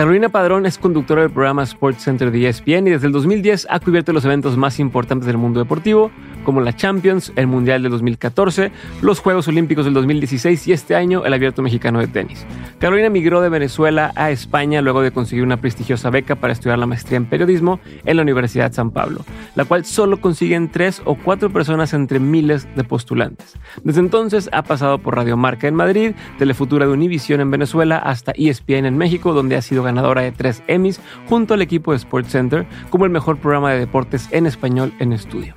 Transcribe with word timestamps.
Carolina 0.00 0.30
Padrón 0.30 0.64
es 0.64 0.78
conductora 0.78 1.20
del 1.20 1.30
programa 1.30 1.62
Sports 1.62 2.04
Center 2.04 2.30
de 2.30 2.48
ESPN 2.48 2.86
y 2.86 2.90
desde 2.90 3.06
el 3.06 3.12
2010 3.12 3.66
ha 3.68 3.80
cubierto 3.80 4.14
los 4.14 4.24
eventos 4.24 4.56
más 4.56 4.80
importantes 4.80 5.26
del 5.26 5.36
mundo 5.36 5.60
deportivo, 5.60 6.10
como 6.46 6.62
la 6.62 6.74
Champions, 6.74 7.34
el 7.36 7.46
Mundial 7.46 7.82
del 7.82 7.92
2014, 7.92 8.72
los 9.02 9.20
Juegos 9.20 9.46
Olímpicos 9.48 9.84
del 9.84 9.92
2016 9.92 10.68
y 10.68 10.72
este 10.72 10.96
año 10.96 11.26
el 11.26 11.34
Abierto 11.34 11.60
Mexicano 11.60 11.98
de 11.98 12.06
Tenis. 12.06 12.46
Carolina 12.78 13.10
migró 13.10 13.42
de 13.42 13.50
Venezuela 13.50 14.10
a 14.16 14.30
España 14.30 14.80
luego 14.80 15.02
de 15.02 15.10
conseguir 15.10 15.44
una 15.44 15.58
prestigiosa 15.58 16.08
beca 16.08 16.34
para 16.34 16.54
estudiar 16.54 16.78
la 16.78 16.86
maestría 16.86 17.18
en 17.18 17.26
periodismo 17.26 17.78
en 18.06 18.16
la 18.16 18.22
Universidad 18.22 18.72
San 18.72 18.92
Pablo, 18.92 19.26
la 19.54 19.66
cual 19.66 19.84
solo 19.84 20.18
consiguen 20.18 20.70
tres 20.70 21.02
o 21.04 21.14
cuatro 21.14 21.50
personas 21.50 21.92
entre 21.92 22.20
miles 22.20 22.66
de 22.74 22.84
postulantes. 22.84 23.58
Desde 23.84 24.00
entonces 24.00 24.48
ha 24.54 24.62
pasado 24.62 24.96
por 24.96 25.16
Radio 25.16 25.36
Marca 25.36 25.68
en 25.68 25.74
Madrid, 25.74 26.12
Telefutura 26.38 26.86
de 26.86 26.92
Univisión 26.92 27.42
en 27.42 27.50
Venezuela, 27.50 27.98
hasta 27.98 28.32
ESPN 28.32 28.86
en 28.86 28.96
México, 28.96 29.34
donde 29.34 29.56
ha 29.56 29.62
sido 29.62 29.89
ganadora 29.90 30.22
de 30.22 30.32
tres 30.32 30.62
Emmys 30.66 31.00
junto 31.28 31.54
al 31.54 31.62
equipo 31.62 31.92
de 31.92 31.98
SportsCenter 31.98 32.66
como 32.90 33.04
el 33.04 33.10
mejor 33.10 33.38
programa 33.38 33.72
de 33.72 33.78
deportes 33.78 34.28
en 34.32 34.46
español 34.46 34.92
en 34.98 35.12
estudio. 35.12 35.54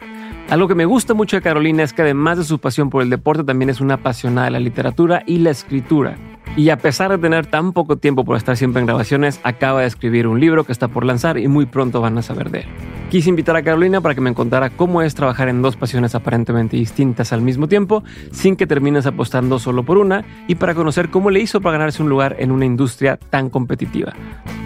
Algo 0.50 0.68
que 0.68 0.76
me 0.76 0.86
gusta 0.86 1.14
mucho 1.14 1.38
de 1.38 1.42
Carolina 1.42 1.84
es 1.84 1.94
que 1.94 2.02
además 2.02 2.38
de 2.38 2.44
su 2.44 2.60
pasión 2.60 2.90
por 2.90 3.02
el 3.02 3.10
deporte, 3.10 3.44
también 3.44 3.70
es 3.70 3.82
una 3.82 3.96
apasionada 3.96 4.46
de 4.46 4.52
la 4.52 4.60
literatura 4.60 5.24
y 5.26 5.38
la 5.40 5.52
escritura. 5.52 6.18
Y 6.56 6.70
a 6.70 6.78
pesar 6.78 7.10
de 7.10 7.18
tener 7.18 7.48
tan 7.48 7.74
poco 7.74 7.98
tiempo 7.98 8.24
por 8.24 8.38
estar 8.38 8.56
siempre 8.56 8.80
en 8.80 8.86
grabaciones, 8.86 9.40
acaba 9.44 9.82
de 9.82 9.88
escribir 9.88 10.28
un 10.28 10.40
libro 10.40 10.64
que 10.64 10.72
está 10.72 10.88
por 10.88 11.04
lanzar 11.04 11.38
y 11.38 11.48
muy 11.48 11.66
pronto 11.66 12.00
van 12.00 12.18
a 12.18 12.22
saber 12.22 12.52
de 12.52 12.60
él. 12.60 12.66
Quise 13.10 13.30
invitar 13.30 13.56
a 13.56 13.64
Carolina 13.64 14.02
para 14.02 14.16
que 14.16 14.22
me 14.22 14.34
contara 14.34 14.72
cómo 14.72 15.02
es 15.02 15.14
trabajar 15.14 15.48
en 15.48 15.62
dos 15.62 15.76
pasiones 15.76 16.16
aparentemente 16.16 16.78
distintas 16.78 17.32
al 17.32 17.42
mismo 17.42 17.68
tiempo, 17.68 18.04
sin 18.32 18.56
que 18.56 18.66
termines 18.66 19.06
apostando 19.06 19.60
solo 19.60 19.84
por 19.84 19.98
una, 19.98 20.26
y 20.48 20.56
para 20.56 20.74
conocer 20.74 21.10
cómo 21.10 21.30
le 21.30 21.40
hizo 21.40 21.62
para 21.62 21.78
ganarse 21.78 22.02
un 22.02 22.10
lugar 22.10 22.36
en 22.40 22.52
una 22.52 22.66
industria 22.66 23.18
tan 23.18 23.50
competitiva. 23.50 24.14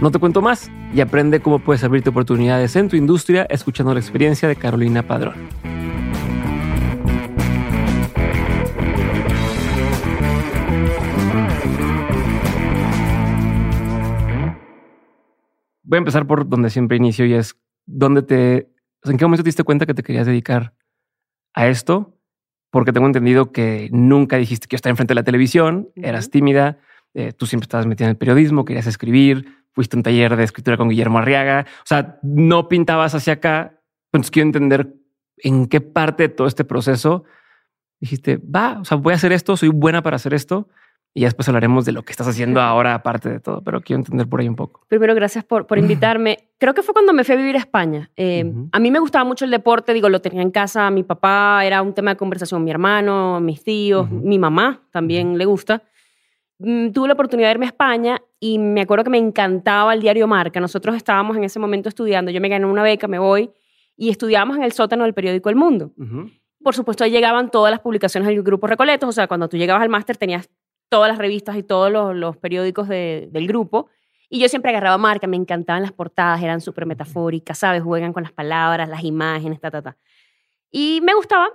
No 0.02 0.12
te 0.12 0.20
cuento 0.20 0.42
más 0.42 0.72
y 0.94 1.02
aprende 1.02 1.42
cómo 1.42 1.60
puedes 1.60 1.84
abrirte 1.84 2.10
oportunidades 2.10 2.76
en 2.76 2.88
tu 2.88 2.96
industria 2.96 3.46
escuchando 3.50 3.94
la 3.94 4.00
experiencia 4.00 4.48
de 4.48 4.56
Carolina 4.56 5.04
Padrón. 5.04 5.36
Voy 15.88 15.98
a 15.98 16.00
empezar 16.00 16.28
por 16.28 16.48
donde 16.48 16.70
siempre 16.70 16.98
inicio 16.98 17.26
y 17.26 17.34
es 17.34 17.58
dónde 17.86 18.22
te, 18.22 18.70
¿en 19.04 19.18
qué 19.18 19.26
momento 19.26 19.44
te 19.44 19.48
diste 19.48 19.64
cuenta 19.64 19.86
que 19.86 19.94
te 19.94 20.04
querías 20.04 20.28
dedicar 20.28 20.74
a 21.54 21.68
esto? 21.68 22.20
Porque 22.70 22.92
tengo 22.92 23.08
entendido 23.08 23.54
que 23.54 23.90
nunca 23.92 24.38
dijiste 24.38 24.68
que 24.68 24.76
estar 24.76 24.90
enfrente 24.90 25.12
de 25.12 25.16
la 25.16 25.24
televisión, 25.24 25.90
eras 25.96 26.30
tímida, 26.30 26.80
eh, 27.14 27.32
tú 27.32 27.46
siempre 27.46 27.64
estabas 27.64 27.88
metida 27.88 28.08
en 28.08 28.12
el 28.12 28.18
periodismo, 28.18 28.66
querías 28.66 28.86
escribir, 28.86 29.64
fuiste 29.72 29.96
a 29.96 30.00
un 30.00 30.04
taller 30.04 30.36
de 30.36 30.44
escritura 30.44 30.76
con 30.76 30.90
Guillermo 30.90 31.20
Arriaga, 31.20 31.66
o 31.80 31.86
sea, 31.86 32.20
no 32.22 32.68
pintabas 32.68 33.16
hacia 33.16 33.34
acá. 33.34 33.80
Entonces 34.12 34.32
quiero 34.32 34.48
entender 34.48 34.94
en 35.38 35.68
qué 35.68 35.80
parte 35.80 36.24
de 36.24 36.30
todo 36.30 36.48
este 36.48 36.66
proceso 36.66 37.24
dijiste, 38.00 38.38
va, 38.38 38.80
o 38.82 38.86
sea, 38.86 38.98
voy 38.98 39.14
a 39.14 39.16
hacer 39.16 39.32
esto, 39.32 39.56
soy 39.56 39.70
buena 39.70 40.04
para 40.04 40.18
hacer 40.18 40.34
esto 40.34 40.68
y 41.18 41.22
después 41.22 41.48
hablaremos 41.50 41.84
de 41.84 41.94
lo 41.94 42.04
que 42.04 42.12
estás 42.12 42.28
haciendo 42.28 42.62
ahora, 42.62 42.94
aparte 42.94 43.28
de 43.28 43.40
todo, 43.40 43.64
pero 43.64 43.82
quiero 43.82 44.02
entender 44.02 44.30
por 44.30 44.40
ahí 44.40 44.48
un 44.48 44.56
poco. 44.56 44.82
Primero, 44.88 45.16
gracias 45.16 45.44
por, 45.44 45.66
por 45.66 45.80
invitarme. 45.80 46.52
Creo 46.60 46.76
que 46.76 46.84
fue 46.84 46.94
cuando 46.94 47.12
me 47.12 47.24
fui 47.24 47.34
a 47.34 47.38
vivir 47.40 47.56
a 47.56 47.58
España. 47.58 48.12
Eh, 48.16 48.46
a 48.72 48.80
mí 48.80 48.92
me 48.92 49.00
gustaba 49.00 49.26
mucho 49.26 49.44
el 49.44 49.50
deporte, 49.50 49.96
digo, 49.96 50.10
lo 50.10 50.22
tenía 50.22 50.44
en 50.44 50.52
casa, 50.52 50.92
mi 50.92 51.02
papá 51.02 51.66
era 51.66 51.82
un 51.82 51.96
tema 51.96 52.12
de 52.12 52.18
conversación, 52.18 52.64
mi 52.64 52.70
hermano, 52.70 53.40
mis 53.40 53.64
tíos, 53.64 54.08
mi 54.12 54.38
mamá 54.38 54.84
también 54.92 55.40
le 55.40 55.46
gusta. 55.46 55.82
Mm, 56.60 56.92
tuve 56.92 57.08
la 57.08 57.16
oportunidad 57.16 57.48
de 57.48 57.54
irme 57.54 57.66
a 57.66 57.70
España 57.70 58.22
y 58.40 58.60
me 58.60 58.82
acuerdo 58.82 59.06
que 59.06 59.10
me 59.10 59.18
encantaba 59.18 59.96
el 59.96 60.02
diario 60.02 60.28
Marca. 60.28 60.60
Nosotros 60.60 60.96
estábamos 60.96 61.36
en 61.36 61.46
ese 61.46 61.58
momento 61.58 61.90
estudiando, 61.90 62.30
yo 62.30 62.40
me 62.40 62.48
gané 62.48 62.68
una 62.68 62.84
beca, 62.84 63.08
me 63.08 63.18
voy, 63.18 63.50
y 63.96 64.12
estudiábamos 64.12 64.58
en 64.58 64.62
el 64.62 64.72
sótano 64.72 65.04
del 65.04 65.16
periódico 65.16 65.50
El 65.50 65.56
Mundo. 65.56 65.94
Por 66.62 66.76
supuesto, 66.76 67.04
ahí 67.04 67.10
llegaban 67.10 67.50
todas 67.50 67.72
las 67.72 67.80
publicaciones 67.80 68.28
del 68.28 68.44
grupo 68.44 68.68
Recoletos, 68.68 69.10
o 69.10 69.12
sea, 69.12 69.28
cuando 69.28 69.50
tú 69.50 69.58
llegabas 69.58 69.82
al 69.82 69.90
máster 69.90 70.16
tenías 70.16 70.48
todas 70.90 71.10
las 71.10 71.18
revistas 71.18 71.56
y 71.58 71.64
todos 71.64 71.92
los, 72.16 72.38
periódicos 72.38 72.88
del 72.88 73.48
grupo. 73.48 73.90
Y 74.30 74.40
yo 74.40 74.50
siempre 74.50 74.72
agarraba 74.72 74.98
marca, 74.98 75.28
me 75.28 75.38
encantaban 75.38 75.82
las 75.82 75.94
portadas, 75.94 76.42
eran 76.42 76.60
súper 76.60 76.86
metafóricas, 76.86 77.60
¿sabes? 77.60 77.82
Juegan 77.82 78.12
con 78.14 78.24
las 78.24 78.34
palabras, 78.34 78.90
las 78.90 79.04
imágenes, 79.04 79.62
ta, 79.62 79.72
ta, 79.72 79.82
ta. 79.82 79.98
Y 80.70 81.00
me 81.02 81.14
gustaba. 81.14 81.50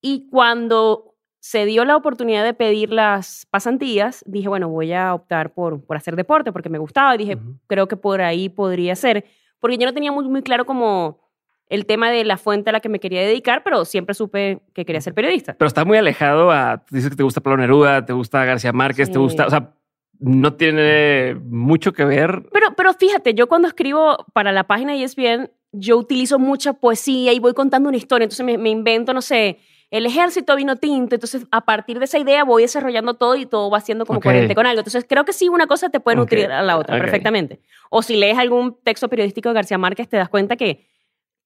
Y 0.00 0.28
cuando 0.28 1.14
se 1.40 1.64
dio 1.64 1.84
la 1.84 1.96
oportunidad 1.96 2.44
de 2.44 2.52
pedir 2.52 2.92
las 2.92 3.46
pasantías, 3.50 4.22
dije, 4.26 4.48
bueno, 4.48 4.68
voy 4.68 4.92
a 4.92 5.14
optar 5.14 5.54
por, 5.54 5.82
por 5.84 5.96
hacer 5.96 6.16
deporte 6.16 6.52
porque 6.52 6.68
me 6.68 6.78
gustaba. 6.78 7.14
Y 7.14 7.18
dije, 7.18 7.38
creo 7.66 7.88
que 7.88 7.96
por 7.96 8.20
ahí 8.20 8.50
podría 8.50 8.94
ser. 8.94 9.24
Porque 9.58 9.78
yo 9.78 9.86
no 9.86 9.94
tenía 9.94 10.12
muy, 10.12 10.28
muy 10.28 10.42
claro 10.42 10.66
como 10.66 11.27
el 11.68 11.86
tema 11.86 12.10
de 12.10 12.24
la 12.24 12.36
fuente 12.36 12.70
a 12.70 12.72
la 12.72 12.80
que 12.80 12.88
me 12.88 13.00
quería 13.00 13.20
dedicar, 13.22 13.62
pero 13.62 13.84
siempre 13.84 14.14
supe 14.14 14.60
que 14.74 14.84
quería 14.84 15.00
ser 15.00 15.14
periodista. 15.14 15.54
Pero 15.58 15.66
está 15.66 15.84
muy 15.84 15.98
alejado 15.98 16.50
a, 16.50 16.84
dices 16.90 17.10
que 17.10 17.16
te 17.16 17.22
gusta 17.22 17.40
Pablo 17.40 17.58
Neruda, 17.58 18.04
te 18.04 18.12
gusta 18.12 18.44
García 18.44 18.72
Márquez, 18.72 19.10
te 19.10 19.18
gusta, 19.18 19.46
o 19.46 19.50
sea, 19.50 19.74
no 20.18 20.54
tiene 20.54 21.34
mucho 21.34 21.92
que 21.92 22.04
ver. 22.04 22.42
Pero, 22.52 22.68
pero 22.76 22.92
fíjate, 22.94 23.34
yo 23.34 23.48
cuando 23.48 23.68
escribo 23.68 24.26
para 24.32 24.52
la 24.52 24.64
página 24.64 24.92
de 24.92 25.04
ESPN, 25.04 25.50
yo 25.72 25.98
utilizo 25.98 26.38
mucha 26.38 26.72
poesía 26.72 27.32
y 27.32 27.38
voy 27.38 27.52
contando 27.54 27.88
una 27.88 27.98
historia, 27.98 28.24
entonces 28.24 28.44
me, 28.58 28.70
invento, 28.70 29.12
no 29.12 29.20
sé, 29.20 29.58
el 29.90 30.06
ejército 30.06 30.56
vino 30.56 30.76
tinto, 30.76 31.14
entonces 31.14 31.46
a 31.50 31.62
partir 31.62 31.98
de 31.98 32.06
esa 32.06 32.18
idea 32.18 32.44
voy 32.44 32.62
desarrollando 32.62 33.14
todo 33.14 33.36
y 33.36 33.46
todo 33.46 33.70
va 33.70 33.80
siendo 33.80 34.06
como 34.06 34.20
coherente 34.20 34.54
con 34.54 34.66
algo. 34.66 34.80
Entonces 34.80 35.04
creo 35.08 35.24
que 35.24 35.32
sí, 35.32 35.48
una 35.48 35.66
cosa 35.66 35.88
te 35.88 36.00
puede 36.00 36.16
nutrir 36.16 36.50
a 36.50 36.62
la 36.62 36.78
otra 36.78 36.98
perfectamente. 36.98 37.60
O 37.90 38.02
si 38.02 38.16
lees 38.16 38.38
algún 38.38 38.78
texto 38.82 39.08
periodístico 39.08 39.50
de 39.50 39.54
García 39.54 39.78
Márquez, 39.78 40.08
te 40.08 40.16
das 40.16 40.28
cuenta 40.28 40.56
que 40.56 40.86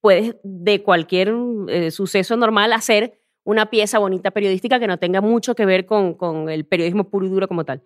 puedes 0.03 0.37
de 0.43 0.83
cualquier 0.83 1.33
eh, 1.69 1.91
suceso 1.91 2.37
normal 2.37 2.75
hacer 2.75 3.19
una 3.45 3.71
pieza 3.71 3.99
bonita 3.99 4.31
periodística 4.31 4.79
que 4.79 4.87
no 4.87 4.99
tenga 4.99 5.21
mucho 5.21 5.55
que 5.55 5.65
ver 5.65 5.87
con, 5.87 6.15
con 6.15 6.51
el 6.51 6.65
periodismo 6.65 7.05
puro 7.05 7.27
y 7.27 7.31
duro 7.31 7.49
como 7.49 7.65
tal. 7.65 7.83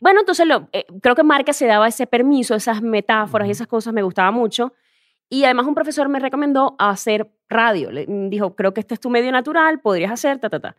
Bueno, 0.00 0.20
entonces 0.20 0.46
lo, 0.46 0.68
eh, 0.72 0.84
creo 1.00 1.14
que 1.14 1.22
Marca 1.22 1.52
se 1.52 1.66
daba 1.66 1.88
ese 1.88 2.06
permiso, 2.06 2.54
esas 2.54 2.82
metáforas 2.82 3.48
y 3.48 3.52
esas 3.52 3.66
cosas 3.66 3.94
me 3.94 4.02
gustaba 4.02 4.30
mucho. 4.30 4.72
Y 5.28 5.44
además 5.44 5.66
un 5.66 5.74
profesor 5.74 6.08
me 6.08 6.18
recomendó 6.18 6.74
hacer 6.78 7.30
radio. 7.48 7.90
Le 7.90 8.06
dijo, 8.28 8.54
creo 8.56 8.74
que 8.74 8.80
este 8.80 8.94
es 8.94 9.00
tu 9.00 9.10
medio 9.10 9.30
natural, 9.32 9.80
podrías 9.80 10.10
hacer, 10.10 10.38
ta, 10.38 10.50
ta, 10.50 10.60
ta. 10.60 10.76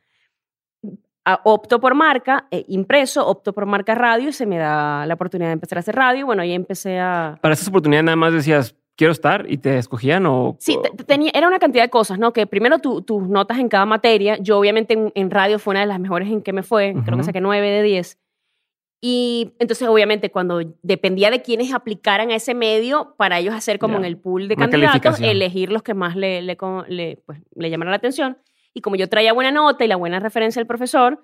opto 1.43 1.79
por 1.79 1.95
marca, 1.95 2.47
eh, 2.51 2.65
impreso, 2.67 3.25
opto 3.25 3.53
por 3.53 3.65
marca 3.65 3.95
radio 3.95 4.29
y 4.29 4.33
se 4.33 4.45
me 4.45 4.57
da 4.57 5.05
la 5.05 5.13
oportunidad 5.13 5.49
de 5.49 5.53
empezar 5.53 5.77
a 5.77 5.81
hacer 5.81 5.95
radio. 5.95 6.25
Bueno, 6.25 6.41
ahí 6.41 6.53
empecé 6.53 6.99
a... 6.99 7.37
Para 7.41 7.53
esas 7.53 7.67
oportunidades 7.67 8.05
nada 8.05 8.17
más 8.17 8.33
decías, 8.33 8.75
quiero 9.01 9.13
estar 9.13 9.47
y 9.49 9.57
te 9.57 9.79
escogían 9.79 10.27
o... 10.27 10.57
Sí, 10.59 10.77
tenía, 11.07 11.31
era 11.33 11.47
una 11.47 11.57
cantidad 11.57 11.83
de 11.83 11.89
cosas, 11.89 12.19
¿no? 12.19 12.33
Que 12.33 12.45
primero 12.45 12.77
tus 12.77 13.27
notas 13.27 13.57
en 13.57 13.67
cada 13.67 13.87
materia, 13.87 14.37
yo 14.37 14.59
obviamente 14.59 15.11
en, 15.15 15.31
radio 15.31 15.57
fue 15.57 15.71
una 15.71 15.79
de 15.79 15.87
las 15.87 15.99
mejores 15.99 16.29
en 16.29 16.43
que 16.43 16.53
me 16.53 16.61
fue, 16.61 16.93
creo 17.03 17.17
que 17.17 17.23
saqué 17.23 17.41
9 17.41 17.67
de 17.67 17.81
10. 17.81 18.19
Y 19.01 19.53
entonces 19.57 19.87
obviamente 19.87 20.29
cuando 20.29 20.61
dependía 20.83 21.31
de 21.31 21.41
quienes 21.41 21.73
aplicaran 21.73 22.29
a 22.29 22.35
ese 22.35 22.53
medio, 22.53 23.15
para 23.17 23.39
ellos 23.39 23.55
hacer 23.55 23.79
como 23.79 23.97
en 23.97 24.05
el 24.05 24.17
pool 24.17 24.47
de 24.47 24.55
candidatos, 24.55 25.19
elegir 25.19 25.71
los 25.71 25.81
que 25.81 25.95
más 25.95 26.15
le, 26.15 26.43
le, 26.43 26.55
le, 26.87 27.17
pues, 27.25 27.39
le 27.55 27.69
llamaran 27.71 27.93
la 27.93 27.97
atención. 27.97 28.37
Y 28.75 28.81
como 28.81 28.97
yo 28.97 29.09
traía 29.09 29.33
buena 29.33 29.49
nota 29.49 29.83
y 29.83 29.87
la 29.87 29.95
buena 29.95 30.19
referencia 30.19 30.59
del 30.59 30.67
profesor, 30.67 31.23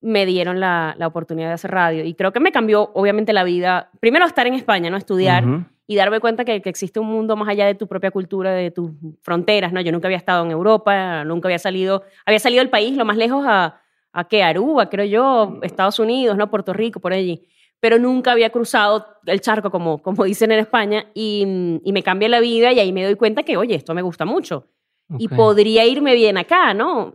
me 0.00 0.26
dieron 0.26 0.58
la, 0.58 0.96
la, 0.98 1.06
oportunidad 1.06 1.46
de 1.46 1.54
hacer 1.54 1.70
radio. 1.70 2.04
Y 2.04 2.14
creo 2.14 2.32
que 2.32 2.40
me 2.40 2.50
cambió, 2.50 2.90
obviamente, 2.92 3.32
la 3.32 3.44
vida. 3.44 3.90
Primero, 4.00 4.26
estar 4.26 4.48
en 4.48 4.54
España, 4.54 4.90
¿no? 4.90 4.96
Estudiar 4.96 5.44
y 5.86 5.96
darme 5.96 6.20
cuenta 6.20 6.44
que, 6.44 6.62
que, 6.62 6.70
existe 6.70 6.98
un 6.98 7.06
mundo 7.06 7.36
más 7.36 7.48
allá 7.48 7.66
de 7.66 7.74
tu 7.74 7.86
propia 7.86 8.10
cultura, 8.10 8.52
de 8.52 8.70
tus 8.70 8.90
fronteras, 9.20 9.72
¿no? 9.72 9.80
Yo 9.80 9.92
nunca 9.92 10.08
había 10.08 10.16
estado 10.16 10.44
en 10.44 10.50
Europa, 10.50 11.24
nunca 11.24 11.48
había 11.48 11.58
salido, 11.58 12.04
había 12.24 12.38
salido 12.38 12.60
del 12.60 12.70
país 12.70 12.96
lo 12.96 13.04
más 13.04 13.16
lejos 13.16 13.44
a, 13.46 13.80
a 14.12 14.24
que 14.28 14.42
Aruba, 14.42 14.88
creo 14.88 15.04
yo, 15.04 15.58
Estados 15.62 15.98
Unidos, 15.98 16.36
¿no? 16.36 16.50
Puerto 16.50 16.72
Rico, 16.72 17.00
por 17.00 17.12
allí. 17.12 17.48
Pero 17.80 17.98
nunca 17.98 18.32
había 18.32 18.50
cruzado 18.50 19.06
el 19.26 19.40
charco, 19.42 19.70
como, 19.70 20.02
como 20.02 20.24
dicen 20.24 20.52
en 20.52 20.60
España, 20.60 21.06
y, 21.12 21.80
y 21.84 21.92
me 21.92 22.02
cambia 22.02 22.28
la 22.30 22.40
vida 22.40 22.72
y 22.72 22.80
ahí 22.80 22.92
me 22.92 23.04
doy 23.04 23.16
cuenta 23.16 23.42
que, 23.42 23.58
oye, 23.58 23.74
esto 23.74 23.92
me 23.92 24.02
gusta 24.02 24.24
mucho. 24.24 24.68
Y 25.18 25.28
podría 25.28 25.84
irme 25.84 26.14
bien 26.14 26.38
acá, 26.38 26.72
¿no? 26.72 27.12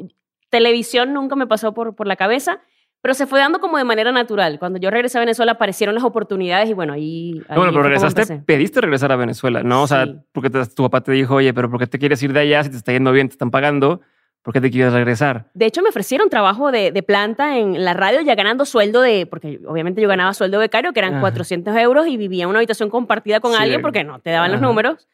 Televisión 0.50 1.12
nunca 1.12 1.36
me 1.36 1.48
pasó 1.48 1.74
por, 1.74 1.96
por 1.96 2.06
la 2.06 2.16
cabeza 2.16 2.62
pero 3.02 3.14
se 3.14 3.26
fue 3.28 3.40
dando 3.40 3.60
como 3.60 3.78
de 3.78 3.84
manera 3.84 4.12
natural. 4.12 4.60
Cuando 4.60 4.80
yo 4.80 4.90
regresé 4.92 5.18
a 5.18 5.22
Venezuela 5.22 5.54
aparecieron 5.54 5.96
las 5.96 6.04
oportunidades 6.04 6.70
y 6.70 6.74
bueno, 6.74 6.94
ahí... 6.94 7.42
bueno, 7.48 7.72
pero 7.72 7.84
regresaste, 7.84 8.40
pediste 8.46 8.82
regresar 8.82 9.12
a 9.12 9.16
Venezuela, 9.16 9.64
¿no? 9.64 9.84
O 9.84 9.88
sea, 9.88 10.06
porque 10.32 10.50
tu 10.50 10.84
papá 10.84 11.02
te 11.02 11.12
dijo, 11.12 11.36
oye, 11.36 11.54
pero 11.54 11.70
¿por 11.70 11.80
qué 11.80 11.88
te 11.88 12.00
quieres 12.00 12.22
ir 12.24 12.34
de 12.34 12.42
allá 12.42 12.64
si 12.64 12.72
te 12.72 12.78
está 12.78 12.92
yendo 12.92 13.12
bien, 13.12 13.30
te 13.30 13.34
están 13.34 13.52
pagando? 13.52 14.02
¿Por 14.42 14.54
qué 14.54 14.62
te 14.62 14.72
quieres 14.72 14.94
regresar? 14.94 15.50
De 15.54 15.66
hecho, 15.66 15.82
me 15.82 15.90
ofrecieron 15.90 16.30
trabajo 16.30 16.72
de, 16.72 16.92
de, 16.92 17.04
planta 17.04 17.58
en 17.58 17.84
la 17.84 17.94
radio 17.94 18.22
ya 18.22 18.36
ganando 18.36 18.66
sueldo 18.66 19.02
de, 19.02 19.26
porque 19.26 19.60
obviamente 19.68 20.02
yo 20.02 20.08
ganaba 20.08 20.34
sueldo 20.34 20.60
becario, 20.60 20.94
que 20.94 21.00
eran 21.00 21.20
400 21.20 21.76
euros 21.78 22.08
y 22.08 22.16
vivía 22.16 22.44
en 22.44 22.50
una 22.50 22.60
habitación 22.60 22.90
compartida 22.90 23.42
con 23.42 23.54
alguien 23.54 23.82
porque 23.82 24.04
no, 24.04 24.20
te 24.20 24.30
daban 24.30 24.52
los 24.52 24.62
números. 24.62 25.08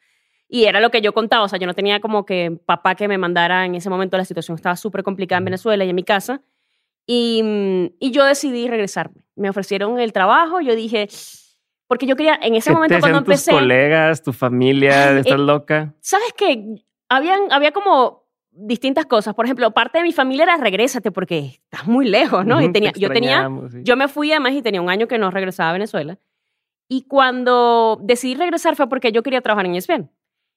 Y 0.47 0.65
era 0.65 0.79
lo 0.79 0.91
que 0.91 1.01
yo 1.01 1.11
contaba, 1.11 1.43
o 1.43 1.47
sea, 1.47 1.57
yo 1.57 1.65
no 1.65 1.73
tenía 1.73 1.99
como 1.99 2.23
que 2.23 2.59
papá 2.65 2.93
que 2.93 3.07
me 3.07 3.17
mandara 3.17 3.65
en 3.65 3.73
ese 3.73 3.89
momento, 3.89 4.15
la 4.15 4.25
situación 4.25 4.55
estaba 4.55 4.75
súper 4.75 5.01
complicada 5.01 5.39
en 5.39 5.45
Venezuela 5.45 5.83
y 5.85 5.89
en 5.89 5.95
mi 5.95 6.03
casa. 6.03 6.41
Y, 7.07 7.91
y, 7.99 8.11
yo 8.11 8.25
decidí 8.25 8.67
regresarme. 8.67 9.21
Me 9.35 9.49
ofrecieron 9.49 9.99
el 9.99 10.11
trabajo, 10.11 10.59
yo 10.61 10.75
dije, 10.75 11.07
Porque 11.87 12.07
yo 12.07 12.15
quería, 12.15 12.39
en 12.41 12.55
ese 12.55 12.71
¿Qué 12.71 12.73
momento 12.73 12.95
te 12.95 13.01
cuando 13.01 13.19
empecé... 13.19 13.51
tus 13.51 13.59
colegas, 13.59 14.23
tu 14.23 14.33
familia, 14.33 15.09
Ay, 15.09 15.19
estás 15.19 15.35
eh, 15.35 15.37
loca? 15.37 15.93
¿Sabes 16.01 16.33
qué? 16.35 16.83
Habían, 17.09 17.51
había 17.51 17.71
como 17.71 18.25
distintas 18.55 19.05
cosas. 19.05 19.35
Por 19.35 19.45
ejemplo, 19.45 19.69
parte 19.71 19.99
de 19.99 20.03
mi 20.03 20.13
familia 20.13 20.43
era 20.43 20.57
regrésate 20.57 21.11
porque 21.11 21.59
estás 21.63 21.85
muy 21.85 22.07
lejos, 22.07 22.45
¿no? 22.45 22.59
y 22.59 22.65
Ujú, 22.65 22.73
te 22.73 22.79
tenía, 22.79 22.91
yo 22.95 23.09
tenía, 23.11 23.49
sí. 23.71 23.81
yo 23.83 23.95
me 23.95 24.07
fui 24.07 24.31
además 24.31 24.53
y 24.53 24.61
tenía 24.61 24.81
un 24.81 24.89
año 24.89 25.07
que 25.07 25.17
no 25.17 25.29
regresaba 25.29 25.69
a 25.69 25.73
Venezuela. 25.73 26.17
Y 26.87 27.03
cuando 27.07 27.99
decidí 28.01 28.35
regresar 28.35 28.75
fue 28.75 28.87
porque 28.89 29.11
yo 29.11 29.23
quería 29.23 29.41
trabajar 29.41 29.65
en 29.65 29.75
ESPN. 29.75 30.09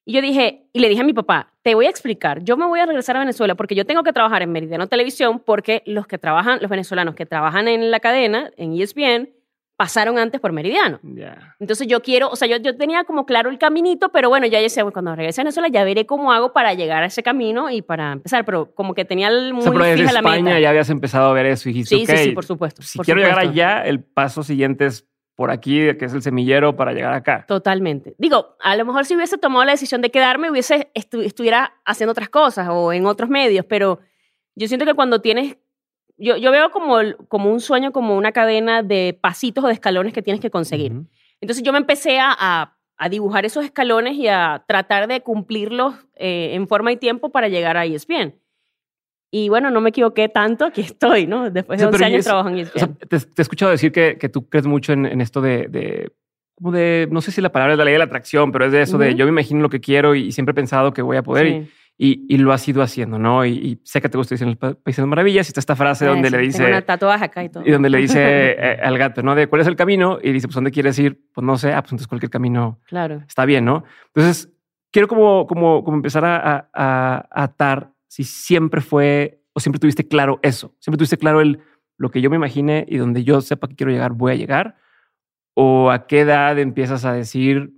Y 0.09 0.15
yo 0.15 0.23
dije, 0.23 0.63
y 0.73 0.79
le 0.81 0.89
dije 0.89 1.03
a 1.03 1.05
mi 1.05 1.13
papá, 1.13 1.53
te 1.63 1.75
voy 1.75 1.85
a 1.85 1.91
explicar, 1.91 2.43
yo 2.43 2.57
me 2.57 2.65
voy 2.65 2.81
a 2.81 2.87
regresar 2.87 3.15
a 3.17 3.19
Venezuela 3.19 3.57
porque 3.57 3.75
yo 3.75 3.85
tengo 3.85 4.03
que 4.03 4.15
trabajar 4.15 4.41
en 4.41 4.51
Meridiano 4.51 4.87
Televisión 4.87 5.39
porque 5.45 5.83
los 5.85 6.07
que 6.07 6.17
trabajan, 6.17 6.61
los 6.63 6.71
venezolanos 6.71 7.15
que 7.15 7.27
trabajan 7.27 7.69
en 7.69 7.91
la 7.91 8.01
cadena, 8.01 8.51
en 8.57 8.73
ESPN, 8.73 9.29
pasaron 9.77 10.17
antes 10.19 10.41
por 10.41 10.51
Meridiano. 10.53 10.99
Ya. 11.03 11.55
Entonces 11.61 11.87
yo 11.89 12.01
quiero, 12.01 12.31
o 12.31 12.37
sea, 12.37 12.49
yo, 12.49 12.57
yo 12.57 12.75
tenía 12.77 13.05
como 13.05 13.27
claro 13.27 13.51
el 13.51 13.59
caminito, 13.59 14.09
pero 14.09 14.31
bueno, 14.31 14.47
ya 14.47 14.61
decía, 14.61 14.83
bueno, 14.83 14.95
cuando 14.95 15.15
regrese 15.15 15.43
a 15.43 15.45
Venezuela 15.45 15.69
ya 15.69 15.85
veré 15.85 16.07
cómo 16.07 16.33
hago 16.33 16.55
para 16.55 16.73
llegar 16.73 17.03
a 17.03 17.07
ese 17.07 17.23
camino 17.23 17.69
y 17.71 17.83
para 17.83 18.13
empezar, 18.13 18.47
pero 18.47 18.75
como 18.75 18.95
que 18.95 19.05
tenía 19.05 19.29
el- 19.29 19.53
O 19.53 19.57
muy 19.57 19.63
sea, 19.63 19.73
pero 19.73 19.85
desde 19.85 19.99
fija 19.99 20.13
la 20.15 20.19
España 20.21 20.43
meta. 20.43 20.61
ya 20.61 20.71
habías 20.71 20.89
empezado 20.91 21.29
a 21.31 21.33
ver 21.35 21.45
eso 21.47 21.69
y 21.69 21.73
dijiste, 21.75 21.95
sí, 21.97 22.07
sí, 22.07 22.17
sí, 22.17 22.29
"Ok, 22.31 22.35
por 22.35 22.45
supuesto. 22.47 22.83
si 22.83 22.99
por 22.99 23.05
quiero 23.05 23.21
llegar 23.21 23.35
supuesto. 23.43 23.53
allá, 23.53 23.83
el 23.85 24.03
paso 24.03 24.43
siguiente 24.43 24.87
es 24.87 25.07
por 25.39 25.53
aquí, 25.53 25.95
que 25.97 26.05
es 26.07 26.13
el 26.15 26.21
semillero 26.21 26.75
para 26.75 26.93
llegar 26.93 27.15
acá. 27.15 27.45
Totalmente. 27.47 28.17
Digo, 28.19 28.57
a 28.61 28.75
lo 28.75 28.85
mejor 28.85 29.05
si 29.05 29.15
hubiese 29.15 29.39
tomado 29.39 29.65
la 29.65 29.71
decisión 29.71 30.03
de 30.03 30.11
quedarme, 30.11 30.51
hubiese 30.51 30.91
estu- 30.97 31.23
estuviera 31.25 31.75
haciendo 31.85 32.11
otras 32.11 32.29
cosas 32.29 32.67
o 32.73 32.93
en 32.93 33.07
otros 33.07 33.31
medios, 33.31 33.65
pero 33.65 34.01
yo 34.57 34.67
siento 34.67 34.85
que 34.85 34.95
cuando 34.95 35.21
tienes, 35.21 35.57
yo, 36.17 36.37
yo 36.37 36.51
veo 36.51 36.73
como, 36.73 36.97
como 37.29 37.53
un 37.53 37.61
sueño, 37.61 37.93
como 37.93 38.17
una 38.17 38.33
cadena 38.33 38.83
de 38.83 39.17
pasitos 39.21 39.63
o 39.63 39.69
de 39.69 39.75
escalones 39.75 40.13
que 40.13 40.23
tienes 40.23 40.41
que 40.41 40.51
conseguir. 40.51 40.93
Entonces 41.41 41.63
yo 41.63 41.71
me 41.73 41.79
empecé 41.79 42.19
a, 42.19 42.35
a- 42.37 42.75
a 42.97 43.09
dibujar 43.09 43.45
esos 43.45 43.65
escalones 43.65 44.15
y 44.17 44.27
a 44.27 44.65
tratar 44.67 45.07
de 45.07 45.21
cumplirlos 45.21 45.95
eh, 46.17 46.51
en 46.55 46.67
forma 46.67 46.91
y 46.91 46.97
tiempo 46.97 47.31
para 47.31 47.47
llegar 47.47 47.77
a 47.77 47.85
ESPN. 47.87 48.35
Y 49.31 49.49
bueno, 49.49 49.71
no 49.71 49.81
me 49.81 49.91
equivoqué 49.91 50.29
tanto, 50.29 50.65
aquí 50.65 50.81
estoy, 50.83 51.27
¿no? 51.27 51.51
Después 51.51 51.79
de 51.79 51.87
O 51.87 51.89
sea, 51.89 51.89
11 51.89 51.99
pero 51.99 52.09
y 52.11 52.13
años 52.13 52.21
es- 52.21 52.25
trabajo 52.27 52.49
en 52.49 52.55
O 52.55 52.59
ESPN. 52.59 52.79
sea, 52.79 52.89
te, 52.95 53.07
te 53.21 53.41
he 53.41 53.43
escuchado 53.43 53.71
decir 53.71 53.93
que, 53.93 54.17
que 54.19 54.29
tú 54.29 54.49
crees 54.49 54.67
mucho 54.67 54.93
en, 54.93 55.05
en 55.07 55.21
esto 55.21 55.41
de, 55.41 55.69
de, 55.69 56.13
como 56.55 56.73
de, 56.73 57.07
no 57.11 57.21
sé 57.21 57.31
si 57.33 57.41
la 57.41 57.51
palabra 57.53 57.75
es 57.75 57.79
la 57.79 57.85
ley 57.85 57.93
de 57.93 57.99
la 57.99 58.05
atracción, 58.07 58.53
pero 58.53 58.65
es 58.67 58.73
de 58.73 58.83
eso 58.83 58.97
de 58.99 59.15
yo 59.15 59.25
me 59.27 59.31
imagino 59.31 59.61
lo 59.61 59.69
que 59.69 59.81
quiero 59.81 60.15
y, 60.15 60.33
siempre 60.33 60.53
he 60.53 60.55
pensado 60.55 60.93
que 60.95 61.03
voy 61.03 61.17
a 61.19 61.23
poder 61.23 61.47
y- 61.47 61.51
Sí. 61.65 61.71
y, 62.29 62.35
y 62.35 62.39
lo 62.39 62.53
has 62.53 62.67
ido 62.69 62.81
haciendo, 62.81 63.19
¿no? 63.19 63.45
Y, 63.45 63.81
sé 63.83 64.01
que 64.01 64.09
te 64.09 64.17
gusta 64.17 64.35
decir 64.35 64.47
en 64.47 64.53
el 64.53 64.57
Pa- 64.57 64.75
País 64.75 64.97
de 64.97 65.03
las 65.03 65.09
Maravillas 65.09 65.49
y 65.49 65.51
está 65.51 65.59
esta 65.61 65.75
frase 65.77 66.07
donde 66.07 66.31
sí, 66.31 66.37
le 66.37 66.49
Tengo 66.49 66.59
una 66.67 66.67
dice, 66.77 66.83
tatuaje 66.83 67.25
acá 67.25 67.43
y 67.45 67.49
todo. 67.51 67.65
y 67.67 67.71
donde 67.73 67.91
le 67.91 67.99
dice 67.99 68.19
eh, 68.57 68.79
al 68.83 68.97
gato, 68.97 69.23
¿no? 69.23 69.35
De 69.35 69.47
cuál 69.49 69.61
es 69.63 69.67
el 69.67 69.75
camino 69.77 70.19
y 70.23 70.31
dice, 70.33 70.47
pues 70.47 70.55
¿dónde 70.55 70.71
quieres 70.71 70.99
ir? 71.01 71.21
Pues 71.35 71.45
no 71.45 71.59
sé, 71.59 71.73
ah, 71.73 71.83
pues 71.83 71.91
entonces 71.93 72.07
cualquier 72.07 72.31
camino 72.31 72.79
Claro. 72.87 73.23
está 73.27 73.45
bien, 73.45 73.65
¿no? 73.65 73.83
Entonces, 74.15 74.49
quiero 74.93 75.07
como, 75.09 75.47
como, 75.49 75.83
como 75.85 75.97
empezar 75.97 76.25
a, 76.25 76.37
a- 76.73 77.29
a 77.31 77.43
atar 77.43 77.91
si 78.09 78.25
siempre 78.25 78.81
fue 78.81 79.45
o 79.53 79.61
siempre 79.61 79.79
tuviste 79.79 80.07
claro 80.07 80.41
eso, 80.43 80.75
siempre 80.81 80.99
tuviste 80.99 81.19
claro 81.19 81.41
el, 81.41 81.61
lo 81.97 82.11
que 82.11 82.21
yo 82.21 82.31
me 82.31 82.37
imagine 82.37 82.85
y 82.89 82.97
donde 82.97 83.25
yo 83.25 83.41
sepa 83.41 83.69
que 83.69 83.77
quiero 83.77 83.93
llegar, 83.93 84.13
voy 84.13 84.33
a 84.33 84.37
llegar, 84.37 84.77
o 85.55 85.91
a 85.91 86.07
qué 86.07 86.21
edad 86.21 86.59
empiezas 86.59 87.05
a 87.05 87.13
decir, 87.13 87.73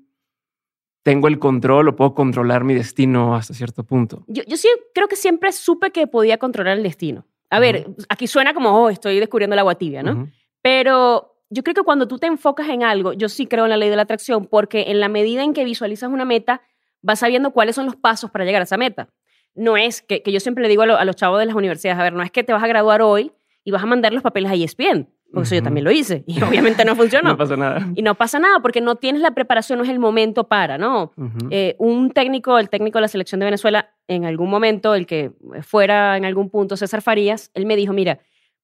tengo 1.02 1.28
el 1.28 1.38
control 1.38 1.88
o 1.88 1.96
puedo 1.96 2.14
controlar 2.14 2.64
mi 2.64 2.74
destino 2.74 3.34
hasta 3.34 3.54
cierto 3.54 3.84
punto. 3.84 4.24
Yo, 4.26 4.42
yo 4.46 4.56
sí 4.56 4.68
creo 4.94 5.08
que 5.08 5.16
siempre 5.16 5.52
supe 5.52 5.90
que 5.90 6.06
podía 6.06 6.38
controlar 6.38 6.76
el 6.76 6.82
destino. 6.82 7.26
A 7.48 7.58
ver, 7.58 7.88
aquí 8.08 8.26
suena 8.26 8.54
como, 8.54 8.70
oh, 8.70 8.90
estoy 8.90 9.18
descubriendo 9.18 9.54
el 9.54 9.58
agua 9.58 9.74
tibia, 9.74 10.02
¿no? 10.02 10.30
Pero 10.62 11.36
yo 11.48 11.64
creo 11.64 11.74
que 11.74 11.82
cuando 11.82 12.06
tú 12.06 12.18
te 12.18 12.28
enfocas 12.28 12.68
en 12.68 12.84
algo, 12.84 13.12
yo 13.12 13.28
sí 13.28 13.46
creo 13.46 13.64
en 13.64 13.70
la 13.70 13.76
ley 13.76 13.90
de 13.90 13.96
la 13.96 14.02
atracción, 14.02 14.46
porque 14.46 14.84
en 14.88 15.00
la 15.00 15.08
medida 15.08 15.42
en 15.42 15.52
que 15.52 15.64
visualizas 15.64 16.10
una 16.10 16.24
meta, 16.24 16.62
vas 17.02 17.18
sabiendo 17.18 17.50
cuáles 17.50 17.74
son 17.74 17.86
los 17.86 17.96
pasos 17.96 18.30
para 18.30 18.44
llegar 18.44 18.60
a 18.60 18.64
esa 18.64 18.76
meta. 18.76 19.08
No 19.54 19.76
es 19.76 20.02
que, 20.02 20.22
que 20.22 20.32
yo 20.32 20.40
siempre 20.40 20.62
le 20.62 20.68
digo 20.68 20.82
a, 20.82 20.86
lo- 20.86 20.96
a 20.98 21.04
los 21.04 21.16
chavos 21.16 21.38
de 21.38 21.46
las 21.46 21.54
universidades, 21.54 21.98
a 21.98 22.02
ver, 22.04 22.12
no 22.12 22.22
es 22.22 22.30
que 22.30 22.42
te 22.44 22.52
vas 22.52 22.62
a 22.62 22.66
graduar 22.68 23.02
hoy 23.02 23.32
y 23.64 23.70
vas 23.72 23.82
a 23.82 23.86
mandar 23.86 24.12
los 24.12 24.22
papeles 24.22 24.50
a 24.50 24.54
ESPN, 24.54 25.08
porque 25.32 25.46
eso 25.46 25.54
yo 25.56 25.62
también 25.62 25.84
lo 25.84 25.90
hice 25.90 26.24
y 26.26 26.40
obviamente 26.42 26.84
no 26.84 26.96
funcionó. 26.96 27.30
No 27.30 27.36
pasa 27.36 27.56
nada. 27.56 27.86
y 27.94 28.02
no 28.02 28.14
pasa 28.14 28.38
nada 28.38 28.60
porque 28.60 28.80
no 28.80 28.96
tienes 28.96 29.20
la 29.22 29.32
preparación, 29.32 29.78
no 29.78 29.84
es 29.84 29.90
el 29.90 29.98
momento 29.98 30.48
para, 30.48 30.78
¿no? 30.78 31.12
Eh, 31.50 31.76
un 31.78 32.10
técnico, 32.10 32.58
el 32.58 32.68
técnico 32.70 32.98
de 32.98 33.02
la 33.02 33.08
selección 33.08 33.38
de 33.40 33.44
Venezuela, 33.46 33.90
en 34.08 34.24
algún 34.24 34.48
momento, 34.50 34.94
el 34.94 35.06
que 35.06 35.32
fuera 35.62 36.16
en 36.16 36.24
algún 36.24 36.48
punto 36.50 36.76
César 36.76 37.02
Farías, 37.02 37.50
él 37.54 37.66
me 37.66 37.76
dijo, 37.76 37.92
mira, 37.92 38.18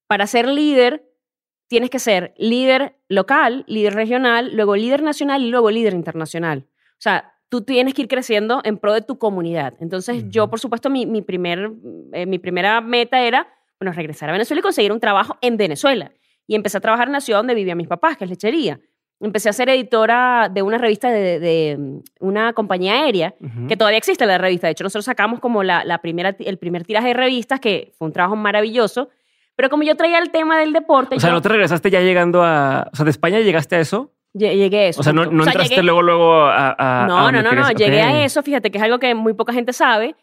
para 0.06 0.26
ser 0.26 0.48
líder 0.48 1.04
tienes 1.68 1.90
que 1.90 1.98
ser 1.98 2.32
líder 2.38 2.96
local, 3.08 3.64
líder 3.66 3.94
regional, 3.94 4.54
luego 4.54 4.76
líder 4.76 5.02
nacional 5.02 5.42
y 5.42 5.50
luego 5.50 5.70
líder 5.70 5.94
internacional. 5.94 6.64
O 6.92 7.00
sea, 7.00 7.34
tú 7.48 7.62
tienes 7.62 7.94
que 7.94 8.02
ir 8.02 8.08
creciendo 8.08 8.60
en 8.64 8.78
pro 8.78 8.92
de 8.92 9.02
tu 9.02 9.18
comunidad. 9.18 9.74
Entonces, 9.80 10.24
yo, 10.28 10.48
por 10.48 10.60
supuesto, 10.60 10.90
mi, 10.90 11.06
mi, 11.06 11.22
primer, 11.22 11.70
eh, 12.12 12.26
mi 12.26 12.38
primera 12.38 12.80
meta 12.80 13.22
era, 13.22 13.48
bueno, 13.80 13.92
regresar 13.92 14.28
a 14.28 14.32
Venezuela 14.32 14.60
y 14.60 14.62
conseguir 14.62 14.92
un 14.92 15.00
trabajo 15.00 15.36
en 15.40 15.56
Venezuela. 15.56 16.12
Y 16.46 16.54
empecé 16.54 16.78
a 16.78 16.80
trabajar 16.80 17.08
en 17.08 17.12
la 17.12 17.20
ciudad 17.20 17.40
donde 17.40 17.54
vivían 17.54 17.76
mis 17.76 17.88
papás, 17.88 18.16
que 18.16 18.24
es 18.24 18.30
lechería. 18.30 18.80
Empecé 19.18 19.48
a 19.48 19.52
ser 19.52 19.70
editora 19.70 20.50
de 20.52 20.60
una 20.60 20.76
revista 20.76 21.10
de, 21.10 21.40
de, 21.40 21.76
mm, 21.78 22.00
una 22.20 22.52
compañía 22.52 22.94
aérea, 22.94 23.34
que 23.68 23.76
todavía 23.76 23.98
existe 23.98 24.26
la 24.26 24.36
revista. 24.38 24.66
De 24.66 24.72
hecho, 24.72 24.84
nosotros 24.84 25.06
sacamos 25.06 25.40
como 25.40 25.62
la, 25.62 25.84
la 25.84 25.98
primera, 25.98 26.36
el 26.38 26.58
primer 26.58 26.84
tiraje 26.84 27.08
de 27.08 27.14
revistas, 27.14 27.60
que 27.60 27.92
fue 27.96 28.06
un 28.06 28.12
trabajo 28.12 28.36
maravilloso. 28.36 29.08
Pero 29.56 29.70
como 29.70 29.84
yo 29.84 29.96
traía 29.96 30.18
el 30.18 30.30
tema 30.30 30.58
del 30.58 30.74
deporte, 30.74 31.16
O 31.16 31.20
sea, 31.20 31.30
yo 31.30 31.34
¿no 31.34 31.40
te 31.40 31.48
regresaste 31.48 31.90
ya 31.90 32.00
llegando 32.00 32.42
a... 32.42 32.90
O 32.92 32.96
sea, 32.96 33.04
de 33.06 33.10
España 33.10 33.40
llegaste 33.40 33.76
a 33.76 33.80
eso? 33.80 34.12
Lle- 34.36 34.54
llegué 34.56 34.78
a 34.80 34.86
eso. 34.88 35.00
O 35.00 35.04
sea, 35.04 35.12
no, 35.12 35.24
no 35.26 35.40
O 35.42 35.44
sea, 35.44 35.52
entraste 35.52 35.74
llegué- 35.76 35.82
luego, 35.84 36.02
luego 36.02 36.32
a... 36.34 36.68
a- 36.78 37.04
a 37.04 37.06
No, 37.06 37.22
donde 37.24 37.42
no, 37.42 37.52
no, 37.52 37.62
no. 37.62 37.70
Llegué 37.72 38.02
a 38.02 38.24
eso, 38.24 38.42
fíjate 38.42 38.70
que 38.70 38.78
es 38.78 38.84
algo 38.84 38.98
que 38.98 39.14
muy 39.14 39.34
poca 39.34 39.52
gente 39.52 39.72
sabe. 39.72 40.14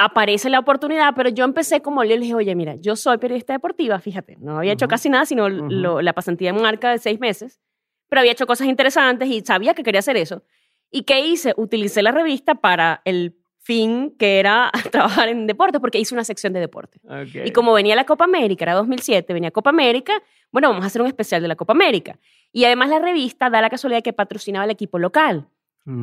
Aparece 0.00 0.48
la 0.48 0.60
oportunidad, 0.60 1.12
pero 1.16 1.28
yo 1.28 1.44
empecé 1.44 1.80
como 1.82 2.04
le 2.04 2.16
dije, 2.18 2.34
oye, 2.34 2.54
mira, 2.54 2.76
yo 2.76 2.94
soy 2.94 3.18
periodista 3.18 3.52
deportiva, 3.52 3.98
fíjate, 3.98 4.36
no 4.38 4.58
había 4.58 4.72
hecho 4.72 4.84
Ujú. 4.86 4.90
casi 4.90 5.10
nada, 5.10 5.26
sino 5.26 5.46
Ujú. 5.46 5.66
lo- 5.70 6.02
la 6.02 6.12
pasantía 6.12 6.50
en 6.50 6.62
marca 6.62 6.90
de 6.92 6.98
seis 6.98 7.18
meses, 7.18 7.60
pero 8.08 8.20
había 8.20 8.30
hecho 8.32 8.46
cosas 8.46 8.68
interesantes 8.68 9.28
y 9.28 9.40
sabía 9.40 9.74
que 9.74 9.82
quería 9.82 9.98
hacer 9.98 10.16
eso. 10.16 10.42
¿Y 10.90 11.02
qué 11.02 11.20
hice? 11.26 11.52
Utilicé 11.56 12.02
la 12.02 12.12
revista 12.12 12.54
para 12.54 13.02
el 13.04 13.34
fin 13.60 14.14
que 14.18 14.38
era 14.38 14.70
trabajar 14.92 15.28
en 15.30 15.46
deporte, 15.48 15.80
porque 15.80 15.98
hice 15.98 16.14
una 16.14 16.22
sección 16.24 16.52
de 16.52 16.60
deporte. 16.60 17.00
Ok. 17.04 17.46
Y 17.46 17.50
como 17.50 17.72
venía 17.74 17.96
la 17.96 18.04
Copa 18.04 18.24
América, 18.24 18.64
era 18.66 18.74
2007, 18.74 19.32
venía 19.34 19.50
Copa 19.50 19.70
América, 19.70 20.12
bueno, 20.52 20.68
vamos 20.68 20.84
a 20.84 20.86
hacer 20.86 21.02
un 21.02 21.08
especial 21.08 21.42
de 21.42 21.48
la 21.48 21.56
Copa 21.56 21.72
América. 21.72 22.18
Y 22.52 22.64
además 22.64 22.88
la 22.88 22.98
revista 22.98 23.50
da 23.50 23.60
la 23.60 23.70
casualidad 23.70 24.02
que 24.02 24.12
patrocinaba 24.12 24.64
el 24.64 24.70
equipo 24.70 24.98
local. 24.98 25.48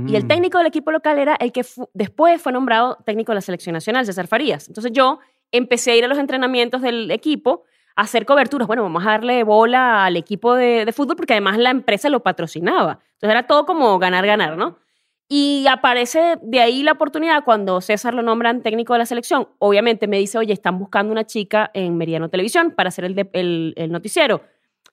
Y 0.07 0.15
el 0.15 0.23
Mm. 0.23 0.27
técnico 0.27 0.57
del 0.57 0.67
equipo 0.67 0.91
local 0.91 1.19
era 1.19 1.35
el 1.39 1.51
que 1.51 1.63
fu- 1.63 1.87
después 1.93 2.41
fue 2.41 2.51
nombrado 2.51 2.97
técnico 3.05 3.31
de 3.31 3.35
la 3.35 3.41
selección 3.41 3.73
nacional, 3.73 4.03
César 4.05 4.25
Farías. 4.27 4.67
Entonces 4.67 4.91
yo 4.91 5.19
empecé 5.51 5.91
a 5.91 5.95
ir 5.95 6.05
a 6.05 6.07
los 6.07 6.17
entrenamientos 6.17 6.81
del 6.81 7.11
equipo 7.11 7.65
a 7.95 8.01
hacer 8.01 8.25
coberturas. 8.25 8.67
Bueno, 8.67 8.81
vamos 8.81 9.05
a 9.05 9.11
darle 9.11 9.43
bola 9.43 10.03
al 10.05 10.17
equipo 10.17 10.55
de, 10.55 10.85
de 10.85 10.91
fútbol 10.91 11.15
porque 11.15 11.33
además 11.33 11.57
la 11.59 11.69
empresa 11.69 12.09
lo 12.09 12.21
patrocinaba. 12.23 12.99
Entonces 13.13 13.29
era 13.29 13.45
todo 13.45 13.65
como 13.67 13.99
ganar, 13.99 14.25
ganar, 14.25 14.57
¿no? 14.57 14.79
Y 15.27 15.65
aparece 15.69 16.37
de 16.41 16.59
ahí 16.61 16.81
la 16.83 16.93
oportunidad 16.93 17.43
cuando 17.43 17.79
César 17.79 18.13
lo 18.15 18.21
nombran 18.23 18.61
técnico 18.63 18.93
de 18.93 18.99
la 18.99 19.05
selección. 19.05 19.47
Obviamente 19.59 20.07
me 20.07 20.17
dice, 20.19 20.37
oye, 20.39 20.53
están 20.53 20.77
buscando 20.79 21.11
una 21.11 21.25
chica 21.25 21.69
en 21.73 21.95
Meridiano 21.97 22.29
Televisión 22.29 22.71
para 22.71 22.89
hacer 22.89 23.05
el, 23.05 23.15
de- 23.15 23.29
el, 23.33 23.73
el 23.77 23.91
noticiero. 23.91 24.41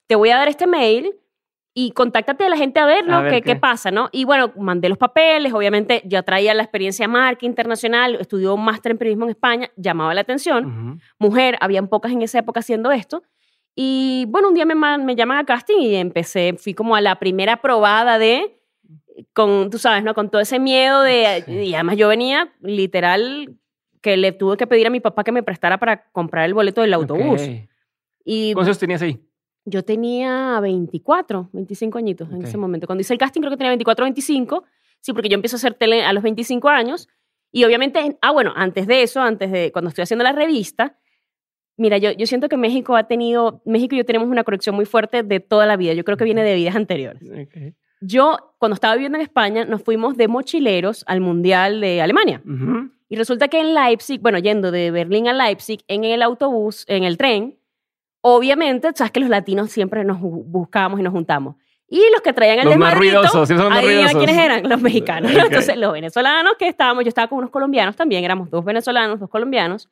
Te 0.07 0.15
voy 0.15 0.29
a 0.29 0.37
dar 0.37 0.47
este 0.47 0.65
mail 0.67 1.15
y 1.75 1.91
contáctate 1.91 2.45
a 2.45 2.49
la 2.49 2.57
gente 2.57 2.79
a 2.79 2.85
ver, 2.85 3.07
¿no? 3.07 3.15
A 3.17 3.21
ver 3.23 3.31
¿Qué, 3.33 3.41
qué. 3.41 3.53
qué 3.53 3.55
pasa, 3.59 3.89
no? 3.89 4.09
Y 4.11 4.25
bueno, 4.25 4.51
mandé 4.57 4.89
los 4.89 4.97
papeles, 4.97 5.51
obviamente 5.53 6.01
ya 6.05 6.21
traía 6.21 6.53
la 6.53 6.61
experiencia 6.63 7.07
marca 7.07 7.45
internacional, 7.45 8.15
estudió 8.19 8.53
un 8.55 8.63
máster 8.63 8.91
en 8.91 8.97
periodismo 8.99 9.25
en 9.25 9.31
España, 9.31 9.71
llamaba 9.75 10.13
la 10.13 10.21
atención. 10.21 10.65
Ujú. 10.65 10.99
Mujer, 11.19 11.57
habían 11.61 11.87
pocas 11.87 12.11
en 12.11 12.21
esa 12.21 12.39
época 12.39 12.59
haciendo 12.59 12.91
esto. 12.91 13.23
Y 13.75 14.25
bueno, 14.27 14.49
un 14.49 14.53
día 14.53 14.65
me, 14.65 14.75
me 14.75 15.15
llaman 15.15 15.39
a 15.39 15.45
casting 15.45 15.79
y 15.79 15.95
empecé, 15.95 16.53
fui 16.59 16.75
como 16.75 16.95
a 16.95 17.01
la 17.01 17.15
primera 17.17 17.57
probada 17.57 18.19
de, 18.19 18.59
con, 19.33 19.71
tú 19.71 19.79
sabes, 19.79 20.03
¿no? 20.03 20.13
Con 20.13 20.29
todo 20.29 20.41
ese 20.41 20.59
miedo 20.59 21.01
de, 21.01 21.43
Sí. 21.47 21.51
y 21.53 21.73
además 21.73 21.97
yo 21.97 22.07
venía 22.07 22.53
literal 22.61 23.55
que 24.01 24.15
le 24.17 24.31
tuve 24.31 24.57
que 24.57 24.67
pedir 24.67 24.85
a 24.85 24.89
mi 24.91 24.99
papá 24.99 25.23
que 25.23 25.31
me 25.31 25.41
prestara 25.41 25.79
para 25.79 26.03
comprar 26.11 26.45
el 26.45 26.53
boleto 26.53 26.81
del 26.81 26.93
autobús. 26.93 27.41
Ok. 27.41 27.69
Y 28.25 28.53
¿Cuántos 28.53 28.77
tenías 28.77 29.01
ahí? 29.01 29.19
Yo 29.65 29.83
tenía 29.83 30.59
24, 30.59 31.49
25 31.53 31.97
añitos 31.97 32.31
en 32.31 32.43
ese 32.43 32.57
momento. 32.57 32.87
Cuando 32.87 33.01
hice 33.01 33.13
el 33.13 33.19
casting 33.19 33.41
creo 33.41 33.51
que 33.51 33.57
tenía 33.57 33.71
24, 33.71 34.05
25. 34.05 34.63
Sí, 34.99 35.13
porque 35.13 35.29
yo 35.29 35.35
empiezo 35.35 35.55
a 35.55 35.57
hacer 35.57 35.73
tele 35.73 36.03
a 36.03 36.13
los 36.13 36.23
25 36.23 36.69
años. 36.69 37.07
Y 37.51 37.63
obviamente, 37.65 38.17
ah, 38.21 38.31
bueno, 38.31 38.51
antes 38.55 38.87
de 38.87 39.03
eso, 39.03 39.21
antes 39.21 39.51
de 39.51 39.71
cuando 39.71 39.89
estoy 39.89 40.03
haciendo 40.03 40.23
la 40.23 40.31
revista, 40.31 40.97
mira, 41.77 41.97
yo, 41.97 42.11
yo 42.11 42.25
siento 42.25 42.49
que 42.49 42.57
México 42.57 42.95
ha 42.95 43.03
tenido, 43.03 43.61
México 43.65 43.95
y 43.95 43.99
yo 43.99 44.05
tenemos 44.05 44.27
una 44.27 44.43
conexión 44.43 44.75
muy 44.75 44.85
fuerte 44.85 45.23
de 45.23 45.39
toda 45.39 45.65
la 45.65 45.77
vida. 45.77 45.93
Yo 45.93 46.03
creo 46.03 46.17
que 46.17 46.25
viene 46.25 46.43
de 46.43 46.55
vidas 46.55 46.75
anteriores. 46.75 47.23
Yo, 48.01 48.55
cuando 48.57 48.73
estaba 48.73 48.95
viviendo 48.95 49.17
en 49.17 49.21
España, 49.21 49.65
nos 49.65 49.81
fuimos 49.81 50.17
de 50.17 50.27
mochileros 50.27 51.05
al 51.07 51.21
Mundial 51.21 51.79
de 51.79 52.01
Alemania. 52.01 52.41
Y 53.07 53.15
resulta 53.15 53.47
que 53.47 53.59
en 53.59 53.73
Leipzig, 53.75 54.19
bueno, 54.19 54.39
yendo 54.39 54.71
de 54.71 54.91
Berlín 54.91 55.27
a 55.27 55.33
Leipzig, 55.33 55.83
en 55.87 56.03
el 56.03 56.21
autobús, 56.21 56.83
en 56.87 57.03
el 57.03 57.17
tren, 57.17 57.59
obviamente, 58.25 58.89
sabes 58.95 59.11
que 59.11 59.19
los 59.19 59.29
latinos 59.29 59.69
siempre 59.71 60.03
nos 60.03 60.17
bu- 60.17 60.43
buscamos 60.45 60.99
y 60.99 61.03
nos 61.03 61.13
juntamos. 61.13 61.55
Y 61.87 62.01
los 62.11 62.21
que 62.21 62.33
traían 62.33 62.59
el 62.59 62.65
Los 62.65 62.77
más 62.77 62.97
ruidosos, 62.97 63.47
sí, 63.47 63.53
son 63.53 63.65
los 63.65 63.69
más 63.69 63.79
adivina 63.79 64.07
ruidosos. 64.07 64.23
quiénes 64.23 64.43
eran, 64.45 64.67
los 64.69 64.81
mexicanos. 64.81 65.31
Entonces, 65.31 65.77
los 65.77 65.93
venezolanos 65.93 66.53
que 66.57 66.67
estábamos, 66.67 67.03
yo 67.03 67.09
estaba 67.09 67.27
con 67.27 67.37
unos 67.39 67.51
colombianos 67.51 67.95
también, 67.95 68.23
éramos 68.23 68.49
dos 68.49 68.65
venezolanos, 68.65 69.19
dos 69.19 69.29
colombianos. 69.29 69.89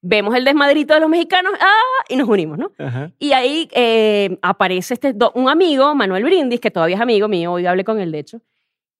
Vemos 0.00 0.34
el 0.36 0.44
desmadrito 0.44 0.94
de 0.94 1.00
los 1.00 1.08
mexicanos, 1.10 1.52
¡ah! 1.60 2.04
y 2.08 2.14
nos 2.16 2.28
unimos, 2.28 2.56
¿no? 2.56 2.70
Ajá. 2.78 3.10
Y 3.18 3.32
ahí 3.32 3.68
eh, 3.72 4.38
aparece 4.42 4.94
este, 4.94 5.12
un 5.34 5.48
amigo, 5.50 5.92
Manuel 5.96 6.22
Brindis, 6.22 6.60
que 6.60 6.70
todavía 6.70 6.94
es 6.96 7.02
amigo 7.02 7.26
mío, 7.26 7.52
hoy 7.52 7.66
hablé 7.66 7.82
con 7.84 7.98
él, 7.98 8.12
de 8.12 8.20
hecho, 8.20 8.40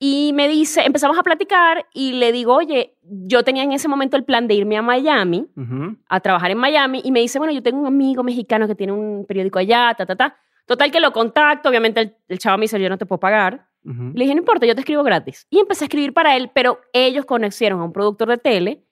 y 0.00 0.32
me 0.34 0.46
dice, 0.48 0.82
empezamos 0.84 1.18
a 1.18 1.22
platicar 1.22 1.86
y 1.92 2.12
le 2.12 2.30
digo, 2.32 2.54
oye, 2.54 2.96
yo 3.02 3.42
tenía 3.42 3.62
en 3.64 3.72
ese 3.72 3.88
momento 3.88 4.16
el 4.16 4.24
plan 4.24 4.46
de 4.46 4.54
irme 4.54 4.76
a 4.76 4.82
Miami, 4.82 5.46
Ujú. 5.56 5.96
a 6.08 6.20
trabajar 6.20 6.50
en 6.52 6.58
Miami, 6.58 7.00
y 7.04 7.10
me 7.10 7.20
dice, 7.20 7.38
bueno, 7.38 7.52
yo 7.52 7.62
tengo 7.62 7.80
un 7.80 7.86
amigo 7.86 8.22
mexicano 8.22 8.66
que 8.68 8.74
tiene 8.74 8.92
un 8.92 9.24
periódico 9.26 9.58
allá, 9.58 9.94
ta, 9.96 10.06
ta, 10.06 10.14
ta. 10.14 10.36
Total 10.66 10.90
que 10.90 11.00
lo 11.00 11.12
contacto, 11.12 11.68
obviamente 11.68 12.00
el, 12.00 12.14
el 12.28 12.38
chavo 12.38 12.58
me 12.58 12.62
dice, 12.64 12.80
yo 12.80 12.88
no 12.88 12.98
te 12.98 13.06
puedo 13.06 13.18
pagar. 13.20 13.66
Ujú. 13.84 14.12
Le 14.14 14.24
dije, 14.24 14.34
no 14.34 14.40
importa, 14.40 14.66
yo 14.66 14.74
te 14.74 14.80
escribo 14.82 15.02
gratis. 15.02 15.46
Y 15.50 15.58
empecé 15.60 15.84
a 15.84 15.86
escribir 15.86 16.12
para 16.12 16.36
él, 16.36 16.50
pero 16.52 16.80
ellos 16.92 17.24
conocieron 17.24 17.80
a 17.80 17.84
un 17.84 17.92
productor 17.92 18.28
de 18.28 18.36
tele. 18.38 18.84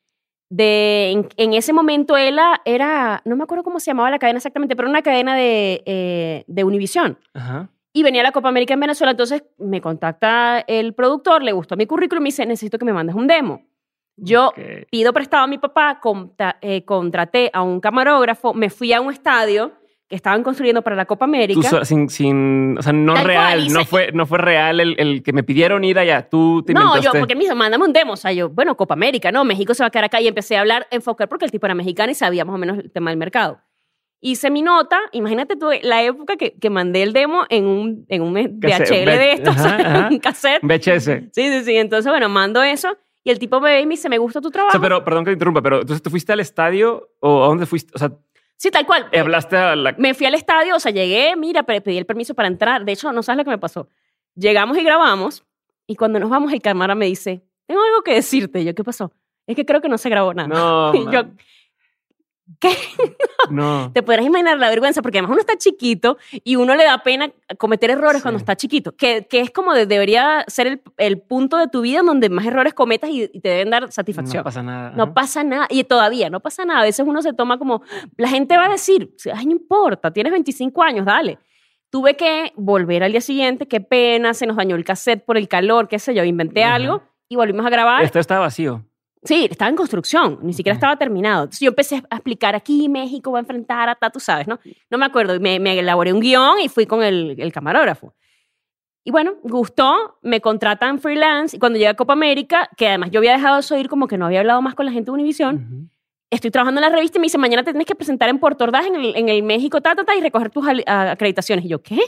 De, 0.48 1.10
en, 1.10 1.28
en 1.36 1.54
ese 1.54 1.72
momento 1.72 2.16
él 2.16 2.38
era, 2.64 3.20
no 3.24 3.34
me 3.36 3.42
acuerdo 3.42 3.64
cómo 3.64 3.80
se 3.80 3.90
llamaba 3.90 4.10
la 4.10 4.18
cadena 4.20 4.36
exactamente, 4.38 4.76
pero 4.76 4.88
una 4.88 5.02
cadena 5.02 5.34
de, 5.34 5.82
eh, 5.86 6.44
de 6.46 6.64
Univisión. 6.64 7.18
Ajá. 7.34 7.68
Y 7.96 8.02
venía 8.02 8.20
a 8.20 8.24
la 8.24 8.32
Copa 8.32 8.50
América 8.50 8.74
en 8.74 8.80
Venezuela, 8.80 9.12
entonces 9.12 9.42
me 9.56 9.80
contacta 9.80 10.60
el 10.66 10.92
productor, 10.92 11.42
le 11.42 11.52
gustó 11.52 11.76
mi 11.78 11.86
currículum 11.86 12.20
y 12.20 12.24
me 12.24 12.28
dice, 12.28 12.44
necesito 12.44 12.76
que 12.78 12.84
me 12.84 12.92
mandes 12.92 13.16
un 13.16 13.26
demo. 13.26 13.62
Yo 14.16 14.52
pido 14.90 15.14
prestado 15.14 15.44
a 15.44 15.46
mi 15.46 15.56
papá, 15.56 15.98
conta- 15.98 16.58
eh, 16.60 16.84
contraté 16.84 17.48
a 17.54 17.62
un 17.62 17.80
camarógrafo, 17.80 18.52
me 18.52 18.68
fui 18.68 18.92
a 18.92 19.00
un 19.00 19.10
estadio 19.12 19.72
que 20.08 20.14
estaban 20.14 20.42
construyendo 20.42 20.82
para 20.82 20.94
la 20.94 21.06
Copa 21.06 21.24
América. 21.24 21.68
Tú 21.70 21.84
sin, 21.86 22.10
sin, 22.10 22.76
o 22.78 22.82
sea, 22.82 22.92
no 22.92 23.14
Tal 23.14 23.24
real, 23.24 23.68
no 23.72 23.84
fue, 23.86 24.12
no 24.12 24.26
fue 24.26 24.38
real 24.38 24.78
el, 24.80 24.94
el 24.98 25.22
que 25.22 25.32
me 25.32 25.42
pidieron 25.42 25.82
ir 25.82 25.98
allá. 25.98 26.28
Tú 26.28 26.62
te 26.66 26.74
No, 26.74 27.00
yo, 27.00 27.10
porque 27.18 27.34
me 27.34 27.44
dijo, 27.44 27.54
mándame 27.56 27.84
un 27.86 27.94
demo. 27.94 28.12
O 28.12 28.16
sea, 28.16 28.30
yo, 28.30 28.50
bueno, 28.50 28.76
Copa 28.76 28.92
América, 28.92 29.32
no, 29.32 29.42
México 29.44 29.72
se 29.72 29.82
va 29.82 29.86
a 29.86 29.90
quedar 29.90 30.04
acá 30.04 30.20
y 30.20 30.28
empecé 30.28 30.58
a 30.58 30.60
hablar, 30.60 30.86
enfocar, 30.90 31.28
porque 31.30 31.46
el 31.46 31.50
tipo 31.50 31.64
era 31.66 31.74
mexicano 31.74 32.12
y 32.12 32.14
sabía 32.14 32.44
más 32.44 32.54
o 32.54 32.58
menos 32.58 32.76
el 32.78 32.92
tema 32.92 33.08
del 33.10 33.18
mercado. 33.18 33.58
Hice 34.20 34.50
mi 34.50 34.62
nota, 34.62 34.98
imagínate 35.12 35.56
tú 35.56 35.68
la 35.82 36.02
época 36.02 36.36
que, 36.36 36.54
que 36.54 36.70
mandé 36.70 37.02
el 37.02 37.12
demo 37.12 37.44
en 37.48 37.66
un, 37.66 38.06
en 38.08 38.22
un 38.22 38.32
VHL 38.32 39.04
de 39.04 39.32
estos, 39.32 39.56
ajá, 39.56 39.76
ajá. 39.80 40.08
un 40.10 40.18
cassette. 40.18 40.62
VHS. 40.62 41.04
Sí, 41.32 41.50
sí, 41.52 41.64
sí. 41.64 41.76
Entonces, 41.76 42.10
bueno, 42.10 42.28
mando 42.28 42.62
eso 42.62 42.96
y 43.22 43.30
el 43.30 43.38
tipo 43.38 43.60
me 43.60 43.70
ve 43.74 43.80
y 43.82 43.86
me 43.86 43.92
dice, 43.94 44.08
me 44.08 44.18
gusta 44.18 44.40
tu 44.40 44.48
O 44.48 44.50
trabajo. 44.50 44.72
sea, 44.72 44.80
pero, 44.80 45.04
perdón 45.04 45.24
que 45.24 45.30
te 45.30 45.34
interrumpa, 45.34 45.60
pero 45.62 45.80
entonces 45.80 46.02
tú 46.02 46.10
fuiste 46.10 46.32
al 46.32 46.40
estadio 46.40 47.10
o 47.20 47.44
a 47.44 47.48
dónde 47.48 47.66
fuiste? 47.66 47.92
O 47.94 47.98
sea, 47.98 48.10
sí, 48.56 48.70
tal 48.70 48.86
cual. 48.86 49.06
hablaste 49.12 49.56
a 49.56 49.76
la. 49.76 49.94
Me 49.98 50.14
fui 50.14 50.26
al 50.26 50.34
estadio, 50.34 50.74
o 50.76 50.80
sea, 50.80 50.92
llegué, 50.92 51.36
mira, 51.36 51.62
pe- 51.64 51.80
pedí 51.80 51.98
el 51.98 52.06
permiso 52.06 52.34
para 52.34 52.48
entrar. 52.48 52.84
De 52.84 52.92
hecho, 52.92 53.12
no 53.12 53.22
sabes 53.22 53.38
lo 53.38 53.44
que 53.44 53.50
me 53.50 53.58
pasó. 53.58 53.88
Llegamos 54.34 54.76
y 54.78 54.82
grabamos, 54.82 55.44
y 55.86 55.94
cuando 55.96 56.18
nos 56.20 56.30
vamos, 56.30 56.52
el 56.52 56.62
cámara 56.62 56.94
me 56.94 57.06
dice, 57.06 57.42
tengo 57.66 57.82
algo 57.82 58.02
que 58.02 58.14
decirte. 58.14 58.60
Y 58.60 58.64
yo, 58.64 58.74
¿qué 58.74 58.82
pasó? 58.82 59.12
Es 59.46 59.54
que 59.56 59.64
creo 59.66 59.80
que 59.80 59.88
no 59.88 59.98
se 59.98 60.08
grabó 60.08 60.32
nada. 60.34 60.48
No, 60.48 60.94
Y 60.94 61.04
yo, 61.12 61.22
¿qué? 62.60 62.70
no. 63.50 63.90
Te 63.92 64.02
podrás 64.02 64.24
imaginar 64.26 64.58
la 64.58 64.68
vergüenza, 64.68 65.02
porque 65.02 65.18
además 65.18 65.32
uno 65.32 65.40
está 65.40 65.56
chiquito 65.56 66.16
y 66.44 66.56
uno 66.56 66.74
le 66.74 66.84
da 66.84 67.02
pena 67.02 67.30
cometer 67.58 67.90
errores 67.90 68.18
Sí. 68.18 68.22
cuando 68.22 68.38
está 68.38 68.56
chiquito, 68.56 68.96
que, 68.96 69.26
que 69.28 69.40
es 69.40 69.50
como 69.50 69.74
de- 69.74 69.86
debería 69.86 70.44
ser 70.48 70.66
el, 70.66 70.82
el 70.96 71.20
punto 71.20 71.56
de 71.58 71.68
tu 71.68 71.80
vida 71.82 72.02
donde 72.02 72.28
más 72.28 72.46
errores 72.46 72.74
cometas 72.74 73.10
y, 73.10 73.24
y 73.32 73.40
te 73.40 73.48
deben 73.48 73.70
dar 73.70 73.90
satisfacción. 73.92 74.38
No 74.40 74.44
pasa 74.44 74.62
nada. 74.62 74.90
No 74.96 75.14
pasa 75.14 75.44
nada. 75.44 75.66
Y 75.70 75.84
todavía 75.84 76.30
no 76.30 76.40
pasa 76.40 76.64
nada. 76.64 76.80
A 76.80 76.84
veces 76.84 77.06
uno 77.06 77.22
se 77.22 77.32
toma 77.32 77.58
como, 77.58 77.82
la 78.16 78.28
gente 78.28 78.56
va 78.56 78.66
a 78.66 78.70
decir, 78.70 79.10
ay, 79.34 79.46
no 79.46 79.52
importa, 79.52 80.12
tienes 80.12 80.32
25 80.32 80.82
años, 80.82 81.04
dale. 81.06 81.38
Tuve 81.90 82.16
que 82.16 82.52
volver 82.56 83.04
al 83.04 83.12
día 83.12 83.20
siguiente, 83.20 83.66
qué 83.68 83.80
pena, 83.80 84.34
se 84.34 84.44
nos 84.46 84.56
dañó 84.56 84.74
el 84.76 84.84
cassette 84.84 85.24
por 85.24 85.36
el 85.36 85.48
calor, 85.48 85.86
qué 85.88 85.98
sé 85.98 86.14
yo, 86.14 86.24
inventé 86.24 86.64
Ajá. 86.64 86.74
algo 86.74 87.02
y 87.28 87.36
volvimos 87.36 87.64
a 87.64 87.70
grabar. 87.70 88.02
Esto 88.02 88.18
estaba 88.18 88.40
vacío. 88.40 88.84
Sí, 89.22 89.48
estaba 89.50 89.68
en 89.68 89.76
construcción, 89.76 90.38
ni 90.42 90.52
siquiera 90.52 90.74
estaba 90.74 90.96
terminado. 90.96 91.44
Entonces 91.44 91.60
yo 91.60 91.70
empecé 91.70 91.96
a 92.10 92.16
explicar 92.16 92.54
aquí 92.54 92.88
México 92.88 93.32
va 93.32 93.38
a 93.38 93.40
enfrentar 93.40 93.88
a 93.88 93.94
ta, 93.96 94.10
tú 94.10 94.20
sabes, 94.20 94.46
¿no? 94.46 94.58
No 94.88 94.98
me 94.98 95.06
acuerdo, 95.06 95.40
me, 95.40 95.58
me 95.58 95.78
elaboré 95.78 96.12
un 96.12 96.20
guion 96.20 96.60
y 96.60 96.68
fui 96.68 96.86
con 96.86 97.02
el, 97.02 97.34
el 97.38 97.52
camarógrafo. 97.52 98.14
Y 99.04 99.10
bueno, 99.10 99.34
gustó, 99.42 100.18
me 100.22 100.40
contratan 100.40 100.98
freelance 101.00 101.56
y 101.56 101.58
cuando 101.60 101.76
llegué 101.78 101.88
a 101.88 101.94
Copa 101.94 102.12
América, 102.12 102.68
que 102.76 102.88
además 102.88 103.10
yo 103.10 103.18
había 103.20 103.32
dejado 103.32 103.58
eso 103.60 103.76
ir 103.78 103.88
como 103.88 104.06
que 104.08 104.18
no 104.18 104.26
había 104.26 104.40
hablado 104.40 104.60
más 104.62 104.74
con 104.74 104.86
la 104.86 104.92
gente 104.92 105.06
de 105.06 105.12
Univision, 105.12 105.54
Ujú. 105.56 105.88
estoy 106.30 106.50
trabajando 106.50 106.80
en 106.80 106.90
la 106.90 106.94
revista 106.96 107.18
y 107.18 107.20
me 107.20 107.26
dice, 107.26 107.38
mañana 107.38 107.62
te 107.62 107.70
tienes 107.72 107.86
que 107.86 107.94
presentar 107.94 108.28
en 108.28 108.38
Puerto 108.38 108.64
Ordaz, 108.64 108.86
en 108.86 108.96
el, 108.96 109.16
en 109.16 109.28
el 109.28 109.42
México, 109.44 109.80
ta, 109.80 109.94
ta, 109.94 110.04
ta, 110.04 110.14
y 110.16 110.20
recoger 110.20 110.50
tus 110.50 110.66
al- 110.66 110.84
a- 110.86 111.12
acreditaciones. 111.12 111.64
Y 111.64 111.68
yo, 111.68 111.82
¿qué? 111.82 112.00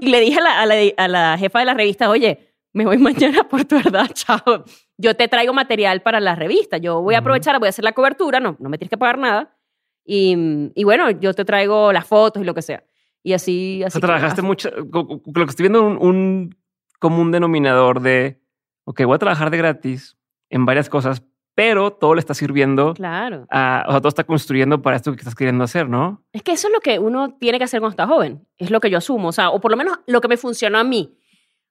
Y 0.00 0.08
le 0.08 0.20
dije 0.20 0.38
a 0.38 0.42
la, 0.42 0.60
a 0.62 0.66
la, 0.66 0.74
a 0.96 1.08
la 1.08 1.38
jefa 1.38 1.58
de 1.58 1.64
la 1.64 1.74
revista, 1.74 2.08
oye, 2.08 2.54
me 2.72 2.84
voy 2.84 2.98
mañana 2.98 3.40
a 3.40 3.48
Puerto 3.48 3.76
Ordaz, 3.76 4.14
chao. 4.14 4.64
Yo 5.02 5.14
te 5.16 5.26
traigo 5.28 5.52
material 5.52 6.00
para 6.02 6.20
la 6.20 6.34
revista. 6.34 6.78
Yo 6.78 7.02
voy 7.02 7.14
a 7.14 7.18
aprovechar, 7.18 7.58
voy 7.58 7.66
a 7.66 7.70
hacer 7.70 7.84
la 7.84 7.92
cobertura, 7.92 8.38
no, 8.40 8.56
no 8.60 8.68
me 8.68 8.78
tienes 8.78 8.90
que 8.90 8.96
pagar 8.98 9.18
nada. 9.18 9.56
Y, 10.04 10.70
y 10.74 10.84
bueno, 10.84 11.10
yo 11.10 11.34
te 11.34 11.44
traigo 11.44 11.92
las 11.92 12.06
fotos 12.06 12.42
y 12.42 12.44
lo 12.46 12.54
que 12.54 12.62
sea. 12.62 12.84
Y 13.22 13.32
así... 13.34 13.82
O 13.82 13.86
así 13.86 13.92
sea, 13.94 14.00
que- 14.00 14.06
trabajaste 14.06 14.42
mucho. 14.42 14.70
Lo 14.70 15.20
que 15.44 15.50
estoy 15.50 15.64
viendo, 15.64 15.82
un, 15.82 15.98
un 16.00 16.56
común 16.98 17.30
denominador 17.32 18.00
de, 18.00 18.40
ok, 18.84 19.02
voy 19.04 19.14
a 19.16 19.18
trabajar 19.18 19.50
de 19.50 19.58
gratis 19.58 20.16
en 20.50 20.64
varias 20.66 20.88
cosas, 20.88 21.22
pero 21.54 21.92
todo 21.92 22.14
le 22.14 22.20
está 22.20 22.34
sirviendo 22.34 22.94
Claro. 22.94 23.46
a, 23.50 23.84
o 23.86 23.90
sea, 23.90 24.00
todo 24.00 24.08
está 24.08 24.24
construyendo 24.24 24.82
para 24.82 24.96
esto 24.96 25.12
que 25.12 25.18
estás 25.18 25.34
queriendo 25.34 25.64
hacer, 25.64 25.88
¿no? 25.88 26.24
Es 26.32 26.42
que 26.42 26.52
eso 26.52 26.68
es 26.68 26.72
lo 26.74 26.80
que 26.80 26.98
uno 26.98 27.34
tiene 27.38 27.58
que 27.58 27.64
hacer 27.64 27.80
cuando 27.80 27.92
está 27.92 28.06
joven. 28.06 28.46
Es 28.56 28.70
lo 28.70 28.80
que 28.80 28.88
yo 28.90 28.98
asumo. 28.98 29.28
O 29.28 29.32
sea, 29.32 29.50
o 29.50 29.60
por 29.60 29.70
lo 29.70 29.76
menos 29.76 29.98
lo 30.06 30.20
que 30.20 30.28
me 30.28 30.36
funcionó 30.36 30.78
a 30.78 30.84
mí. 30.84 31.16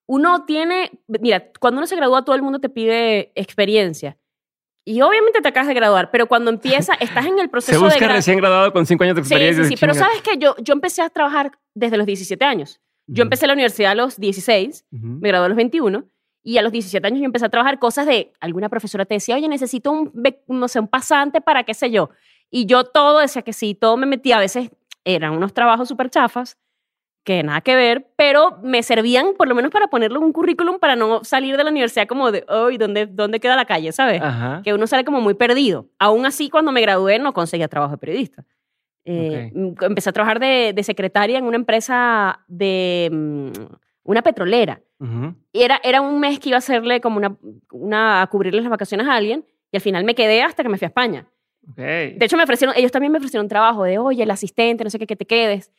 Uno 0.07 0.45
tiene, 0.45 0.91
mira, 1.07 1.51
cuando 1.59 1.79
uno 1.79 1.87
se 1.87 1.95
gradúa, 1.95 2.23
todo 2.25 2.35
el 2.35 2.41
mundo 2.41 2.59
te 2.59 2.69
pide 2.69 3.31
experiencia. 3.35 4.17
Y 4.83 5.01
obviamente 5.01 5.41
te 5.41 5.47
acabas 5.47 5.67
de 5.67 5.73
graduar, 5.75 6.09
pero 6.11 6.27
cuando 6.27 6.49
empieza, 6.49 6.93
estás 6.95 7.25
en 7.27 7.39
el 7.39 7.49
proceso 7.51 7.77
Se 7.77 7.83
busca 7.85 8.07
de... 8.07 8.13
recién 8.13 8.37
graduado 8.37 8.73
con 8.73 8.85
cinco 8.85 9.03
años 9.03 9.15
de 9.15 9.23
Sí, 9.23 9.27
experiencia. 9.33 9.63
sí, 9.63 9.69
sí. 9.69 9.75
Pero 9.79 9.93
chinga. 9.93 10.05
sabes 10.05 10.21
que 10.21 10.37
yo, 10.37 10.55
yo 10.57 10.73
empecé 10.73 11.01
a 11.01 11.09
trabajar 11.09 11.51
desde 11.75 11.97
los 11.97 12.05
17 12.05 12.43
años. 12.43 12.81
Yo 13.07 13.21
Ujú. 13.21 13.27
empecé 13.27 13.47
la 13.47 13.53
universidad 13.53 13.91
a 13.91 13.95
los 13.95 14.19
16, 14.19 14.85
Ujú. 14.91 15.05
me 15.21 15.29
gradué 15.29 15.45
a 15.45 15.49
los 15.49 15.57
21, 15.57 16.05
y 16.43 16.57
a 16.57 16.61
los 16.63 16.71
17 16.71 17.05
años 17.05 17.19
yo 17.19 17.25
empecé 17.25 17.45
a 17.45 17.49
trabajar 17.49 17.77
cosas 17.77 18.07
de, 18.07 18.33
alguna 18.39 18.69
profesora 18.69 19.05
te 19.05 19.13
decía, 19.13 19.35
oye, 19.35 19.47
necesito 19.47 19.91
un, 19.91 20.11
no 20.47 20.67
sé, 20.67 20.79
un 20.79 20.87
pasante 20.87 21.41
para 21.41 21.63
qué 21.63 21.73
sé 21.75 21.91
yo. 21.91 22.09
Y 22.49 22.65
yo 22.65 22.83
todo 22.85 23.19
decía 23.19 23.43
que 23.43 23.53
sí, 23.53 23.75
todo 23.75 23.95
me 23.97 24.07
metía, 24.07 24.37
a 24.37 24.39
veces 24.39 24.71
eran 25.05 25.33
unos 25.33 25.53
trabajos 25.53 25.87
súper 25.87 26.09
chafas, 26.09 26.57
que 27.23 27.43
nada 27.43 27.61
que 27.61 27.75
ver, 27.75 28.07
pero 28.15 28.57
me 28.63 28.81
servían 28.83 29.33
por 29.37 29.47
lo 29.47 29.53
menos 29.55 29.69
para 29.71 29.87
ponerlo 29.87 30.17
en 30.19 30.25
un 30.25 30.33
currículum 30.33 30.79
para 30.79 30.95
no 30.95 31.23
salir 31.23 31.55
de 31.57 31.63
la 31.63 31.69
universidad 31.69 32.07
como 32.07 32.31
de, 32.31 32.43
uy, 32.65 32.77
¿dónde, 32.77 33.05
¿dónde 33.05 33.39
queda 33.39 33.55
la 33.55 33.65
calle? 33.65 33.91
¿Sabes? 33.91 34.21
Ajá. 34.21 34.61
que 34.63 34.73
uno 34.73 34.87
sale 34.87 35.03
como 35.05 35.21
muy 35.21 35.35
perdido. 35.35 35.87
Aún 35.99 36.25
así, 36.25 36.49
cuando 36.49 36.71
me 36.71 36.81
gradué, 36.81 37.19
no 37.19 37.33
conseguía 37.33 37.67
trabajo 37.67 37.91
de 37.91 37.97
periodista. 37.99 38.43
Eh, 39.05 39.51
m- 39.53 39.73
Empecé 39.81 40.09
a 40.09 40.13
trabajar 40.13 40.39
de, 40.39 40.73
de 40.75 40.83
secretaria 40.83 41.37
en 41.37 41.45
una 41.45 41.57
empresa 41.57 42.39
de 42.47 43.09
mm, 43.11 43.49
una 44.03 44.21
petrolera. 44.23 44.81
Ujú. 44.99 45.35
Y 45.53 45.61
era, 45.63 45.79
era 45.83 46.01
un 46.01 46.19
mes 46.19 46.39
que 46.39 46.49
iba 46.49 46.57
a 46.57 46.59
hacerle 46.59 47.01
como 47.01 47.17
una, 47.17 47.35
una, 47.71 48.21
a 48.21 48.27
cubrirle 48.27 48.61
las 48.61 48.69
vacaciones 48.69 49.07
a 49.07 49.15
alguien, 49.15 49.45
y 49.71 49.77
al 49.77 49.81
final 49.81 50.03
me 50.03 50.15
quedé 50.15 50.41
hasta 50.43 50.63
que 50.63 50.69
me 50.69 50.77
fui 50.77 50.85
a 50.85 50.89
España. 50.89 51.27
Ok. 51.69 51.77
De 51.77 52.17
hecho, 52.21 52.35
me 52.37 52.43
ofrecieron, 52.43 52.75
ellos 52.75 52.91
también 52.91 53.11
me 53.11 53.17
ofrecieron 53.19 53.47
trabajo 53.47 53.83
de, 53.83 53.97
oye, 53.99 54.23
el 54.23 54.31
asistente, 54.31 54.83
no 54.83 54.89
sé 54.89 54.97
qué, 54.99 55.05
que 55.07 55.15
te 55.15 55.25
quedes. 55.25 55.71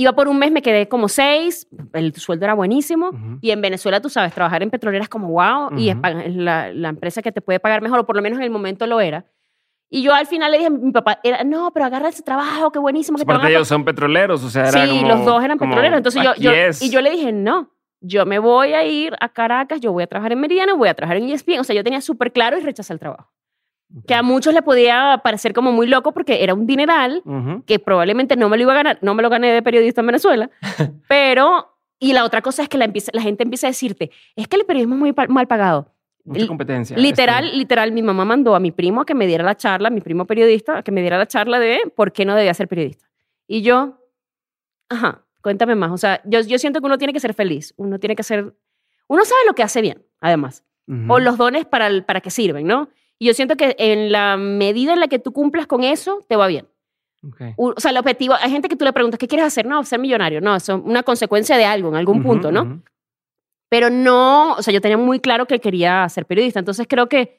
Iba 0.00 0.12
por 0.14 0.28
un 0.28 0.38
mes, 0.38 0.50
me 0.50 0.62
quedé 0.62 0.88
como 0.88 1.08
seis, 1.08 1.68
el 1.92 2.14
sueldo 2.14 2.44
era 2.46 2.54
buenísimo. 2.54 3.08
Ujú. 3.10 3.38
Y 3.42 3.50
en 3.50 3.60
Venezuela, 3.60 4.00
tú 4.00 4.08
sabes, 4.08 4.32
trabajar 4.32 4.62
en 4.62 4.70
petrolera 4.70 5.02
es 5.04 5.10
como 5.10 5.28
wow, 5.28 5.76
y 5.76 5.88
es 5.90 5.94
Ujú. 5.94 6.00
pa- 6.02 6.10
es 6.22 6.34
la, 6.34 6.72
la 6.72 6.88
empresa 6.88 7.20
que 7.20 7.32
te 7.32 7.42
puede 7.42 7.60
pagar 7.60 7.82
mejor, 7.82 7.98
o 7.98 8.06
por 8.06 8.16
lo 8.16 8.22
menos 8.22 8.38
en 8.38 8.44
el 8.44 8.50
momento 8.50 8.86
lo 8.86 9.00
era. 9.00 9.26
Y 9.90 10.02
yo 10.02 10.14
al 10.14 10.26
final 10.26 10.52
le 10.52 10.56
dije 10.58 10.68
a 10.68 10.70
mi 10.70 10.90
papá, 10.92 11.20
era, 11.22 11.44
no, 11.44 11.70
pero 11.74 11.84
agarra 11.84 12.08
ese 12.08 12.22
trabajo, 12.22 12.70
qué 12.72 12.78
buenísimo 12.78 13.18
que 13.18 13.24
Aparte 13.24 13.48
ellos 13.48 13.68
son 13.68 13.84
petroleros, 13.84 14.42
o 14.44 14.48
sea, 14.48 14.68
era 14.68 14.84
Sí, 14.86 14.88
como- 14.88 15.08
los 15.08 15.24
dos 15.26 15.44
eran 15.44 15.58
como, 15.58 15.72
petroleros. 15.72 15.98
Entonces 15.98 16.22
yo, 16.22 16.34
yo, 16.36 16.50
es. 16.52 16.80
y 16.80 16.90
yo 16.90 17.00
le 17.02 17.10
dije, 17.10 17.32
no, 17.32 17.70
yo 18.00 18.24
me 18.24 18.38
voy 18.38 18.72
a 18.72 18.84
ir 18.86 19.14
a 19.20 19.28
Caracas, 19.28 19.80
yo 19.80 19.92
voy 19.92 20.04
a 20.04 20.06
trabajar 20.06 20.32
en 20.32 20.40
Meridiano, 20.40 20.76
voy 20.78 20.88
a 20.88 20.94
trabajar 20.94 21.18
en 21.18 21.28
ESPN. 21.28 21.58
O 21.60 21.64
sea, 21.64 21.76
yo 21.76 21.84
tenía 21.84 22.00
súper 22.00 22.32
claro 22.32 22.56
y 22.56 22.62
rechazé 22.62 22.92
el 22.94 22.98
trabajo. 23.00 23.30
Que 24.06 24.14
a 24.14 24.22
muchos 24.22 24.54
le 24.54 24.62
podía 24.62 25.20
parecer 25.24 25.52
como 25.52 25.72
muy 25.72 25.86
loco 25.88 26.12
porque 26.12 26.44
era 26.44 26.54
un 26.54 26.66
dineral 26.66 27.22
que 27.66 27.78
probablemente 27.80 28.36
no 28.36 28.48
me 28.48 28.56
lo 28.56 28.62
iba 28.62 28.72
a 28.72 28.76
ganar, 28.76 28.98
no 29.02 29.14
me 29.14 29.22
lo 29.22 29.28
gané 29.30 29.52
de 29.52 29.62
periodista 29.62 30.00
en 30.00 30.06
Venezuela, 30.06 30.50
pero, 31.08 31.76
y 31.98 32.12
la 32.12 32.24
otra 32.24 32.40
cosa 32.42 32.62
es 32.62 32.68
que 32.68 32.78
la, 32.78 32.84
empieza- 32.84 33.10
la 33.14 33.22
gente 33.22 33.42
empieza 33.42 33.66
a 33.66 33.70
decirte, 33.70 34.10
es 34.36 34.46
que 34.48 34.56
el 34.56 34.64
periodismo 34.64 34.94
es 34.94 35.00
muy 35.00 35.14
mal 35.28 35.46
pagado. 35.48 35.92
Mucha 36.24 36.46
competencia. 36.46 36.96
Literal, 36.96 37.46
este. 37.46 37.56
literal, 37.56 37.92
mi 37.92 38.02
mamá 38.02 38.24
mandó 38.24 38.54
a 38.54 38.60
mi 38.60 38.70
primo 38.70 39.00
a 39.00 39.06
que 39.06 39.14
me 39.14 39.26
diera 39.26 39.42
la 39.42 39.56
charla, 39.56 39.90
mi 39.90 40.00
primo 40.02 40.26
periodista, 40.26 40.78
a 40.78 40.82
que 40.82 40.92
me 40.92 41.00
diera 41.00 41.18
la 41.18 41.26
charla 41.26 41.58
de 41.58 41.80
por 41.96 42.12
qué 42.12 42.24
no 42.24 42.34
debía 42.36 42.54
ser 42.54 42.68
periodista. 42.68 43.06
Y 43.48 43.62
yo, 43.62 43.98
ajá, 44.88 45.24
cuéntame 45.42 45.74
más. 45.74 45.90
O 45.90 45.96
sea, 45.98 46.20
yo, 46.24 46.40
yo 46.40 46.58
siento 46.58 46.80
que 46.80 46.86
uno 46.86 46.98
tiene 46.98 47.12
que 47.12 47.20
ser 47.20 47.34
feliz, 47.34 47.74
uno 47.76 47.98
tiene 47.98 48.14
que 48.14 48.22
ser, 48.22 48.54
uno 49.08 49.24
sabe 49.24 49.40
lo 49.46 49.54
que 49.54 49.62
hace 49.62 49.80
bien, 49.80 50.04
además, 50.20 50.62
Ujú. 50.86 51.12
o 51.12 51.18
los 51.18 51.36
dones 51.38 51.64
para, 51.66 51.86
el- 51.86 52.04
para 52.04 52.20
qué 52.20 52.30
sirven, 52.30 52.66
¿no? 52.66 52.88
Y 53.20 53.26
yo 53.26 53.34
siento 53.34 53.56
que 53.56 53.76
en 53.78 54.10
la 54.10 54.36
medida 54.38 54.94
en 54.94 55.00
la 55.00 55.06
que 55.06 55.18
tú 55.18 55.32
cumplas 55.32 55.66
con 55.66 55.84
eso, 55.84 56.24
te 56.26 56.36
va 56.36 56.46
bien. 56.46 56.66
Ok. 57.22 57.40
U- 57.58 57.74
O 57.76 57.80
sea, 57.80 57.90
el 57.90 57.98
objetivo, 57.98 58.34
hay 58.40 58.50
gente 58.50 58.68
que 58.68 58.76
tú 58.76 58.84
le 58.86 58.94
preguntas, 58.94 59.18
¿qué 59.18 59.28
quieres 59.28 59.46
hacer? 59.46 59.66
No, 59.66 59.84
ser 59.84 59.98
millonario. 60.00 60.40
No, 60.40 60.56
eso 60.56 60.76
es 60.76 60.82
una 60.82 61.02
consecuencia 61.02 61.58
de 61.58 61.66
algo 61.66 61.90
en 61.90 61.96
algún 61.96 62.20
Ujú, 62.20 62.26
punto, 62.26 62.50
¿no? 62.50 62.62
ujú. 62.62 62.82
Pero 63.68 63.90
no, 63.90 64.54
o 64.54 64.62
sea, 64.62 64.72
yo 64.72 64.80
tenía 64.80 64.96
muy 64.96 65.20
claro 65.20 65.44
que 65.46 65.60
quería 65.60 66.08
ser 66.08 66.24
periodista. 66.24 66.58
Entonces 66.58 66.86
creo 66.88 67.08
que 67.08 67.38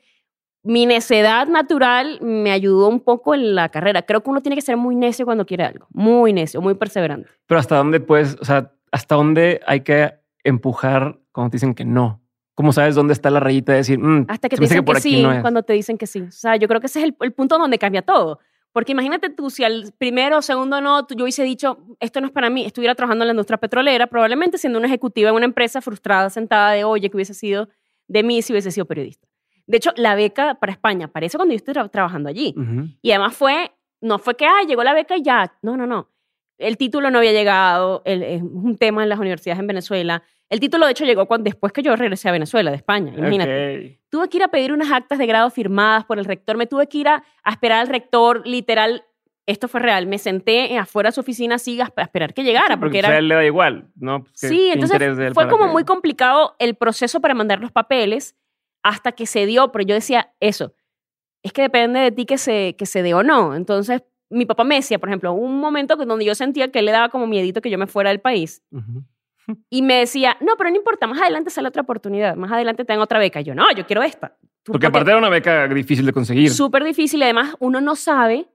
mi 0.63 0.85
necedad 0.85 1.47
natural 1.47 2.19
me 2.21 2.51
ayudó 2.51 2.87
un 2.87 2.99
poco 2.99 3.33
en 3.33 3.55
la 3.55 3.69
carrera. 3.69 4.03
Creo 4.03 4.21
que 4.21 4.29
uno 4.29 4.41
tiene 4.41 4.55
que 4.55 4.61
ser 4.61 4.77
muy 4.77 4.95
necio 4.95 5.25
cuando 5.25 5.47
quiere 5.47 5.63
algo. 5.63 5.87
Muy 5.89 6.31
necio, 6.31 6.61
muy 6.61 6.75
perseverante. 6.75 7.27
Pero 7.47 7.59
hasta 7.59 7.75
dónde 7.77 7.99
puedes, 7.99 8.37
o 8.39 8.45
sea, 8.45 8.71
hasta 8.91 9.15
dónde 9.15 9.59
hay 9.65 9.81
que 9.81 10.13
empujar 10.43 11.17
cuando 11.31 11.49
te 11.49 11.55
dicen 11.55 11.73
que 11.73 11.85
no. 11.85 12.20
¿Cómo 12.61 12.73
sabes 12.73 12.95
dónde 12.95 13.13
está 13.13 13.29
la 13.29 13.39
rayita 13.39 13.71
de 13.73 13.79
decir, 13.79 13.99
mm, 13.99 14.25
Hasta 14.29 14.47
que 14.49 14.55
te 14.55 14.61
dicen 14.61 14.85
que, 14.85 14.91
aquí 14.91 15.01
sí, 15.01 15.21
no 15.23 15.33
es"? 15.33 15.41
cuando 15.41 15.63
te 15.63 15.73
dicen 15.73 15.97
que 15.97 16.07
sí. 16.07 16.21
O 16.21 16.31
sea, 16.31 16.55
yo 16.55 16.67
creo 16.67 16.79
que 16.79 16.87
ese 16.87 16.99
es 16.99 17.05
el, 17.05 17.15
el 17.21 17.33
punto 17.33 17.57
donde 17.57 17.77
cambia 17.77 18.01
todo. 18.01 18.39
Porque 18.73 18.93
imagínate 18.93 19.29
tú, 19.29 19.49
si 19.49 19.63
al 19.65 19.91
primero 19.97 20.37
o 20.37 20.41
segundo 20.41 20.79
no, 20.79 21.05
tú- 21.05 21.15
yo 21.15 21.23
hubiese 21.25 21.43
dicho, 21.43 21.77
esto 21.99 22.21
no 22.21 22.27
es 22.27 22.31
para 22.33 22.49
mí, 22.49 22.65
estuviera 22.65 22.95
trabajando 22.95 23.23
en 23.23 23.27
la 23.27 23.33
industria 23.33 23.57
petrolera, 23.57 24.07
probablemente 24.07 24.57
siendo 24.57 24.79
una 24.79 24.87
ejecutiva 24.87 25.29
en 25.29 25.35
una 25.35 25.45
empresa 25.45 25.81
frustrada, 25.81 26.29
sentada 26.29 26.71
de, 26.71 26.83
oye, 26.85 27.09
que 27.09 27.17
hubiese 27.17 27.33
sido 27.33 27.67
de 28.07 28.23
mí 28.23 28.41
si 28.41 28.53
hubiese 28.53 28.71
sido 28.71 28.85
periodista. 28.85 29.27
De 29.67 29.77
hecho, 29.77 29.91
la 29.97 30.15
beca 30.15 30.55
para 30.55 30.71
España 30.71 31.07
aparece 31.07 31.37
cuando 31.37 31.53
yo 31.53 31.57
estoy 31.57 31.73
tra- 31.73 31.89
trabajando 31.91 32.29
allí. 32.29 32.53
Ujú. 32.57 32.87
Y 33.01 33.11
además 33.11 33.35
fue, 33.35 33.71
no 33.99 34.19
fue 34.19 34.35
que, 34.35 34.45
ah, 34.45 34.61
llegó 34.67 34.83
la 34.83 34.93
beca 34.93 35.17
y 35.17 35.21
ya. 35.23 35.53
No, 35.61 35.75
no, 35.75 35.85
no. 35.85 36.07
El 36.61 36.77
título 36.77 37.09
no 37.11 37.17
había 37.19 37.31
llegado, 37.31 38.01
el- 38.05 38.23
es 38.23 38.41
un 38.41 38.77
tema 38.77 39.03
en 39.03 39.09
las 39.09 39.19
universidades 39.19 39.59
en 39.59 39.67
Venezuela. 39.67 40.23
El 40.49 40.59
título, 40.59 40.85
de 40.85 40.91
hecho, 40.91 41.05
llegó 41.05 41.25
cuando, 41.27 41.45
después 41.45 41.71
que 41.73 41.81
yo 41.81 41.95
regresé 41.95 42.29
a 42.29 42.31
Venezuela, 42.33 42.71
de 42.71 42.77
España, 42.77 43.13
imagínate. 43.17 43.85
Ok. 43.97 43.99
Tuve 44.09 44.29
que 44.29 44.37
ir 44.37 44.43
a 44.43 44.49
pedir 44.49 44.73
unas 44.73 44.91
actas 44.91 45.17
de 45.17 45.25
grado 45.25 45.49
firmadas 45.49 46.03
por 46.05 46.19
el 46.19 46.25
rector, 46.25 46.57
me 46.57 46.67
tuve 46.67 46.87
que 46.87 46.97
ir 46.99 47.07
a, 47.07 47.23
a 47.43 47.51
esperar 47.51 47.79
al 47.79 47.87
rector, 47.87 48.45
literal, 48.45 49.03
esto 49.47 49.67
fue 49.67 49.79
real, 49.79 50.07
me 50.07 50.17
senté 50.17 50.77
afuera 50.77 51.07
de 51.09 51.13
su 51.13 51.21
oficina 51.21 51.55
así 51.55 51.79
a 51.81 51.91
a 51.95 52.01
esperar 52.01 52.33
que 52.33 52.43
llegara, 52.43 52.77
porque 52.79 52.97
a 52.97 52.99
era... 52.99 53.17
él 53.17 53.27
le 53.29 53.35
da 53.35 53.45
igual, 53.45 53.87
¿no? 53.95 54.23
Pues, 54.23 54.41
¿qué- 54.41 54.47
Sí, 54.49 54.69
entonces 54.71 54.99
fue 55.33 55.47
como 55.49 55.65
que- 55.65 55.71
muy 55.71 55.83
complicado 55.85 56.55
el 56.59 56.75
proceso 56.75 57.21
para 57.21 57.33
mandar 57.33 57.59
los 57.59 57.71
papeles 57.71 58.35
hasta 58.83 59.13
que 59.13 59.25
se 59.25 59.45
dio, 59.45 59.71
pero 59.71 59.85
yo 59.85 59.95
decía 59.95 60.33
eso, 60.41 60.73
es 61.43 61.53
que 61.53 61.61
depende 61.63 61.99
de 62.01 62.11
ti 62.11 62.25
que 62.25 62.37
se, 62.37 62.75
que 62.77 62.85
se 62.85 63.01
dé 63.03 63.13
o 63.13 63.23
no. 63.23 63.55
Entonces, 63.55 64.03
mi 64.31 64.45
papá 64.45 64.63
me 64.63 64.75
decía, 64.75 64.97
por 64.99 65.09
ejemplo, 65.09 65.33
un 65.33 65.59
momento 65.59 65.95
donde 65.95 66.25
yo 66.25 66.33
sentía 66.35 66.71
que 66.71 66.79
él 66.79 66.85
le 66.85 66.91
daba 66.91 67.09
como 67.09 67.27
miedito 67.27 67.61
que 67.61 67.69
yo 67.69 67.77
me 67.77 67.87
fuera 67.87 68.09
del 68.09 68.19
país 68.19 68.63
y 69.69 69.81
me 69.81 69.95
decía, 69.99 70.37
no, 70.39 70.55
pero 70.57 70.69
no 70.69 70.75
importa, 70.77 71.07
más 71.07 71.21
adelante 71.21 71.49
sale 71.49 71.67
otra 71.67 71.81
oportunidad, 71.81 72.35
más 72.35 72.51
adelante 72.51 72.85
te 72.85 72.93
dan 72.93 73.01
otra 73.01 73.19
beca. 73.19 73.41
Y 73.41 73.43
yo, 73.43 73.55
no, 73.55 73.65
yo 73.75 73.85
quiero 73.85 74.01
esta. 74.03 74.37
Tú- 74.63 74.71
Porque 74.71 74.87
aparte 74.87 75.09
era 75.09 75.17
una 75.19 75.29
beca 75.29 75.67
difícil 75.67 76.05
de 76.05 76.13
conseguir. 76.13 76.49
súper 76.51 76.83
difícil 76.83 77.19
y 77.19 77.23
además 77.23 77.55
uno 77.59 77.81
no 77.81 77.95
sabe, 77.95 78.47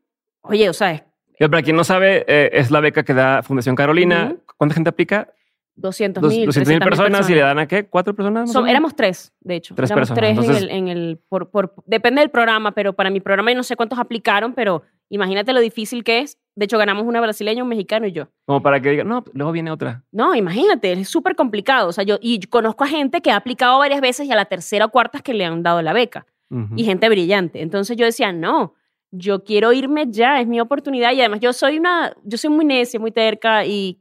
oye, 0.43 0.69
o 0.69 0.73
sea, 0.73 1.05
para 1.39 1.63
quien 1.63 1.77
no 1.77 1.85
sabe, 1.85 2.25
eh, 2.29 2.51
es 2.53 2.71
la 2.71 2.81
beca 2.81 3.03
que 3.05 3.13
da 3.13 3.43
Fundación 3.43 3.77
Carolina. 3.77 4.31
Ujú. 4.33 4.43
¿Cuánta 4.57 4.75
gente 4.75 4.89
aplica? 4.89 5.29
200 5.77 6.23
Dos- 6.23 6.33
mil, 6.33 6.47
200 6.47 6.69
mil 6.73 6.79
personas 6.81 7.29
y 7.31 7.35
le 7.35 7.41
dan 7.41 7.59
a 7.59 7.67
qué? 7.69 7.87
¿Cuatro 7.87 8.15
personas? 8.15 8.43
más 8.45 8.51
o 8.51 8.53
Son- 8.55 8.63
menos? 8.65 8.73
éramos 8.73 8.97
tres, 8.97 9.33
de 9.41 9.57
hecho. 9.57 9.75
Tres 9.75 9.91
éramos 9.91 10.09
personas, 10.09 10.37
tres 10.47 10.49
en 10.49 10.57
el, 10.65 10.71
en 10.71 10.89
el 10.89 11.19
por, 11.29 11.51
por- 11.51 11.75
depende 11.87 12.21
del 12.21 12.31
programa, 12.31 12.73
pero 12.73 12.95
para 12.95 13.11
mi 13.11 13.21
programa 13.21 13.51
yo 13.53 13.57
no 13.57 13.63
sé 13.63 13.77
cuántos 13.77 13.99
aplicaron, 13.99 14.55
pero 14.55 14.83
imagínate 15.11 15.53
lo 15.53 15.61
difícil 15.61 16.03
que 16.03 16.21
es. 16.21 16.39
De 16.55 16.65
hecho, 16.65 16.79
ganamos 16.79 17.05
una 17.05 17.21
brasileña, 17.21 17.63
un 17.63 17.69
mexicano 17.69 18.07
y 18.07 18.13
yo. 18.13 18.29
Como 18.47 18.63
para 18.63 18.81
que 18.81 18.89
digan, 18.91 19.07
no, 19.09 19.23
luego 19.35 19.53
viene 19.53 19.71
otra. 19.71 20.03
No, 20.11 20.35
imagínate, 20.35 20.93
es 20.93 21.09
súper 21.09 21.37
complicado. 21.37 21.89
O 21.89 21.93
sea, 21.93 22.03
yo, 22.03 22.17
y 22.23 22.41
conozco 22.41 22.85
a 22.85 22.89
gente 22.89 23.21
que 23.21 23.31
ha 23.31 23.37
aplicado 23.37 23.79
varias 23.79 24.01
veces 24.01 24.27
y 24.27 24.33
a 24.33 24.37
la 24.37 24.47
tercera 24.47 24.87
o 24.87 24.89
cuarta 24.89 25.19
es 25.19 25.23
que 25.23 25.35
le 25.35 25.45
han 25.45 25.63
dado 25.63 25.83
la 25.83 25.93
beca. 25.93 26.27
Y 26.75 26.85
gente 26.85 27.09
brillante. 27.11 27.61
Entonces 27.61 27.97
yo 27.99 28.07
decía, 28.07 28.33
no, 28.33 28.73
yo 29.11 29.45
quiero 29.45 29.73
irme 29.75 30.07
ya, 30.09 30.41
es 30.41 30.47
mi 30.47 30.59
oportunidad. 30.61 31.13
Y 31.13 31.21
además 31.21 31.41
yo 31.41 31.53
soy 31.53 31.77
una, 31.79 32.15
yo 32.25 32.39
soy 32.39 32.49
muy 32.51 32.65
necia, 32.65 32.99
muy 32.99 33.11
terca 33.13 33.67
y 33.67 33.99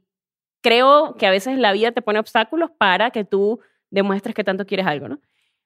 creo 0.66 1.14
que 1.16 1.26
a 1.26 1.30
veces 1.30 1.58
la 1.58 1.72
vida 1.72 1.92
te 1.92 2.02
pone 2.02 2.18
obstáculos 2.18 2.70
para 2.76 3.10
que 3.12 3.24
tú 3.24 3.60
demuestres 3.90 4.34
que 4.34 4.42
tanto 4.42 4.66
quieres 4.66 4.86
algo, 4.86 5.08
¿no? 5.08 5.20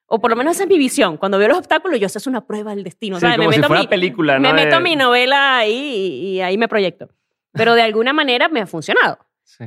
O 0.06 0.20
por 0.20 0.30
lo 0.30 0.36
menos 0.36 0.56
esa 0.56 0.64
es 0.64 0.68
mi 0.68 0.76
visión. 0.76 1.16
Cuando 1.16 1.38
veo 1.38 1.48
los 1.48 1.58
obstáculos, 1.58 1.98
yo 2.00 2.08
sé, 2.08 2.18
es 2.18 2.26
una 2.26 2.46
prueba 2.46 2.74
del 2.74 2.84
destino. 2.84 3.16
Sí, 3.16 3.20
¿sabes? 3.22 3.36
como 3.38 3.52
si 3.52 3.58
meto 3.58 3.68
fuera 3.68 3.82
mi- 3.82 3.88
película, 3.88 4.38
¿no? 4.38 4.48
me 4.48 4.52
meto 4.54 4.76
De- 4.76 4.82
mi 4.82 4.96
novela 4.96 5.58
ahí 5.58 5.72
y, 5.72 6.26
y 6.36 6.40
ahí 6.42 6.58
me 6.58 6.68
proyecto. 6.68 7.08
Pero 7.52 7.74
de 7.74 7.82
alguna 7.82 8.12
manera 8.12 8.48
me 8.48 8.60
ha 8.60 8.66
funcionado. 8.66 9.18
Sí. 9.44 9.64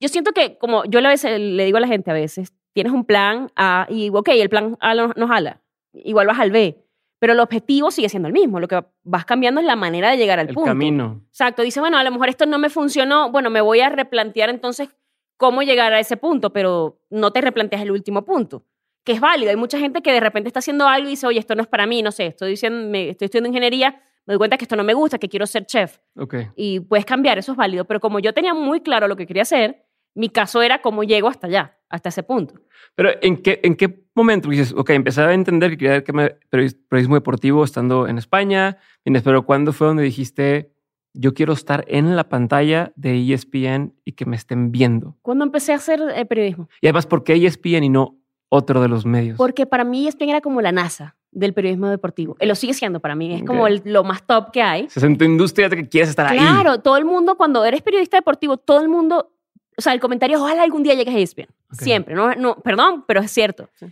Yo 0.00 0.08
siento 0.08 0.32
que, 0.32 0.58
como 0.58 0.84
yo 0.86 0.98
a 0.98 1.02
veces, 1.08 1.38
le 1.38 1.64
digo 1.64 1.76
a 1.76 1.80
la 1.80 1.86
gente 1.86 2.10
a 2.10 2.14
veces, 2.14 2.52
tienes 2.72 2.92
un 2.92 3.04
plan 3.04 3.50
A 3.54 3.86
y, 3.88 4.08
ok, 4.10 4.28
el 4.30 4.48
plan 4.48 4.76
A 4.80 4.94
no, 4.94 5.12
no 5.14 5.28
jala, 5.28 5.60
igual 5.92 6.26
vas 6.26 6.38
al 6.40 6.50
B, 6.50 6.82
pero 7.20 7.34
el 7.34 7.40
objetivo 7.40 7.92
sigue 7.92 8.08
siendo 8.08 8.26
el 8.26 8.32
mismo. 8.32 8.58
Lo 8.58 8.66
que 8.66 8.82
vas 9.04 9.24
cambiando 9.24 9.60
es 9.60 9.66
la 9.66 9.76
manera 9.76 10.10
de 10.10 10.16
llegar 10.16 10.40
al 10.40 10.48
El 10.48 10.54
punto. 10.54 10.68
camino. 10.70 11.22
Exacto. 11.28 11.62
Dice, 11.62 11.78
bueno, 11.78 11.98
a 11.98 12.02
lo 12.02 12.10
mejor 12.10 12.28
esto 12.30 12.46
no 12.46 12.58
me 12.58 12.70
funcionó, 12.70 13.30
bueno, 13.30 13.50
me 13.50 13.60
voy 13.60 13.80
a 13.80 13.90
replantear 13.90 14.50
entonces 14.50 14.88
cómo 15.36 15.62
llegar 15.62 15.92
a 15.92 16.00
ese 16.00 16.16
punto, 16.16 16.52
pero 16.52 16.98
no 17.10 17.30
te 17.30 17.40
replanteas 17.40 17.82
el 17.82 17.90
último 17.92 18.24
punto, 18.24 18.64
que 19.04 19.12
es 19.12 19.20
válido. 19.20 19.50
Hay 19.50 19.56
mucha 19.56 19.78
gente 19.78 20.02
que 20.02 20.12
de 20.12 20.20
repente 20.20 20.48
está 20.48 20.58
haciendo 20.58 20.86
algo 20.88 21.06
y 21.08 21.10
dice, 21.12 21.26
oye, 21.26 21.38
esto 21.38 21.54
no 21.54 21.62
es 21.62 21.68
para 21.68 21.86
mí, 21.86 22.02
no 22.02 22.10
sé, 22.10 22.26
estoy, 22.26 22.50
diciendo, 22.50 22.88
me, 22.90 23.10
estoy 23.10 23.26
estudiando 23.26 23.48
ingeniería, 23.48 24.02
me 24.26 24.32
doy 24.34 24.38
cuenta 24.38 24.56
que 24.58 24.64
esto 24.64 24.76
no 24.76 24.84
me 24.84 24.94
gusta, 24.94 25.18
que 25.18 25.28
quiero 25.28 25.46
ser 25.46 25.64
chef 25.66 25.98
Ok. 26.16 26.34
y 26.56 26.80
puedes 26.80 27.04
cambiar, 27.06 27.38
eso 27.38 27.52
es 27.52 27.58
válido. 27.58 27.84
Pero 27.84 28.00
como 28.00 28.18
yo 28.18 28.32
tenía 28.34 28.54
muy 28.54 28.80
claro 28.80 29.08
lo 29.08 29.16
que 29.16 29.26
quería 29.26 29.42
hacer, 29.42 29.86
mi 30.14 30.28
caso 30.28 30.60
era 30.62 30.80
cómo 30.82 31.04
llego 31.04 31.28
hasta 31.28 31.46
allá, 31.46 31.78
hasta 31.88 32.08
ese 32.10 32.22
punto. 32.22 32.54
Pero 32.94 33.10
¿en 33.22 33.42
qué, 33.42 33.60
¿en 33.62 33.76
qué 33.76 33.88
momento 34.20 34.48
dices, 34.48 34.72
ok, 34.76 34.90
empecé 34.90 35.22
a 35.22 35.32
entender 35.32 35.70
que 35.72 35.78
quería 35.78 36.04
que 36.04 36.12
me 36.12 36.36
periodis- 36.50 36.76
periodismo 36.88 37.14
deportivo 37.16 37.64
estando 37.64 38.06
en 38.08 38.18
España? 38.18 38.78
Pero 39.24 39.44
¿cuándo 39.44 39.72
fue 39.72 39.86
donde 39.88 40.02
dijiste, 40.02 40.72
yo 41.12 41.34
quiero 41.34 41.52
estar 41.52 41.84
en 41.88 42.14
la 42.16 42.28
pantalla 42.28 42.92
de 42.96 43.18
ESPN 43.32 43.94
y 44.04 44.12
que 44.12 44.26
me 44.26 44.36
estén 44.36 44.70
viendo? 44.72 45.16
Cuando 45.22 45.44
empecé 45.44 45.72
a 45.72 45.76
hacer 45.76 46.00
eh, 46.14 46.24
periodismo, 46.26 46.68
Y 46.80 46.86
además, 46.86 47.06
¿por 47.06 47.24
qué 47.24 47.34
ESPN 47.34 47.84
y 47.84 47.88
no 47.88 48.16
otro 48.48 48.80
de 48.80 48.88
los 48.88 49.04
medios? 49.06 49.36
porque 49.38 49.66
para 49.66 49.84
mí 49.84 50.06
ESPN 50.06 50.28
era 50.30 50.40
como 50.40 50.60
la 50.60 50.72
NASA 50.72 51.16
del 51.32 51.54
periodismo 51.54 51.88
deportivo. 51.88 52.36
Eh, 52.40 52.46
Lo 52.46 52.54
sigue 52.56 52.74
siendo 52.74 52.98
para 53.00 53.14
mí, 53.14 53.32
es 53.34 53.44
como 53.44 53.62
Ok. 53.62 53.68
el- 53.68 53.82
lo 53.84 54.02
más 54.04 54.24
top 54.26 54.50
que 54.52 54.62
hay. 54.62 54.84
O 54.86 54.90
sea, 54.90 55.06
en 55.08 55.16
tu 55.16 55.24
industria 55.24 55.68
que 55.70 55.88
quieres 55.88 56.10
estar 56.10 56.26
ahí. 56.26 56.38
Claro, 56.38 56.78
todo 56.80 56.96
el 56.96 57.04
mundo, 57.04 57.36
cuando 57.36 57.64
eres 57.64 57.82
periodista 57.82 58.16
deportivo, 58.16 58.56
todo 58.56 58.80
el 58.82 58.88
mundo, 58.88 59.32
o 59.76 59.80
sea, 59.80 59.92
el 59.92 60.00
comentario, 60.00 60.40
ojalá 60.42 60.62
algún 60.64 60.82
día 60.82 60.94
llegues 60.94 61.14
a 61.14 61.18
ESPN. 61.18 61.48
Ok. 61.72 61.80
Siempre, 61.82 62.14
no, 62.16 62.34
no, 62.34 62.56
perdón, 62.56 63.04
pero 63.06 63.20
es 63.20 63.30
cierto. 63.30 63.68
Sí. 63.76 63.86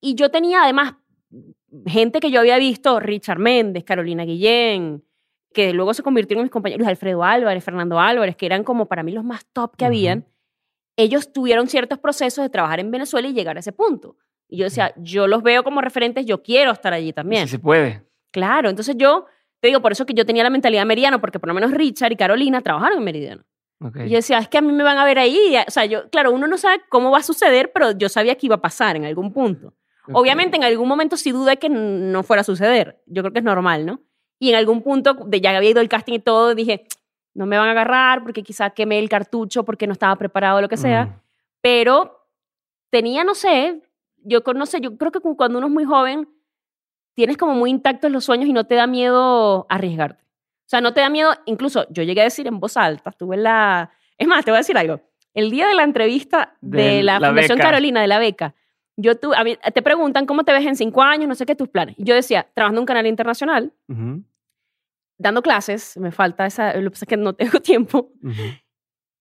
Y 0.00 0.14
yo 0.14 0.30
tenía 0.30 0.62
además 0.62 0.94
gente 1.86 2.20
que 2.20 2.30
yo 2.30 2.40
había 2.40 2.58
visto, 2.58 2.98
Richard 3.00 3.38
Méndez, 3.38 3.84
Carolina 3.84 4.24
Guillén, 4.24 5.04
que 5.52 5.72
luego 5.72 5.94
se 5.94 6.02
convirtieron 6.02 6.40
en 6.40 6.44
mis 6.44 6.52
compañeros, 6.52 6.86
Alfredo 6.86 7.24
Álvarez, 7.24 7.64
Fernando 7.64 7.98
Álvarez, 7.98 8.36
que 8.36 8.46
eran 8.46 8.64
como 8.64 8.86
para 8.86 9.02
mí 9.02 9.12
los 9.12 9.24
más 9.24 9.44
top 9.52 9.76
que 9.76 9.84
habían. 9.84 10.26
Ellos 10.96 11.32
tuvieron 11.32 11.68
ciertos 11.68 11.98
procesos 11.98 12.42
de 12.42 12.50
trabajar 12.50 12.80
en 12.80 12.90
Venezuela 12.90 13.28
y 13.28 13.32
llegar 13.32 13.56
a 13.56 13.60
ese 13.60 13.72
punto. 13.72 14.16
Y 14.48 14.58
yo 14.58 14.64
decía, 14.64 14.92
yo 14.96 15.26
los 15.26 15.42
veo 15.42 15.62
como 15.62 15.80
referentes, 15.80 16.26
yo 16.26 16.42
quiero 16.42 16.72
estar 16.72 16.92
allí 16.92 17.12
también. 17.12 17.46
Si 17.46 17.52
se 17.52 17.58
puede. 17.58 18.04
Claro, 18.32 18.68
entonces 18.68 18.96
yo 18.98 19.26
te 19.60 19.68
digo, 19.68 19.80
por 19.80 19.92
eso 19.92 20.06
que 20.06 20.14
yo 20.14 20.24
tenía 20.24 20.42
la 20.42 20.50
mentalidad 20.50 20.86
meridiano, 20.86 21.20
porque 21.20 21.38
por 21.38 21.48
lo 21.48 21.54
menos 21.54 21.70
Richard 21.70 22.12
y 22.12 22.16
Carolina 22.16 22.60
trabajaron 22.60 22.98
en 22.98 23.04
Meridiano. 23.04 23.44
Y 24.04 24.10
yo 24.10 24.16
decía, 24.16 24.38
es 24.38 24.48
que 24.48 24.58
a 24.58 24.60
mí 24.60 24.72
me 24.72 24.82
van 24.82 24.98
a 24.98 25.04
ver 25.04 25.18
ahí. 25.18 25.54
O 25.66 25.70
sea, 25.70 25.86
yo, 25.86 26.10
claro, 26.10 26.32
uno 26.32 26.46
no 26.46 26.58
sabe 26.58 26.82
cómo 26.90 27.10
va 27.10 27.18
a 27.18 27.22
suceder, 27.22 27.72
pero 27.72 27.92
yo 27.92 28.08
sabía 28.08 28.34
que 28.34 28.46
iba 28.46 28.56
a 28.56 28.60
pasar 28.60 28.96
en 28.96 29.06
algún 29.06 29.32
punto. 29.32 29.74
Obviamente, 30.12 30.56
en 30.56 30.64
algún 30.64 30.88
momento 30.88 31.16
sí 31.16 31.30
dudé 31.30 31.56
que 31.58 31.68
no 31.68 32.22
fuera 32.22 32.40
a 32.40 32.44
suceder. 32.44 33.02
Yo 33.06 33.22
creo 33.22 33.32
que 33.32 33.38
es 33.40 33.44
normal, 33.44 33.86
¿no? 33.86 34.00
Y 34.38 34.50
en 34.50 34.56
algún 34.56 34.82
punto, 34.82 35.14
de 35.14 35.40
ya 35.40 35.56
había 35.56 35.70
ido 35.70 35.80
el 35.80 35.88
casting 35.88 36.14
y 36.14 36.18
todo, 36.18 36.54
dije, 36.54 36.86
no 37.34 37.46
me 37.46 37.58
van 37.58 37.68
a 37.68 37.72
agarrar 37.72 38.22
porque 38.22 38.42
quizá 38.42 38.70
quemé 38.70 38.98
el 38.98 39.08
cartucho 39.08 39.64
porque 39.64 39.86
no 39.86 39.92
estaba 39.92 40.16
preparado 40.16 40.58
o 40.58 40.60
lo 40.60 40.68
que 40.68 40.76
sea. 40.76 41.04
Mm. 41.04 41.20
Pero 41.60 42.26
tenía, 42.90 43.22
no 43.24 43.34
sé, 43.34 43.82
yo 44.16 44.40
no 44.54 44.66
sé, 44.66 44.80
yo 44.80 44.96
creo 44.96 45.12
que 45.12 45.20
cu- 45.20 45.36
cuando 45.36 45.58
uno 45.58 45.66
es 45.68 45.72
muy 45.72 45.84
joven, 45.84 46.28
tienes 47.14 47.36
como 47.36 47.54
muy 47.54 47.70
intactos 47.70 48.10
los 48.10 48.24
sueños 48.24 48.48
y 48.48 48.52
no 48.52 48.64
te 48.64 48.74
da 48.76 48.86
miedo 48.86 49.66
arriesgarte. 49.68 50.22
O 50.24 50.68
sea, 50.70 50.80
no 50.80 50.94
te 50.94 51.00
da 51.00 51.10
miedo, 51.10 51.32
incluso 51.46 51.86
yo 51.90 52.02
llegué 52.02 52.20
a 52.22 52.24
decir 52.24 52.46
en 52.46 52.60
voz 52.60 52.76
alta, 52.76 53.10
estuve 53.10 53.36
en 53.36 53.42
la... 53.42 53.90
Es 54.16 54.26
más, 54.26 54.44
te 54.44 54.50
voy 54.50 54.56
a 54.56 54.60
decir 54.60 54.78
algo. 54.78 55.00
El 55.34 55.50
día 55.50 55.66
de 55.68 55.74
la 55.74 55.82
entrevista 55.82 56.56
de, 56.60 56.82
De 56.82 57.02
la, 57.02 57.18
la 57.20 57.28
Fundación 57.28 57.58
beca. 57.58 57.68
Carolina, 57.70 58.00
de 58.00 58.06
la 58.06 58.18
beca, 58.18 58.54
yo 59.00 59.16
tu, 59.16 59.32
a 59.34 59.44
mí- 59.44 59.56
te 59.74 59.82
preguntan 59.82 60.26
cómo 60.26 60.44
te 60.44 60.52
ves 60.52 60.66
en 60.66 60.76
cinco 60.76 61.02
años, 61.02 61.28
no 61.28 61.34
sé 61.34 61.46
qué 61.46 61.54
tus 61.54 61.68
planes. 61.68 61.94
Yo 61.98 62.14
decía, 62.14 62.48
trabajando 62.54 62.80
en 62.80 62.82
un 62.82 62.86
canal 62.86 63.06
internacional, 63.06 63.72
Ujú, 63.88 64.22
dando 65.18 65.42
clases, 65.42 65.96
me 65.98 66.12
falta 66.12 66.46
esa, 66.46 66.74
lo 66.74 66.84
que 66.84 66.90
pasa 66.90 67.04
es 67.04 67.08
que 67.08 67.16
no 67.16 67.32
tengo 67.58 67.60
tiempo. 67.60 68.12
ujú. 68.22 68.42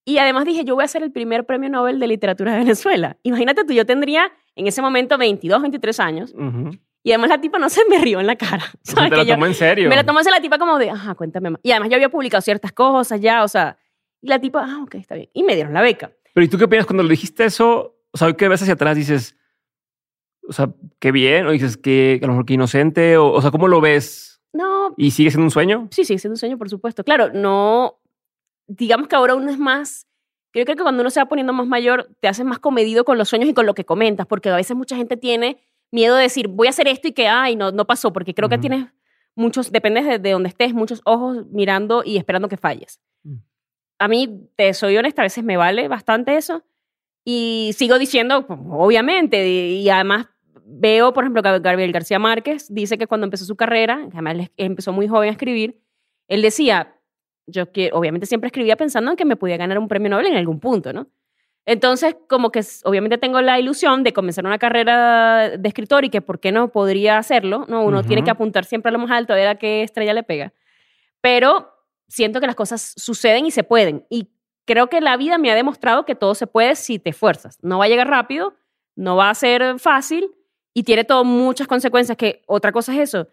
Y 0.06 0.18
además 0.18 0.46
dije, 0.46 0.64
yo 0.66 0.74
voy 0.76 0.84
a 0.84 0.88
ser 0.88 1.04
el 1.04 1.12
primer 1.12 1.46
premio 1.46 1.70
Nobel 1.70 2.00
de 2.00 2.08
literatura 2.08 2.54
de 2.54 2.60
Venezuela. 2.60 3.18
Imagínate 3.22 3.64
tú, 3.64 3.74
yo 3.74 3.86
tendría 3.86 4.32
en 4.56 4.66
ese 4.66 4.82
momento 4.82 5.18
22, 5.20 5.62
23 5.62 6.00
años. 6.00 6.34
Ujú. 6.36 6.72
Y 7.04 7.12
además 7.12 7.30
la 7.30 7.40
tipa 7.42 7.60
no 7.60 7.70
se 7.70 7.82
me 7.86 8.00
rió 8.00 8.20
en 8.20 8.26
la 8.26 8.36
cara. 8.36 8.64
¿sabes? 8.84 9.12
te 9.12 9.16
Que 9.18 9.26
yo- 9.26 9.34
tomó 9.36 9.46
en 9.46 9.54
serio. 9.54 9.88
me 9.88 9.96
la 9.96 10.04
tomó 10.04 10.20
así 10.20 10.30
la 10.32 10.42
tipa 10.42 10.58
como 10.58 10.80
de, 10.80 10.90
ajá, 10.90 11.14
cuéntame 11.16 11.52
más. 11.52 11.60
Y 11.64 11.72
además 11.72 11.90
yo 11.90 11.96
había 11.96 12.10
publicado 12.10 12.42
ciertas 12.42 12.72
cosas 12.72 13.22
ya, 13.22 13.44
o 13.44 13.48
sea, 13.48 13.78
y 14.22 14.28
la 14.28 14.40
tipa, 14.40 14.66
ah, 14.68 14.82
ok, 14.84 14.96
está 14.96 15.14
bien. 15.16 15.30
Y 15.34 15.44
me 15.44 15.54
dieron 15.54 15.74
la 15.74 15.82
beca. 15.82 16.12
Pero 16.34 16.46
¿y 16.46 16.50
tú 16.50 16.58
qué 16.58 16.64
opinas 16.64 16.86
cuando 16.88 17.04
le 17.04 17.10
dijiste 17.10 17.46
eso? 17.46 17.96
O 18.12 18.18
sea, 18.18 18.34
¿qué 18.34 18.48
ves 18.48 18.62
hacia 18.64 18.74
atrás? 18.74 18.96
Dices, 18.98 19.36
o 20.50 20.54
sea, 20.54 20.74
qué 21.00 21.12
bien, 21.12 21.46
o 21.48 21.52
dices 21.52 21.78
que 21.78 22.20
a 22.22 22.26
lo 22.26 22.34
mejor 22.34 22.46
que 22.46 22.56
inocente, 22.56 23.18
o, 23.18 23.32
o 23.32 23.42
sea, 23.42 23.52
¿cómo 23.52 23.68
lo 23.68 23.80
ves? 23.82 24.42
No, 24.52 24.94
¿Y 24.98 25.12
sigue 25.12 25.30
siendo 25.30 25.46
un 25.46 25.52
sueño? 25.52 25.88
sí, 25.92 26.04
sí, 26.04 26.18
siendo 26.18 26.34
un 26.34 26.38
sueño, 26.38 26.58
por 26.58 26.70
supuesto. 26.70 27.04
Claro, 27.04 27.30
no, 27.34 28.00
digamos 28.68 29.08
que 29.08 29.16
ahora 29.16 29.36
uno 29.36 29.52
es 29.52 29.60
más, 29.60 30.08
yo 30.54 30.64
creo 30.66 30.76
que 30.76 30.82
cuando 30.82 31.02
uno 31.02 31.12
se 31.12 31.20
va 31.20 31.28
poniendo 31.28 31.54
más 31.54 31.68
mayor, 31.68 32.10
te 32.20 32.28
haces 32.28 32.46
más 32.46 32.58
comedido 32.60 33.06
con 33.06 33.18
los 33.20 33.30
sueños 33.30 33.48
y 33.50 33.54
con 33.54 33.66
lo 33.68 33.76
que 33.76 33.86
comentas, 33.86 34.26
porque 34.26 34.50
a 34.50 34.56
veces 34.56 34.76
mucha 34.76 34.96
gente 34.96 35.18
tiene 35.18 35.62
miedo 35.92 36.16
de 36.16 36.24
decir, 36.24 36.48
voy 36.48 36.68
a 36.68 36.72
hacer 36.72 36.88
esto 36.88 37.08
y 37.08 37.12
que, 37.14 37.28
ay, 37.28 37.56
no, 37.56 37.72
no 37.72 37.86
pasó, 37.86 38.12
porque 38.12 38.34
creo 38.34 38.50
que 38.50 38.56
Ujú. 38.56 38.62
tienes 38.62 38.88
muchos, 39.36 39.72
depende 39.72 40.02
de, 40.02 40.18
de 40.20 40.32
donde 40.32 40.50
estés, 40.50 40.74
muchos 40.74 41.02
ojos 41.06 41.46
mirando 41.52 42.02
y 42.04 42.18
esperando 42.18 42.48
que 42.50 42.58
falles. 42.58 43.00
Mm. 43.24 43.36
A 44.00 44.08
mí, 44.08 44.50
te 44.56 44.74
soy 44.74 44.98
honesta, 44.98 45.22
a 45.22 45.26
veces 45.26 45.44
me 45.44 45.58
vale 45.58 45.88
bastante 45.88 46.36
eso 46.36 46.64
y 47.24 47.72
sigo 47.76 48.00
diciendo, 48.00 48.48
pues, 48.48 48.60
obviamente, 48.72 49.48
y, 49.48 49.82
y 49.82 49.90
además 49.90 50.28
veo, 50.70 51.14
por 51.14 51.24
ejemplo, 51.24 51.42
que 51.42 51.60
Gabriel 51.60 51.92
García 51.92 52.20
Márquez 52.20 52.68
dice 52.70 52.98
que 52.98 53.08
cuando 53.08 53.26
empezó 53.26 53.46
su 53.46 53.56
carrera, 53.56 54.08
además 54.12 54.50
empezó 54.58 54.94
muy 54.94 55.08
joven 55.08 55.30
a 55.30 55.32
escribir, 55.32 55.82
él 56.28 56.42
decía, 56.42 56.96
yo 57.48 57.72
que 57.72 57.90
obviamente 57.94 58.28
siempre 58.28 58.48
escribía 58.48 58.76
pensando 58.76 59.12
en 59.12 59.18
que 59.18 59.26
me 59.26 59.36
podía 59.36 59.58
ganar 59.58 59.80
un 59.80 59.88
premio 59.88 60.10
Nobel 60.10 60.28
en 60.28 60.36
algún 60.36 60.60
punto, 60.60 60.94
¿no? 60.94 61.08
Entonces, 61.66 62.16
como 62.28 62.52
que 62.52 62.62
obviamente 62.84 63.18
tengo 63.18 63.42
la 63.42 63.60
ilusión 63.60 64.04
de 64.04 64.14
comenzar 64.14 64.46
una 64.46 64.58
carrera 64.58 65.58
de 65.58 65.68
escritor 65.68 66.06
y 66.06 66.10
que 66.10 66.22
por 66.22 66.40
qué 66.40 66.52
no 66.52 66.72
podría 66.72 67.18
hacerlo, 67.18 67.66
¿no? 67.68 67.84
Uno 67.84 68.02
tiene 68.04 68.22
Ujú. 68.22 68.26
que 68.26 68.32
apuntar 68.32 68.66
siempre 68.66 68.90
a 68.90 68.94
lo 68.94 69.00
más 69.00 69.12
alto 69.12 69.34
a 69.34 69.36
ver 69.36 69.48
a 69.48 69.56
qué 69.56 69.84
estrella 69.84 70.14
le 70.14 70.24
pega. 70.24 70.54
Pero 71.22 71.72
siento 72.08 72.40
que 72.40 72.48
las 72.48 72.56
cosas 72.56 72.94
suceden 72.96 73.46
y 73.46 73.52
se 73.52 73.64
pueden. 73.64 74.06
Y 74.10 74.30
creo 74.66 74.88
que 74.88 75.02
la 75.02 75.18
vida 75.18 75.38
me 75.38 75.52
ha 75.52 75.56
demostrado 75.56 76.06
que 76.06 76.16
todo 76.16 76.34
se 76.34 76.48
puede 76.48 76.76
si 76.76 76.98
te 76.98 77.12
esfuerzas. 77.12 77.60
No 77.62 77.80
va 77.80 77.86
a 77.86 77.90
llegar 77.90 78.08
rápido, 78.08 78.56
no 78.96 79.16
va 79.16 79.30
a 79.30 79.36
ser 79.36 79.80
fácil 79.80 80.32
y 80.74 80.84
tiene 80.84 81.04
todo 81.04 81.24
muchas 81.24 81.68
consecuencias 81.68 82.18
que 82.18 82.42
otra 82.48 82.72
cosa 82.72 82.94
es 82.94 83.00
eso. 83.00 83.28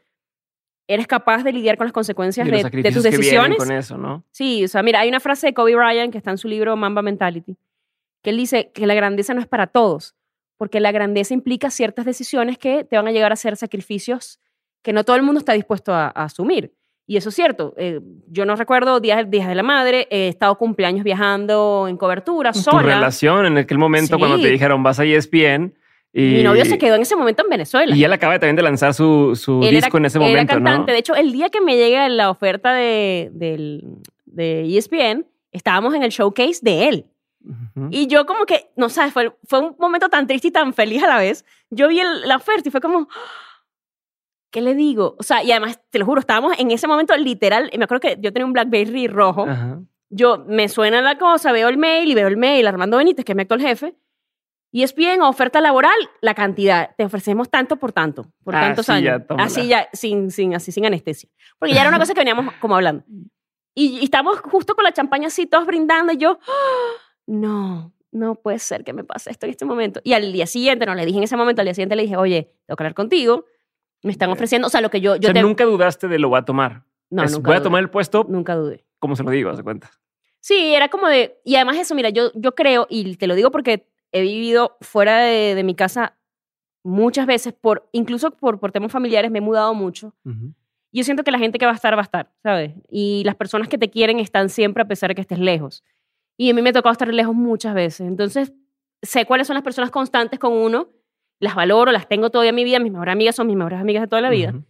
Eres 0.88 1.06
capaz 1.06 1.42
de 1.42 1.52
lidiar 1.52 1.76
con 1.76 1.86
las 1.86 1.92
consecuencias 1.92 2.46
de, 2.46 2.62
tus 2.62 2.70
que 2.70 2.82
decisiones. 2.82 3.58
con 3.58 3.72
eso, 3.72 3.98
¿no? 3.98 4.24
Sí, 4.30 4.64
o 4.64 4.68
sea, 4.68 4.82
mira, 4.82 5.00
hay 5.00 5.08
una 5.08 5.20
frase 5.20 5.48
de 5.48 5.54
Kobe 5.54 5.74
Bryant 5.74 6.12
que 6.12 6.18
está 6.18 6.30
en 6.30 6.38
su 6.38 6.48
libro 6.48 6.76
Mamba 6.76 7.02
Mentality, 7.02 7.56
que 8.22 8.30
él 8.30 8.36
dice 8.36 8.70
que 8.72 8.86
la 8.86 8.94
grandeza 8.94 9.34
no 9.34 9.40
es 9.40 9.48
para 9.48 9.66
todos, 9.66 10.14
porque 10.56 10.80
la 10.80 10.92
grandeza 10.92 11.34
implica 11.34 11.70
ciertas 11.70 12.04
decisiones 12.04 12.56
que 12.56 12.84
te 12.84 12.96
van 12.96 13.08
a 13.08 13.12
llegar 13.12 13.32
a 13.32 13.36
ser 13.36 13.56
sacrificios 13.56 14.38
que 14.82 14.92
no 14.92 15.02
todo 15.02 15.16
el 15.16 15.22
mundo 15.22 15.40
está 15.40 15.52
dispuesto 15.52 15.92
a, 15.92 16.06
a 16.06 16.24
asumir. 16.24 16.72
Y 17.08 17.16
eso 17.16 17.28
es 17.28 17.34
cierto. 17.36 17.72
Eh, 17.76 18.00
yo 18.28 18.46
no 18.46 18.56
recuerdo 18.56 18.98
días, 18.98 19.30
días 19.30 19.48
de 19.48 19.54
la 19.54 19.62
madre, 19.62 20.08
he 20.10 20.28
estado 20.28 20.58
cumpleaños 20.58 21.04
viajando 21.04 21.86
en 21.88 21.96
cobertura, 21.96 22.52
Tu 22.52 22.60
sola. 22.60 22.82
relación 22.82 23.46
en 23.46 23.58
aquel 23.58 23.78
momento 23.78 24.18
cuando 24.18 24.40
te 24.40 24.48
dijeron 24.48 24.82
vas 24.82 24.98
a 24.98 25.04
ESPN 25.04 25.74
y, 26.12 26.36
Mi 26.36 26.42
novio 26.42 26.64
se 26.64 26.78
quedó 26.78 26.94
en 26.94 27.02
ese 27.02 27.14
momento 27.16 27.42
en 27.44 27.50
Venezuela. 27.50 27.94
y 27.94 28.02
él 28.02 28.12
acaba 28.12 28.38
también 28.38 28.56
de 28.56 28.62
lanzar 28.62 28.94
su, 28.94 29.32
su 29.36 29.60
disco 29.60 29.98
en 29.98 30.06
ese 30.06 30.18
era 30.18 30.26
momento, 30.28 30.54
cantante. 30.54 30.92
¿no? 30.92 30.92
De 30.94 30.98
hecho, 30.98 31.14
el 31.14 31.32
día 31.32 31.50
que 31.50 31.60
me 31.60 31.76
llega 31.76 32.08
la 32.08 32.30
oferta 32.30 32.72
de, 32.72 33.30
de 33.32 34.62
E 34.64 34.76
ESPN, 34.78 35.26
estábamos 35.52 35.94
en 35.94 36.02
el 36.02 36.10
showcase 36.10 36.60
de 36.62 36.88
él. 36.88 37.06
Y 37.90 38.08
yo 38.08 38.26
como 38.26 38.44
que, 38.44 38.70
no 38.76 38.88
sabes, 38.88 39.12
fue, 39.12 39.32
fue 39.44 39.60
un 39.60 39.76
momento 39.78 40.08
tan 40.08 40.26
triste 40.26 40.48
y 40.48 40.50
tan 40.50 40.74
feliz 40.74 41.00
a 41.04 41.06
la 41.06 41.18
vez. 41.18 41.44
Yo 41.70 41.86
vi 41.86 42.00
el- 42.00 42.22
la 42.26 42.36
oferta 42.36 42.68
y 42.68 42.72
fue 42.72 42.80
como, 42.80 43.08
¿qué 44.50 44.60
le 44.60 44.74
digo? 44.74 45.14
O 45.18 45.22
sea, 45.22 45.44
y 45.44 45.50
además, 45.52 45.78
te 45.90 45.98
lo 45.98 46.06
juro, 46.06 46.18
estábamos 46.20 46.58
en 46.58 46.70
ese 46.72 46.88
momento 46.88 47.16
literal, 47.16 47.70
y 47.72 47.78
me 47.78 47.84
acuerdo 47.84 48.00
que 48.00 48.16
yo 48.20 48.32
tenía 48.32 48.46
un 48.46 48.52
Blackberry 48.52 49.06
rojo. 49.06 49.46
Yo 50.08 50.44
me 50.48 50.68
suena 50.68 51.00
la 51.02 51.18
cosa, 51.18 51.52
veo 51.52 51.68
el 51.68 51.76
mail 51.78 52.10
y 52.10 52.14
veo 52.14 52.26
el 52.28 52.36
mail, 52.36 52.66
Armando 52.66 52.96
Benítez, 52.96 53.24
que 53.24 53.32
es 53.32 53.36
mi 53.36 53.42
actual 53.42 53.60
jefe. 53.60 53.94
Y 54.76 54.82
es 54.82 54.94
bien, 54.94 55.22
oferta 55.22 55.62
laboral, 55.62 55.96
la 56.20 56.34
cantidad. 56.34 56.90
Te 56.98 57.04
ofrecemos 57.06 57.48
tanto 57.48 57.76
por 57.76 57.92
tanto, 57.92 58.26
por 58.44 58.54
Ah, 58.54 58.60
tantos 58.60 58.84
sí, 58.84 58.92
ya, 59.02 59.14
años. 59.14 59.26
tómala. 59.26 59.46
así 59.46 59.66
ya, 59.68 59.88
sin, 59.94 60.30
sin, 60.30 60.54
así 60.54 60.70
sin 60.70 60.84
anestesia. 60.84 61.30
Porque 61.58 61.74
ya 61.74 61.80
era 61.80 61.88
una 61.88 61.98
cosa 61.98 62.12
que 62.12 62.20
veníamos 62.20 62.52
como 62.60 62.76
hablando. 62.76 63.02
Y, 63.74 63.98
y 64.00 64.04
estábamos 64.04 64.38
justo 64.40 64.74
con 64.74 64.84
la 64.84 64.92
champaña 64.92 65.28
así, 65.28 65.46
todos 65.46 65.64
brindando, 65.66 66.12
y 66.12 66.18
yo, 66.18 66.38
¡ah! 66.46 66.92
no, 67.26 67.94
no 68.12 68.34
puede 68.34 68.58
ser 68.58 68.84
que 68.84 68.92
me 68.92 69.02
pase 69.02 69.30
esto 69.30 69.46
en 69.46 69.50
este 69.52 69.64
momento. 69.64 70.00
Y 70.04 70.12
al 70.12 70.30
día 70.30 70.46
siguiente, 70.46 70.84
no 70.84 70.94
le 70.94 71.06
dije 71.06 71.16
en 71.18 71.24
ese 71.24 71.38
momento, 71.38 71.62
al 71.62 71.66
día 71.66 71.74
siguiente 71.74 71.96
le 71.96 72.02
dije, 72.02 72.16
oye, 72.18 72.52
tengo 72.66 72.76
que 72.76 72.82
hablar 72.82 72.94
contigo, 72.94 73.46
me 74.02 74.12
están 74.12 74.28
ofreciendo, 74.30 74.66
o 74.66 74.70
sea, 74.70 74.82
lo 74.82 74.90
que 74.90 75.00
yo, 75.00 75.12
O 75.12 75.16
yo 75.16 75.22
sea, 75.28 75.32
te... 75.32 75.40
nunca 75.42 75.64
dudaste 75.64 76.06
de 76.06 76.18
lo 76.18 76.28
voy 76.28 76.38
a 76.38 76.42
tomar. 76.44 76.82
no, 77.08 77.22
Es, 77.22 77.32
nunca 77.32 77.46
voy 77.48 77.54
a 77.56 77.58
dudé, 77.60 77.64
tomar 77.64 77.80
el 77.82 77.88
puesto, 77.88 78.26
Nunca 78.28 78.54
dudé. 78.54 78.84
como 78.98 79.16
se 79.16 79.22
lo 79.22 79.30
digo, 79.30 79.48
haz 79.48 79.56
de 79.56 79.62
cuenta. 79.62 79.90
Sí, 80.40 80.74
era 80.74 80.88
como 80.88 81.08
de, 81.08 81.40
y 81.44 81.54
además 81.56 81.76
eso, 81.78 81.94
mira, 81.94 82.10
yo, 82.10 82.30
yo 82.34 82.54
creo, 82.54 82.86
y 82.90 83.16
te 83.16 83.26
lo 83.26 83.34
digo 83.34 83.50
porque 83.50 83.88
he 84.18 84.22
vivido 84.22 84.76
fuera 84.80 85.18
de, 85.18 85.54
de 85.54 85.64
mi 85.64 85.74
casa 85.74 86.16
muchas 86.86 87.26
veces, 87.26 87.52
por, 87.52 87.88
incluso 87.92 88.30
por, 88.30 88.60
por 88.60 88.70
temas 88.70 88.92
familiares, 88.92 89.30
me 89.30 89.38
he 89.38 89.42
mudado 89.42 89.74
mucho. 89.74 90.14
Ujú. 90.24 90.54
Yo 90.92 91.04
siento 91.04 91.24
que 91.24 91.32
la 91.32 91.38
gente 91.38 91.58
que 91.58 91.66
va 91.66 91.72
a 91.72 91.74
estar, 91.74 91.94
va 91.94 92.00
a 92.00 92.04
estar, 92.04 92.32
¿sabes? 92.42 92.72
Y 92.88 93.22
las 93.24 93.34
personas 93.34 93.68
que 93.68 93.76
te 93.76 93.90
quieren 93.90 94.20
están 94.20 94.48
siempre 94.48 94.82
a 94.82 94.86
pesar 94.88 95.08
de 95.08 95.16
que 95.16 95.20
estés 95.20 95.40
lejos. 95.40 95.82
Y 96.38 96.50
a 96.50 96.54
mí 96.54 96.62
me 96.62 96.70
ha 96.70 96.72
tocado 96.72 96.92
estar 96.92 97.12
lejos 97.12 97.34
muchas 97.34 97.74
veces. 97.74 98.06
Entonces, 98.06 98.52
sé 99.02 99.26
cuáles 99.26 99.48
son 99.48 99.54
las 99.54 99.64
personas 99.64 99.90
constantes 99.90 100.38
con 100.38 100.52
uno, 100.52 100.88
las 101.40 101.54
valoro, 101.54 101.90
las 101.92 102.08
tengo 102.08 102.30
todavía 102.30 102.50
en 102.50 102.54
mi 102.54 102.64
vida, 102.64 102.78
mis 102.78 102.92
mejores 102.92 103.12
amigas 103.12 103.34
son 103.34 103.48
mis 103.48 103.56
mejores 103.56 103.80
amigas 103.80 104.02
de 104.02 104.08
toda 104.08 104.22
la 104.22 104.30
vida. 104.30 104.50
Ujú. 104.50 104.64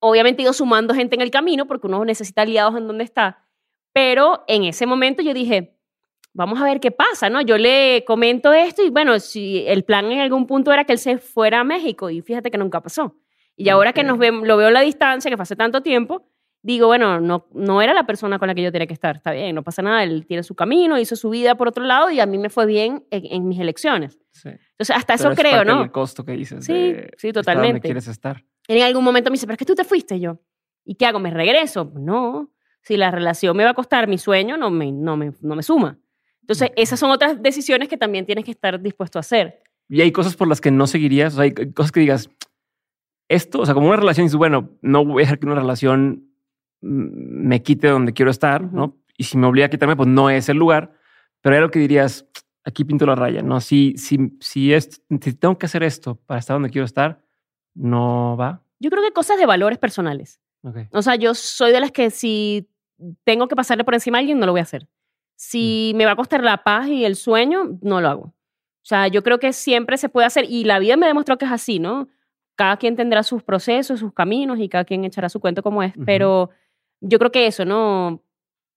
Obviamente 0.00 0.42
he 0.42 0.44
ido 0.44 0.52
sumando 0.52 0.92
gente 0.92 1.14
en 1.14 1.22
el 1.22 1.30
camino 1.30 1.66
porque 1.66 1.86
uno 1.86 2.04
necesita 2.04 2.42
aliados 2.42 2.76
en 2.76 2.86
donde 2.86 3.04
está. 3.04 3.44
Pero 3.92 4.44
en 4.48 4.64
ese 4.64 4.86
momento 4.86 5.22
yo 5.22 5.32
dije, 5.32 5.75
vamos 6.36 6.60
a 6.60 6.64
ver 6.64 6.80
qué 6.80 6.90
pasa, 6.90 7.30
¿no? 7.30 7.40
Yo 7.40 7.56
le 7.56 8.04
comento 8.06 8.52
esto 8.52 8.84
y 8.84 8.90
bueno, 8.90 9.18
si 9.18 9.64
el 9.66 9.84
plan 9.84 10.12
en 10.12 10.20
algún 10.20 10.46
punto 10.46 10.70
era 10.72 10.84
que 10.84 10.92
él 10.92 10.98
se 10.98 11.16
fuera 11.18 11.60
a 11.60 11.64
México 11.64 12.10
y 12.10 12.20
fíjate 12.20 12.50
que 12.50 12.58
nunca 12.58 12.82
pasó. 12.82 13.16
Y 13.56 13.70
ahora 13.70 13.94
que 13.94 14.04
nos 14.04 14.18
vemos, 14.18 14.46
lo 14.46 14.58
veo 14.58 14.68
a 14.68 14.70
la 14.70 14.82
distancia, 14.82 15.30
que 15.30 15.36
fue 15.36 15.44
hace 15.44 15.56
tanto 15.56 15.82
tiempo, 15.82 16.28
digo, 16.60 16.88
bueno, 16.88 17.20
no, 17.20 17.46
no 17.54 17.80
era 17.80 17.94
la 17.94 18.04
persona 18.04 18.38
con 18.38 18.48
la 18.48 18.54
que 18.54 18.62
yo 18.62 18.70
tenía 18.70 18.86
que 18.86 18.92
estar, 18.92 19.16
está 19.16 19.32
bien, 19.32 19.54
no 19.54 19.62
pasa 19.62 19.80
nada, 19.80 20.02
él 20.02 20.26
tiene 20.26 20.42
su 20.42 20.54
camino, 20.54 20.98
hizo 20.98 21.16
su 21.16 21.30
vida 21.30 21.54
por 21.54 21.68
otro 21.68 21.84
lado 21.84 22.10
y 22.10 22.20
a 22.20 22.26
mí 22.26 22.36
me 22.36 22.50
fue 22.50 22.66
bien 22.66 23.06
en, 23.10 23.24
en 23.24 23.48
mis 23.48 23.58
elecciones. 23.58 24.18
Sí. 24.32 24.50
Entonces, 24.50 24.94
hasta 24.94 25.14
Pero 25.16 25.30
eso 25.30 25.30
es 25.30 25.38
creo, 25.38 25.52
parte 25.52 25.72
¿no? 25.72 25.78
del 25.80 25.90
costo 25.90 26.22
que 26.22 26.32
dices. 26.32 26.66
Sí, 26.66 26.72
de 26.72 27.10
sí, 27.16 27.28
estar 27.28 27.32
donde 27.32 27.32
totalmente. 27.32 27.80
quieres 27.80 28.08
estar. 28.08 28.44
En 28.68 28.82
algún 28.82 29.04
momento 29.04 29.30
me 29.30 29.36
dice, 29.36 29.46
pero 29.46 29.54
es 29.54 29.58
que 29.58 29.64
tú 29.64 29.74
te 29.74 29.84
fuiste 29.84 30.16
Y 30.16 30.20
yo. 30.20 30.38
¿Y 30.84 30.96
qué 30.96 31.06
hago? 31.06 31.18
¿Me 31.18 31.30
regreso? 31.30 31.90
No. 31.94 32.50
Si 32.82 32.96
la 32.98 33.10
relación 33.10 33.56
me 33.56 33.64
va 33.64 33.70
a 33.70 33.74
costar 33.74 34.06
mi 34.06 34.18
sueño, 34.18 34.58
no 34.58 34.70
me, 34.70 34.92
no 34.92 35.16
me, 35.16 35.32
no 35.40 35.56
me 35.56 35.62
suma. 35.62 35.98
Entonces, 36.46 36.70
esas 36.76 37.00
son 37.00 37.10
otras 37.10 37.42
decisiones 37.42 37.88
que 37.88 37.96
también 37.96 38.24
tienes 38.24 38.44
que 38.44 38.52
estar 38.52 38.80
dispuesto 38.80 39.18
a 39.18 39.20
hacer. 39.20 39.64
Y 39.88 40.00
hay 40.00 40.12
cosas 40.12 40.36
por 40.36 40.46
las 40.46 40.60
que 40.60 40.70
no 40.70 40.86
seguirías. 40.86 41.32
O 41.32 41.36
sea, 41.36 41.42
hay 41.42 41.52
cosas 41.72 41.90
que 41.90 41.98
digas, 41.98 42.30
esto, 43.28 43.58
o 43.60 43.66
sea, 43.66 43.74
como 43.74 43.88
una 43.88 43.96
relación, 43.96 44.26
dices, 44.26 44.38
bueno, 44.38 44.70
no 44.80 45.04
voy 45.04 45.22
a 45.22 45.24
dejar 45.24 45.40
que 45.40 45.46
una 45.46 45.56
relación 45.56 46.30
mm, 46.82 47.48
me 47.48 47.64
quite 47.64 47.88
donde 47.88 48.12
quiero 48.12 48.30
estar. 48.30 48.62
¿no? 48.62 48.96
Y 49.18 49.24
si 49.24 49.36
me 49.36 49.48
obliga 49.48 49.66
a 49.66 49.70
quitarme, 49.70 49.96
pues 49.96 50.08
no 50.08 50.30
es 50.30 50.48
el 50.48 50.56
lugar. 50.56 50.92
Pero 51.40 51.56
hay 51.56 51.58
algo 51.58 51.72
que 51.72 51.80
dirías, 51.80 52.28
aquí 52.64 52.84
pinto 52.84 53.06
la 53.06 53.16
raya, 53.16 53.42
¿no? 53.42 53.60
Si, 53.60 53.94
si, 53.96 54.36
si, 54.40 54.72
es, 54.72 55.02
si 55.20 55.32
tengo 55.32 55.58
que 55.58 55.66
hacer 55.66 55.82
esto 55.82 56.14
para 56.14 56.38
estar 56.38 56.54
donde 56.54 56.70
quiero 56.70 56.84
estar, 56.84 57.24
no 57.74 58.36
va. 58.36 58.62
Yo 58.78 58.88
creo 58.90 59.02
que 59.02 59.10
cosas 59.10 59.36
de 59.36 59.46
valores 59.46 59.78
personales. 59.78 60.40
Ok. 60.62 60.76
O 60.92 61.02
sea, 61.02 61.16
yo 61.16 61.34
soy 61.34 61.72
de 61.72 61.80
las 61.80 61.90
que 61.90 62.10
si 62.10 62.68
tengo 63.24 63.48
que 63.48 63.56
pasarle 63.56 63.82
por 63.82 63.94
encima 63.94 64.18
a 64.18 64.20
alguien, 64.20 64.38
no 64.38 64.46
lo 64.46 64.52
voy 64.52 64.60
a 64.60 64.62
hacer. 64.62 64.88
Si 65.36 65.92
me 65.94 66.06
va 66.06 66.12
a 66.12 66.16
costar 66.16 66.42
la 66.42 66.64
paz 66.64 66.88
y 66.88 67.04
el 67.04 67.14
sueño, 67.14 67.78
no 67.82 68.00
lo 68.00 68.08
hago. 68.08 68.22
O 68.22 68.88
sea, 68.88 69.08
yo 69.08 69.22
creo 69.22 69.38
que 69.38 69.52
siempre 69.52 69.98
se 69.98 70.08
puede 70.08 70.26
hacer 70.26 70.46
y 70.48 70.64
la 70.64 70.78
vida 70.78 70.96
me 70.96 71.06
demostró 71.06 71.38
que 71.38 71.44
es 71.44 71.50
así, 71.50 71.78
¿no? 71.78 72.08
Cada 72.54 72.76
quien 72.78 72.96
tendrá 72.96 73.22
sus 73.22 73.42
procesos, 73.42 74.00
sus 74.00 74.12
caminos 74.12 74.58
y 74.58 74.68
cada 74.68 74.84
quien 74.84 75.04
echará 75.04 75.28
su 75.28 75.40
cuento 75.40 75.62
como 75.62 75.82
es, 75.82 75.92
pero 76.06 76.50
yo 77.00 77.18
creo 77.18 77.30
que 77.30 77.46
eso, 77.46 77.64
¿no? 77.64 78.22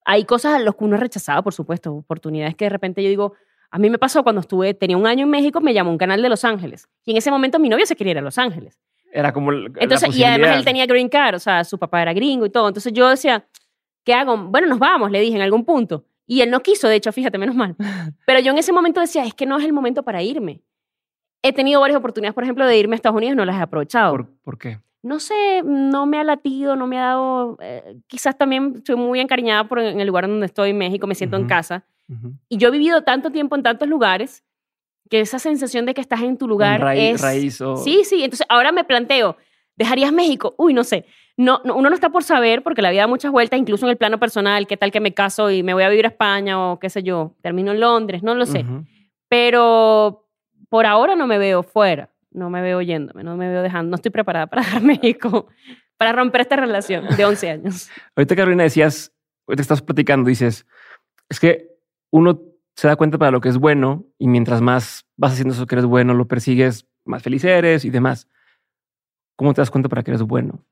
Hay 0.04 0.26
cosas 0.26 0.56
a 0.56 0.60
las 0.60 0.76
que 0.76 0.84
uno 0.84 0.96
ha 0.96 1.00
rechazado, 1.00 1.44
por 1.44 1.54
supuesto, 1.54 1.94
oportunidades 1.94 2.56
que 2.56 2.66
de 2.66 2.70
repente 2.70 3.04
yo 3.04 3.10
digo, 3.10 3.34
a 3.72 3.78
mí 3.78 3.90
me 3.90 4.00
pasó 4.00 4.24
cuando 4.24 4.42
estuve, 4.42 4.74
tenía 4.74 4.98
un 4.98 5.06
año 5.08 5.26
en 5.26 5.30
México, 5.30 5.62
me 5.62 5.74
llamó 5.74 5.92
un 5.92 5.98
canal 5.98 6.22
de 6.22 6.30
Los 6.30 6.44
Ángeles 6.44 6.90
y 7.06 7.12
en 7.12 7.18
ese 7.18 7.30
momento 7.30 7.60
mi 7.60 7.70
novio 7.70 7.86
se 7.86 7.96
quería 7.96 8.12
ir 8.12 8.18
a 8.18 8.22
Los 8.22 8.38
Ángeles. 8.38 8.80
Era 9.12 9.32
como 9.32 9.52
la 9.52 9.70
Entonces, 9.80 10.16
y 10.16 10.24
además 10.24 10.58
él 10.58 10.66
tenía 10.66 10.86
green 10.86 11.10
card, 11.10 11.36
o 11.36 11.40
sea, 11.40 11.64
su 11.64 11.78
papá 11.78 12.02
era 12.02 12.14
gringo 12.14 12.46
y 12.46 12.50
todo. 12.50 12.68
Entonces 12.68 12.92
yo 12.94 13.10
decía, 13.10 13.46
¿qué 14.04 14.14
hago? 14.14 14.38
Bueno, 14.38 14.68
nos 14.68 14.80
vamos, 14.80 15.12
le 15.12 15.20
dije 15.20 15.36
en 15.36 15.42
algún 15.42 15.66
punto. 15.66 16.06
Y 16.30 16.42
él 16.42 16.52
no 16.52 16.60
quiso, 16.60 16.88
de 16.88 16.96
hecho, 16.96 17.12
fíjate, 17.12 17.40
menos 17.40 17.56
mal. 17.56 17.76
Pero 18.28 18.40
yo 18.40 18.52
en 18.52 18.60
ese 18.60 18.72
momento 18.72 19.02
decía, 19.02 19.26
es 19.26 19.34
que 19.34 19.48
no 19.48 19.58
es 19.58 19.66
el 19.66 19.74
momento 19.74 20.04
para 20.04 20.22
irme. 20.22 20.62
He 21.42 21.54
tenido 21.54 21.82
varias 21.82 21.98
oportunidades, 21.98 22.36
por 22.36 22.44
ejemplo, 22.44 22.68
de 22.68 22.78
irme 22.78 22.94
a 22.94 22.98
Estados 22.98 23.18
Unidos, 23.18 23.36
no 23.36 23.46
las 23.46 23.58
he 23.58 23.62
aprovechado. 23.62 24.12
¿Por, 24.12 24.30
por 24.44 24.58
qué? 24.60 24.80
No 25.02 25.20
sé, 25.20 25.64
no 25.66 26.06
me 26.06 26.20
ha 26.20 26.24
latido, 26.24 26.76
no 26.76 26.86
me 26.86 27.00
ha 27.00 27.06
dado... 27.06 27.58
eh, 27.62 27.96
quizás 28.06 28.38
también 28.38 28.74
estoy 28.78 28.96
muy 28.96 29.20
encariñada 29.20 29.68
por 29.68 29.80
en 29.80 30.00
el 30.00 30.06
lugar 30.06 30.28
donde 30.28 30.46
estoy, 30.46 30.70
en 30.70 30.78
México, 30.78 31.08
me 31.08 31.16
siento 31.16 31.36
en 31.36 31.48
casa. 31.48 31.84
Y 32.48 32.58
yo 32.58 32.68
he 32.68 32.72
vivido 32.72 33.02
tanto 33.04 33.32
tiempo 33.32 33.56
en 33.56 33.64
tantos 33.64 33.88
lugares 33.88 34.44
que 35.10 35.22
esa 35.22 35.40
sensación 35.40 35.88
de 35.88 35.96
que 35.96 36.02
estás 36.02 36.22
en 36.22 36.38
tu 36.38 36.48
lugar 36.48 36.76
En 36.76 36.82
raíz, 36.82 37.16
es... 37.16 37.22
raíz 37.22 37.62
o... 37.62 37.78
Sí, 37.78 38.04
sí. 38.04 38.24
Entonces 38.24 38.46
ahora 38.50 38.72
me 38.72 38.84
planteo, 38.84 39.36
¿dejarías 39.76 40.12
México? 40.14 40.54
Uy, 40.58 40.74
no 40.74 40.84
sé. 40.84 41.06
No, 41.40 41.62
no, 41.64 41.78
uno 41.78 41.88
no 41.88 41.96
está 41.96 42.10
por 42.10 42.26
saber 42.26 42.64
porque 42.64 42.82
la 42.82 42.92
vida 42.92 43.02
da 43.02 43.08
muchas 43.08 43.32
vueltas, 43.32 43.58
incluso 43.58 43.86
en 43.86 43.92
el 43.92 43.98
plano 43.98 44.20
personal. 44.20 44.68
¿Qué 44.68 44.76
tal 44.76 44.92
que 44.92 45.00
me 45.00 45.14
caso 45.14 45.50
y 45.50 45.64
me 45.64 45.74
voy 45.74 45.84
a 45.84 45.90
vivir 45.90 46.04
a 46.04 46.10
España 46.10 46.62
o 46.62 46.80
qué 46.80 46.90
sé 46.90 47.02
yo? 47.02 47.34
Termino 47.42 47.72
en 47.72 47.80
Londres, 47.80 48.24
no 48.24 48.36
lo 48.36 48.46
sé. 48.46 48.60
Ujú. 48.60 48.86
Pero 49.30 50.28
por 50.68 50.86
ahora 50.86 51.16
no 51.16 51.28
me 51.28 51.38
veo 51.38 51.64
fuera, 51.64 52.10
no 52.32 52.50
me 52.50 52.62
veo 52.62 52.82
yéndome, 52.82 53.24
no 53.24 53.38
me 53.38 53.48
veo 53.48 53.62
dejando, 53.62 53.92
no 53.92 53.96
estoy 53.96 54.12
preparada 54.12 54.48
para 54.48 54.64
dejar 54.64 54.82
México. 54.82 55.48
para 55.98 56.12
romper 56.14 56.42
esta 56.42 56.58
relación 56.58 57.06
de 57.16 57.26
11 57.26 57.50
años. 57.50 57.90
Ahorita, 58.18 58.36
Carolina, 58.36 58.64
decías, 58.64 59.14
ahorita 59.48 59.62
estás 59.62 59.82
platicando, 59.82 60.28
dices, 60.28 60.66
es 61.30 61.40
que 61.40 61.70
uno 62.12 62.42
se 62.76 62.88
da 62.88 62.98
cuenta 62.98 63.18
para 63.18 63.32
lo 63.32 63.40
que 63.40 63.50
es 63.50 63.58
bueno 63.58 64.06
y 64.18 64.28
mientras 64.28 64.62
más 64.62 65.06
vas 65.18 65.34
haciendo 65.34 65.54
eso 65.54 65.68
que 65.68 65.76
eres 65.76 65.86
bueno, 65.86 66.14
lo 66.14 66.28
persigues, 66.28 66.86
más 67.06 67.24
feliz 67.24 67.46
eres 67.46 67.86
y 67.86 67.90
demás. 67.90 68.30
¿Cómo 69.38 69.54
te 69.54 69.62
das 69.62 69.72
cuenta 69.72 69.88
para 69.88 70.04
que 70.04 70.12
eres 70.12 70.22
bueno? 70.22 70.66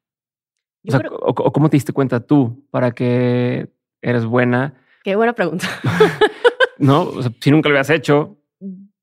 O, 1.11 1.51
cómo 1.51 1.69
te 1.69 1.77
diste 1.77 1.93
cuenta 1.93 2.19
tú 2.19 2.65
para 2.71 2.91
que 2.91 3.69
eres 4.01 4.25
buena? 4.25 4.73
Qué 5.03 5.15
buena 5.15 5.33
pregunta. 5.33 5.67
no, 6.77 7.11
si 7.39 7.51
nunca 7.51 7.69
lo 7.69 7.75
habías 7.75 7.89
hecho. 7.89 8.37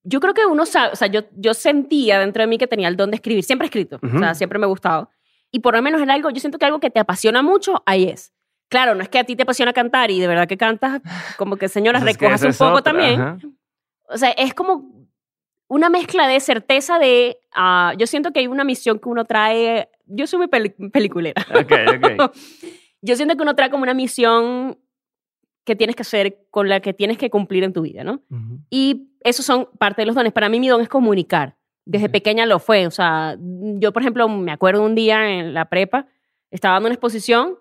Yo 0.02 0.20
creo 0.20 0.34
que 0.34 0.44
uno 0.46 0.66
sabe, 0.66 0.92
o 0.92 0.96
sea, 0.96 1.08
yo, 1.08 1.22
yo 1.36 1.54
sentía 1.54 2.18
dentro 2.18 2.42
de 2.42 2.46
mí 2.46 2.58
que 2.58 2.66
tenía 2.66 2.88
el 2.88 2.96
don 2.96 3.10
de 3.10 3.16
escribir. 3.16 3.42
Siempre 3.42 3.66
he 3.66 3.68
escrito, 3.68 3.98
o 4.02 4.18
sea, 4.18 4.34
siempre 4.34 4.58
me 4.58 4.66
ha 4.66 4.68
gustado. 4.68 5.10
Y 5.50 5.60
por 5.60 5.74
lo 5.74 5.82
menos 5.82 6.02
era 6.02 6.14
algo, 6.14 6.30
yo 6.30 6.40
siento 6.40 6.58
que 6.58 6.66
algo 6.66 6.80
que 6.80 6.90
te 6.90 7.00
apasiona 7.00 7.42
mucho, 7.42 7.82
ahí 7.86 8.04
es. 8.04 8.34
Claro, 8.68 8.94
no 8.94 9.02
es 9.02 9.08
que 9.08 9.18
a 9.18 9.24
ti 9.24 9.36
te 9.36 9.44
apasiona 9.44 9.72
cantar 9.72 10.10
y 10.10 10.20
de 10.20 10.26
verdad 10.26 10.48
que 10.48 10.56
cantas 10.56 11.00
como 11.36 11.56
que 11.56 11.68
señora, 11.68 12.00
recojas 12.00 12.42
un 12.42 12.54
poco 12.54 12.82
también. 12.82 13.56
O 14.08 14.18
sea, 14.18 14.30
es 14.30 14.52
como 14.52 15.06
una 15.68 15.88
mezcla 15.90 16.26
de 16.26 16.40
certeza 16.40 16.98
de, 16.98 17.38
uh, 17.56 17.96
yo 17.96 18.06
siento 18.06 18.32
que 18.32 18.40
hay 18.40 18.46
una 18.46 18.64
misión 18.64 18.98
que 18.98 19.08
uno 19.08 19.24
trae, 19.24 19.88
yo 20.06 20.26
soy 20.26 20.38
muy 20.38 20.48
peliculera. 20.48 21.44
Okay, 21.50 21.86
okay. 21.96 22.16
yo 23.02 23.16
siento 23.16 23.36
que 23.36 23.42
uno 23.42 23.54
trae 23.54 23.70
como 23.70 23.82
una 23.82 23.94
misión 23.94 24.78
que 25.64 25.76
tienes 25.76 25.96
que 25.96 26.02
hacer, 26.02 26.46
con 26.50 26.68
la 26.68 26.80
que 26.80 26.92
tienes 26.92 27.18
que 27.18 27.30
cumplir 27.30 27.64
en 27.64 27.72
tu 27.72 27.82
vida, 27.82 28.04
¿no? 28.04 28.22
Y 28.70 29.08
esos 29.20 29.46
son 29.46 29.68
parte 29.78 30.02
de 30.02 30.06
los 30.06 30.14
dones. 30.14 30.32
Para 30.32 30.48
mí 30.48 30.60
mi 30.60 30.68
don 30.68 30.80
es 30.80 30.88
comunicar. 30.88 31.56
Desde 31.86 32.08
pequeña 32.08 32.46
lo 32.46 32.58
fue. 32.58 32.86
O 32.86 32.90
sea, 32.90 33.36
yo, 33.40 33.92
por 33.92 34.02
ejemplo, 34.02 34.28
me 34.28 34.52
acuerdo 34.52 34.82
un 34.82 34.94
día 34.94 35.30
en 35.30 35.54
la 35.54 35.68
prepa, 35.70 36.06
estaba 36.50 36.74
dando 36.74 36.88
una 36.88 36.94
exposición 36.94 37.58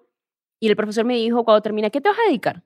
y 0.59 0.69
el 0.69 0.75
profesor 0.75 1.05
me 1.05 1.15
dijo, 1.15 1.43
cuando 1.43 1.61
termine, 1.61 1.91
¿qué 1.91 1.99
te 1.99 2.09
vas 2.09 2.17
a 2.19 2.27
dedicar? 2.27 2.63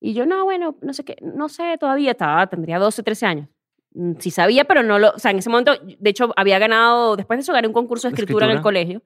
Y 0.00 0.14
yo, 0.14 0.26
no, 0.26 0.44
bueno, 0.44 0.76
no 0.82 0.92
sé 0.92 1.04
qué, 1.04 1.16
no 1.22 1.48
sé, 1.48 1.76
todavía 1.78 2.12
estaba, 2.12 2.46
tendría 2.46 2.78
12, 2.78 3.02
13 3.02 3.26
años. 3.26 3.48
Mm, 3.94 4.14
sí 4.18 4.30
sabía, 4.30 4.64
pero 4.64 4.82
no 4.82 4.98
lo, 4.98 5.10
o 5.10 5.18
sea, 5.18 5.30
en 5.30 5.38
ese 5.38 5.48
momento, 5.48 5.72
de 5.82 6.10
hecho, 6.10 6.32
había 6.36 6.58
ganado, 6.58 7.16
después 7.16 7.38
de 7.38 7.42
eso 7.42 7.52
gané 7.52 7.66
un 7.68 7.72
concurso 7.72 8.08
de 8.08 8.14
escritura, 8.14 8.46
en 8.46 8.52
el 8.52 8.62
colegio. 8.62 9.02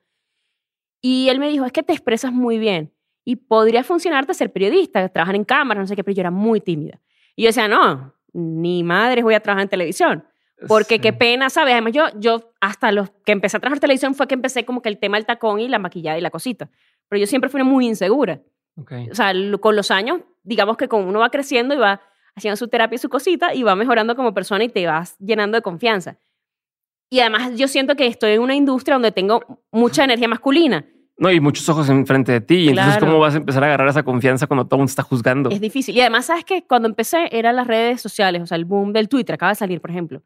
Y 1.01 1.29
él 1.29 1.39
me 1.39 1.49
dijo, 1.49 1.65
es 1.65 1.73
que 1.73 1.83
te 1.83 1.93
expresas 1.93 2.33
muy 2.33 2.59
bien 2.59 2.93
y 3.25 3.37
podría 3.37 3.85
funcionarte 3.85 4.35
ser 4.35 4.53
periodista, 4.53 5.09
trabajar 5.09 5.35
en 5.37 5.45
cámara, 5.45 5.81
no 5.81 5.87
sé 5.87 5.97
qué, 5.97 6.05
pero 6.05 6.15
yo 6.15 6.21
era 6.21 6.31
muy 6.31 6.61
tímida. 6.61 7.01
Y 7.37 7.43
yo 7.43 7.49
decía, 7.49 7.69
no, 7.69 8.15
ni 8.33 8.83
madre 8.83 9.23
voy 9.23 9.35
a 9.35 9.41
trabajar 9.41 9.63
en 9.63 9.69
televisión. 9.69 10.25
Porque 10.69 10.99
qué 10.99 11.15
pena, 11.15 11.49
¿sabes? 11.49 11.73
Además, 11.73 11.93
yo, 11.95 12.05
yo 12.19 12.53
hasta 12.61 12.93
los 12.93 13.11
que 13.25 13.33
empecé 13.33 13.57
a 13.57 13.61
trabajar 13.61 13.79
en 13.79 13.81
televisión 13.81 14.15
fue 14.15 14.27
que 14.27 14.35
empecé 14.35 14.67
como 14.67 14.83
que 14.83 14.91
el 14.91 14.99
tema 14.99 15.17
del 15.17 15.25
tacón 15.25 15.59
y 15.59 15.69
la 15.69 15.79
maquillada 15.79 16.19
y 16.19 16.21
la 16.21 16.31
cosita. 16.31 16.69
Pero 17.09 17.19
yo 17.19 17.27
siempre 17.27 17.49
fui 17.49 17.63
muy 17.63 17.87
insegura. 17.87 18.41
O 19.11 19.15
sea, 19.15 19.33
con 19.61 19.77
los 19.77 19.91
años, 19.91 20.21
digamos 20.43 20.77
que 20.77 20.89
como 20.89 21.09
uno 21.09 21.21
va 21.21 21.31
creciendo 21.31 21.75
y 21.75 21.79
va 21.79 22.01
haciendo 22.35 22.57
su 22.57 22.69
terapia 22.69 22.97
y 22.97 22.99
su 22.99 23.09
cosita 23.09 23.55
y 23.55 23.63
va 23.63 23.75
mejorando 23.75 24.17
como 24.17 24.33
persona 24.35 24.65
y 24.65 24.69
te 24.69 24.87
vas 24.87 25.17
llenando 25.19 25.57
de 25.57 25.63
confianza. 25.63 26.19
Y 27.11 27.19
además 27.19 27.53
yo 27.57 27.67
siento 27.67 27.97
que 27.97 28.07
estoy 28.07 28.33
en 28.33 28.41
una 28.41 28.55
industria 28.55 28.95
donde 28.95 29.11
tengo 29.11 29.63
mucha 29.73 30.05
energía 30.05 30.29
masculina. 30.29 30.87
No, 31.19 31.31
y 31.31 31.41
muchos 31.41 31.69
ojos 31.69 31.89
enfrente 31.91 32.33
de 32.33 32.41
ti. 32.41 32.69
Entonces, 32.69 32.97
¿cómo 32.99 33.19
vas 33.19 33.35
a 33.35 33.39
empezar 33.39 33.63
a 33.65 33.67
agarrar 33.67 33.89
esa 33.89 34.05
confianza 34.05 34.47
cuando 34.47 34.65
todo 34.65 34.77
el 34.77 34.81
mundo 34.81 34.91
está 34.91 35.03
juzgando? 35.03 35.51
Es 35.51 35.61
difícil. 35.61 35.95
Y 35.95 36.01
además, 36.01 36.27
¿sabes 36.27 36.45
que 36.45 36.65
Cuando 36.67 36.89
empecé 36.89 37.29
eran 37.37 37.57
las 37.57 37.67
redes 37.67 38.01
sociales, 38.01 38.41
o 38.41 38.47
sea, 38.47 38.57
el 38.57 38.65
boom 38.65 38.93
del 38.93 39.09
Twitter, 39.09 39.35
acaba 39.35 39.51
de 39.51 39.57
salir, 39.57 39.81
por 39.81 39.91
ejemplo. 39.91 40.23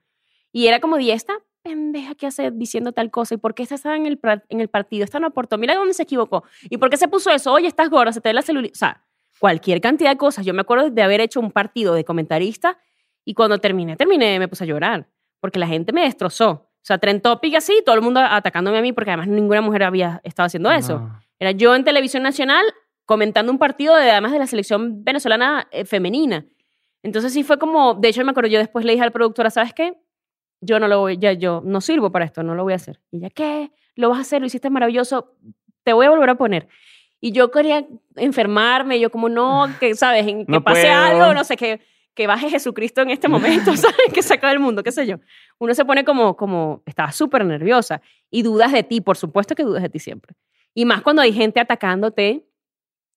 Y 0.53 0.67
era 0.67 0.79
como, 0.79 1.01
¿y 1.01 1.11
esta 1.11 1.33
pendeja 1.63 2.15
que 2.15 2.27
hace 2.27 2.51
diciendo 2.53 2.93
tal 2.93 3.11
cosa? 3.11 3.35
¿Y 3.35 3.39
por 3.39 3.55
qué 3.55 3.65
esta 3.65 3.75
estaba 3.75 3.97
en 3.97 4.07
el, 4.07 4.21
en 4.51 4.61
el 4.61 4.69
partido? 4.69 5.05
Esta 5.05 5.19
no 5.19 5.27
aportó. 5.27 5.59
Mira 5.59 5.75
dónde 5.75 5.95
se 5.95 6.05
equivocó. 6.05 6.45
¿Y 6.71 6.77
por 6.77 6.91
qué 6.91 6.97
se 6.97 7.09
puso 7.09 7.31
eso? 7.31 7.53
Oye, 7.53 7.67
estás 7.67 7.89
gorda, 7.89 8.13
se 8.13 8.21
te 8.21 8.29
ve 8.29 8.35
la 8.35 8.43
celulitis. 8.43 8.77
O 8.77 8.81
sea, 8.81 9.05
cualquier 9.41 9.81
cantidad 9.81 10.11
de 10.11 10.17
cosas. 10.17 10.47
Yo 10.47 10.55
me 10.55 10.61
acuerdo 10.61 10.91
de 10.91 11.03
haber 11.03 11.21
hecho 11.23 11.41
un 11.41 11.51
partido 11.51 11.95
de 11.95 12.05
comentarista 12.05 12.79
y 13.25 13.35
cuando 13.35 13.59
terminé, 13.59 13.97
terminé, 13.97 14.39
me 14.39 14.47
puse 14.47 14.63
a 14.63 14.67
llorar 14.67 15.09
porque 15.41 15.59
la 15.59 15.67
gente 15.67 15.93
me 15.93 16.03
destrozó. 16.03 16.71
O 16.85 16.87
sea, 16.87 16.99
Trend 16.99 17.23
Topic 17.23 17.55
así, 17.55 17.83
todo 17.83 17.95
el 17.95 18.03
mundo 18.03 18.21
atacándome 18.21 18.77
a 18.77 18.83
mí 18.83 18.93
porque 18.93 19.11
además 19.11 19.27
ninguna 19.27 19.63
mujer 19.63 19.85
había 19.85 20.21
estado 20.23 20.49
haciendo 20.49 20.71
eso. 20.71 21.09
Era 21.39 21.53
yo 21.53 21.75
en 21.75 21.83
televisión 21.83 22.23
nacional 22.23 22.63
comentando 23.07 23.51
un 23.51 23.59
partido 23.59 23.97
de, 23.97 24.11
además 24.11 24.33
de 24.33 24.39
la 24.39 24.47
selección 24.47 25.03
venezolana 25.03 25.67
eh, 25.71 25.87
femenina. 25.87 26.45
Entonces 27.03 27.33
sí 27.33 27.43
fue 27.43 27.59
como, 27.59 27.95
de 27.95 28.09
hecho 28.09 28.23
me 28.23 28.33
acuerdo, 28.33 28.51
yo 28.51 28.59
después 28.59 28.85
le 28.85 28.93
dije 28.93 29.03
al 29.03 29.13
productora, 29.13 29.49
¿sabes 29.49 29.73
qué? 29.73 29.95
Yo 30.61 30.79
no 30.79 30.87
lo 30.87 31.01
voy, 31.01 31.17
ya 31.17 31.33
yo 31.33 31.63
no 31.65 31.81
sirvo 31.81 32.13
para 32.13 32.27
esto, 32.27 32.43
no 32.43 32.55
lo 32.55 32.65
voy 32.65 32.75
a 32.75 32.77
hacer. 32.77 33.01
Y 33.11 33.17
ella, 33.17 33.31
¿qué? 33.31 33.71
Lo 33.95 34.11
vas 34.11 34.19
a 34.19 34.21
hacer, 34.21 34.43
lo 34.43 34.47
hiciste 34.47 34.69
maravilloso, 34.69 35.39
te 35.85 35.95
voy 35.95 36.05
a 36.05 36.11
volver 36.11 36.29
a 36.29 36.35
poner. 36.35 36.69
Y 37.19 37.33
yo 37.33 37.51
quería 37.51 37.87
enfermarme, 38.17 39.01
yo 39.01 39.09
como 39.09 39.31
no, 39.31 39.71
que 39.81 39.95
sabes, 39.95 40.27
que 40.27 40.61
pase 40.61 40.91
algo, 40.91 41.33
no 41.33 41.45
sé, 41.45 41.57
que, 41.57 41.81
que 42.15 42.27
baje 42.27 42.49
Jesucristo 42.49 43.03
en 43.03 43.11
este 43.11 43.29
momento, 43.29 43.77
¿sabes? 43.77 44.13
Que 44.13 44.23
se 44.23 44.35
acabe 44.35 44.55
el 44.55 44.61
mundo, 44.61 44.83
qué 44.83 44.93
sé 44.93 45.07
yo. 45.07 45.17
Uno 45.59 45.75
se 45.75 45.85
pone 45.85 46.05
como, 46.05 46.37
como, 46.37 46.83
estaba 46.87 47.13
súper 47.13 47.45
nerviosa 47.45 48.01
y 48.31 48.43
dudas 48.43 48.73
de 48.73 48.83
ti, 48.83 49.01
por 49.01 49.17
supuesto 49.17 49.55
que 49.55 49.65
dudas 49.65 49.83
de 49.83 49.89
ti 49.89 49.99
siempre. 49.99 50.35
Y 50.75 50.85
más 50.85 51.03
cuando 51.03 51.23
hay 51.23 51.33
gente 51.33 51.61
atacándote 51.61 52.47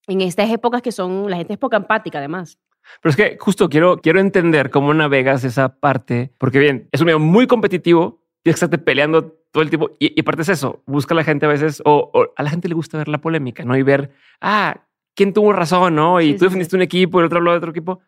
en 0.07 0.21
estas 0.21 0.49
épocas 0.49 0.81
que 0.81 0.91
son, 0.91 1.29
la 1.29 1.37
gente 1.37 1.53
es 1.53 1.59
poca 1.59 1.77
empática 1.77 2.17
además. 2.19 2.59
Pero 3.01 3.09
es 3.11 3.15
que 3.17 3.37
justo 3.39 3.69
quiero, 3.69 3.97
quiero 3.97 4.19
entender 4.19 4.69
cómo 4.69 4.93
navegas 4.93 5.43
esa 5.43 5.79
parte, 5.79 6.31
porque 6.37 6.59
bien, 6.59 6.87
es 6.91 7.01
un 7.01 7.05
medio 7.05 7.19
muy 7.19 7.47
competitivo, 7.47 8.23
tienes 8.43 8.59
que 8.59 8.65
estarte 8.65 8.77
peleando 8.77 9.33
todo 9.51 9.63
el 9.63 9.69
tiempo. 9.69 9.91
Y, 9.99 10.17
y 10.17 10.21
aparte 10.21 10.43
es 10.43 10.49
eso, 10.49 10.83
busca 10.85 11.13
a 11.13 11.17
la 11.17 11.23
gente 11.23 11.45
a 11.45 11.49
veces, 11.49 11.81
o, 11.85 12.11
a 12.35 12.43
la 12.43 12.49
gente 12.49 12.69
le 12.69 12.75
gusta 12.75 12.97
ver 12.97 13.07
la 13.09 13.19
polémica, 13.19 13.65
¿no? 13.65 13.75
Y 13.75 13.83
ver, 13.83 14.11
ah, 14.39 14.85
¿quién 15.15 15.33
tuvo 15.33 15.51
razón, 15.51 15.95
no? 15.95 16.21
Y 16.21 16.35
tú 16.35 16.45
defendiste 16.45 16.75
un 16.75 16.81
equipo, 16.81 17.19
y 17.19 17.21
el 17.21 17.25
otro 17.25 17.39
habló 17.39 17.51
de 17.51 17.57
otro 17.57 17.71
equipo. 17.71 17.99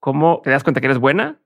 ¿Cómo 0.00 0.40
te 0.42 0.50
das 0.50 0.64
cuenta 0.64 0.80
que 0.80 0.86
eres 0.86 0.98
buena? 0.98 1.38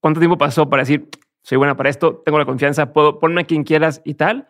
¿Cuánto 0.00 0.20
tiempo 0.20 0.38
pasó 0.38 0.68
para 0.68 0.82
decir, 0.82 1.08
soy 1.42 1.58
buena 1.58 1.76
para 1.76 1.88
esto, 1.88 2.22
tengo 2.24 2.38
la 2.38 2.44
confianza, 2.44 2.92
puedo 2.92 3.18
ponerme 3.18 3.42
a 3.42 3.44
quien 3.44 3.64
quieras 3.64 4.02
y 4.04 4.14
tal? 4.14 4.46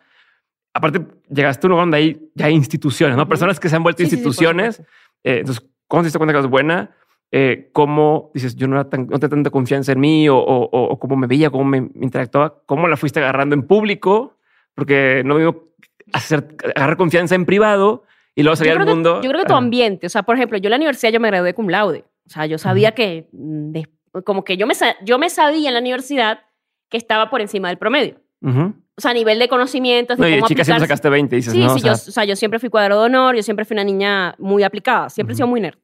Aparte, 0.73 1.01
llegaste 1.29 1.65
a 1.65 1.67
un 1.67 1.71
lugar 1.71 1.85
donde 1.85 1.97
hay 1.97 2.31
ya 2.35 2.49
instituciones, 2.49 3.15
¿no? 3.15 3.27
Personas 3.27 3.59
que 3.59 3.69
se 3.69 3.77
han 3.77 3.83
vuelto 3.83 4.03
instituciones. 4.03 4.81
Eh, 5.23 5.39
entonces, 5.39 5.65
¿cómo 5.87 6.03
te 6.03 6.07
diste 6.07 6.19
cuenta 6.19 6.33
que 6.33 6.39
eres 6.39 6.51
buena? 6.51 6.91
Eh, 7.31 7.69
cómo 7.73 8.29
dices, 8.33 8.55
yo 8.55 8.67
no, 8.67 8.75
era 8.75 8.89
tan, 8.89 9.07
no 9.07 9.19
tenía 9.19 9.29
tanta 9.29 9.49
confianza 9.49 9.93
en 9.93 9.99
mí 9.99 10.29
o, 10.29 10.37
o, 10.37 10.99
cómo 10.99 11.15
me 11.15 11.27
veía, 11.27 11.49
cómo 11.49 11.63
me, 11.63 11.77
interactuaba, 11.77 12.61
cómo 12.65 12.87
la 12.87 12.97
fuiste 12.97 13.19
agarrando 13.19 13.55
en 13.55 13.63
público, 13.63 14.37
porque 14.73 15.23
no 15.25 15.35
me 15.35 15.53
hacer, 16.13 16.55
agarrar 16.75 16.97
confianza 16.97 17.35
en 17.35 17.45
privado 17.45 18.03
y 18.35 18.43
luego 18.43 18.55
salir 18.55 18.73
al 18.73 18.85
mundo. 18.85 19.21
yo 19.21 19.29
creo 19.29 19.41
que 19.41 19.47
tu 19.47 19.55
ambiente, 19.55 20.07
o 20.07 20.09
sea, 20.09 20.23
por 20.23 20.35
ejemplo, 20.35 20.57
yo 20.57 20.67
en 20.67 20.71
la 20.71 20.77
universidad 20.77 21.11
yo 21.11 21.19
me 21.19 21.29
gradué 21.29 21.53
cum 21.53 21.69
laude, 21.69 22.05
o 22.25 22.29
sea, 22.29 22.45
yo 22.45 22.57
sabía 22.57 22.93
que, 22.93 23.27
mm, 23.31 23.73
como 24.23 24.43
que 24.43 24.57
yo 24.57 24.67
me, 24.67 24.73
yo 25.03 25.19
me 25.19 25.29
sabía 25.29 25.69
en 25.69 25.73
la 25.73 25.79
universidad 25.79 26.39
que 26.89 26.97
estaba 26.97 27.29
por 27.29 27.41
encima 27.41 27.69
del 27.69 27.77
promedio. 27.77 28.21
O 28.97 29.01
sea, 29.01 29.11
a 29.11 29.13
nivel 29.13 29.39
de 29.39 29.47
conocimientos, 29.47 30.17
de 30.17 30.29
no, 30.29 30.35
cómo 30.37 30.47
siempre 30.47 30.79
sacaste 30.79 31.09
20, 31.09 31.35
dices, 31.35 31.51
sí, 31.51 31.59
¿no? 31.59 31.77
Sí, 31.77 31.89
o 31.89 31.95
sea, 31.95 32.23
yo, 32.25 32.35
siempre 32.35 32.59
fui 32.59 32.69
cuadro 32.69 32.99
de 32.99 33.05
honor, 33.07 33.35
yo 33.35 33.43
siempre 33.43 33.65
fui 33.65 33.73
una 33.73 33.83
niña 33.83 34.35
muy 34.37 34.63
aplicada, 34.63 35.09
siempre 35.09 35.33
he 35.33 35.35
sido 35.35 35.47
muy 35.47 35.59
nerd. 35.59 35.77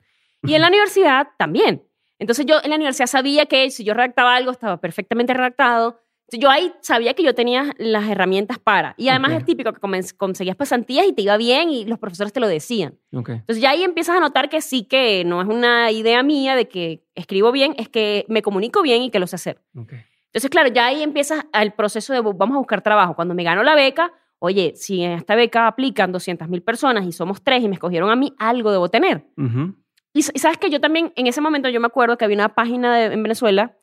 Y 0.43 0.53
en 0.53 0.61
la 0.61 0.67
universidad 0.67 1.27
también. 1.37 1.83
Entonces 2.19 2.45
yo 2.45 2.59
en 2.63 2.69
la 2.69 2.75
universidad 2.75 3.07
sabía 3.07 3.47
que 3.47 3.69
si 3.71 3.83
yo 3.83 3.93
redactaba 3.93 4.35
algo 4.35 4.51
estaba 4.51 4.77
perfectamente 4.79 5.33
redactado. 5.33 5.99
Yo 6.31 6.49
ahí 6.49 6.73
sabía 6.81 7.13
que 7.13 7.23
yo 7.23 7.35
tenía 7.35 7.73
las 7.77 8.07
herramientas 8.09 8.57
para. 8.57 8.93
Y 8.97 9.09
además 9.09 9.33
es 9.33 9.45
típico 9.45 9.73
que 9.73 9.79
conseguías 10.17 10.55
pasantías 10.55 11.05
y 11.07 11.13
te 11.13 11.23
iba 11.23 11.35
bien 11.37 11.69
y 11.69 11.85
los 11.85 11.99
profesores 11.99 12.31
te 12.31 12.39
lo 12.39 12.47
decían. 12.47 12.97
Entonces 13.11 13.61
ya 13.61 13.71
ahí 13.71 13.83
empiezas 13.83 14.15
a 14.15 14.19
notar 14.19 14.49
que 14.49 14.61
sí 14.61 14.83
que 14.83 15.23
no 15.25 15.41
es 15.41 15.47
una 15.47 15.91
idea 15.91 16.23
mía 16.23 16.55
de 16.55 16.67
que 16.67 17.03
escribo 17.15 17.51
bien, 17.51 17.75
es 17.77 17.89
que 17.89 18.25
me 18.29 18.41
comunico 18.41 18.81
bien 18.81 19.01
y 19.01 19.11
que 19.11 19.19
lo 19.19 19.27
sé 19.27 19.35
hacer. 19.35 19.61
Entonces, 19.73 20.49
claro, 20.49 20.69
ya 20.69 20.85
ahí 20.85 21.03
empieza 21.03 21.47
el 21.53 21.73
proceso 21.73 22.13
de 22.13 22.21
vamos 22.21 22.55
a 22.55 22.59
buscar 22.59 22.81
trabajo. 22.81 23.15
Cuando 23.15 23.33
me 23.33 23.43
gano 23.43 23.63
la 23.63 23.75
beca, 23.75 24.13
oye, 24.39 24.73
si 24.77 25.03
en 25.03 25.11
esta 25.11 25.35
beca 25.35 25.67
aplican 25.67 26.13
200 26.13 26.47
mil 26.47 26.61
personas 26.61 27.05
y 27.05 27.11
somos 27.11 27.41
tres 27.41 27.61
y 27.63 27.67
me 27.67 27.75
escogieron 27.75 28.09
a 28.09 28.15
mí, 28.15 28.33
algo 28.37 28.71
debo 28.71 28.89
tener. 28.89 29.25
Y, 30.13 30.23
sabes 30.23 30.57
que 30.57 30.69
yo 30.69 30.79
también, 30.79 31.11
en 31.15 31.27
ese 31.27 31.41
momento, 31.41 31.69
yo 31.69 31.79
me 31.81 31.87
acuerdo 31.87 32.17
que 32.17 32.25
había 32.25 32.37
una 32.37 32.55
página 32.55 33.05
en 33.05 33.23
Venezuela 33.23 33.77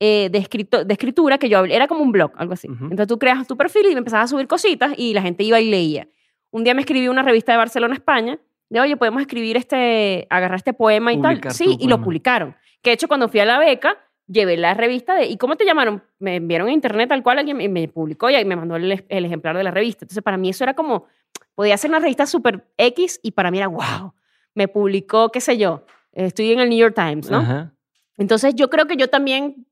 eh, 0.00 0.28
de, 0.32 0.38
escrito, 0.38 0.84
de 0.84 0.92
escritura 0.94 1.38
que 1.38 1.48
yo 1.48 1.64
era 1.64 1.86
como 1.86 2.02
un 2.02 2.10
blog, 2.10 2.32
algo 2.36 2.54
así. 2.54 2.68
Entonces 2.68 3.06
tú 3.06 3.18
creas 3.18 3.46
tu 3.46 3.56
perfil 3.56 3.86
y 3.86 3.92
me 3.92 3.98
empezabas 3.98 4.24
a 4.24 4.28
subir 4.28 4.46
cositas 4.46 4.92
y 4.96 5.14
la 5.14 5.22
gente 5.22 5.44
iba 5.44 5.60
y 5.60 5.70
leía. 5.70 6.08
Un 6.50 6.64
día 6.64 6.74
me 6.74 6.80
escribí 6.80 7.06
una 7.06 7.22
revista 7.22 7.52
de 7.52 7.58
Barcelona, 7.58 7.94
España, 7.94 8.38
de 8.70 8.80
oye, 8.80 8.96
podemos 8.96 9.20
escribir 9.20 9.56
este, 9.56 10.26
agarrar 10.30 10.56
este 10.56 10.72
poema 10.72 11.12
y 11.12 11.20
tal. 11.20 11.40
Sí, 11.50 11.76
y 11.78 11.86
lo 11.86 12.02
publicaron. 12.02 12.56
Que 12.82 12.90
de 12.90 12.94
hecho, 12.94 13.08
cuando 13.08 13.28
fui 13.28 13.40
a 13.40 13.44
la 13.44 13.58
beca, 13.58 13.98
llevé 14.26 14.56
la 14.56 14.74
revista 14.74 15.14
de, 15.14 15.26
¿y 15.26 15.36
cómo 15.36 15.56
te 15.56 15.64
llamaron? 15.64 16.02
Me 16.18 16.36
enviaron 16.36 16.68
a 16.68 16.72
internet 16.72 17.08
tal 17.08 17.22
cual 17.22 17.38
alguien 17.38 17.56
me, 17.56 17.68
me 17.68 17.88
publicó 17.88 18.30
y 18.30 18.44
me 18.44 18.56
mandó 18.56 18.76
el, 18.76 19.04
el, 19.08 19.24
ejemplar 19.24 19.56
de 19.56 19.64
la 19.64 19.70
revista. 19.70 20.04
Entonces, 20.04 20.22
para 20.22 20.36
mí 20.36 20.48
eso 20.48 20.64
era 20.64 20.74
como, 20.74 21.06
podía 21.54 21.76
ser 21.76 21.90
una 21.90 21.98
revista 21.98 22.26
súper 22.26 22.64
X 22.78 23.20
y 23.22 23.32
para 23.32 23.50
mí 23.50 23.58
era, 23.58 23.66
wow, 23.66 24.14
me 24.54 24.68
publicó, 24.68 25.30
qué 25.30 25.40
sé 25.40 25.58
yo, 25.58 25.84
estoy 26.12 26.52
en 26.52 26.60
el 26.60 26.68
New 26.68 26.78
York 26.78 26.94
Times, 26.94 27.30
¿no? 27.30 27.70
Entonces 28.16 28.54
yo 28.54 28.70
creo 28.70 28.86
que 28.86 28.96
yo 28.96 29.08
también, 29.08 29.66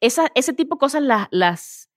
esa, 0.00 0.28
ese 0.34 0.52
tipo 0.52 0.76
de 0.76 0.78
cosas 0.80 1.02
las, 1.02 1.28
las, 1.30 1.90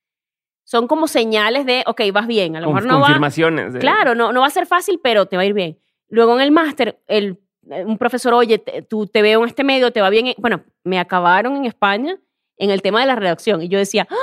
son 0.63 0.87
como 0.87 1.07
señales 1.07 1.65
de, 1.65 1.83
ok, 1.87 2.01
vas 2.13 2.27
bien. 2.27 2.55
A 2.55 2.61
lo 2.61 2.67
mejor 2.67 2.85
no 2.85 2.95
va. 2.99 3.05
confirmaciones. 3.07 3.73
de- 3.73 3.79
Claro, 3.79 4.15
no, 4.15 4.31
no 4.33 4.41
va 4.41 4.47
a 4.47 4.51
ser 4.51 4.65
fácil, 4.65 4.99
pero 5.03 5.25
te 5.25 5.35
va 5.35 5.41
a 5.43 5.45
ir 5.45 5.53
bien. 5.53 5.79
Luego 6.09 6.35
en 6.35 6.41
el 6.41 6.51
máster, 6.51 6.99
el, 7.07 7.39
eh, 7.69 7.85
un 7.85 7.97
profesor, 7.97 8.33
oye, 8.33 8.59
te- 8.59 8.81
tú 8.83 9.07
te 9.07 9.21
veo 9.21 9.41
en 9.43 9.47
este 9.49 9.63
medio, 9.63 9.91
te 9.91 10.01
va 10.01 10.09
bien. 10.09 10.27
en-". 10.27 10.35
Bueno, 10.37 10.63
me 10.83 10.99
acabaron 10.99 11.55
en 11.55 11.65
España 11.65 12.17
en 12.57 12.69
el 12.71 12.81
tema 12.81 12.99
de 13.01 13.07
la 13.07 13.15
redacción. 13.15 13.61
Y 13.61 13.67
yo 13.69 13.77
decía 13.79 14.07
¡Ah! 14.09 14.15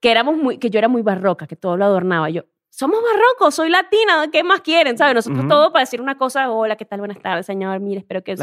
que, 0.00 0.10
éramos 0.10 0.36
muy, 0.36 0.58
que 0.58 0.70
yo 0.70 0.78
era 0.78 0.88
muy 0.88 1.02
barroca, 1.02 1.46
que 1.46 1.56
todo 1.56 1.76
lo 1.76 1.84
adornaba. 1.84 2.28
Yo, 2.30 2.42
somos 2.70 3.00
barrocos, 3.02 3.54
soy 3.54 3.70
latina, 3.70 4.28
¿qué 4.30 4.42
más 4.44 4.60
quieren? 4.60 4.96
¿Sabes? 4.96 5.14
Nosotros 5.14 5.40
Ujú. 5.40 5.48
todo 5.48 5.72
para 5.72 5.82
decir 5.84 6.00
una 6.00 6.16
cosa, 6.16 6.50
hola, 6.50 6.76
¿qué 6.76 6.84
tal? 6.84 7.00
Buenas 7.00 7.18
tardes, 7.20 7.46
señor. 7.46 7.80
Mire, 7.80 8.00
espero 8.00 8.22
que 8.22 8.36
su, 8.36 8.42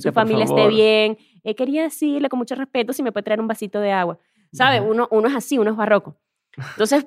su 0.00 0.12
familia 0.12 0.44
esté 0.44 0.66
bien. 0.68 1.18
Eh, 1.44 1.54
quería 1.54 1.82
decirle 1.82 2.28
con 2.28 2.38
mucho 2.38 2.54
respeto 2.54 2.92
si 2.92 3.02
me 3.02 3.12
puede 3.12 3.22
traer 3.24 3.40
un 3.40 3.46
vasito 3.48 3.80
de 3.80 3.92
agua. 3.92 4.18
¿Sabes? 4.52 4.80
Ujú. 4.80 4.90
Uno, 4.90 5.08
uno 5.10 5.28
es 5.28 5.34
así, 5.34 5.58
uno 5.58 5.70
es 5.70 5.76
barroco. 5.76 6.16
Entonces, 6.56 7.06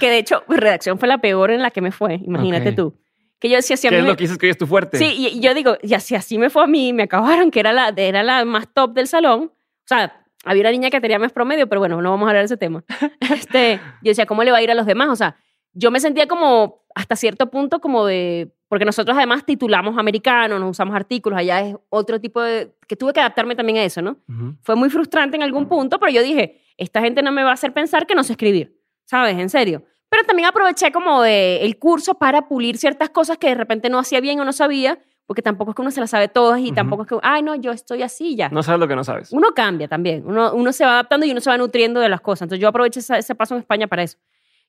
que 0.00 0.08
de 0.08 0.18
hecho, 0.18 0.44
mi 0.48 0.56
redacción 0.56 0.98
fue 0.98 1.08
la 1.08 1.18
peor 1.18 1.50
en 1.50 1.60
la 1.62 1.70
que 1.70 1.80
me 1.80 1.90
fue, 1.92 2.14
imagínate 2.14 2.70
Ok. 2.70 2.76
tú. 2.76 2.94
Que 3.40 3.48
yo 3.50 3.56
decía, 3.56 3.76
si 3.76 3.86
a 3.88 3.90
¿Qué 3.90 3.96
mí 3.96 3.98
es 4.00 4.04
me- 4.04 4.10
lo 4.10 4.16
que 4.16 4.24
dices 4.24 4.38
que 4.38 4.48
es 4.48 4.56
tu 4.56 4.66
fuerte? 4.66 4.96
Sí, 4.96 5.12
y, 5.18 5.26
y 5.38 5.40
yo 5.40 5.52
digo, 5.54 5.76
y 5.82 5.92
así, 5.94 6.14
así 6.14 6.38
me 6.38 6.48
fue 6.50 6.62
a 6.62 6.66
mí, 6.66 6.92
me 6.92 7.02
acabaron, 7.02 7.50
que 7.50 7.60
era 7.60 7.72
la, 7.72 7.92
era 7.96 8.22
la 8.22 8.44
más 8.44 8.72
top 8.72 8.94
del 8.94 9.08
salón. 9.08 9.50
O 9.52 9.86
sea, 9.86 10.24
había 10.44 10.62
una 10.62 10.70
niña 10.70 10.90
que 10.90 11.00
tenía 11.00 11.18
más 11.18 11.32
promedio, 11.32 11.68
pero 11.68 11.80
bueno, 11.80 12.00
no 12.00 12.10
vamos 12.10 12.26
a 12.26 12.30
hablar 12.30 12.42
de 12.42 12.46
ese 12.46 12.56
tema. 12.56 12.84
Este, 13.20 13.80
yo 14.02 14.10
decía, 14.10 14.24
¿cómo 14.26 14.44
le 14.44 14.52
va 14.52 14.58
a 14.58 14.62
ir 14.62 14.70
a 14.70 14.74
los 14.74 14.86
demás? 14.86 15.08
O 15.10 15.16
sea, 15.16 15.36
yo 15.74 15.90
me 15.90 16.00
sentía 16.00 16.26
como, 16.26 16.82
hasta 16.94 17.16
cierto 17.16 17.50
punto, 17.50 17.80
como 17.80 18.06
de, 18.06 18.52
porque 18.68 18.84
nosotros 18.84 19.16
además 19.16 19.44
titulamos 19.44 19.98
americanos, 19.98 20.60
nos 20.60 20.70
usamos 20.70 20.94
artículos, 20.94 21.38
allá 21.38 21.60
es 21.60 21.76
otro 21.90 22.20
tipo 22.20 22.40
de, 22.40 22.74
que 22.86 22.96
tuve 22.96 23.12
que 23.12 23.20
adaptarme 23.20 23.54
también 23.56 23.78
a 23.78 23.84
eso, 23.84 24.00
¿no? 24.02 24.16
Fue 24.62 24.76
muy 24.76 24.90
frustrante 24.90 25.36
en 25.36 25.42
algún 25.42 25.66
punto, 25.66 25.98
pero 25.98 26.10
yo 26.12 26.22
dije, 26.22 26.62
esta 26.76 27.00
gente 27.00 27.22
no 27.22 27.32
me 27.32 27.42
va 27.44 27.50
a 27.50 27.54
hacer 27.54 27.72
pensar 27.72 28.06
que 28.06 28.14
no 28.14 28.24
sé 28.24 28.32
escribir, 28.32 28.80
¿sabes? 29.04 29.38
En 29.38 29.50
serio. 29.50 29.82
Pero 30.08 30.24
también 30.24 30.48
aproveché 30.48 30.92
como 30.92 31.22
de 31.22 31.64
el 31.64 31.78
curso 31.78 32.14
para 32.14 32.46
pulir 32.48 32.76
ciertas 32.78 33.10
cosas 33.10 33.36
que 33.38 33.48
de 33.48 33.54
repente 33.56 33.88
no 33.90 33.98
hacía 33.98 34.20
bien 34.20 34.38
o 34.40 34.44
no 34.44 34.52
sabía, 34.52 34.98
porque 35.26 35.40
tampoco 35.42 35.70
es 35.70 35.74
que 35.74 35.82
uno 35.82 35.90
se 35.90 36.00
las 36.00 36.10
sabe 36.10 36.28
todas 36.28 36.60
y 36.60 36.70
tampoco 36.70 37.02
es 37.02 37.08
que, 37.08 37.16
ay, 37.22 37.42
no, 37.42 37.54
yo 37.56 37.72
estoy 37.72 38.02
así 38.02 38.36
ya. 38.36 38.48
No 38.50 38.62
sabes 38.62 38.78
lo 38.78 38.86
que 38.86 38.94
no 38.94 39.02
sabes. 39.04 39.32
Uno 39.32 39.48
cambia 39.54 39.88
también, 39.88 40.22
uno, 40.26 40.52
uno 40.54 40.70
se 40.72 40.84
va 40.84 40.92
adaptando 40.92 41.24
y 41.26 41.30
uno 41.32 41.40
se 41.40 41.48
va 41.50 41.56
nutriendo 41.56 41.98
de 41.98 42.08
las 42.10 42.20
cosas. 42.20 42.42
Entonces 42.42 42.60
yo 42.60 42.68
aproveché 42.68 43.00
esa- 43.00 43.18
ese 43.18 43.34
paso 43.34 43.54
en 43.54 43.60
España 43.60 43.86
para 43.88 44.02
eso. 44.02 44.18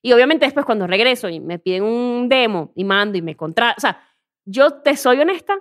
Y 0.06 0.12
obviamente 0.12 0.44
después 0.44 0.64
cuando 0.64 0.86
regreso 0.86 1.28
y 1.28 1.40
me 1.40 1.58
piden 1.58 1.82
un 1.82 2.28
demo 2.28 2.70
y 2.76 2.84
mando 2.84 3.18
y 3.18 3.22
me 3.22 3.34
contra... 3.34 3.74
O 3.76 3.80
sea, 3.80 4.00
yo 4.44 4.74
te 4.74 4.96
soy 4.96 5.18
honesta, 5.18 5.58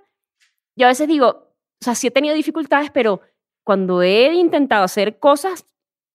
yo 0.75 0.85
a 0.85 0.89
veces 0.89 1.07
digo, 1.07 1.27
o 1.27 1.83
sea, 1.83 1.95
sí 1.95 2.05
he 2.05 2.11
tenido 2.11 2.35
dificultades, 2.35 2.91
pero 2.91 3.21
cuando 3.63 4.03
he 4.03 4.35
intentado 4.35 4.83
hacer 4.83 5.17
cosas, 5.17 5.65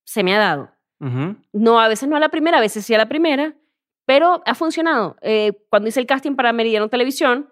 se 0.04 0.22
me 0.22 0.36
ha 0.36 0.38
dado. 0.38 0.70
No, 1.52 1.80
a 1.80 1.88
veces 1.88 2.08
no 2.08 2.14
a 2.14 2.20
la 2.20 2.28
primera, 2.28 2.58
a 2.58 2.60
veces 2.60 2.86
sí 2.86 2.94
a 2.94 2.98
la 2.98 3.08
primera, 3.08 3.56
pero 4.04 4.44
ha 4.46 4.54
funcionado. 4.54 5.16
Eh, 5.22 5.50
cuando 5.68 5.88
hice 5.88 5.98
el 5.98 6.06
casting 6.06 6.36
para 6.36 6.52
Meridiano 6.52 6.88
Televisión, 6.88 7.50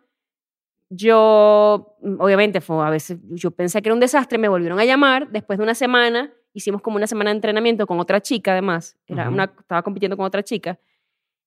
yo, 0.90 1.96
mm, 2.02 2.20
obviamente, 2.20 2.60
fue, 2.60 2.86
a 2.86 2.90
veces 2.90 3.18
yo 3.30 3.50
pensé 3.50 3.82
que 3.82 3.88
era 3.88 3.94
un 3.94 4.00
desastre, 4.00 4.38
me 4.38 4.48
volvieron 4.48 4.78
a 4.78 4.84
llamar 4.84 5.28
después 5.32 5.58
de 5.58 5.64
una 5.64 5.74
semana, 5.74 6.32
hicimos 6.52 6.80
como 6.82 6.96
una 6.96 7.06
semana 7.06 7.30
de 7.30 7.36
entrenamiento 7.36 7.86
con 7.86 8.00
otra 8.00 8.20
chica, 8.20 8.52
además, 8.52 8.96
era 9.06 9.24
Ujú. 9.24 9.32
una, 9.34 9.44
estaba 9.44 9.82
compitiendo 9.82 10.16
con 10.16 10.26
otra 10.26 10.42
chica, 10.42 10.78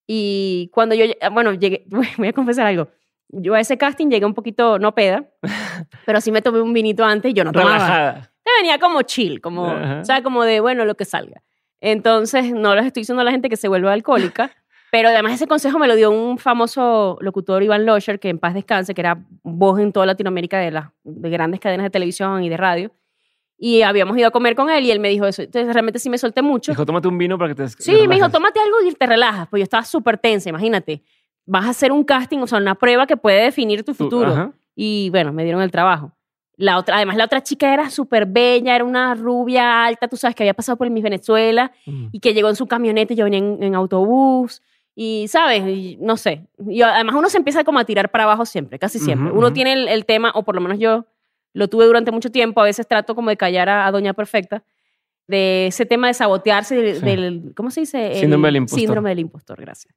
y 0.08 0.70
cuando 0.74 0.96
yo, 0.96 1.06
lle- 1.06 1.34
bueno, 1.34 1.54
llegué, 1.54 1.86
voy 2.18 2.28
a 2.28 2.34
confesar 2.34 2.68
algo, 2.68 2.90
yo 3.30 3.54
a 3.54 3.60
ese 3.60 3.78
casting 3.78 4.10
llegué 4.10 4.26
un 4.26 4.34
poquito, 4.34 4.78
no 4.80 4.94
peda, 4.94 5.26
pero 6.06 6.20
sí 6.22 6.32
me 6.32 6.42
tomé 6.42 6.62
un 6.62 6.74
vinito 6.74 7.04
antes 7.06 7.32
y 7.32 7.34
yo 7.34 7.44
no 7.44 7.52
tomaba 7.52 7.74
Relajada. 7.76 8.32
te 8.44 8.52
venía 8.60 8.78
como 8.80 9.02
chill, 9.04 9.40
como, 9.42 9.68
Ajá. 9.68 10.00
o 10.02 10.06
sea, 10.06 10.24
como 10.24 10.44
de, 10.44 10.60
bueno, 10.60 10.86
lo 10.86 10.96
que 10.96 11.06
salga. 11.06 11.42
Entonces, 11.80 12.52
no 12.54 12.76
les 12.76 12.86
estoy 12.86 13.02
diciendo 13.02 13.22
a 13.22 13.26
la 13.26 13.32
gente 13.32 13.50
que 13.50 13.58
se 13.58 13.68
vuelva 13.68 13.94
alcohólica, 13.94 14.52
pero 14.92 15.08
además 15.10 15.34
ese 15.34 15.48
consejo 15.48 15.80
me 15.80 15.88
lo 15.88 15.96
dio 15.96 16.12
un 16.12 16.38
famoso 16.38 17.18
locutor, 17.22 17.64
Iván 17.64 17.86
Losher, 17.86 18.20
que 18.20 18.28
en 18.30 18.38
paz 18.40 18.54
descanse, 18.54 18.94
que 18.94 19.02
era 19.02 19.18
voz 19.44 19.80
en 19.80 19.94
toda 19.94 20.06
Latinoamérica 20.06 20.60
de, 20.60 20.72
las 20.72 20.90
de 21.04 21.30
grandes 21.30 21.60
cadenas 21.62 21.86
de 21.86 21.90
televisión 21.90 22.44
y 22.44 22.50
de 22.50 22.58
radio. 22.58 22.92
Y 23.63 23.84
habíamos 23.84 24.17
ido 24.17 24.28
a 24.28 24.32
comer 24.32 24.56
con 24.56 24.71
él 24.71 24.84
y 24.86 24.89
él 24.91 25.00
me 25.00 25.10
dijo 25.10 25.28
eso. 25.28 25.43
Entonces, 25.43 25.71
realmente 25.71 26.00
sí 26.00 26.10
me 26.10 26.17
solté 26.17 26.41
mucho. 26.41 26.71
Dijo, 26.71 26.84
tómate 26.84 27.08
un 27.08 27.17
vino 27.19 27.38
para 27.38 27.50
que 27.54 27.56
te 27.56 27.67
Sí, 27.69 27.76
te 27.78 27.91
me 27.91 27.97
dijo, 28.15 28.26
relajes". 28.28 28.32
tómate 28.32 28.60
algo 28.60 28.76
y 28.89 28.91
te 28.93 29.06
relajas. 29.06 29.47
Pues 29.50 29.60
yo 29.60 29.63
estaba 29.65 29.84
súper 29.84 30.17
tensa, 30.17 30.50
imagínate. 30.50 31.04
Vas 31.45 31.65
a 31.65 31.69
hacer 31.69 31.91
un 31.91 32.04
casting, 32.04 32.39
o 32.39 32.47
sea, 32.47 32.58
una 32.58 32.74
prueba 32.74 33.06
que 33.06 33.17
puede 33.17 33.43
definir 33.43 33.84
tu 33.84 33.93
futuro. 33.93 34.54
Y 34.76 35.12
bueno, 35.12 35.32
me 35.32 35.43
dieron 35.43 35.62
el 35.62 35.69
trabajo. 35.69 36.12
La 36.58 36.78
otra, 36.80 36.95
además, 36.95 37.17
la 37.17 37.26
otra 37.26 37.43
chica 37.43 37.71
era 37.71 37.89
súper 37.91 38.26
bella, 38.26 38.76
era 38.76 38.84
una 38.84 39.13
rubia 39.15 39.86
alta, 39.86 40.08
tú 40.08 40.17
sabes, 40.17 40.36
que 40.36 40.41
había 40.43 40.54
pasado 40.56 40.78
por 40.78 40.89
Miss 40.89 41.04
Venezuela 41.04 41.71
Mm. 41.86 42.08
y 42.12 42.19
que 42.19 42.34
llegó 42.34 42.50
en 42.50 42.56
su 42.56 42.65
camioneta 42.67 43.13
y 43.13 43.15
yo 43.15 43.26
venía 43.26 43.39
en, 43.39 43.62
en 43.62 43.76
autobús. 43.76 44.62
Y, 44.95 45.28
¿sabes? 45.28 45.63
Y 45.67 45.97
no 46.02 46.17
sé. 46.17 46.47
Y 46.67 46.82
además 46.82 47.15
uno 47.15 47.30
se 47.30 47.38
empieza 47.38 47.63
como 47.63 47.78
a 47.80 47.86
tirar 47.86 48.10
para 48.12 48.24
abajo 48.26 48.45
siempre, 48.45 48.78
casi 48.80 48.97
siempre. 49.00 49.32
Uno 49.32 49.54
tiene 49.54 49.74
el, 49.74 49.88
el 49.88 50.06
tema, 50.06 50.32
o 50.36 50.43
por 50.43 50.56
lo 50.56 50.62
menos 50.62 50.80
yo 50.80 51.06
lo 51.54 51.68
tuve 51.68 51.86
durante 51.86 52.12
mucho 52.12 52.32
tiempo, 52.32 52.62
a 52.62 52.66
veces 52.66 52.88
trato 52.88 53.16
como 53.16 53.30
de 53.30 53.38
callar 53.38 53.70
a, 53.70 53.86
a 53.88 53.92
Doña 53.92 54.14
Perfecta, 54.14 54.64
de 55.28 55.68
ese 55.68 55.86
tema 55.86 56.08
de 56.08 56.14
sabotearse, 56.14 56.76
del, 56.76 56.96
Sí. 57.00 57.06
del- 57.06 57.54
¿cómo 57.56 57.72
se 57.72 57.82
dice? 57.82 58.14
El 58.14 58.20
Síndrome 58.20 58.48
del 58.50 58.56
impostor. 58.58 58.80
Síndrome 58.80 59.10
del 59.10 59.20
impostor, 59.20 59.62
gracias. 59.62 59.94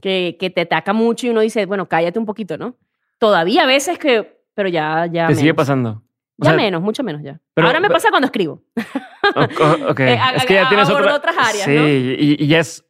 Que, 0.00 0.36
que 0.38 0.50
te 0.50 0.62
ataca 0.62 0.92
mucho 0.92 1.26
y 1.26 1.30
uno 1.30 1.40
dice, 1.40 1.66
bueno, 1.66 1.88
cállate 1.88 2.18
un 2.18 2.26
poquito, 2.26 2.58
¿no? 2.58 2.76
Todavía 3.18 3.62
a 3.62 3.66
veces 3.66 3.98
que, 3.98 4.40
pero 4.54 4.68
ya, 4.68 5.06
ya 5.10 5.26
Te 5.28 5.34
sigue 5.34 5.54
pasando. 5.54 6.02
O 6.38 6.44
Ya 6.44 6.50
sea, 6.50 6.56
menos, 6.56 6.82
mucho 6.82 7.02
menos 7.02 7.22
ya. 7.22 7.40
pero- 7.54 7.66
Ahora 7.66 7.80
me 7.80 7.86
pero- 7.88 7.94
pasa 7.96 8.10
cuando 8.10 8.26
escribo. 8.26 8.62
o- 9.34 9.40
o- 9.40 9.90
ok. 9.90 10.00
Eh, 10.00 10.18
a- 10.18 10.34
es 10.36 10.44
que 10.44 10.54
ya 10.54 10.68
tienes 10.68 10.88
otra- 10.90 11.14
otras 11.16 11.34
áreas, 11.38 11.64
Sí, 11.64 11.74
¿no? 11.74 11.88
y, 11.88 12.36
y 12.38 12.46
ya 12.46 12.58
es... 12.60 12.84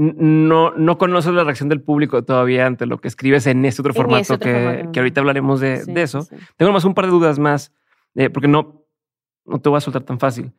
No, 0.00 0.70
no 0.76 0.96
conoces 0.96 1.32
la 1.32 1.42
reacción 1.42 1.68
del 1.68 1.80
público 1.82 2.22
todavía 2.24 2.66
ante 2.66 2.86
lo 2.86 2.98
que 3.00 3.08
escribes 3.08 3.48
en 3.48 3.64
este 3.64 3.82
otro 3.82 3.90
En 3.92 3.96
formato, 3.96 4.20
ese 4.22 4.34
otro 4.34 4.48
que, 4.52 4.62
formato. 4.64 4.92
que 4.92 5.00
ahorita 5.00 5.20
hablaremos 5.20 5.58
de, 5.58 5.78
Sí, 5.78 5.92
de 5.92 6.02
eso. 6.02 6.22
sí. 6.22 6.36
Tengo 6.56 6.70
más 6.70 6.84
un 6.84 6.94
par 6.94 7.06
de 7.06 7.10
dudas 7.10 7.40
más, 7.40 7.72
eh, 8.14 8.30
porque 8.30 8.46
no, 8.46 8.84
no 9.44 9.60
te 9.60 9.68
voy 9.68 9.78
a 9.78 9.80
soltar 9.80 10.04
tan 10.04 10.20
fácil. 10.20 10.52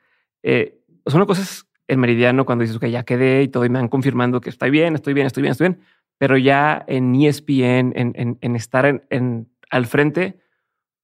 Eh, 0.43 0.81
son 1.05 1.25
cosas 1.25 1.65
en 1.87 2.01
Meridiano 2.01 2.45
cuando 2.45 2.63
dices 2.63 2.79
que 2.79 2.91
ya 2.91 3.03
quedé 3.03 3.43
y 3.43 3.47
todo 3.47 3.63
y 3.63 3.69
me 3.69 3.79
van 3.79 3.87
confirmando 3.87 4.41
que 4.41 4.49
estoy 4.49 4.71
bien, 4.71 4.95
estoy 4.95 5.13
bien, 5.13 5.25
estoy 5.27 5.41
bien, 5.43 5.51
estoy 5.53 5.69
bien. 5.69 5.81
Pero 6.17 6.35
ya 6.37 6.83
en 6.87 7.15
ESPN, 7.15 7.93
en, 7.95 8.11
en, 8.15 8.37
en 8.41 8.55
estar 8.57 8.85
en, 8.85 9.03
en- 9.09 9.49
al 9.69 9.85
frente, 9.85 10.37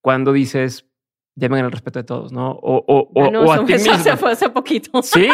cuando 0.01 0.33
dices, 0.33 0.85
llamen 1.35 1.63
el 1.63 1.71
respeto 1.71 1.99
de 1.99 2.03
todos, 2.03 2.33
¿no? 2.33 2.51
O, 2.51 2.83
o, 2.85 3.11
o, 3.15 3.25
Ah, 3.25 3.29
no, 3.31 3.43
o 3.43 3.51
a 3.51 3.55
eso- 3.55 3.65
ti 3.65 3.73
eso 3.75 3.91
mismo. 3.91 4.03
se 4.03 4.17
fue 4.17 4.31
hace 4.33 4.49
poquito. 4.49 5.01
¿Sí? 5.03 5.29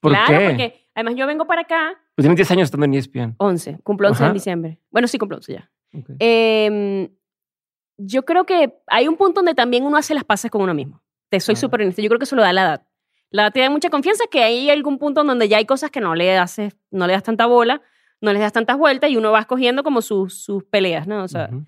¿Por 0.00 0.12
claro, 0.12 0.38
qué? 0.38 0.48
porque 0.50 0.86
además 0.94 1.14
yo 1.16 1.26
vengo 1.26 1.46
para 1.46 1.62
acá 1.62 1.94
Pues 2.14 2.24
tienes 2.24 2.36
10 2.36 2.50
años 2.50 2.64
estando 2.66 2.84
en 2.84 2.94
ESPN. 2.94 3.34
11, 3.38 3.78
cumplo 3.82 4.08
11 4.08 4.22
Ajá. 4.22 4.28
en 4.28 4.34
diciembre. 4.34 4.78
Bueno, 4.90 5.08
sí, 5.08 5.18
cumplo 5.18 5.36
11 5.38 5.52
ya. 5.52 5.70
Ok. 5.98 6.10
Eh, 6.18 7.10
yo 7.96 8.24
creo 8.24 8.44
que 8.44 8.74
hay 8.86 9.08
un 9.08 9.16
punto 9.16 9.40
donde 9.40 9.54
también 9.54 9.84
uno 9.84 9.96
hace 9.96 10.14
las 10.14 10.24
paces 10.24 10.50
con 10.50 10.62
uno 10.62 10.74
mismo. 10.74 11.02
Te 11.28 11.40
soy 11.40 11.56
súper 11.56 11.80
honesta. 11.82 12.02
Yo 12.02 12.08
creo 12.08 12.18
que 12.18 12.24
eso 12.24 12.36
lo 12.36 12.42
da 12.42 12.52
la 12.52 12.62
edad. 12.62 12.86
La 13.30 13.44
edad 13.44 13.52
te 13.52 13.60
da 13.60 13.70
mucha 13.70 13.88
confianza 13.88 14.24
que 14.30 14.42
hay 14.42 14.68
algún 14.68 14.98
punto 14.98 15.22
en 15.22 15.26
donde 15.26 15.48
ya 15.48 15.56
hay 15.56 15.64
cosas 15.64 15.90
que 15.90 16.00
no 16.00 16.14
le 16.14 16.36
haces, 16.36 16.76
no 16.90 17.06
le 17.06 17.14
das 17.14 17.22
tanta 17.22 17.46
bola, 17.46 17.80
no 18.20 18.32
le 18.32 18.38
das 18.38 18.52
tantas 18.52 18.76
vueltas 18.76 19.10
y 19.10 19.16
uno 19.16 19.32
va 19.32 19.40
escogiendo 19.40 19.82
como 19.82 20.02
sus, 20.02 20.42
sus 20.44 20.64
peleas, 20.64 21.06
¿no? 21.06 21.24
O 21.24 21.28
sea, 21.28 21.48
Ujú. 21.50 21.64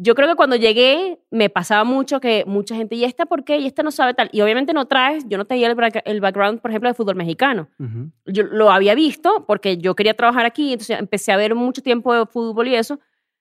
Yo 0.00 0.14
creo 0.14 0.28
que 0.28 0.36
cuando 0.36 0.54
llegué 0.54 1.18
me 1.30 1.50
pasaba 1.50 1.82
mucho 1.82 2.20
que 2.20 2.44
mucha 2.46 2.76
gente, 2.76 2.94
¿y 2.94 3.02
esta 3.02 3.26
por 3.26 3.42
qué? 3.42 3.58
Y 3.58 3.66
esta 3.66 3.82
no 3.82 3.90
sabe 3.90 4.14
tal. 4.14 4.30
Y 4.32 4.40
obviamente 4.40 4.72
no 4.72 4.86
traes, 4.86 5.24
yo 5.28 5.36
no 5.36 5.44
tenía 5.44 5.68
el, 5.68 5.76
el 6.04 6.20
background, 6.20 6.60
por 6.60 6.70
ejemplo, 6.70 6.88
de 6.88 6.94
fútbol 6.94 7.16
mexicano. 7.16 7.68
Ujú. 7.80 8.10
Yo 8.26 8.44
lo 8.44 8.70
había 8.70 8.94
visto 8.94 9.44
porque 9.46 9.76
yo 9.76 9.96
quería 9.96 10.14
trabajar 10.14 10.46
aquí, 10.46 10.72
entonces 10.72 10.98
empecé 10.98 11.32
a 11.32 11.36
ver 11.36 11.56
mucho 11.56 11.82
tiempo 11.82 12.14
de 12.14 12.26
fútbol 12.26 12.68
y 12.68 12.76
eso, 12.76 13.00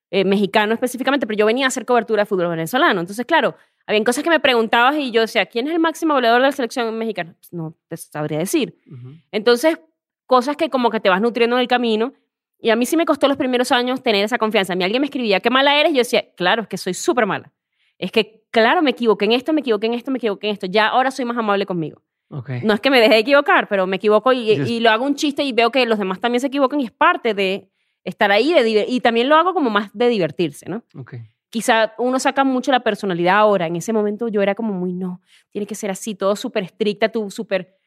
eh, 0.10 0.26
mexicano 0.26 0.74
específicamente, 0.74 1.28
pero 1.28 1.38
yo 1.38 1.46
venía 1.46 1.66
a 1.66 1.68
hacer 1.68 1.86
cobertura 1.86 2.24
de 2.24 2.26
fútbol 2.26 2.50
venezolano. 2.50 3.02
Entonces, 3.02 3.24
claro, 3.28 3.56
habían 3.86 4.04
cosas 4.04 4.24
que 4.24 4.32
me 4.32 4.40
preguntabas 4.40 4.96
y 4.98 5.12
yo 5.12 5.22
decía, 5.22 5.46
¿quién 5.46 5.68
es 5.68 5.74
el 5.74 5.80
máximo 5.80 6.16
goleador 6.16 6.42
de 6.42 6.48
la 6.48 6.52
selección 6.52 6.98
mexicana? 6.98 7.36
Pues 7.40 7.54
no 7.54 7.76
te 7.88 7.98
sabría 7.98 8.40
decir. 8.40 8.76
Ujú. 8.92 9.12
Entonces, 9.32 9.78
cosas 10.26 10.58
que 10.58 10.70
como 10.72 10.90
que 10.90 11.00
te 11.00 11.10
vas 11.10 11.22
nutriendo 11.22 11.56
en 11.56 11.62
el 11.62 11.68
camino. 11.68 12.14
Y 12.60 12.70
a 12.70 12.76
mí 12.76 12.86
sí 12.86 12.98
me 12.98 13.06
costó 13.06 13.28
los 13.28 13.38
primeros 13.38 13.72
años 13.72 14.02
tener 14.02 14.24
esa 14.24 14.38
confianza. 14.38 14.74
A 14.74 14.76
mí 14.76 14.84
alguien 14.84 15.02
me 15.02 15.06
escribía, 15.06 15.40
¿qué 15.40 15.50
mala 15.50 15.80
eres? 15.80 15.92
Y 15.92 15.96
yo 15.96 16.00
decía, 16.00 16.26
claro, 16.36 16.64
es 16.64 16.68
que 16.68 16.78
soy 16.78 16.94
súper 16.94 17.26
mala. 17.26 17.54
Es 18.00 18.12
que, 18.12 18.44
claro, 18.52 18.82
me 18.82 18.92
equivoqué 18.92 19.26
en 19.26 19.34
esto, 19.34 19.54
me 19.54 19.62
equivoqué 19.62 19.88
en 19.88 19.94
esto, 19.94 20.12
me 20.12 20.18
equivoqué 20.18 20.48
en 20.48 20.54
esto. 20.54 20.68
Ya 20.68 20.88
ahora 20.88 21.12
soy 21.12 21.26
más 21.26 21.38
amable 21.38 21.66
conmigo. 21.66 22.02
Ok. 22.30 22.50
No 22.64 22.74
es 22.74 22.80
que 22.80 22.90
me 22.90 23.00
deje 23.00 23.14
de 23.14 23.20
equivocar, 23.20 23.68
pero 23.68 23.88
me 23.88 23.96
equivoco 23.96 24.34
y, 24.34 24.80
lo 24.80 24.90
hago 24.90 25.06
un 25.06 25.16
chiste 25.16 25.44
y 25.44 25.54
veo 25.54 25.72
que 25.72 25.86
los 25.86 25.98
demás 25.98 26.20
también 26.20 26.42
se 26.42 26.48
equivocan 26.48 26.80
y 26.82 26.86
es 26.86 26.92
parte 26.92 27.34
de 27.34 27.70
estar 28.04 28.32
ahí 28.32 28.54
de 28.54 28.86
y 28.88 29.00
también 29.00 29.30
lo 29.30 29.36
hago 29.36 29.54
como 29.54 29.70
más 29.70 29.90
de 29.94 30.10
divertirse, 30.10 30.70
¿no? 30.70 30.84
Ok. 30.96 31.16
Quizá 31.50 31.94
uno 31.98 32.20
saca 32.20 32.44
mucho 32.44 32.72
la 32.72 32.82
personalidad 32.82 33.38
ahora. 33.38 33.68
En 33.68 33.78
ese 33.78 33.94
momento 33.94 34.28
yo 34.28 34.42
era 34.42 34.56
como 34.56 34.74
muy, 34.74 34.94
no, 34.94 35.22
tiene 35.52 35.66
que 35.66 35.76
ser 35.76 35.90
así, 35.90 36.16
todo 36.16 36.36
súper 36.36 36.64
estricta, 36.64 37.10
tú 37.10 37.32
súper... 37.32 37.78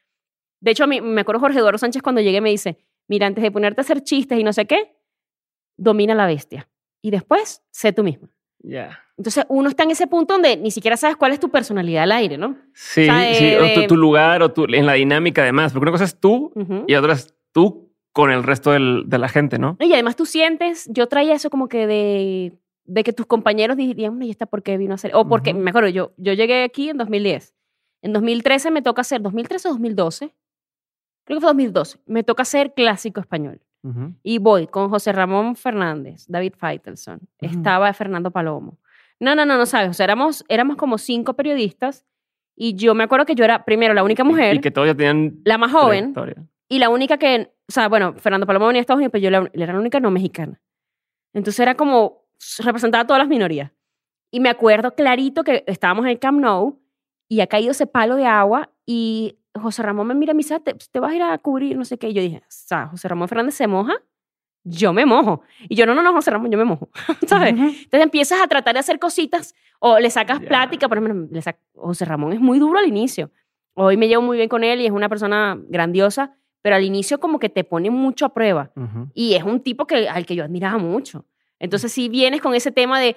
De 0.59 0.71
hecho, 0.71 0.83
a 0.83 0.87
mí, 0.87 1.01
me 1.01 1.21
acuerdo 1.21 1.39
Jorge 1.39 1.59
Eduardo 1.59 1.77
Sánchez 1.77 2.01
cuando 2.01 2.21
llegué 2.21 2.41
me 2.41 2.49
dice, 2.49 2.77
mira, 3.11 3.27
antes 3.27 3.43
de 3.43 3.51
ponerte 3.51 3.81
a 3.81 3.83
hacer 3.83 4.01
chistes 4.03 4.39
y 4.39 4.43
no 4.43 4.53
sé 4.53 4.65
qué, 4.65 4.95
domina 5.77 6.15
la 6.15 6.25
bestia. 6.27 6.69
Y 7.01 7.11
después, 7.11 7.61
sé 7.71 7.91
tú 7.93 8.03
mismo. 8.03 8.29
Ya. 8.59 8.99
Entonces, 9.17 9.45
uno 9.49 9.67
está 9.69 9.83
en 9.83 9.91
ese 9.91 10.07
punto 10.07 10.33
donde 10.35 10.55
ni 10.55 10.71
siquiera 10.71 10.95
sabes 10.95 11.17
cuál 11.17 11.31
es 11.33 11.39
tu 11.39 11.49
personalidad 11.49 12.03
al 12.03 12.11
aire, 12.13 12.37
¿no? 12.37 12.55
Sí, 12.73 13.01
O 13.01 13.05
sea, 13.05 13.19
de- 13.19 13.35
sí. 13.35 13.55
O 13.55 13.73
tu, 13.73 13.79
de- 13.81 13.87
tu 13.87 13.97
lugar 13.97 14.41
o 14.43 14.51
tu, 14.53 14.63
en 14.65 14.85
la 14.85 14.93
dinámica 14.93 15.41
además. 15.41 15.73
Porque 15.73 15.83
una 15.83 15.91
cosa 15.91 16.05
es 16.05 16.19
tú 16.19 16.53
y 16.87 16.95
otra 16.95 17.13
es 17.13 17.33
tú 17.51 17.91
con 18.13 18.31
el 18.31 18.43
resto 18.43 18.71
del- 18.71 19.03
de 19.07 19.17
la 19.17 19.27
gente, 19.29 19.57
¿no? 19.59 19.75
Y 19.79 19.91
además 19.93 20.15
tú 20.15 20.25
sientes, 20.25 20.87
yo 20.89 21.07
traía 21.07 21.33
eso 21.33 21.49
como 21.49 21.67
que 21.67 21.85
de, 21.87 22.53
de 22.85 23.03
que 23.03 23.13
tus 23.13 23.25
compañeros 23.25 23.77
dirían, 23.77 24.21
¿y 24.21 24.29
esta 24.29 24.45
por 24.45 24.63
qué 24.63 24.77
vino 24.77 24.93
a 24.93 24.95
hacer? 24.95 25.11
O 25.15 25.27
porque, 25.27 25.51
Ujú. 25.51 25.59
me 25.59 25.69
acuerdo, 25.71 25.89
yo, 25.89 26.11
yo 26.17 26.33
llegué 26.33 26.63
aquí 26.63 26.89
en 26.89 26.97
2010. 26.97 27.53
En 28.03 28.13
2013 28.13 28.71
me 28.71 28.81
toca 28.81 29.01
hacer, 29.01 29.21
2013 29.21 29.67
o 29.67 29.71
2012, 29.71 30.33
creo 31.31 31.39
que 31.39 31.41
fue 31.45 31.49
2012, 31.49 31.99
me 32.05 32.23
toca 32.23 32.43
hacer 32.43 32.73
clásico 32.73 33.19
español. 33.19 33.61
Y 34.21 34.37
voy 34.37 34.67
con 34.67 34.89
José 34.89 35.11
Ramón 35.11 35.55
Fernández, 35.55 36.25
David 36.27 36.53
Feitelson, 36.55 37.19
estaba 37.39 37.91
Fernando 37.93 38.29
Palomo. 38.29 38.77
No, 39.19 39.33
no, 39.33 39.43
no, 39.43 39.57
no 39.57 39.65
sabes, 39.65 39.89
o 39.89 39.93
sea, 39.93 40.03
éramos, 40.03 40.45
éramos 40.49 40.77
como 40.77 40.99
cinco 40.99 41.33
periodistas 41.33 42.05
y 42.55 42.75
yo 42.75 42.93
me 42.93 43.03
acuerdo 43.03 43.25
que 43.25 43.33
yo 43.33 43.43
era, 43.43 43.65
primero, 43.65 43.95
la 43.95 44.03
única 44.03 44.23
mujer, 44.23 44.55
Y, 44.55 44.59
que 44.59 44.69
todos 44.69 44.87
ya 44.87 44.93
tenían 44.95 45.39
la 45.45 45.57
más 45.57 45.71
joven, 45.71 46.13
y 46.69 46.77
la 46.77 46.89
única 46.89 47.17
que, 47.17 47.51
o 47.67 47.71
sea, 47.71 47.87
bueno, 47.89 48.13
Fernando 48.17 48.45
Palomo 48.45 48.67
venía 48.67 48.79
de 48.79 48.81
Estados 48.81 48.99
Unidos, 48.99 49.11
pero 49.13 49.23
yo 49.23 49.29
la- 49.31 49.49
era 49.53 49.73
la 49.73 49.79
única 49.79 49.99
no 49.99 50.11
mexicana. 50.11 50.61
Entonces 51.33 51.59
era 51.59 51.73
como, 51.75 52.25
representaba 52.59 53.01
a 53.03 53.07
todas 53.07 53.19
las 53.19 53.29
minorías. 53.29 53.71
Y 54.31 54.39
me 54.41 54.49
acuerdo 54.49 54.93
clarito 54.93 55.43
que 55.43 55.63
estábamos 55.65 56.05
en 56.05 56.11
el 56.11 56.19
Camp 56.19 56.39
Nou 56.39 56.79
y 57.27 57.41
ha 57.41 57.47
caído 57.47 57.71
ese 57.71 57.87
palo 57.87 58.15
de 58.15 58.25
agua 58.27 58.69
y 58.85 59.37
José 59.59 59.83
Ramón 59.83 60.07
me 60.07 60.15
mira 60.15 60.31
y 60.31 60.35
me 60.35 60.39
dice, 60.39 60.55
"Ah, 60.55 60.59
te, 60.59 60.73
te 60.73 60.99
vas 60.99 61.11
a 61.11 61.15
ir 61.15 61.21
a 61.23 61.37
cubrir, 61.37 61.77
no 61.77 61.85
sé 61.85 61.97
qué. 61.97 62.09
Y 62.09 62.13
yo 62.13 62.21
dije, 62.21 62.37
o 62.37 62.45
sea, 62.47 62.87
José 62.87 63.07
Ramón 63.07 63.27
Fernández 63.27 63.55
se 63.55 63.67
moja, 63.67 63.93
yo 64.63 64.93
me 64.93 65.05
mojo. 65.05 65.41
Y 65.67 65.75
yo, 65.75 65.85
no, 65.85 65.93
no, 65.95 66.01
no, 66.03 66.13
José 66.13 66.31
Ramón, 66.31 66.51
yo 66.51 66.57
me 66.57 66.65
mojo. 66.65 66.89
¿Sabes? 67.27 67.53
Ujú. 67.53 67.63
Entonces 67.63 68.01
empiezas 68.01 68.41
a 68.41 68.47
tratar 68.47 68.73
de 68.75 68.79
hacer 68.79 68.99
cositas 68.99 69.53
o 69.79 69.99
le 69.99 70.09
sacas 70.09 70.39
Ya. 70.41 70.47
plática, 70.47 70.87
por 70.87 70.97
ejemplo, 70.99 71.27
le 71.31 71.41
sac- 71.41 71.57
José 71.75 72.05
Ramón 72.05 72.33
es 72.33 72.39
muy 72.39 72.59
duro 72.59 72.77
al 72.79 72.87
inicio. 72.87 73.31
Hoy 73.73 73.97
me 73.97 74.07
llevo 74.07 74.21
muy 74.21 74.37
bien 74.37 74.49
con 74.49 74.63
él 74.63 74.81
y 74.81 74.85
es 74.85 74.91
una 74.91 75.09
persona 75.09 75.57
grandiosa, 75.69 76.35
pero 76.61 76.75
al 76.75 76.83
inicio 76.83 77.19
como 77.19 77.39
que 77.39 77.49
te 77.49 77.63
pone 77.63 77.89
mucho 77.89 78.25
a 78.25 78.33
prueba 78.33 78.71
Ujú. 78.75 79.09
y 79.13 79.33
es 79.33 79.43
un 79.43 79.61
tipo 79.61 79.87
que, 79.87 80.07
al 80.07 80.25
que 80.25 80.35
yo 80.35 80.43
admiraba 80.43 80.77
mucho. 80.77 81.25
Entonces 81.57 81.91
si 81.91 82.07
vienes 82.09 82.41
con 82.41 82.53
ese 82.53 82.71
tema 82.71 82.99
de, 82.99 83.15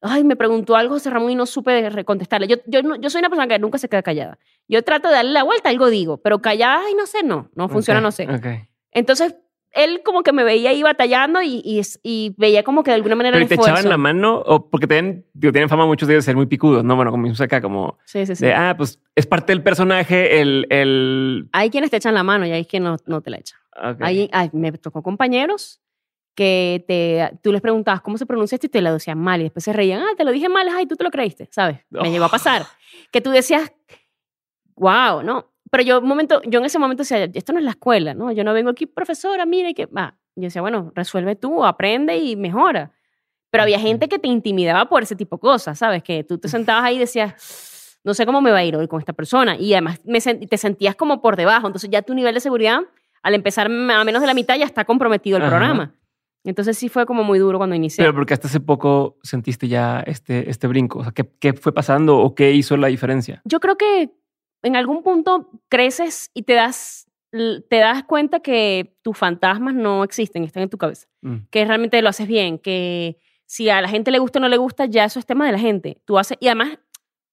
ay, 0.00 0.24
me 0.24 0.36
preguntó 0.36 0.76
algo 0.76 0.94
José 0.94 1.10
Ramón 1.10 1.30
y 1.30 1.34
no 1.34 1.46
supe 1.46 2.04
contestarle. 2.04 2.46
Yo, 2.46 2.56
yo, 2.66 2.82
no- 2.82 2.96
yo 2.96 3.10
soy 3.10 3.18
una 3.20 3.28
persona 3.30 3.48
que 3.48 3.58
nunca 3.58 3.78
se 3.78 3.88
queda 3.88 4.02
callada. 4.02 4.38
Yo 4.68 4.82
trato 4.82 5.08
de 5.08 5.14
darle 5.14 5.32
la 5.32 5.42
vuelta, 5.44 5.68
algo 5.70 5.88
digo, 5.90 6.18
pero 6.18 6.40
callada, 6.40 6.82
ay, 6.86 6.94
no 6.94 7.06
sé, 7.06 7.22
no, 7.22 7.50
no 7.54 7.68
funciona, 7.68 8.00
Ok, 8.00 8.04
no 8.04 8.10
sé. 8.12 8.28
ok. 8.28 8.46
Entonces 8.92 9.36
él 9.72 10.00
como 10.02 10.22
que 10.22 10.32
me 10.32 10.44
veía 10.44 10.70
ahí 10.70 10.82
batallando 10.82 11.42
y, 11.42 11.60
y, 11.64 11.82
y 12.02 12.34
veía 12.38 12.62
como 12.62 12.82
que 12.82 12.90
de 12.90 12.94
alguna 12.96 13.14
manera 13.16 13.34
Pero 13.34 13.42
el 13.42 13.46
¿y 13.46 13.48
te 13.48 13.54
echaban 13.54 13.72
esfuerzo. 13.74 13.88
la 13.90 13.98
mano 13.98 14.42
o 14.46 14.70
porque 14.70 14.86
tienen, 14.86 15.26
digo, 15.34 15.52
tienen 15.52 15.68
fama 15.68 15.84
muchos 15.86 16.08
de 16.08 16.20
ser 16.22 16.34
muy 16.36 16.46
picudos, 16.46 16.82
¿no? 16.84 16.96
Bueno, 16.96 17.10
como 17.10 17.30
acá, 17.38 17.60
como 17.60 17.98
Sí, 18.04 18.24
sí, 18.24 18.34
sí. 18.34 18.46
de, 18.46 18.54
ah, 18.54 18.74
pues 18.76 18.98
es 19.14 19.26
parte 19.26 19.52
del 19.52 19.62
personaje, 19.62 20.40
el... 20.40 20.66
el... 20.70 21.48
Hay 21.52 21.68
quienes 21.70 21.90
te 21.90 21.98
echan 21.98 22.14
la 22.14 22.22
mano 22.22 22.46
y 22.46 22.52
hay 22.52 22.64
quienes 22.64 22.88
no, 22.90 22.96
no 23.06 23.20
te 23.20 23.30
la 23.30 23.36
echan. 23.38 23.58
ok. 23.76 23.98
Hay- 24.00 24.30
ay, 24.32 24.48
me 24.54 24.72
tocó 24.72 25.02
compañeros 25.02 25.80
que 26.38 26.84
te, 26.86 27.36
tú 27.42 27.50
les 27.50 27.60
preguntabas 27.60 28.00
cómo 28.00 28.16
se 28.16 28.24
pronuncia 28.24 28.54
esto 28.54 28.68
y 28.68 28.70
te 28.70 28.80
lo 28.80 28.92
decían 28.92 29.18
mal 29.18 29.40
y 29.40 29.42
después 29.44 29.64
se 29.64 29.72
reían, 29.72 30.00
ah, 30.02 30.14
te 30.16 30.24
lo 30.24 30.30
dije 30.30 30.48
mal, 30.48 30.68
ay, 30.68 30.86
tú 30.86 30.94
te 30.94 31.02
lo 31.02 31.10
creíste, 31.10 31.48
¿sabes? 31.50 31.80
Me 31.90 31.98
Oh. 31.98 32.04
llegó 32.04 32.26
a 32.26 32.28
pasar. 32.28 32.64
Que 33.10 33.20
tú 33.20 33.30
decías, 33.30 33.72
wow, 34.76 35.22
¿no? 35.24 35.50
Pero 35.70 35.82
yo, 35.82 36.00
momento, 36.00 36.40
yo 36.46 36.60
en 36.60 36.66
ese 36.66 36.78
momento 36.78 37.02
decía, 37.02 37.24
esto 37.34 37.52
no 37.52 37.58
es 37.58 37.64
la 37.64 37.72
escuela, 37.72 38.14
¿no? 38.14 38.30
Yo 38.32 38.44
no 38.44 38.52
vengo 38.54 38.70
aquí, 38.70 38.86
profesora, 38.86 39.44
mire 39.46 39.74
que 39.74 39.86
va. 39.86 40.16
Yo 40.36 40.44
decía, 40.44 40.62
bueno, 40.62 40.92
resuelve 40.94 41.34
tú, 41.36 41.64
aprende 41.64 42.16
y 42.16 42.36
mejora. 42.36 42.92
Pero 43.50 43.62
había 43.64 43.80
gente 43.80 44.08
que 44.08 44.18
te 44.20 44.28
intimidaba 44.28 44.88
por 44.88 45.02
ese 45.02 45.16
tipo 45.16 45.36
de 45.36 45.40
cosas, 45.40 45.76
¿sabes? 45.78 46.02
Que 46.04 46.22
tú 46.22 46.38
te 46.38 46.48
sentabas 46.48 46.84
ahí 46.84 46.96
y 46.96 47.00
decías, 47.00 47.98
no 48.04 48.14
sé 48.14 48.24
cómo 48.24 48.40
me 48.40 48.50
va 48.52 48.58
a 48.58 48.64
ir 48.64 48.76
hoy 48.76 48.86
con 48.86 49.00
esta 49.00 49.12
persona. 49.12 49.56
Y 49.56 49.72
además 49.72 50.00
me 50.04 50.20
te 50.20 50.56
sentías 50.56 50.94
como 50.94 51.20
por 51.20 51.34
debajo. 51.34 51.66
Entonces 51.66 51.90
ya 51.90 52.02
tu 52.02 52.14
nivel 52.14 52.34
de 52.34 52.40
seguridad, 52.40 52.80
al 53.22 53.34
empezar 53.34 53.66
a 53.66 54.04
menos 54.04 54.20
de 54.20 54.26
la 54.26 54.34
mitad, 54.34 54.56
ya 54.56 54.64
está 54.64 54.84
comprometido 54.84 55.36
el 55.38 55.42
Ajá. 55.42 55.50
programa. 55.50 55.94
Entonces 56.48 56.78
sí 56.78 56.88
fue 56.88 57.04
como 57.04 57.24
muy 57.24 57.38
duro 57.38 57.58
cuando 57.58 57.76
inicié. 57.76 58.02
Pero 58.02 58.14
porque 58.14 58.32
hasta 58.32 58.48
hace 58.48 58.58
poco 58.58 59.18
sentiste 59.22 59.68
ya 59.68 60.00
este, 60.00 60.48
este 60.48 60.66
brinco. 60.66 61.00
O 61.00 61.02
sea, 61.02 61.12
¿qué, 61.12 61.28
¿qué 61.38 61.52
fue 61.52 61.74
pasando 61.74 62.16
o 62.16 62.34
qué 62.34 62.52
hizo 62.52 62.78
la 62.78 62.86
diferencia? 62.86 63.42
Yo 63.44 63.60
creo 63.60 63.76
que 63.76 64.10
en 64.62 64.74
algún 64.74 65.02
punto 65.02 65.50
creces 65.68 66.30
y 66.32 66.44
te 66.44 66.54
das, 66.54 67.06
te 67.30 67.76
das 67.76 68.02
cuenta 68.04 68.40
que 68.40 68.96
tus 69.02 69.14
fantasmas 69.18 69.74
no 69.74 70.02
existen, 70.02 70.42
están 70.42 70.62
en 70.62 70.70
tu 70.70 70.78
cabeza. 70.78 71.06
Mm. 71.20 71.48
que 71.50 71.66
realmente 71.66 72.00
lo 72.00 72.08
haces 72.08 72.26
bien, 72.26 72.58
que 72.58 73.18
si 73.44 73.68
a 73.68 73.82
la 73.82 73.88
gente 73.88 74.10
le 74.10 74.18
gusta 74.18 74.38
o 74.38 74.42
no 74.42 74.48
le 74.48 74.56
gusta, 74.56 74.86
ya 74.86 75.04
eso 75.04 75.18
es 75.18 75.26
tema 75.26 75.44
de 75.44 75.52
la 75.52 75.58
gente. 75.58 76.00
Tú 76.06 76.16
haces, 76.16 76.38
y 76.40 76.46
además, 76.46 76.78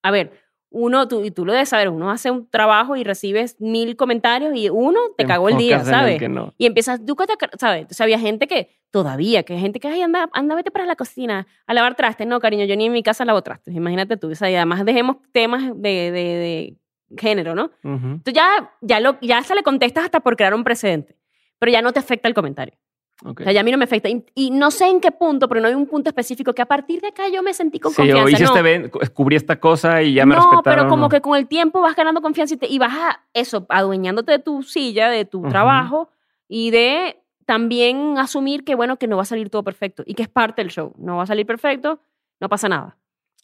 a 0.03 0.11
ver, 0.11 0.44
uno, 0.75 1.07
tú, 1.07 1.23
y 1.23 1.31
tú 1.31 1.45
lo 1.45 1.53
debes 1.53 1.69
saber, 1.69 1.87
uno 1.87 2.11
hace 2.11 2.29
un 2.29 2.49
trabajo 2.49 2.97
y 2.97 3.05
recibes 3.05 3.55
mil 3.61 3.95
comentarios 3.95 4.53
y 4.55 4.69
uno 4.69 4.99
te, 5.17 5.25
cagó 5.25 5.47
el 5.47 5.57
día, 5.57 5.77
el 5.77 5.85
¿sabes? 5.85 6.29
no. 6.29 6.53
Y 6.57 6.65
empiezas, 6.65 6.99
tú, 7.05 7.15
¿sabes? 7.57 7.81
Entonces 7.81 8.01
había 8.01 8.19
gente 8.19 8.45
que 8.47 8.69
todavía, 8.91 9.43
que 9.43 9.53
hay 9.53 9.61
gente 9.61 9.79
que, 9.79 9.87
ay, 9.87 10.01
anda, 10.01 10.29
anda, 10.33 10.53
vete 10.53 10.71
para 10.71 10.85
la 10.85 10.97
cocina 10.97 11.47
a 11.65 11.73
lavar 11.73 11.95
trastes. 11.95 12.27
No, 12.27 12.41
cariño, 12.41 12.65
yo 12.65 12.75
ni 12.75 12.87
en 12.87 12.91
mi 12.91 13.03
casa 13.03 13.23
lavo 13.23 13.41
trastes. 13.41 13.73
Imagínate 13.73 14.17
tú. 14.17 14.29
O 14.29 14.35
sea, 14.35 14.51
y 14.51 14.55
además 14.55 14.83
dejemos 14.83 15.17
temas 15.31 15.63
de, 15.75 16.11
de, 16.11 16.11
de 16.11 16.77
género, 17.17 17.55
¿no? 17.55 17.71
Ujú. 17.83 18.07
Entonces 18.07 18.33
ya, 18.33 18.71
ya, 18.81 18.99
lo, 18.99 19.17
ya 19.21 19.37
hasta 19.37 19.55
le 19.55 19.63
contestas 19.63 20.03
hasta 20.05 20.19
por 20.19 20.35
crear 20.35 20.53
un 20.53 20.65
precedente, 20.65 21.15
pero 21.57 21.71
ya 21.71 21.81
no 21.81 21.93
te 21.93 21.99
afecta 21.99 22.27
el 22.27 22.33
comentario. 22.33 22.77
Ok. 23.23 23.41
O 23.41 23.43
sea, 23.43 23.53
ya 23.53 23.61
a 23.61 23.63
mí 23.63 23.71
no 23.71 23.77
me 23.77 23.85
afecta. 23.85 24.09
Y, 24.09 24.25
y 24.35 24.51
no 24.51 24.71
sé 24.71 24.87
en 24.87 24.99
qué 24.99 25.11
punto, 25.11 25.47
pero 25.47 25.61
no 25.61 25.67
hay 25.67 25.73
un 25.73 25.87
punto 25.87 26.09
específico 26.09 26.53
que 26.53 26.61
a 26.61 26.65
partir 26.65 26.99
de 27.01 27.07
acá 27.07 27.23
yo 27.29 27.41
me 27.41 27.53
sentí 27.53 27.79
con 27.79 27.91
Sí, 27.93 28.01
o 28.01 28.05
confianza. 28.05 28.31
hice 28.31 28.43
no, 28.43 28.49
este 28.49 28.59
evento, 28.59 28.99
descubrí 28.99 29.35
esta 29.37 29.59
cosa 29.59 30.01
y 30.01 30.13
ya 30.15 30.25
me 30.25 30.35
no 30.35 30.41
respetaron. 30.41 30.63
pero 30.63 30.89
como 30.89 31.03
¿no? 31.03 31.09
que 31.09 31.21
con 31.21 31.37
el 31.37 31.47
tiempo 31.47 31.79
vas 31.81 31.95
ganando 31.95 32.21
confianza 32.21 32.55
y, 32.55 32.57
te- 32.57 32.67
y 32.67 32.77
vas 32.77 32.93
a 32.93 33.23
eso, 33.33 33.65
adueñándote 33.69 34.33
de 34.33 34.39
tu 34.39 34.63
silla, 34.63 35.09
de 35.09 35.23
tu 35.25 35.39
Ujú. 35.39 35.49
trabajo 35.49 36.09
y 36.49 36.71
de 36.71 37.17
también 37.45 38.17
asumir 38.17 38.63
que, 38.65 38.75
bueno, 38.75 38.97
que 38.97 39.07
no 39.07 39.15
va 39.15 39.21
a 39.21 39.25
salir 39.25 39.49
todo 39.49 39.63
perfecto 39.63 40.03
y 40.05 40.13
que 40.15 40.23
es 40.23 40.29
parte 40.29 40.61
del 40.61 40.71
show. 40.71 40.93
No 40.97 41.17
va 41.17 41.23
a 41.23 41.27
salir 41.27 41.45
perfecto, 41.45 41.99
no 42.41 42.49
pasa 42.49 42.67
nada. 42.67 42.97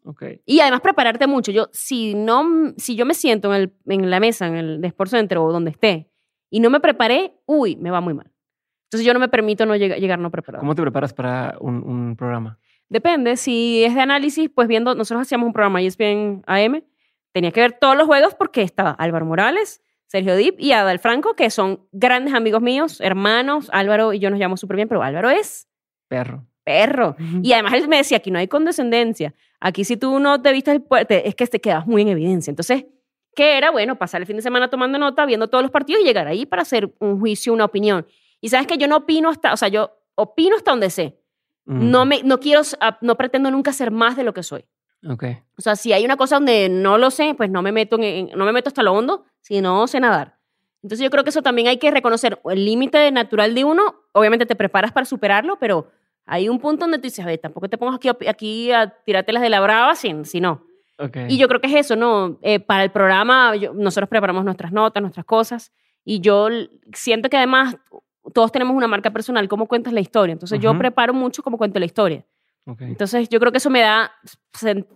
Ok. 0.04 0.24
Y 0.46 0.60
además 0.60 0.82
prepararte 0.82 1.28
mucho. 1.28 1.52
Yo, 1.52 1.70
si, 1.72 2.16
no, 2.16 2.74
si 2.78 2.96
yo 2.96 3.06
me 3.06 3.14
siento 3.14 3.54
en, 3.54 3.62
el, 3.62 3.74
en 3.88 4.10
la 4.10 4.20
mesa, 4.20 4.48
en 4.48 4.56
el 4.56 4.84
Sports 4.86 5.12
Center 5.12 5.38
o 5.38 5.52
donde 5.52 5.70
esté, 5.72 6.10
y 6.50 6.60
no 6.60 6.70
me 6.72 6.80
preparé, 6.80 7.36
uy, 7.46 7.76
me 7.78 7.92
va 7.92 8.02
muy 8.02 8.16
mal. 8.16 8.30
Entonces 8.92 9.06
yo 9.06 9.14
no 9.14 9.20
me 9.22 9.30
permito 9.30 9.66
no 9.66 9.74
lleg- 9.76 9.98
llegar 10.00 10.20
no 10.20 10.30
preparado. 10.30 10.60
¿Cómo 10.60 10.76
te 10.76 10.82
preparas 10.82 11.14
para 11.14 11.56
un, 11.62 11.76
un 11.78 12.16
programa? 12.18 12.60
Depende, 12.90 13.38
si 13.38 13.86
es 13.86 13.96
de 13.96 14.02
análisis, 14.02 14.50
pues 14.54 14.68
viendo, 14.68 14.94
nosotros 14.96 15.22
hacíamos 15.22 15.48
un 15.48 15.54
programa 15.54 15.82
ESPN 15.82 16.44
AM, 16.46 16.84
tenía 17.32 17.52
que 17.52 17.62
ver 17.62 17.72
todos 17.72 17.96
los 17.96 18.06
juegos 18.06 18.36
porque 18.36 18.62
estaba 18.64 18.92
Álvaro 18.92 19.26
Morales, 19.26 19.82
Sergio 20.08 20.36
Dip 20.36 20.60
y 20.60 20.74
Adal 20.74 21.00
Franco, 21.00 21.36
que 21.36 21.50
son 21.50 21.88
grandes 21.94 22.34
amigos 22.34 22.62
míos, 22.62 23.00
hermanos. 23.00 23.70
Álvaro 23.72 24.12
y 24.12 24.20
yo 24.20 24.30
nos 24.30 24.40
llamamos 24.40 24.60
súper 24.60 24.76
bien, 24.76 24.90
pero 24.90 25.02
Álvaro 25.04 25.30
es 25.30 25.70
Perro. 26.10 26.46
perro. 26.66 27.16
Y 27.42 27.54
además 27.54 27.74
él 27.76 27.88
me 27.88 27.96
decía, 27.96 28.18
aquí 28.18 28.30
no 28.30 28.40
hay 28.40 28.50
condescendencia. 28.50 29.34
Aquí 29.62 29.86
si 29.86 29.96
tú 29.96 30.20
no 30.20 30.42
te 30.42 30.52
viste 30.52 30.72
el 30.72 30.82
puente, 30.82 31.30
es 31.30 31.36
que 31.36 31.48
te 31.48 31.62
quedas 31.62 31.88
muy 31.88 32.02
en 32.02 32.10
evidencia. 32.10 32.52
Entonces, 32.52 32.88
¿qué 33.34 33.58
era? 33.58 33.72
Bueno, 33.72 33.96
pasar 33.98 34.20
el 34.20 34.28
fin 34.28 34.36
de 34.36 34.42
semana 34.42 34.70
tomando 34.70 34.98
nota, 35.00 35.26
viendo 35.26 35.48
todos 35.50 35.62
los 35.64 35.72
partidos 35.72 36.02
y 36.02 36.06
llegar 36.06 36.28
ahí 36.28 36.46
para 36.46 36.64
hacer 36.64 36.94
un 37.00 37.22
juicio, 37.22 37.54
una 37.54 37.64
opinión. 37.64 38.06
Y 38.42 38.50
sabes 38.50 38.68
que 38.68 38.78
yo 38.78 38.88
no 38.88 38.98
opino 38.98 39.30
hasta, 39.30 39.54
o 39.54 39.58
sea, 39.58 39.68
yo 39.70 39.92
opino 40.16 40.56
hasta 40.58 40.72
donde 40.72 40.90
sé. 40.90 41.18
Mm. 41.66 41.92
No, 41.92 42.06
me, 42.06 42.24
no 42.24 42.40
quiero, 42.40 42.62
no 43.02 43.16
pretendo 43.16 43.50
nunca 43.52 43.72
ser 43.72 43.92
más 43.92 44.18
de 44.18 44.24
lo 44.24 44.34
que 44.34 44.44
soy. 44.44 44.66
Ok. 45.08 45.24
O 45.58 45.62
sea, 45.62 45.76
si 45.76 45.94
hay 45.94 46.04
una 46.06 46.18
cosa 46.18 46.36
donde 46.36 46.68
no 46.70 46.98
lo 46.98 47.12
sé, 47.12 47.34
pues 47.36 47.50
no 47.50 47.62
me 47.62 47.72
meto, 47.72 47.98
en, 48.00 48.30
no 48.36 48.46
me 48.46 48.52
meto 48.52 48.68
hasta 48.70 48.84
lo 48.84 48.94
hondo, 48.94 49.26
si 49.40 49.62
no 49.62 49.88
sé 49.88 50.00
nadar. 50.00 50.38
Entonces 50.84 51.04
yo 51.04 51.10
creo 51.12 51.24
que 51.24 51.30
eso 51.30 51.44
también 51.44 51.68
hay 51.68 51.78
que 51.78 51.92
reconocer 51.92 52.40
el 52.46 52.66
límite 52.66 53.12
natural 53.12 53.54
de 53.54 53.64
uno. 53.64 53.96
Obviamente 54.14 54.46
te 54.48 54.56
preparas 54.56 54.92
para 54.92 55.06
superarlo, 55.06 55.58
pero 55.60 55.92
hay 56.26 56.50
un 56.50 56.60
punto 56.60 56.86
donde 56.86 56.98
tú 56.98 57.04
dices, 57.04 57.24
a 57.24 57.28
ver, 57.28 57.38
tampoco 57.40 57.70
te 57.70 57.78
pongas 57.78 57.96
aquí, 57.96 58.10
aquí 58.28 58.72
a 58.72 58.90
tirarte 59.04 59.32
las 59.34 59.44
de 59.44 59.50
la 59.50 59.60
brava 59.60 59.96
si, 59.96 60.14
si 60.26 60.42
no. 60.42 60.66
Ok. 60.98 61.18
Y 61.30 61.38
yo 61.38 61.48
creo 61.48 61.62
que 61.62 61.68
es 61.68 61.76
eso, 61.76 61.96
¿no? 61.96 62.38
Eh, 62.42 62.60
para 62.60 62.84
el 62.84 62.92
programa, 62.92 63.56
yo- 63.56 63.74
nosotros 63.74 64.10
preparamos 64.10 64.44
nuestras 64.46 64.72
notas, 64.72 65.02
nuestras 65.02 65.26
cosas, 65.26 65.72
y 66.04 66.20
yo 66.20 66.48
siento 66.94 67.30
que 67.30 67.38
además 67.38 67.76
todos 68.34 68.52
tenemos 68.52 68.76
una 68.76 68.88
marca 68.88 69.12
personal, 69.12 69.48
cómo 69.48 69.68
cuentas 69.68 69.94
la 69.94 70.00
historia. 70.00 70.34
Entonces 70.34 70.60
yo 70.60 70.78
preparo 70.78 71.14
mucho 71.14 71.44
cómo 71.44 71.58
cuento 71.58 71.80
la 71.80 71.86
historia. 71.86 72.26
Entonces 72.80 73.28
yo 73.30 73.40
creo 73.40 73.52
que 73.52 73.58
eso 73.58 73.70
me 73.70 73.82
da, 73.82 74.12
sen- 74.54 74.88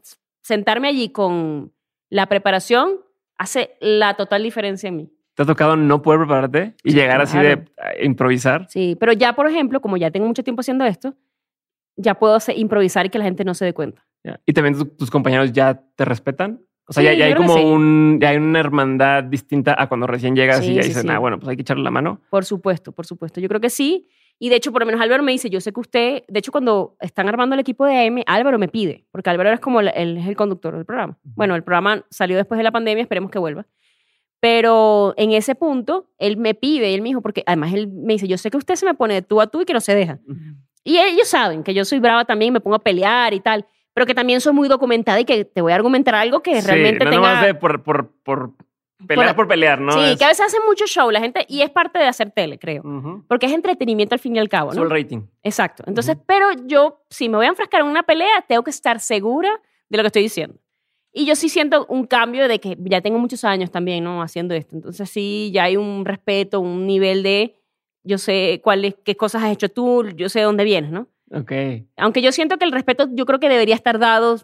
sentarme 0.41 0.87
allí 0.87 1.09
con 1.09 1.73
la 2.09 2.27
preparación 2.27 2.99
hace 3.37 3.75
la 3.81 4.13
total 4.15 4.43
diferencia 4.43 4.87
en 4.87 4.95
mí. 4.97 5.11
¿Te 5.33 5.43
ha 5.43 5.45
tocado 5.45 5.75
no 5.75 6.01
poder 6.01 6.19
prepararte 6.21 6.75
y 6.83 6.91
Sí, 6.91 6.95
llegar 6.97 7.19
así 7.21 7.37
de 7.37 7.65
claro. 7.65 7.91
eh, 7.99 8.05
improvisar? 8.05 8.67
Sí, 8.69 8.95
pero 8.99 9.11
ya, 9.11 9.33
por 9.33 9.47
ejemplo, 9.49 9.81
como 9.81 9.97
ya 9.97 10.09
tengo 10.11 10.25
mucho 10.27 10.43
tiempo 10.43 10.61
haciendo 10.61 10.85
esto, 10.85 11.13
ya 11.97 12.15
puedo 12.15 12.35
hacer- 12.35 12.57
improvisar 12.57 13.05
y 13.05 13.09
que 13.09 13.17
la 13.17 13.25
gente 13.25 13.43
no 13.43 13.53
se 13.53 13.65
dé 13.65 13.73
cuenta. 13.73 14.05
¿Y 14.45 14.53
también 14.53 14.75
tu- 14.77 14.85
tus 14.85 15.11
compañeros 15.11 15.51
ya 15.51 15.83
te 15.95 16.05
respetan? 16.05 16.61
O 16.87 16.93
sea, 16.93 17.01
Sí, 17.01 17.05
ya, 17.07 17.13
ya 17.13 17.25
hay 17.25 17.33
como 17.35 17.55
sí. 17.55 17.63
un, 17.63 18.19
ya 18.21 18.29
hay 18.29 18.37
una 18.37 18.59
hermandad 18.59 19.23
distinta 19.23 19.75
a 19.77 19.87
cuando 19.87 20.05
recién 20.07 20.35
llegas 20.35 20.59
Sí, 20.63 20.71
y 20.71 20.75
ya 20.75 20.81
dicen, 20.83 21.09
ah, 21.09 21.19
bueno, 21.19 21.39
pues 21.39 21.49
hay 21.49 21.55
que 21.55 21.63
echarle 21.63 21.83
la 21.83 21.91
mano. 21.91 22.21
Por 22.29 22.45
supuesto, 22.45 22.91
por 22.91 23.05
supuesto. 23.05 23.39
Yo 23.41 23.47
creo 23.47 23.59
que 23.61 23.69
sí. 23.69 24.07
Y 24.37 24.49
de 24.49 24.57
hecho, 24.57 24.71
por 24.71 24.81
lo 24.81 24.85
menos 24.85 25.01
Álvaro 25.01 25.23
me 25.23 25.31
dice, 25.31 25.49
yo 25.49 25.61
sé 25.61 25.71
que 25.71 25.79
usted, 25.79 26.23
de 26.27 26.39
hecho, 26.39 26.51
cuando 26.51 26.97
están 26.99 27.27
armando 27.29 27.53
el 27.55 27.59
equipo 27.61 27.85
de 27.85 28.05
AM, 28.05 28.21
Álvaro 28.27 28.59
me 28.59 28.67
pide, 28.67 29.05
porque 29.11 29.29
Álvaro 29.29 29.51
es 29.53 29.59
como 29.61 29.79
el, 29.79 29.87
él 29.95 30.17
es 30.17 30.27
el 30.27 30.35
conductor 30.35 30.75
del 30.75 30.85
programa. 30.85 31.17
Ujú. 31.23 31.33
Bueno, 31.35 31.55
el 31.55 31.63
programa 31.63 32.05
salió 32.09 32.35
después 32.35 32.57
de 32.57 32.63
la 32.63 32.71
pandemia, 32.71 33.01
esperemos 33.01 33.31
que 33.31 33.39
vuelva. 33.39 33.65
Pero 34.39 35.13
en 35.17 35.31
ese 35.31 35.55
punto, 35.55 36.11
él 36.19 36.37
me 36.37 36.53
pide, 36.53 36.93
él 36.93 37.01
me 37.01 37.09
dijo, 37.09 37.21
porque 37.21 37.43
además 37.47 37.73
él 37.73 37.87
me 37.87 38.13
dice, 38.13 38.27
yo 38.27 38.37
sé 38.37 38.51
que 38.51 38.57
usted 38.57 38.75
se 38.75 38.85
me 38.85 38.93
pone 38.93 39.13
de 39.15 39.21
tú 39.21 39.41
a 39.41 39.47
tú 39.47 39.61
y 39.61 39.65
que 39.65 39.73
no 39.73 39.79
se 39.79 39.95
deja. 39.95 40.19
Y 40.83 40.97
ellos 40.99 41.27
saben 41.27 41.63
que 41.63 41.73
yo 41.73 41.83
soy 41.83 41.99
brava 41.99 42.25
también, 42.25 42.53
me 42.53 42.59
pongo 42.59 42.75
a 42.75 42.83
pelear 42.83 43.33
y 43.33 43.39
tal, 43.39 43.65
pero 43.95 44.05
que 44.05 44.13
también 44.13 44.41
soy 44.41 44.53
muy 44.53 44.67
documentada 44.67 45.19
y 45.19 45.25
que 45.25 45.45
te 45.45 45.61
voy 45.61 45.71
a 45.71 45.75
argumentar 45.75 46.13
algo 46.13 46.41
que 46.43 46.61
Sí, 46.61 46.67
realmente 46.67 47.03
no 47.05 47.09
tenga... 47.11 47.27
nomás 47.29 47.45
de 47.45 47.55
por, 47.55 47.81
por, 47.81 48.11
por 48.23 48.51
pelear 49.07 49.35
por, 49.35 49.47
pelear, 49.47 49.79
¿no? 49.79 49.93
sí, 49.93 49.99
Es- 50.11 50.17
que 50.19 50.25
a 50.25 50.27
veces 50.27 50.45
hace 50.47 50.57
mucho 50.67 50.85
show 50.85 51.09
la 51.11 51.19
gente 51.21 51.45
y 51.47 51.61
es 51.61 51.69
parte 51.69 51.97
de 51.99 52.05
hacer 52.05 52.29
tele, 52.31 52.59
creo. 52.59 52.81
Ujú. 52.83 53.23
Porque 53.27 53.45
es 53.45 53.53
entretenimiento 53.53 54.13
al 54.13 54.19
fin 54.19 54.35
y 54.35 54.39
al 54.39 54.49
cabo, 54.49 54.73
¿no? 54.73 54.83
el 54.83 54.89
rating. 54.89 55.21
Exacto. 55.43 55.83
Entonces, 55.87 56.17
pero 56.27 56.47
yo, 56.65 57.03
si 57.09 57.29
me 57.29 57.37
voy 57.37 57.45
a 57.45 57.49
enfrascar 57.49 57.81
en 57.81 57.87
una 57.87 58.03
pelea, 58.03 58.43
tengo 58.47 58.63
que 58.63 58.71
estar 58.71 58.99
segura 58.99 59.49
de 59.89 59.97
lo 59.97 60.03
que 60.03 60.07
estoy 60.07 60.23
diciendo. 60.23 60.57
Y 61.13 61.25
yo 61.25 61.35
sí 61.37 61.47
siento 61.47 61.85
un 61.87 62.05
cambio 62.07 62.49
de 62.49 62.59
que 62.59 62.75
ya 62.81 62.99
tengo 62.99 63.17
muchos 63.17 63.45
años 63.45 63.71
también, 63.71 64.03
¿no? 64.03 64.21
Haciendo 64.21 64.53
esto. 64.53 64.75
Entonces 64.75 65.09
sí, 65.09 65.49
ya 65.53 65.63
hay 65.63 65.77
un 65.77 66.03
respeto, 66.03 66.59
un 66.59 66.85
nivel 66.85 67.23
de, 67.23 67.55
yo 68.03 68.17
sé 68.17 68.59
cuáles, 68.61 68.95
qué 69.05 69.15
cosas 69.15 69.43
has 69.43 69.51
hecho 69.53 69.69
tú, 69.69 70.03
yo 70.17 70.27
sé 70.27 70.39
de 70.39 70.45
dónde 70.45 70.65
vienes, 70.65 70.91
¿no? 70.91 71.07
Ok. 71.31 71.51
Aunque 71.97 72.21
yo 72.21 72.31
siento 72.31 72.57
que 72.57 72.65
el 72.65 72.71
respeto, 72.71 73.07
yo 73.11 73.25
creo 73.25 73.39
que 73.39 73.49
debería 73.49 73.75
estar 73.75 73.97
dado 73.99 74.37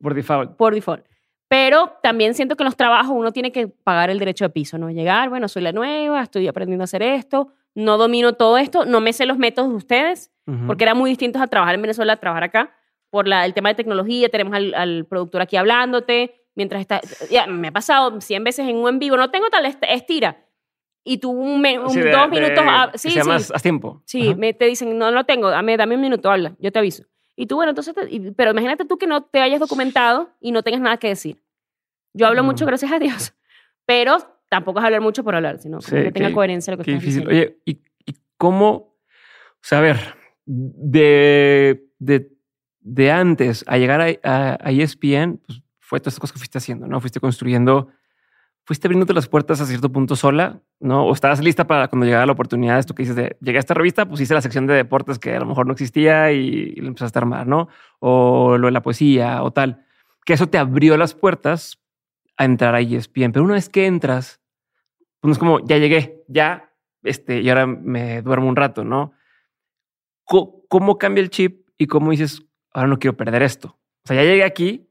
Por 0.00 0.14
default. 0.14 0.56
por 0.56 0.74
default. 0.74 1.04
Pero 1.48 1.92
también 2.02 2.34
siento 2.34 2.56
que 2.56 2.64
en 2.64 2.66
los 2.66 2.76
trabajos 2.76 3.12
uno 3.16 3.32
tiene 3.32 3.52
que 3.52 3.68
pagar 3.68 4.10
el 4.10 4.18
derecho 4.18 4.44
de 4.44 4.50
piso, 4.50 4.78
¿no? 4.78 4.90
Llegar, 4.90 5.28
bueno, 5.28 5.46
soy 5.46 5.62
la 5.62 5.70
nueva, 5.72 6.22
estoy 6.22 6.48
aprendiendo 6.48 6.82
a 6.82 6.86
hacer 6.86 7.02
esto, 7.02 7.52
no 7.76 7.96
domino 7.98 8.32
todo 8.32 8.58
esto, 8.58 8.84
no 8.84 9.00
me 9.00 9.12
sé 9.12 9.26
los 9.26 9.38
métodos 9.38 9.70
de 9.70 9.76
ustedes, 9.76 10.32
Ujú. 10.48 10.66
porque 10.66 10.82
eran 10.84 10.98
muy 10.98 11.10
distintos 11.10 11.40
a 11.40 11.46
trabajar 11.46 11.76
en 11.76 11.82
Venezuela 11.82 12.14
a 12.14 12.16
trabajar 12.16 12.42
acá, 12.44 12.74
por 13.10 13.28
la, 13.28 13.44
el 13.44 13.54
tema 13.54 13.68
de 13.68 13.76
tecnología, 13.76 14.28
tenemos 14.28 14.54
al, 14.54 14.74
al 14.74 15.04
productor 15.06 15.40
aquí 15.40 15.56
hablándote, 15.56 16.34
mientras 16.56 16.80
está, 16.80 17.00
ya, 17.30 17.46
me 17.46 17.68
ha 17.68 17.72
pasado 17.72 18.20
100 18.20 18.42
veces 18.42 18.66
en 18.68 18.76
un 18.76 18.88
en 18.88 18.98
vivo, 18.98 19.16
no 19.16 19.30
tengo 19.30 19.48
tal 19.48 19.66
est- 19.66 19.82
estira, 19.88 20.44
y 21.06 21.18
tú 21.18 21.30
un, 21.30 21.64
un- 21.64 21.90
Sí, 21.90 22.00
de- 22.00 22.10
dos 22.10 22.30
de- 22.30 22.40
minutos, 22.40 22.64
ah, 22.66 22.88
que 22.92 22.98
sí, 22.98 23.10
sí, 23.10 23.18
más 23.28 23.50
a 23.54 23.58
tiempo. 23.60 24.02
Sí, 24.04 24.34
me, 24.36 24.52
te 24.52 24.66
dicen, 24.66 24.98
no 24.98 25.10
lo 25.10 25.24
tengo, 25.24 25.48
dame, 25.48 25.76
dame 25.76 25.94
un 25.94 26.00
minuto, 26.02 26.30
habla, 26.30 26.54
yo 26.58 26.70
te 26.72 26.78
aviso. 26.78 27.04
Y 27.36 27.46
tú, 27.46 27.56
bueno, 27.56 27.70
entonces, 27.70 27.94
te- 27.94 28.08
y- 28.14 28.32
pero 28.32 28.50
imagínate 28.50 28.84
tú 28.84 28.98
que 28.98 29.06
no 29.06 29.22
te 29.24 29.40
hayas 29.40 29.60
documentado 29.60 30.30
y 30.40 30.52
no 30.52 30.62
tengas 30.62 30.80
nada 30.80 30.96
que 30.98 31.08
decir. 31.08 31.40
Yo 32.12 32.26
hablo 32.26 32.42
mucho, 32.44 32.66
gracias 32.66 32.90
a 32.92 32.98
Dios, 32.98 33.34
pero 33.86 34.18
tampoco 34.48 34.78
es 34.80 34.84
hablar 34.84 35.00
mucho 35.00 35.22
por 35.24 35.34
hablar, 35.34 35.58
sino 35.60 35.80
Sí, 35.80 35.90
que 35.94 36.12
tenga 36.12 36.32
coherencia 36.32 36.72
lo 36.72 36.78
que 36.78 36.84
Qué 36.84 36.90
estás 36.92 37.02
difícil. 37.04 37.28
diciendo. 37.28 37.46
Oye, 37.48 37.58
¿y, 37.64 38.10
y 38.10 38.16
cómo? 38.36 38.68
O 38.72 39.62
sea, 39.62 39.78
a 39.78 39.82
ver, 39.82 39.96
de, 40.46 41.84
de, 41.98 42.30
de 42.80 43.10
antes 43.10 43.64
a 43.66 43.78
llegar 43.78 44.00
a, 44.00 44.06
a, 44.22 44.58
a 44.60 44.70
ESPN, 44.70 45.38
pues 45.46 45.62
fue 45.80 46.00
todas 46.00 46.14
estas 46.14 46.20
cosas 46.20 46.32
que 46.34 46.38
fuiste 46.38 46.58
haciendo, 46.58 46.86
¿no? 46.86 47.00
Fuiste 47.00 47.20
construyendo, 47.20 47.88
fuiste 48.66 48.88
abriéndote 48.88 49.14
las 49.14 49.28
puertas 49.28 49.60
a 49.60 49.66
cierto 49.66 49.92
punto 49.92 50.16
sola, 50.16 50.60
¿no? 50.80 51.06
O 51.06 51.12
estabas 51.12 51.40
lista 51.40 51.68
para 51.68 51.86
cuando 51.86 52.04
llegara 52.04 52.26
la 52.26 52.32
oportunidad, 52.32 52.80
esto 52.80 52.96
que 52.96 53.04
dices 53.04 53.14
de, 53.14 53.36
llegué 53.40 53.58
a 53.58 53.60
esta 53.60 53.74
revista, 53.74 54.06
pues 54.06 54.20
hice 54.20 54.34
la 54.34 54.40
sección 54.42 54.66
de 54.66 54.74
deportes 54.74 55.20
que 55.20 55.36
a 55.36 55.38
lo 55.38 55.46
mejor 55.46 55.66
no 55.66 55.72
existía 55.72 56.32
y, 56.32 56.74
y 56.76 56.80
lo 56.80 56.88
empezaste 56.88 57.16
a 57.16 57.22
armar, 57.22 57.46
¿no? 57.46 57.68
O 58.00 58.58
lo 58.58 58.66
de 58.66 58.72
la 58.72 58.82
poesía 58.82 59.44
o 59.44 59.52
tal. 59.52 59.86
Que 60.24 60.32
eso 60.32 60.48
te 60.48 60.58
abrió 60.58 60.96
las 60.96 61.14
puertas 61.14 61.80
a 62.36 62.44
entrar 62.44 62.74
a 62.74 62.80
ESPN. 62.80 63.30
Pero 63.30 63.44
una 63.44 63.54
vez 63.54 63.68
que 63.68 63.86
entras, 63.86 64.40
pues 65.20 65.28
no 65.28 65.32
es 65.32 65.38
como, 65.38 65.60
ya 65.60 65.78
llegué, 65.78 66.24
ya, 66.26 66.72
este, 67.04 67.42
y 67.42 67.48
ahora 67.48 67.66
me 67.66 68.20
duermo 68.22 68.48
un 68.48 68.56
rato, 68.56 68.84
¿no? 68.84 69.12
¿Cómo 70.24 70.98
cambia 70.98 71.22
el 71.22 71.30
chip 71.30 71.68
y 71.78 71.86
cómo 71.86 72.10
dices, 72.10 72.42
ahora 72.72 72.88
no 72.88 72.98
quiero 72.98 73.16
perder 73.16 73.44
esto? 73.44 73.78
O 74.04 74.08
sea, 74.08 74.16
ya 74.16 74.24
llegué 74.24 74.42
aquí 74.42 74.90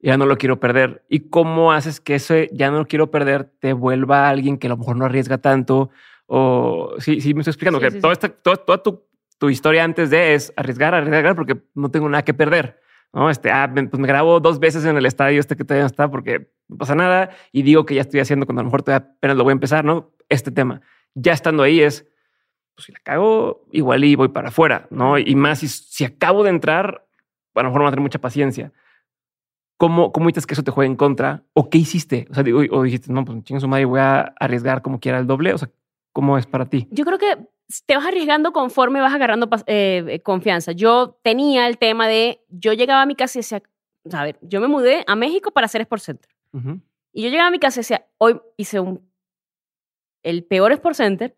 ya 0.00 0.16
no 0.16 0.26
lo 0.26 0.36
quiero 0.36 0.60
perder. 0.60 1.04
¿Y 1.08 1.28
cómo 1.30 1.72
haces 1.72 2.00
que 2.00 2.14
ese 2.16 2.48
ya 2.52 2.70
no 2.70 2.78
lo 2.78 2.86
quiero 2.86 3.10
perder 3.10 3.44
te 3.58 3.72
vuelva 3.72 4.26
a 4.26 4.30
alguien 4.30 4.58
que 4.58 4.66
a 4.66 4.70
lo 4.70 4.76
mejor 4.76 4.96
no 4.96 5.04
arriesga 5.04 5.38
tanto? 5.38 5.90
O 6.26 6.94
sí, 6.98 7.20
sí, 7.20 7.34
me 7.34 7.40
estoy 7.40 7.52
explicando 7.52 7.78
Sí, 7.80 7.84
que 7.86 7.90
sí, 7.92 8.00
toda, 8.00 8.14
sí. 8.14 8.18
esta, 8.24 8.28
toda, 8.28 8.56
toda 8.56 8.82
tu, 8.82 9.04
tu 9.38 9.48
historia 9.50 9.82
antes 9.84 10.10
de 10.10 10.34
es 10.34 10.52
arriesgar, 10.56 10.94
arriesgar, 10.94 11.34
porque 11.34 11.56
no 11.74 11.90
tengo 11.90 12.08
nada 12.08 12.22
que 12.24 12.34
perder. 12.34 12.80
No, 13.12 13.30
este, 13.30 13.50
ah, 13.50 13.66
me- 13.66 13.88
pues 13.88 13.98
me 14.00 14.06
grabo 14.06 14.38
dos 14.38 14.60
veces 14.60 14.84
en 14.84 14.96
el 14.98 15.06
estadio 15.06 15.40
este 15.40 15.56
que 15.56 15.64
todavía 15.64 15.84
no 15.84 15.86
está 15.86 16.10
porque 16.10 16.50
no 16.68 16.76
pasa 16.76 16.94
nada 16.94 17.30
y 17.52 17.62
digo 17.62 17.86
que 17.86 17.94
ya 17.94 18.02
estoy 18.02 18.20
haciendo 18.20 18.44
cuando 18.44 18.60
a 18.60 18.64
lo 18.64 18.66
mejor 18.66 18.82
todavía 18.82 19.08
apenas 19.16 19.36
lo 19.38 19.44
voy 19.44 19.52
a 19.52 19.54
empezar, 19.54 19.84
¿no? 19.84 20.12
Este 20.28 20.50
tema. 20.50 20.82
Ya 21.14 21.32
estando 21.32 21.62
ahí 21.62 21.80
es, 21.80 22.06
pues 22.74 22.84
si 22.84 22.92
la 22.92 22.98
cago, 23.02 23.64
igual 23.72 24.04
y 24.04 24.14
voy 24.14 24.28
para 24.28 24.48
afuera, 24.48 24.86
¿no? 24.90 25.18
Y 25.18 25.34
más 25.34 25.60
si, 25.60 25.68
si 25.68 26.04
acabo 26.04 26.44
de 26.44 26.50
entrar, 26.50 27.06
a 27.54 27.62
lo 27.62 27.68
mejor 27.70 27.78
no 27.80 27.84
va 27.84 27.88
a 27.88 27.92
tener 27.92 28.02
mucha 28.02 28.18
paciencia. 28.20 28.72
¿Cómo, 29.78 30.12
¿Cómo 30.12 30.26
dices 30.26 30.44
que 30.44 30.54
eso 30.54 30.64
te 30.64 30.72
juegue 30.72 30.90
en 30.90 30.96
contra? 30.96 31.44
¿O 31.54 31.70
qué 31.70 31.78
hiciste? 31.78 32.26
O 32.30 32.34
sea, 32.34 32.42
digo, 32.42 32.60
o 32.70 32.82
dijiste, 32.82 33.12
no, 33.12 33.24
pues 33.24 33.42
chingue 33.44 33.60
su 33.60 33.68
madre, 33.68 33.84
voy 33.84 34.00
a 34.00 34.34
arriesgar 34.40 34.82
como 34.82 34.98
quiera 34.98 35.18
el 35.18 35.26
doble. 35.26 35.54
O 35.54 35.58
sea, 35.58 35.70
¿cómo 36.12 36.36
es 36.36 36.46
para 36.46 36.66
ti? 36.66 36.88
Yo 36.90 37.04
creo 37.04 37.16
que 37.16 37.38
te 37.86 37.96
vas 37.96 38.06
arriesgando 38.06 38.52
conforme 38.52 39.00
vas 39.00 39.14
agarrando 39.14 39.48
eh, 39.66 40.20
confianza. 40.24 40.72
Yo 40.72 41.18
tenía 41.22 41.68
el 41.68 41.78
tema 41.78 42.08
de, 42.08 42.44
yo 42.48 42.72
llegaba 42.72 43.02
a 43.02 43.06
mi 43.06 43.14
casa 43.14 43.38
y 43.38 43.40
decía, 43.40 43.62
a 44.12 44.24
ver, 44.24 44.38
yo 44.42 44.60
me 44.60 44.66
mudé 44.66 45.04
a 45.06 45.14
México 45.14 45.52
para 45.52 45.66
hacer 45.66 45.80
Sport 45.82 46.02
Center. 46.02 46.30
Ujú. 46.52 46.80
Y 47.12 47.22
yo 47.22 47.28
llegaba 47.28 47.48
a 47.48 47.52
mi 47.52 47.60
casa 47.60 47.78
y 47.78 47.82
decía, 47.82 48.06
hoy 48.18 48.40
hice 48.56 48.80
un, 48.80 49.08
el 50.22 50.44
peor 50.44 50.72
Sport 50.72 50.96
Center. 50.96 51.36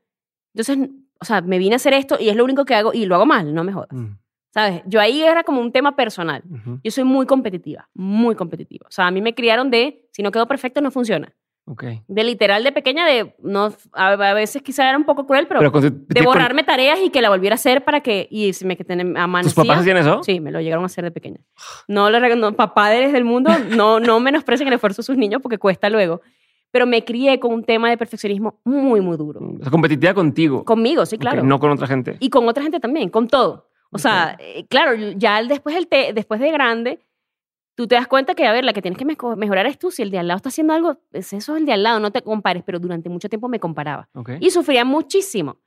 Entonces, 0.54 0.88
o 1.20 1.24
sea, 1.24 1.42
me 1.42 1.58
vine 1.58 1.74
a 1.74 1.76
hacer 1.76 1.92
esto 1.92 2.16
y 2.18 2.28
es 2.28 2.36
lo 2.36 2.44
único 2.44 2.64
que 2.64 2.74
hago 2.74 2.92
y 2.94 3.04
lo 3.06 3.14
hago 3.16 3.26
mal, 3.26 3.54
no 3.54 3.64
me 3.64 3.72
jodas. 3.72 3.92
Mm, 3.92 4.16
¿Sabes? 4.52 4.82
Yo 4.86 5.00
ahí 5.00 5.22
era 5.22 5.44
como 5.44 5.60
un 5.60 5.70
tema 5.72 5.94
personal. 5.94 6.42
ujú. 6.50 6.80
Yo 6.82 6.90
soy 6.90 7.04
muy 7.04 7.24
competitiva, 7.26 7.88
muy 7.94 8.34
competitiva. 8.34 8.86
O 8.88 8.90
sea, 8.92 9.06
a 9.06 9.10
mí 9.10 9.20
me 9.20 9.34
criaron 9.34 9.70
de, 9.70 10.08
si 10.12 10.22
no 10.22 10.30
quedó 10.32 10.46
perfecto, 10.48 10.80
no 10.80 10.90
funciona. 10.90 11.32
Ok. 11.66 11.84
De 12.08 12.24
literal, 12.24 12.64
de 12.64 12.72
pequeña, 12.72 13.06
de, 13.06 13.36
no, 13.44 13.72
a, 13.92 14.08
a 14.12 14.34
veces 14.34 14.60
quizá 14.60 14.88
era 14.88 14.98
un 14.98 15.04
poco 15.04 15.24
cruel, 15.24 15.46
pero, 15.46 15.60
Pero 15.60 15.70
con, 15.70 15.82
de 15.82 16.14
con- 16.16 16.24
borrarme 16.24 16.64
tareas 16.64 16.98
y 17.00 17.10
que 17.10 17.22
la 17.22 17.28
volviera 17.28 17.54
a 17.54 17.58
hacer 17.58 17.84
para 17.84 18.00
que, 18.00 18.26
y 18.28 18.52
si 18.54 18.64
me 18.64 18.76
que 18.76 18.82
tener- 18.82 19.06
¿Tus 19.44 19.54
papás 19.54 19.78
hacían 19.80 19.98
eso? 19.98 20.20
Sí, 20.24 20.40
me 20.40 20.50
lo 20.50 20.60
llegaron 20.60 20.82
a 20.82 20.86
hacer 20.86 21.04
de 21.04 21.12
pequeña. 21.12 21.38
No 21.86 22.08
reg- 22.10 22.36
no, 22.36 22.52
padres 22.74 23.12
del 23.12 23.24
mundo, 23.24 23.52
no, 23.70 24.00
no 24.00 24.18
menosprecien 24.18 24.66
el 24.66 24.74
esfuerzo 24.74 25.02
de 25.02 25.06
sus 25.06 25.16
niños 25.16 25.40
porque 25.40 25.58
cuesta 25.58 25.88
luego. 25.90 26.22
Pero 26.72 26.86
me 26.86 27.04
crié 27.04 27.38
con 27.38 27.52
un 27.52 27.62
tema 27.64 27.88
de 27.90 27.96
perfeccionismo 27.98 28.60
muy, 28.64 29.00
muy 29.00 29.16
duro. 29.16 29.40
O 29.40 29.62
sea, 29.62 29.70
competitiva 29.70 30.12
contigo. 30.14 30.64
Conmigo, 30.64 31.06
sí, 31.06 31.18
claro. 31.18 31.42
no 31.44 31.58
con 31.60 31.70
otra 31.70 31.86
gente. 31.86 32.16
Y 32.20 32.30
con 32.30 32.48
otra 32.48 32.62
gente 32.64 32.80
también, 32.80 33.10
con 33.10 33.28
todo. 33.28 33.69
O 33.92 33.98
sea, 33.98 34.36
eh, 34.38 34.66
claro, 34.68 34.94
ya 35.16 35.42
después, 35.42 35.76
el 35.76 35.88
te- 35.88 36.12
después 36.12 36.40
de 36.40 36.50
grande, 36.52 37.00
tú 37.74 37.86
te 37.88 37.94
das 37.94 38.06
cuenta 38.06 38.34
que, 38.34 38.46
a 38.46 38.52
ver, 38.52 38.64
la 38.64 38.72
que 38.72 38.82
tienes 38.82 38.98
que 38.98 39.04
mejo- 39.04 39.36
mejorar 39.36 39.66
es 39.66 39.78
tú. 39.78 39.90
Si 39.90 40.02
el 40.02 40.10
de 40.10 40.18
al 40.18 40.28
lado 40.28 40.36
está 40.36 40.48
haciendo 40.50 40.74
algo, 40.74 40.98
es 41.12 41.32
eso 41.32 41.54
es 41.54 41.60
el 41.60 41.66
de 41.66 41.72
al 41.72 41.82
lado, 41.82 41.98
no 42.00 42.10
te 42.10 42.22
compares. 42.22 42.62
Pero 42.64 42.78
durante 42.78 43.08
mucho 43.08 43.28
tiempo 43.28 43.48
me 43.48 43.58
comparaba. 43.58 44.08
Ok. 44.14 44.30
Y 44.40 44.50
sufría 44.50 44.84
muchísimo, 44.84 45.58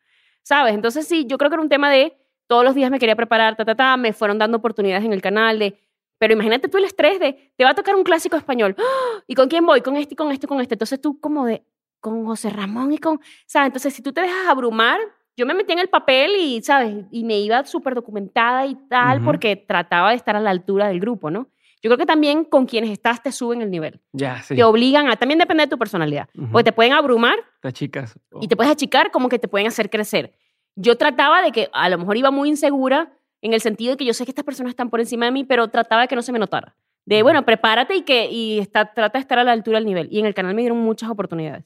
¿sabes? 0.41 0.73
Entonces 0.73 1.07
sí, 1.07 1.25
yo 1.25 1.37
creo 1.37 1.49
que 1.49 1.55
era 1.55 1.61
un 1.63 1.69
tema 1.69 1.89
de 1.91 2.15
todos 2.47 2.63
los 2.63 2.75
días 2.75 2.91
me 2.91 2.99
quería 2.99 3.15
preparar, 3.15 3.55
ta, 3.55 3.65
ta, 3.65 3.73
ta, 3.75 3.97
me 3.97 4.13
fueron 4.13 4.37
dando 4.37 4.57
oportunidades 4.57 5.05
en 5.05 5.13
el 5.13 5.21
canal 5.21 5.57
de... 5.59 5.79
Pero 6.19 6.33
imagínate 6.33 6.67
tú 6.67 6.77
el 6.77 6.83
estrés 6.85 7.19
de, 7.19 7.51
te 7.57 7.63
va 7.63 7.71
a 7.71 7.73
tocar 7.75 7.95
un 7.95 8.03
clásico 8.03 8.35
español. 8.37 8.75
¡Ah! 8.77 9.23
¿Y 9.27 9.33
con 9.35 9.47
quién 9.49 9.65
voy? 9.65 9.81
Con 9.81 9.95
este, 9.97 10.13
y 10.13 10.17
con 10.17 10.31
este, 10.31 10.45
y 10.45 10.47
con 10.49 10.61
este. 10.61 10.75
Entonces 10.75 11.01
tú 11.01 11.19
como 11.19 11.45
de, 11.45 11.63
con 11.99 12.25
José 12.25 12.49
Ramón 12.49 12.91
y 12.93 12.97
con... 12.99 13.19
¿Sabes? 13.47 13.67
Entonces 13.67 13.93
si 13.93 14.01
tú 14.01 14.13
te 14.13 14.21
dejas 14.21 14.47
abrumar, 14.47 14.99
yo 15.35 15.45
me 15.45 15.53
metí 15.53 15.73
en 15.73 15.79
el 15.79 15.89
papel 15.89 16.31
y, 16.39 16.61
¿sabes? 16.61 17.05
Y 17.11 17.23
me 17.23 17.39
iba 17.39 17.63
súper 17.65 17.95
documentada 17.95 18.65
y 18.65 18.75
tal, 18.87 19.23
porque 19.23 19.55
trataba 19.55 20.11
de 20.11 20.15
estar 20.15 20.35
a 20.35 20.39
la 20.39 20.51
altura 20.51 20.87
del 20.87 20.99
grupo, 20.99 21.31
¿no? 21.31 21.47
Yo 21.81 21.89
creo 21.89 21.97
que 21.97 22.05
también 22.05 22.45
con 22.45 22.65
quienes 22.65 22.91
estás 22.91 23.21
te 23.21 23.31
suben 23.31 23.61
el 23.61 23.69
nivel. 23.69 23.99
Ya, 24.13 24.41
sí. 24.41 24.55
Te 24.55 24.63
obligan 24.63 25.09
a... 25.09 25.17
También 25.17 25.37
depende 25.37 25.63
de 25.63 25.69
tu 25.69 25.77
personalidad. 25.77 26.29
Ujú. 26.37 26.49
Porque 26.49 26.63
te 26.63 26.71
pueden 26.71 26.93
abrumar 26.93 27.35
Las 27.61 27.73
chicas. 27.73 28.17
y 28.39 28.47
te 28.47 28.55
puedes 28.55 28.71
achicar 28.71 29.11
como 29.11 29.27
que 29.27 29.37
te 29.37 29.49
pueden 29.49 29.67
hacer 29.67 29.89
crecer. 29.89 30.33
Yo 30.75 30.97
trataba 30.97 31.41
de 31.41 31.51
que 31.51 31.69
a 31.73 31.89
lo 31.89 31.97
mejor 31.97 32.15
iba 32.15 32.31
muy 32.31 32.47
insegura 32.47 33.11
en 33.41 33.53
el 33.53 33.59
sentido 33.59 33.91
de 33.91 33.97
que 33.97 34.05
yo 34.05 34.13
sé 34.13 34.23
que 34.23 34.31
estas 34.31 34.45
personas 34.45 34.69
están 34.69 34.89
por 34.89 35.01
encima 35.01 35.25
de 35.25 35.31
mí, 35.31 35.43
pero 35.43 35.67
trataba 35.67 36.03
de 36.03 36.07
que 36.07 36.15
no 36.15 36.21
se 36.21 36.31
me 36.31 36.39
notara. 36.39 36.73
De, 37.05 37.21
bueno, 37.21 37.43
prepárate 37.43 37.97
y, 37.97 38.01
que, 38.03 38.31
y 38.31 38.59
está, 38.59 38.93
trata 38.93 39.17
de 39.17 39.21
estar 39.21 39.37
a 39.37 39.43
la 39.43 39.51
altura 39.51 39.77
del 39.77 39.85
nivel. 39.85 40.07
Y 40.09 40.19
en 40.19 40.25
el 40.25 40.33
canal 40.33 40.55
me 40.55 40.61
dieron 40.61 40.77
muchas 40.77 41.09
oportunidades. 41.09 41.65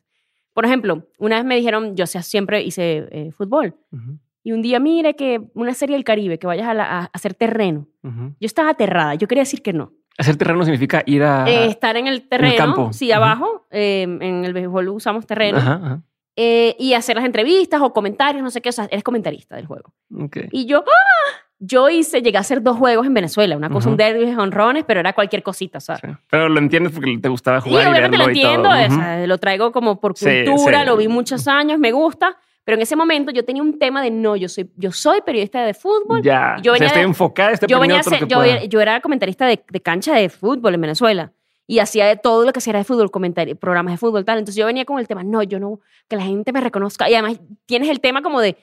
Por 0.57 0.65
ejemplo, 0.65 1.03
una 1.19 1.35
vez 1.35 1.45
me 1.45 1.55
dijeron, 1.55 1.95
yo 1.95 2.07
siempre 2.07 2.63
hice 2.63 3.07
eh, 3.11 3.31
fútbol. 3.31 3.75
Ujú, 3.91 4.17
Y 4.43 4.53
un 4.53 4.63
día, 4.63 4.79
mire 4.79 5.15
que 5.15 5.39
una 5.53 5.75
serie 5.75 5.95
del 5.95 6.03
Caribe, 6.03 6.39
que 6.39 6.47
vayas 6.47 6.67
a, 6.67 6.73
la- 6.73 6.97
a 6.97 7.09
hacer 7.13 7.35
terreno. 7.35 7.85
Yo 8.01 8.31
estaba 8.47 8.71
aterrada, 8.71 9.13
yo 9.13 9.27
quería 9.27 9.43
decir 9.43 9.61
que 9.61 9.71
no. 9.71 9.91
Hacer 10.17 10.35
terreno 10.35 10.63
significa 10.63 11.03
ir 11.05 11.21
a. 11.21 11.47
Eh, 11.47 11.67
estar 11.67 11.95
en 11.95 12.07
el 12.07 12.27
terreno, 12.27 12.55
campo. 12.57 12.91
sí, 12.91 13.11
abajo, 13.11 13.67
eh, 13.69 14.01
en 14.01 14.45
el 14.45 14.53
béisbol 14.53 14.89
usamos 14.89 15.27
terreno. 15.27 15.59
Ajá, 15.59 15.73
ajá. 15.75 16.01
eh, 16.35 16.75
y 16.79 16.93
hacer 16.93 17.17
las 17.17 17.25
entrevistas 17.25 17.79
o 17.81 17.93
comentarios, 17.93 18.41
no 18.41 18.49
sé 18.49 18.59
qué, 18.63 18.69
o 18.69 18.71
sea, 18.71 18.85
eres 18.85 19.03
comentarista 19.03 19.55
del 19.57 19.67
juego. 19.67 19.93
Ok. 20.19 20.37
Y 20.51 20.65
yo, 20.65 20.79
¡ah! 20.79 21.46
Yo 21.59 21.89
hice, 21.89 22.21
llegué 22.21 22.37
a 22.37 22.41
hacer 22.41 22.61
dos 22.61 22.77
juegos 22.77 23.07
en 23.07 23.13
Venezuela, 23.13 23.57
una 23.57 23.69
cosa, 23.69 23.87
Ujú. 23.89 23.93
un 23.93 23.97
derby 23.97 24.25
de 24.25 24.37
honrones, 24.37 24.83
pero 24.85 24.99
era 24.99 25.13
cualquier 25.13 25.41
cosita, 25.43 25.79
¿sabes? 25.79 26.01
Sí. 26.05 26.07
Pero 26.29 26.49
lo 26.49 26.59
entiendes 26.59 26.93
porque 26.93 27.17
te 27.17 27.29
gustaba 27.29 27.61
Sí, 27.61 27.69
jugar 27.69 27.83
y 27.85 27.89
obviamente 27.89 28.17
verlo 28.17 28.25
lo 28.27 28.37
y 28.37 28.41
todo. 28.41 28.75
entiendo, 28.75 29.27
lo 29.27 29.37
traigo 29.39 29.71
como 29.71 29.99
por 29.99 30.15
Sí, 30.17 30.25
cultura, 30.45 30.81
sí. 30.81 30.85
lo 30.85 30.97
vi 30.97 31.07
muchos 31.07 31.47
años, 31.47 31.79
me 31.79 31.91
gusta, 31.91 32.37
pero 32.63 32.75
en 32.75 32.81
ese 32.83 32.95
momento 32.95 33.31
yo 33.31 33.43
tenía 33.43 33.63
un 33.63 33.79
tema 33.79 34.01
de 34.03 34.11
no, 34.11 34.35
yo 34.35 34.49
soy, 34.49 34.69
yo 34.75 34.91
soy 34.91 35.21
periodista 35.21 35.63
de 35.65 35.73
fútbol, 35.73 36.21
Ya. 36.21 36.57
Yo 36.61 36.73
o 36.73 36.75
sea, 36.75 36.79
venía 36.79 36.87
estoy 36.87 37.01
de- 37.01 37.07
enfocada, 37.07 37.51
estoy 37.51 37.69
yo, 37.69 37.79
venía 37.79 38.03
ser- 38.03 38.21
lo 38.21 38.27
yo, 38.27 38.43
yo 38.67 38.81
era 38.81 38.99
comentarista 39.01 39.47
de, 39.47 39.63
de 39.67 39.81
cancha 39.81 40.13
de 40.15 40.29
fútbol 40.29 40.75
en 40.75 40.81
Venezuela. 40.81 41.31
y 41.69 41.79
hacía 41.79 42.05
de 42.05 42.15
todo 42.15 42.45
lo 42.45 42.53
que 42.53 42.59
hacía 42.59 42.71
de 42.71 42.85
fútbol, 42.85 43.11
comentario, 43.11 43.53
programas 43.57 43.91
de 43.93 43.97
fútbol, 43.97 44.23
tal. 44.23 44.37
Entonces 44.39 44.55
yo 44.57 44.65
venía 44.67 44.85
con 44.85 44.99
el 44.99 45.07
tema, 45.07 45.21
no, 45.25 45.43
yo 45.43 45.59
no, 45.59 45.81
que 46.07 46.15
la 46.15 46.21
gente 46.23 46.53
me 46.53 46.61
reconozca. 46.61 47.09
Y 47.09 47.13
además 47.13 47.41
tienes 47.65 47.89
el 47.89 47.99
tema 47.99 48.21
como 48.21 48.39
de, 48.39 48.55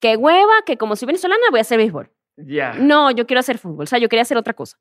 qué 0.00 0.16
hueva, 0.16 0.62
que 0.64 0.76
como 0.76 0.96
soy 0.96 1.06
venezolana 1.06 1.42
voy 1.50 1.58
a 1.58 1.62
hacer 1.62 1.78
béisbol. 1.78 2.10
Ya. 2.36 2.74
No, 2.74 3.10
yo 3.10 3.26
quiero 3.26 3.40
hacer 3.40 3.58
fútbol, 3.58 3.84
o 3.84 3.86
sea, 3.86 3.98
yo 3.98 4.08
quería 4.08 4.22
hacer 4.22 4.36
otra 4.36 4.54
cosa. 4.54 4.78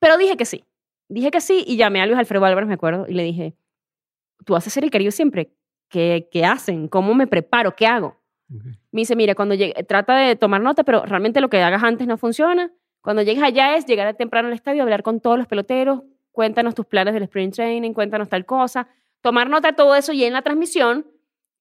Pero 0.00 0.16
dije 0.18 0.36
que 0.36 0.44
sí. 0.44 0.64
Dije 1.08 1.30
que 1.30 1.40
sí 1.40 1.64
y 1.66 1.76
llamé 1.76 2.00
a 2.00 2.06
Luis 2.06 2.18
Alfredo 2.18 2.44
Álvarez, 2.44 2.68
me 2.68 2.74
acuerdo, 2.74 3.06
y 3.08 3.14
le 3.14 3.22
dije, 3.22 3.56
tú 4.44 4.54
a 4.54 4.58
hacer 4.58 4.84
el 4.84 4.90
Caribe 4.90 5.10
siempre. 5.10 5.54
¿Qué, 5.88 6.28
¿Qué 6.30 6.44
hacen? 6.44 6.88
¿Cómo 6.88 7.14
me 7.14 7.26
preparo? 7.26 7.76
¿Qué 7.76 7.86
hago? 7.86 8.20
Ok. 8.54 8.64
Me 8.90 9.00
dice, 9.00 9.16
mira, 9.16 9.34
cuando 9.34 9.54
llegue, 9.54 9.82
trata 9.84 10.16
de 10.16 10.36
tomar 10.36 10.60
nota, 10.60 10.84
pero 10.84 11.04
realmente 11.04 11.40
lo 11.40 11.48
que 11.48 11.62
hagas 11.62 11.82
antes 11.82 12.06
no 12.06 12.16
funciona. 12.18 12.72
Cuando 13.02 13.22
llegues 13.22 13.42
allá 13.42 13.76
es 13.76 13.86
llegar 13.86 14.14
temprano 14.14 14.48
al 14.48 14.54
estadio, 14.54 14.82
hablar 14.82 15.02
con 15.02 15.20
todos 15.20 15.38
los 15.38 15.46
peloteros, 15.46 16.02
cuéntanos 16.32 16.74
tus 16.74 16.86
planes 16.86 17.14
del 17.14 17.24
sprint 17.24 17.54
training, 17.54 17.92
cuéntanos 17.92 18.28
tal 18.28 18.46
cosa, 18.46 18.88
tomar 19.20 19.48
nota 19.48 19.68
de 19.68 19.74
todo 19.74 19.94
eso 19.94 20.12
y 20.12 20.24
en 20.24 20.32
la 20.32 20.42
transmisión, 20.42 21.06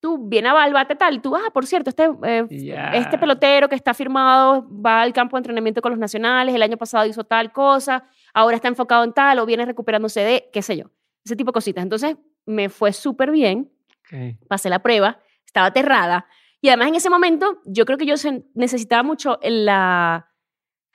tú 0.03 0.17
viene 0.27 0.49
a 0.49 0.69
bate 0.69 0.95
tal, 0.95 1.21
tú, 1.21 1.33
ah, 1.33 1.49
por 1.53 1.65
cierto, 1.65 1.89
este, 1.89 2.09
eh, 2.25 2.45
Ya. 2.49 2.89
este 2.91 3.17
pelotero 3.17 3.69
que 3.69 3.75
está 3.75 3.93
firmado 3.93 4.67
va 4.69 5.01
al 5.01 5.13
campo 5.13 5.37
de 5.37 5.39
entrenamiento 5.39 5.81
con 5.81 5.91
los 5.93 5.99
nacionales, 5.99 6.53
el 6.53 6.61
año 6.61 6.75
pasado 6.75 7.05
hizo 7.05 7.23
tal 7.23 7.53
cosa, 7.53 8.03
ahora 8.33 8.57
está 8.57 8.67
enfocado 8.67 9.05
en 9.05 9.13
tal 9.13 9.39
o 9.39 9.45
viene 9.45 9.65
recuperándose 9.65 10.19
de, 10.19 10.49
qué 10.51 10.61
sé 10.61 10.75
yo, 10.75 10.91
ese 11.23 11.37
tipo 11.37 11.51
de 11.51 11.53
cositas. 11.53 11.81
Entonces 11.83 12.17
me 12.45 12.67
fue 12.67 12.91
súper 12.91 13.31
bien, 13.31 13.71
Ok. 14.01 14.35
pasé 14.49 14.69
la 14.69 14.79
prueba, 14.79 15.19
estaba 15.45 15.67
aterrada. 15.67 16.25
Y 16.59 16.67
además 16.67 16.89
en 16.89 16.95
ese 16.95 17.09
momento 17.09 17.61
yo 17.63 17.85
creo 17.85 17.97
que 17.97 18.05
yo 18.05 18.15
necesitaba 18.55 19.03
mucho 19.03 19.39
la, 19.41 20.27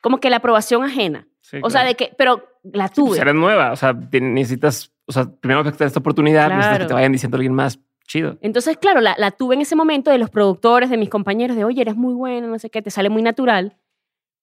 como 0.03 0.21
que 0.21 0.29
la 0.29 0.37
aprobación 0.37 0.85
ajena. 0.85 1.27
Sí, 1.41 1.61
O 1.63 1.71
sea, 1.71 1.81
claro. 1.81 1.89
de 1.89 1.95
que, 1.95 2.15
pero 2.19 2.47
la 2.63 2.89
Sí, 2.89 2.95
tuve. 2.97 3.09
pues 3.09 3.21
eres 3.23 3.35
nueva, 3.35 3.73
o 3.73 3.77
sea, 3.77 3.95
necesitas, 3.95 4.93
o 5.07 5.13
sea, 5.13 5.25
primero 5.41 5.65
que 5.65 5.73
te 5.73 5.83
esta 5.87 5.99
oportunidad, 5.99 6.49
necesitas 6.51 6.69
que 6.73 6.77
Claro. 6.81 6.89
te 6.89 6.93
vayan 6.95 7.13
diciendo 7.13 7.37
alguien 7.39 7.55
más 7.55 7.81
chido. 8.09 8.39
Entonces, 8.41 8.77
claro, 8.77 9.01
la, 9.01 9.15
la 9.19 9.31
tuve 9.31 9.55
en 9.55 9.61
ese 9.61 9.77
momento 9.77 10.11
de 10.11 10.19
los 10.19 10.31
productores, 10.31 10.91
de 10.91 10.97
mis 10.97 11.09
compañeros, 11.09 11.57
de, 11.57 11.65
oye, 11.65 11.83
eres 11.83 11.95
muy 11.95 12.15
buena, 12.15 12.49
no 12.49 12.59
sé 12.59 12.71
qué, 12.71 12.83
te 12.83 12.91
sale 12.91 13.11
muy 13.11 13.23
natural. 13.23 13.77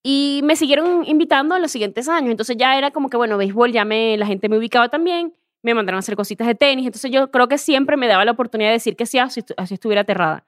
Y 0.08 0.42
me 0.44 0.56
siguieron 0.56 1.04
invitando 1.06 1.56
en 1.56 1.64
los 1.64 1.72
siguientes 1.72 2.08
años. 2.08 2.30
Entonces 2.30 2.56
ya 2.58 2.78
era 2.78 2.92
como 2.92 3.10
que, 3.10 3.18
bueno, 3.18 3.38
béisbol 3.38 3.72
ya 3.72 3.84
me, 3.84 4.16
la 4.18 4.28
gente 4.28 4.48
me 4.48 4.58
ubicaba 4.58 4.88
también, 4.88 5.34
me 5.64 5.74
mandaron 5.74 5.98
a 5.98 6.00
hacer 6.00 6.16
cositas 6.16 6.46
de 6.46 6.54
tenis. 6.54 6.86
Entonces 6.86 7.12
yo 7.12 7.32
creo 7.32 7.48
que 7.48 7.58
siempre 7.58 7.98
me 7.98 8.08
daba 8.08 8.24
la 8.24 8.32
oportunidad 8.32 8.70
de 8.70 8.74
decir 8.74 8.96
que 8.96 9.08
sí, 9.08 9.18
así, 9.18 9.42
así 9.58 9.74
estuviera 9.74 10.02
aterrada. 10.02 10.46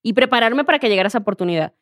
Y 0.00 0.12
prepararme 0.12 0.64
para 0.64 0.78
que 0.78 0.88
llegara 0.88 1.08
esa 1.08 1.18
oportunidad. 1.18 1.74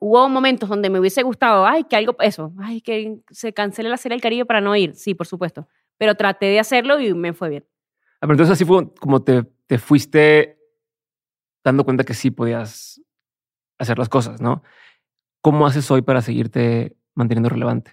Hubo 0.00 0.28
momentos 0.28 0.68
donde 0.68 0.90
me 0.90 0.98
hubiese 0.98 1.22
gustado, 1.22 1.64
ay, 1.64 1.84
que 1.84 1.94
algo, 1.94 2.16
eso, 2.18 2.52
ay, 2.58 2.80
que 2.80 3.20
se 3.30 3.52
cancele 3.52 3.88
la 3.88 3.96
Serie 3.96 4.16
del 4.16 4.20
Caribe 4.20 4.44
para 4.44 4.60
no 4.60 4.74
ir. 4.74 4.96
Sí, 4.96 5.14
por 5.14 5.28
supuesto. 5.28 5.68
Pero 5.98 6.16
traté 6.16 6.46
de 6.46 6.58
hacerlo 6.58 6.98
y 6.98 7.14
me 7.14 7.32
fue 7.32 7.48
bien. 7.48 7.64
Ah, 8.16 8.26
pero 8.26 8.32
entonces 8.32 8.54
así 8.54 8.64
fue 8.64 8.92
como 8.94 9.22
te, 9.22 9.44
te 9.72 9.78
fuiste 9.78 10.58
dando 11.64 11.82
cuenta 11.82 12.04
que 12.04 12.12
sí 12.12 12.30
podías 12.30 13.00
hacer 13.78 13.98
las 13.98 14.10
cosas, 14.10 14.38
¿no? 14.38 14.62
¿Cómo 15.40 15.66
haces 15.66 15.90
hoy 15.90 16.02
para 16.02 16.20
seguirte 16.20 16.94
manteniendo 17.14 17.48
relevante? 17.48 17.92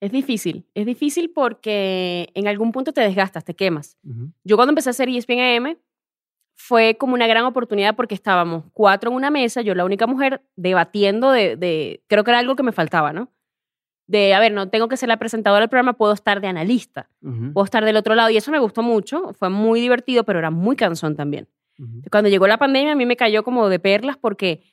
Es 0.00 0.10
difícil, 0.10 0.66
es 0.74 0.86
difícil 0.86 1.30
porque 1.32 2.30
en 2.34 2.48
algún 2.48 2.72
punto 2.72 2.92
te 2.92 3.00
desgastas, 3.00 3.44
te 3.44 3.54
quemas. 3.54 3.96
Ujú. 4.02 4.32
Yo 4.42 4.56
cuando 4.56 4.72
empecé 4.72 4.88
a 4.88 4.90
hacer 4.90 5.08
ESPN 5.08 5.38
AM 5.68 5.76
fue 6.56 6.96
como 6.98 7.14
una 7.14 7.28
gran 7.28 7.44
oportunidad 7.44 7.94
porque 7.94 8.16
estábamos 8.16 8.64
cuatro 8.72 9.10
en 9.12 9.16
una 9.18 9.30
mesa, 9.30 9.62
yo 9.62 9.76
la 9.76 9.84
única 9.84 10.08
mujer 10.08 10.42
debatiendo 10.56 11.30
de, 11.30 11.54
de- 11.54 12.02
creo 12.08 12.24
que 12.24 12.32
era 12.32 12.40
algo 12.40 12.56
que 12.56 12.64
me 12.64 12.72
faltaba, 12.72 13.12
¿no? 13.12 13.30
De, 14.08 14.34
a 14.34 14.40
ver, 14.40 14.52
no 14.52 14.68
tengo 14.70 14.88
que 14.88 14.96
ser 14.96 15.08
la 15.08 15.18
presentadora 15.18 15.60
del 15.60 15.68
programa, 15.68 15.92
puedo 15.92 16.12
estar 16.14 16.40
de 16.40 16.48
analista, 16.48 17.08
Ujú. 17.22 17.52
puedo 17.52 17.64
estar 17.64 17.84
del 17.84 17.96
otro 17.96 18.14
lado 18.14 18.30
y 18.30 18.36
eso 18.36 18.50
me 18.50 18.58
gustó 18.58 18.82
mucho, 18.82 19.34
fue 19.34 19.50
muy 19.50 19.80
divertido, 19.80 20.24
pero 20.24 20.38
era 20.38 20.50
muy 20.50 20.76
cansón 20.76 21.14
también. 21.14 21.46
Cuando 22.10 22.28
llegó 22.28 22.48
la 22.48 22.58
pandemia 22.58 22.92
a 22.92 22.96
mí 22.96 23.06
me 23.06 23.16
cayó 23.16 23.44
como 23.44 23.68
de 23.68 23.78
perlas 23.78 24.16
porque 24.16 24.64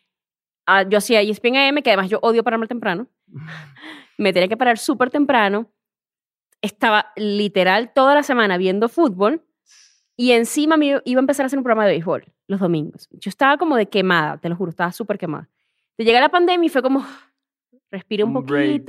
ah, 0.66 0.82
yo 0.84 0.98
hacía 0.98 1.22
ESPN 1.22 1.58
AM, 1.58 1.84
que 1.84 1.92
además 1.92 2.10
yo 2.10 2.18
odio 2.24 2.44
pararme 2.44 2.66
temprano, 2.66 3.08
me 4.18 4.34
tenía 4.34 4.48
que 4.48 4.58
parar 4.58 4.78
súper 4.80 5.12
temprano, 5.12 5.70
estaba 6.62 7.12
literal 7.16 7.94
toda 7.94 8.16
la 8.16 8.24
semana 8.24 8.58
viendo 8.58 8.90
fútbol 8.90 9.44
y 10.18 10.32
encima 10.32 10.78
me 10.78 11.02
iba 11.04 11.20
a 11.20 11.20
empezar 11.20 11.44
a 11.44 11.48
hacer 11.48 11.60
un 11.60 11.64
programa 11.64 11.86
de 11.86 11.92
béisbol 11.92 12.24
los 12.48 12.60
domingos. 12.60 13.08
Yo 13.12 13.30
estaba 13.30 13.58
como 13.58 13.76
de 13.76 13.88
quemada, 13.88 14.38
te 14.38 14.50
lo 14.50 14.56
juro, 14.56 14.70
estaba 14.70 14.92
súper 14.92 15.18
quemada. 15.18 15.50
Te 15.98 16.04
llega 16.06 16.20
la 16.20 16.30
pandemia 16.30 16.68
y 16.68 16.70
fue 16.70 16.82
como, 16.82 17.06
respiré 17.92 18.24
un, 18.24 18.36
Un 18.36 18.46
break. 18.46 18.86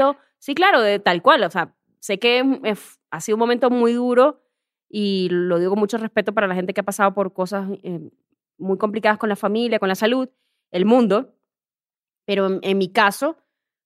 Sí, 0.46 0.54
claro, 0.54 0.80
de 0.80 1.00
tal 1.00 1.22
cual, 1.22 1.42
o 1.42 1.50
sea, 1.50 1.74
sé 1.98 2.20
que 2.20 2.38
eh, 2.38 2.74
ha 3.10 3.20
sido 3.20 3.34
un 3.34 3.40
momento 3.40 3.68
muy 3.68 3.92
duro 3.94 4.40
y 4.88 5.26
lo 5.28 5.58
digo 5.58 5.70
con 5.70 5.80
mucho 5.80 5.98
respeto 5.98 6.32
para 6.34 6.46
la 6.46 6.54
gente 6.54 6.72
que 6.72 6.82
ha 6.82 6.84
pasado 6.84 7.12
por 7.14 7.32
cosas 7.32 7.68
eh, 7.82 7.98
muy 8.56 8.78
complicadas 8.78 9.18
con 9.18 9.28
la 9.28 9.34
familia, 9.34 9.80
con 9.80 9.88
la 9.88 9.96
salud, 9.96 10.28
el 10.70 10.84
mundo, 10.84 11.34
pero 12.26 12.46
en, 12.46 12.60
en 12.62 12.78
mi 12.78 12.88
caso 12.92 13.38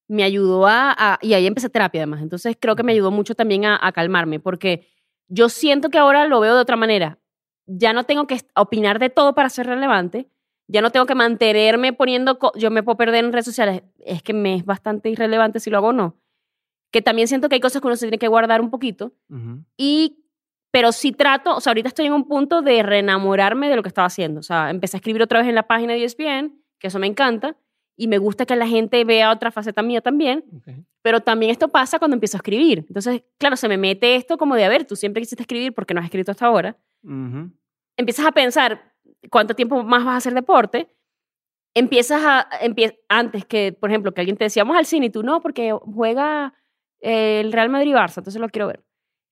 me 0.08 0.24
ayudó 0.24 0.66
a, 0.66 0.92
a- 0.98 1.18
y 1.22 1.34
ahí 1.34 1.46
empecé 1.46 1.70
terapia 1.70 2.02
además, 2.02 2.22
entonces 2.22 2.56
creo 2.61 2.76
que 2.76 2.84
me 2.84 2.92
ayudó 2.92 3.11
mucho 3.11 3.34
también 3.34 3.64
a, 3.66 3.78
a 3.80 3.92
calmarme, 3.92 4.40
porque 4.40 4.86
yo 5.28 5.48
siento 5.48 5.90
que 5.90 5.98
ahora 5.98 6.26
lo 6.28 6.40
veo 6.40 6.54
de 6.56 6.62
otra 6.62 6.76
manera. 6.76 7.18
Ya 7.66 7.94
no 7.94 8.04
tengo 8.04 8.26
que 8.28 8.40
opinar 8.56 8.98
de 9.00 9.11
todo 9.11 9.34
para 9.34 9.50
ser 9.50 9.66
relevante, 9.66 10.28
ya 10.68 10.82
no 10.82 10.90
tengo 10.92 11.06
que 11.06 11.16
mantenerme 11.16 11.94
poniendo, 11.94 12.38
yo 12.56 12.70
me 12.70 12.82
puedo 12.84 12.98
perder 12.98 13.24
en 13.24 13.32
redes 13.32 13.46
sociales, 13.46 13.82
es 14.00 14.22
que 14.22 14.34
me 14.34 14.56
es 14.56 14.66
bastante 14.66 15.11
irrelevante 15.11 15.61
si 15.61 15.70
lo 15.70 15.78
hago 15.78 15.88
o 15.88 15.94
no. 15.94 16.20
Que 16.91 17.03
también 17.03 17.28
siento 17.28 17.49
que 17.49 17.55
hay 17.57 17.61
cosas 17.61 17.80
que 17.80 17.86
uno 17.86 17.97
se 17.97 18.07
tiene 18.07 18.18
que 18.18 18.28
guardar 18.28 18.61
un 18.61 18.70
poquito, 18.70 19.12
y, 19.76 20.24
pero 20.72 20.93
sí 20.93 21.12
trato, 21.12 21.57
o 21.57 21.61
sea, 21.61 21.70
ahorita 21.70 21.88
estoy 21.88 22.07
en 22.07 22.12
un 22.12 22.26
punto 22.26 22.62
de 22.62 22.82
reenamorarme 22.82 23.68
de 23.68 23.76
lo 23.76 23.82
que 23.82 23.88
estaba 23.88 24.07
haciendo. 24.07 24.41
O 24.41 24.43
sea, 24.43 24.70
empecé 24.70 24.97
a 24.97 24.99
escribir 24.99 25.22
otra 25.22 25.38
vez 25.41 25.49
en 25.49 25.55
la 25.55 25.64
página 25.68 25.93
de 25.95 26.05
ESPN, 26.05 26.53
que 26.78 26.88
eso 26.88 26.99
me 26.99 27.07
encanta, 27.07 27.57
y 27.97 28.09
me 28.09 28.18
gusta 28.18 28.47
que 28.47 28.57
la 28.57 28.66
gente 28.66 29.05
vea 29.05 29.30
otra 29.30 29.51
faceta 29.51 29.82
mía 29.82 30.01
también, 30.01 30.45
pero 31.03 31.20
también 31.20 31.51
esto 31.53 31.68
pasa 31.68 31.99
cuando 31.99 32.14
empiezo 32.14 32.36
a 32.36 32.38
escribir. 32.38 32.84
Entonces, 32.88 33.22
claro, 33.38 33.57
se 33.57 33.68
me 33.68 33.76
mete 33.76 34.14
esto 34.16 34.38
como 34.38 34.55
de, 34.55 34.64
a 34.64 34.68
ver, 34.68 34.84
tú 34.86 34.97
siempre 34.97 35.20
quisiste 35.22 35.43
escribir 35.43 35.74
porque 35.74 35.93
no 35.95 36.01
has 36.01 36.07
escrito 36.07 36.30
hasta 36.32 36.47
ahora. 36.47 36.76
Empiezas 37.97 38.26
a 38.26 38.32
pensar 38.32 38.95
cuánto 39.30 39.55
tiempo 39.55 39.82
más 39.82 40.05
vas 40.05 40.14
a 40.14 40.16
hacer 40.16 40.34
deporte. 40.34 40.88
Empiezas 41.74 42.22
a, 42.24 42.49
empie- 42.62 42.99
antes 43.09 43.45
que, 43.45 43.72
por 43.72 43.91
ejemplo, 43.91 44.12
que 44.12 44.20
alguien 44.22 44.36
te 44.36 44.45
decía, 44.45 44.64
vamos 44.64 44.78
al 44.78 44.86
cine 44.86 45.07
y 45.07 45.11
tú 45.11 45.22
no, 45.22 45.41
porque 45.43 45.72
juega 45.72 46.55
el 47.01 47.53
Real 47.53 47.68
Madrid 47.68 47.90
y 47.90 47.94
Barça, 47.94 48.18
entonces 48.18 48.40
lo 48.40 48.48
quiero 48.48 48.66
ver. 48.66 48.84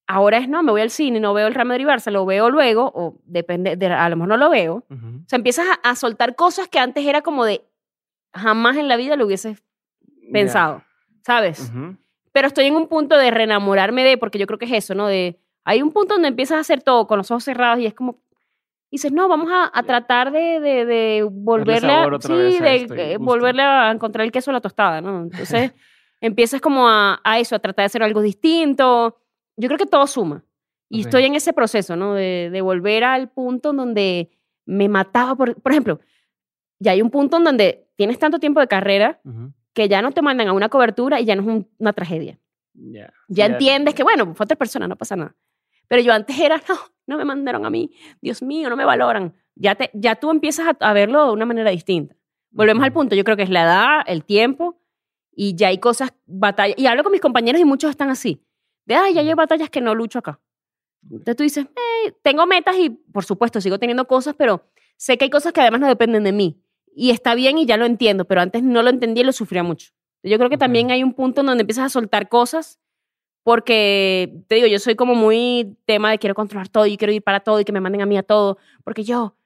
Ahora 0.07 0.39
es 0.39 0.49
no, 0.49 0.63
me 0.63 0.73
voy 0.73 0.81
al 0.81 0.91
cine, 0.91 1.21
no 1.21 1.35
veo 1.35 1.47
el 1.47 1.55
Real 1.55 1.67
Madrid 1.67 1.85
y 1.85 1.89
Barça, 1.89 2.11
lo 2.11 2.25
veo 2.25 2.49
luego, 2.51 2.91
o 2.95 3.21
depende, 3.25 3.77
de, 3.77 3.87
a 3.87 4.09
lo 4.09 4.17
mejor 4.17 4.29
no 4.29 4.37
lo 4.39 4.51
veo. 4.51 4.85
Ujú. 4.89 5.07
O 5.25 5.29
sea, 5.29 5.37
empiezas 5.37 5.67
a, 5.69 5.91
a 5.91 5.95
soltar 5.97 6.35
cosas 6.35 6.69
que 6.69 6.79
antes 6.79 7.05
era 7.05 7.21
como 7.21 7.45
de 7.45 7.63
jamás 8.33 8.77
en 8.77 8.89
la 8.89 8.97
vida 8.97 9.17
lo 9.17 9.27
hubieses 9.27 9.63
pensado, 10.33 10.83
¿sabes? 11.25 11.73
Pero 12.33 12.47
estoy 12.47 12.67
en 12.67 12.77
un 12.77 12.89
punto 12.89 13.17
de 13.17 13.31
reenamorarme 13.31 14.05
de, 14.05 14.19
porque 14.19 14.39
yo 14.39 14.47
creo 14.47 14.59
que 14.59 14.67
es 14.67 14.73
eso, 14.73 14.95
¿no? 14.95 15.07
De, 15.07 15.39
hay 15.65 15.83
un 15.83 15.93
punto 15.93 16.15
donde 16.15 16.29
empiezas 16.29 16.59
a 16.59 16.61
hacer 16.61 16.83
todo 16.83 17.07
con 17.07 17.19
los 17.19 17.31
ojos 17.31 17.45
cerrados 17.45 17.81
y 17.81 17.87
es 17.87 17.95
como, 17.95 18.21
dices, 18.91 19.13
no, 19.13 19.29
vamos 19.29 19.51
a, 19.51 19.71
a 19.73 19.83
tratar 19.83 20.31
de, 20.31 20.61
de, 20.61 20.85
de 20.85 21.29
volverle 21.31 21.93
a, 21.93 22.05
sí, 22.21 22.33
a 22.33 22.37
de 22.37 23.13
eh, 23.13 23.17
volverle 23.19 23.63
a 23.63 23.91
encontrar 23.91 24.25
el 24.25 24.33
queso 24.33 24.51
a 24.51 24.55
la 24.55 24.61
tostada, 24.61 25.01
¿no? 25.01 25.23
Entonces 25.23 25.73
empiezas 26.21 26.61
como 26.61 26.89
a, 26.89 27.21
a 27.25 27.39
eso, 27.39 27.55
a 27.55 27.59
tratar 27.59 27.85
de 27.85 27.87
hacer 27.87 28.03
algo 28.03 28.21
distinto. 28.23 29.19
Yo 29.57 29.69
creo 29.69 29.79
que 29.79 29.87
todo 29.87 30.07
suma. 30.07 30.45
Y 30.91 31.01
estoy 31.03 31.25
en 31.25 31.35
ese 31.35 31.53
proceso, 31.53 31.97
¿no? 31.97 32.15
De, 32.15 32.49
de 32.51 32.61
volver 32.63 33.05
al 33.05 33.29
punto 33.31 33.71
en 33.71 33.77
donde 33.77 34.31
me 34.65 34.89
mataba, 34.89 35.35
por, 35.35 35.61
por 35.61 35.73
ejemplo, 35.73 36.01
ya 36.79 36.93
hay 36.93 37.03
un 37.03 37.11
punto 37.11 37.37
en 37.37 37.45
donde 37.45 37.89
tienes 37.97 38.19
tanto 38.19 38.39
tiempo 38.39 38.61
de 38.61 38.69
carrera 38.69 39.21
que 39.75 39.89
ya 39.89 40.01
no 40.03 40.13
te 40.13 40.23
mandan 40.23 40.49
a 40.49 40.53
una 40.53 40.69
cobertura 40.69 41.21
y 41.21 41.25
ya 41.25 41.37
no 41.37 41.43
es 41.43 41.49
un- 41.49 41.69
una 41.79 41.93
tragedia. 41.93 42.39
Ya. 42.75 43.13
Ya 43.29 43.47
Sí, 43.47 43.53
entiendes 43.53 43.95
que, 43.95 44.03
bueno, 44.03 44.35
fue 44.35 44.45
otra 44.45 44.57
persona, 44.57 44.89
no 44.89 44.97
pasa 44.97 45.15
nada. 45.17 45.35
Pero 45.89 46.03
yo 46.03 46.13
antes 46.13 46.39
era, 46.39 46.57
no, 46.69 46.75
no 47.07 47.17
me 47.19 47.25
mandaron 47.25 47.67
a 47.67 47.71
mí, 47.71 47.93
Dios 48.21 48.43
mío, 48.43 48.69
no 48.71 48.77
me 48.77 48.85
valoran. 48.85 49.35
Ya, 49.57 49.75
te, 49.75 49.91
ya 49.95 50.15
tú 50.17 50.31
empiezas 50.31 50.69
a, 50.69 50.77
a 50.89 50.93
verlo 50.93 51.27
de 51.27 51.33
una 51.33 51.45
manera 51.47 51.71
distinta. 51.71 52.15
Volvemos 52.51 52.83
al 52.85 52.93
punto, 52.93 53.15
yo 53.15 53.25
creo 53.25 53.37
que 53.37 53.43
es 53.43 53.51
la 53.51 53.63
edad, 53.65 54.01
el 54.07 54.25
tiempo, 54.25 54.81
y 55.41 55.55
ya 55.55 55.69
hay 55.69 55.79
cosas, 55.79 56.13
batallas, 56.27 56.77
y 56.77 56.87
hablo 56.87 57.05
con 57.05 57.13
mis 57.13 57.21
compañeros 57.21 57.61
y 57.61 57.65
muchos 57.65 57.91
están 57.91 58.11
así, 58.11 58.43
de, 58.87 58.97
ay, 58.97 59.15
ya 59.15 59.21
hay 59.21 59.35
batallas 59.35 59.71
que 59.71 59.81
no 59.81 59.95
lucho 59.95 60.19
acá. 60.19 60.41
Entonces 61.05 61.37
tú 61.37 61.43
dices, 61.45 61.65
"Eh, 61.67 62.13
tengo 62.23 62.45
metas 62.45 62.77
y, 62.77 62.91
por 62.91 63.25
supuesto, 63.25 63.61
sigo 63.61 63.79
teniendo 63.79 64.09
cosas, 64.09 64.35
pero 64.37 64.65
sé 64.97 65.17
que 65.17 65.27
hay 65.27 65.31
cosas 65.31 65.53
que 65.53 65.61
además 65.61 65.81
no 65.81 65.87
dependen 65.87 66.25
de 66.25 66.33
mí. 66.33 66.61
Y 66.93 67.11
está 67.11 67.37
bien 67.37 67.57
y 67.57 67.67
ya 67.67 67.77
lo 67.77 67.87
entiendo, 67.87 68.25
pero 68.25 68.41
antes 68.41 68.65
no 68.65 68.83
lo 68.83 68.91
entendía 68.91 69.23
y 69.23 69.27
lo 69.27 69.33
sufría 69.33 69.63
mucho. 69.63 69.93
Yo 70.25 70.39
creo 70.39 70.51
que 70.51 70.59
también 70.59 70.91
hay 70.91 71.05
un 71.05 71.13
punto 71.13 71.43
en 71.43 71.47
donde 71.47 71.61
empiezas 71.61 71.85
a 71.87 71.89
soltar 71.89 72.29
cosas 72.29 72.81
porque, 73.45 74.43
te 74.49 74.57
digo, 74.57 74.67
yo 74.67 74.81
soy 74.81 74.97
como 74.97 75.15
muy 75.15 75.77
tema 75.87 76.11
de 76.11 76.19
quiero 76.19 76.35
controlar 76.35 76.69
todo 76.69 76.85
y 76.87 76.97
quiero 76.97 77.13
ir 77.13 77.23
para 77.23 77.39
todo 77.41 77.61
y 77.61 77.65
que 77.65 77.73
me 77.73 77.81
manden 77.81 78.03
a 78.03 78.07
mí 78.07 78.17
a 78.19 78.25
todo, 78.25 78.59
porque 78.83 79.05
yo, 79.05 79.37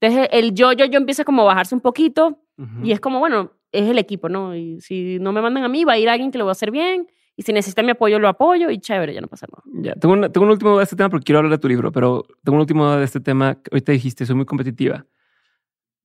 entonces 0.00 0.28
el 0.32 0.54
yo, 0.54 0.72
yo, 0.72 0.84
yo 0.84 0.98
empieza 0.98 1.24
como 1.24 1.42
a 1.42 1.46
bajarse 1.46 1.74
un 1.74 1.80
poquito 1.80 2.38
y 2.84 2.92
es 2.92 3.00
como, 3.00 3.18
bueno, 3.18 3.50
es 3.72 3.88
el 3.88 3.98
equipo, 3.98 4.28
¿no? 4.28 4.54
Y 4.54 4.80
si 4.80 5.18
no 5.18 5.32
me 5.32 5.40
mandan 5.40 5.64
a 5.64 5.68
mí, 5.68 5.84
va 5.84 5.94
a 5.94 5.98
ir 5.98 6.08
alguien 6.08 6.30
que 6.30 6.38
lo 6.38 6.44
va 6.44 6.50
a 6.50 6.52
hacer 6.52 6.70
bien, 6.70 7.08
Y 7.34 7.42
si 7.42 7.52
necesita 7.54 7.82
mi 7.82 7.90
apoyo, 7.90 8.18
lo 8.18 8.28
apoyo 8.28 8.68
y 8.70 8.78
chévere, 8.78 9.14
ya 9.14 9.22
no 9.22 9.26
pasa 9.26 9.46
nada. 9.50 9.62
Ya, 9.82 9.94
tengo, 9.94 10.12
una, 10.12 10.28
tengo 10.28 10.44
un 10.44 10.52
último 10.52 10.76
de 10.76 10.84
este 10.84 10.96
tema 10.96 11.08
porque 11.08 11.24
quiero 11.24 11.38
hablar 11.38 11.52
de 11.52 11.58
tu 11.58 11.66
libro, 11.66 11.90
pero 11.90 12.24
tengo 12.44 12.56
un 12.56 12.60
último 12.60 12.94
de 12.94 13.04
este 13.04 13.20
tema. 13.20 13.58
Ahorita 13.70 13.90
dijiste, 13.90 14.26
soy 14.26 14.36
muy 14.36 14.44
competitiva. 14.44 15.06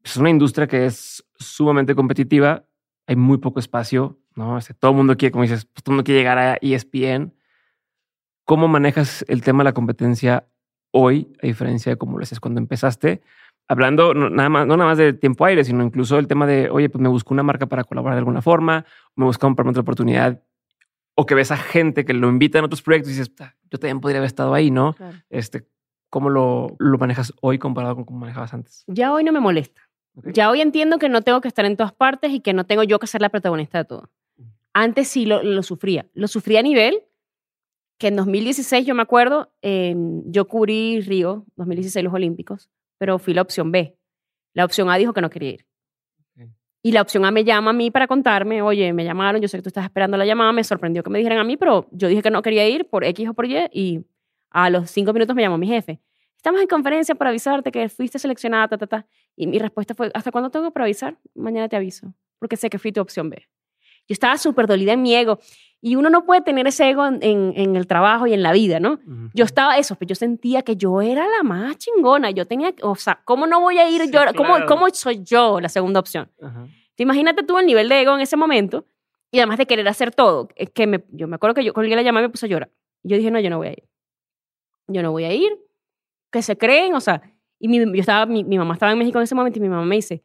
Es 0.06 0.16
una 0.16 0.30
industria 0.30 0.68
que 0.68 0.86
es 0.86 1.26
sumamente 1.38 1.96
competitiva. 1.96 2.64
Hay 3.08 3.18
muy 3.18 3.40
poco 3.40 3.60
espacio, 3.60 4.18
¿no? 4.36 4.58
Este, 4.58 4.74
todo 4.74 4.92
el 4.92 4.98
mundo 4.98 5.18
quiere, 5.18 5.34
como 5.34 5.44
dices, 5.44 5.66
pues, 5.66 5.84
todo 5.84 5.92
el 5.92 5.96
mundo 5.98 6.06
quiere 6.06 6.22
llegar 6.22 6.38
a 6.38 6.58
ESPN. 6.62 7.34
¿Cómo 8.46 8.70
manejas 8.70 9.26
el 9.28 9.42
tema 9.42 9.60
de 9.60 9.66
la 9.66 9.74
competencia 9.74 10.48
hoy, 10.92 11.34
a 11.44 11.48
diferencia 11.48 11.92
de 11.92 11.98
cómo 11.98 12.18
lo 12.18 12.24
haces 12.24 12.40
cuando 12.40 12.62
empezaste? 12.62 13.22
Hablando 13.68 14.14
no, 14.14 14.30
nada 14.30 14.50
más, 14.50 14.68
no 14.68 14.78
nada 14.78 14.92
más 14.92 14.98
de 14.98 15.14
tiempo 15.14 15.46
aire, 15.46 15.64
sino 15.64 15.84
incluso 15.84 16.18
el 16.20 16.28
tema 16.28 16.48
de, 16.48 16.70
oye, 16.70 16.90
pues 16.90 17.02
me 17.02 17.10
busco 17.10 17.34
una 17.34 17.44
marca 17.44 17.66
para 17.66 17.84
colaborar 17.84 18.16
de 18.16 18.20
alguna 18.20 18.42
forma, 18.42 18.86
me 19.16 19.26
busco 19.26 19.54
para 19.56 19.70
otra 19.70 19.82
oportunidad 19.82 20.42
o 21.16 21.26
que 21.26 21.36
ves 21.36 21.52
a 21.52 21.58
gente 21.58 22.06
que 22.06 22.14
lo 22.14 22.30
invita 22.30 22.60
en 22.60 22.66
otros 22.66 22.82
proyectos 22.82 23.12
y 23.12 23.18
dices, 23.18 23.34
yo 23.70 23.80
también 23.80 24.00
podría 24.00 24.20
haber 24.20 24.28
estado 24.28 24.54
ahí, 24.54 24.72
¿no? 24.72 24.96
Este, 25.30 25.68
¿Cómo 26.10 26.30
lo, 26.30 26.76
lo, 26.78 26.98
manejas 26.98 27.34
hoy 27.42 27.58
comparado 27.58 27.96
con 27.96 28.06
cómo 28.06 28.20
manejabas 28.20 28.54
antes? 28.54 28.84
Ya 28.88 29.12
hoy 29.12 29.24
no 29.24 29.32
me 29.32 29.40
molesta. 29.40 29.82
Ya 30.34 30.50
hoy 30.50 30.62
entiendo 30.62 31.00
que 31.00 31.10
no 31.10 31.22
tengo 31.22 31.42
que 31.42 31.48
estar 31.48 31.66
en 31.66 31.76
todas 31.76 31.92
partes 31.92 32.32
y 32.32 32.40
que 32.40 32.54
no 32.54 32.66
tengo 32.66 32.84
yo 32.84 33.00
que 33.00 33.08
ser 33.08 33.22
la 33.22 33.30
protagonista 33.30 33.80
de 33.80 33.86
todo. 33.86 34.10
Antes 34.74 35.08
sí 35.08 35.26
lo, 35.26 35.44
lo 35.44 35.64
sufría. 35.64 36.06
Lo 36.14 36.28
sufría 36.28 36.60
a 36.60 36.64
nivel 36.64 37.04
que 37.98 38.08
en 38.08 38.16
2016, 38.16 38.86
yo 38.86 38.96
me 38.96 39.02
acuerdo, 39.02 39.52
yo 39.62 40.48
cubrí 40.48 41.02
Río, 41.02 41.46
2016 41.56 42.04
los 42.04 42.14
Olímpicos, 42.14 42.70
pero 42.98 43.20
fui 43.20 43.34
la 43.34 43.42
opción 43.42 43.72
B. 43.72 43.98
La 44.54 44.66
opción 44.66 44.90
A 44.90 44.98
dijo 44.98 45.14
que 45.14 45.22
no 45.22 45.30
quería 45.30 45.52
ir. 45.52 45.66
Y 46.84 46.92
la 46.92 47.02
opción 47.02 47.26
A 47.26 47.32
me 47.32 47.44
llama 47.44 47.72
a 47.72 47.74
mí 47.74 47.92
para 47.92 48.08
contarme, 48.08 48.62
oye, 48.62 48.94
me 48.94 49.04
llamaron, 49.04 49.42
yo 49.42 49.48
sé 49.48 49.58
que 49.58 49.64
tú 49.64 49.70
estás 49.70 49.84
esperando 49.84 50.16
la 50.16 50.26
llamada, 50.26 50.54
me 50.54 50.64
sorprendió 50.64 51.04
que 51.04 51.10
me 51.10 51.18
dijeran 51.18 51.40
a 51.40 51.44
mí, 51.44 51.58
pero 51.58 51.88
yo 51.92 52.08
dije 52.08 52.22
que 52.22 52.32
no 52.32 52.42
quería 52.42 52.68
ir 52.70 52.88
por 52.90 53.04
X 53.04 53.28
o 53.30 53.34
por 53.34 53.46
Y 53.46 53.58
y 53.74 54.06
a 54.52 54.70
los 54.70 54.90
cinco 54.90 55.12
minutos 55.12 55.36
me 55.36 55.42
llamó 55.42 55.58
mi 55.58 55.68
jefe. 55.68 56.00
Estamos 56.38 56.62
en 56.62 56.68
conferencia 56.68 57.16
para 57.16 57.32
avisarte 57.32 57.72
que 57.72 57.90
fuiste 57.90 58.20
seleccionada, 58.20 58.70
ta, 58.70 58.78
ta, 58.78 58.88
ta. 58.88 59.08
Y 59.36 59.48
mi 59.48 59.60
respuesta 59.60 59.96
fue, 59.96 60.12
¿hasta 60.14 60.32
cuándo 60.32 60.50
tengo 60.50 60.72
para 60.72 60.86
avisar? 60.86 61.18
Mañana 61.36 61.68
te 61.68 61.76
aviso, 61.76 62.14
porque 62.40 62.56
sé 62.56 62.70
que 62.70 62.80
fui 62.80 62.92
tu 62.92 63.02
opción 63.02 63.30
B. 63.30 63.48
Yo 64.08 64.14
estaba 64.14 64.38
súper 64.38 64.68
dolida 64.68 64.94
en 64.94 65.02
mi 65.02 65.14
ego. 65.14 65.40
Y 65.80 65.96
uno 65.96 66.10
no 66.10 66.26
puede 66.26 66.42
tener 66.42 66.66
ese 66.66 66.90
ego 66.90 67.06
en, 67.06 67.20
en, 67.22 67.76
el 67.76 67.86
trabajo 67.86 68.26
y 68.26 68.34
en 68.34 68.42
la 68.42 68.52
vida, 68.52 68.80
¿no? 68.80 69.00
Yo 69.36 69.46
estaba 69.46 69.78
eso, 69.78 69.94
pero 69.96 70.08
pues 70.08 70.10
yo 70.10 70.16
sentía 70.16 70.64
que 70.64 70.76
yo 70.76 71.02
era 71.02 71.28
la 71.28 71.44
más 71.44 71.78
chingona. 71.78 72.32
Yo 72.32 72.48
tenía, 72.48 72.74
o 72.82 72.96
sea, 72.96 73.22
¿cómo 73.24 73.46
no 73.46 73.62
voy 73.62 73.78
a 73.78 73.88
ir 73.88 74.10
yo? 74.12 74.22
¿Cómo, 74.36 74.56
¿Cómo 74.68 74.90
soy 74.90 75.24
yo 75.24 75.62
la 75.62 75.70
segunda 75.70 76.00
opción? 76.00 76.32
Te 76.96 77.04
imagínate 77.04 77.44
tú 77.44 77.60
el 77.60 77.68
nivel 77.68 77.90
de 77.90 78.02
ego 78.02 78.16
en 78.16 78.22
ese 78.22 78.36
momento 78.36 78.86
y 79.30 79.38
además 79.38 79.60
de 79.60 79.68
querer 79.68 79.88
hacer 79.88 80.12
todo. 80.14 80.50
Es 80.56 80.72
que 80.72 80.88
me, 80.88 81.04
yo 81.12 81.28
me 81.28 81.36
acuerdo 81.36 81.54
que 81.54 81.64
yo 81.64 81.74
colgué 81.74 81.96
la 81.96 82.02
llamada 82.02 82.26
y 82.26 82.28
me 82.28 82.32
puse 82.32 82.48
a 82.48 82.50
llorar. 82.50 82.72
Yo 83.04 83.16
dije, 83.16 83.30
no, 83.30 83.40
yo 83.40 83.52
no 83.52 83.58
voy 83.58 83.68
a 83.68 83.72
ir. 83.72 83.84
Yo 84.88 85.04
no 85.04 85.12
voy 85.12 85.26
a 85.26 85.34
ir. 85.34 85.60
Que 86.32 86.42
se 86.42 86.58
creen, 86.58 86.96
o 86.96 87.02
sea, 87.02 87.22
y 87.60 87.68
mi, 87.68 87.78
yo 87.78 88.00
estaba, 88.00 88.26
mi, 88.26 88.44
mi 88.44 88.58
mamá 88.58 88.74
estaba 88.74 88.92
en 88.92 88.98
México 88.98 89.20
en 89.20 89.24
ese 89.24 89.36
momento 89.36 89.60
y 89.60 89.62
mi 89.62 89.70
mamá 89.70 89.86
me 89.86 89.96
dice, 89.96 90.24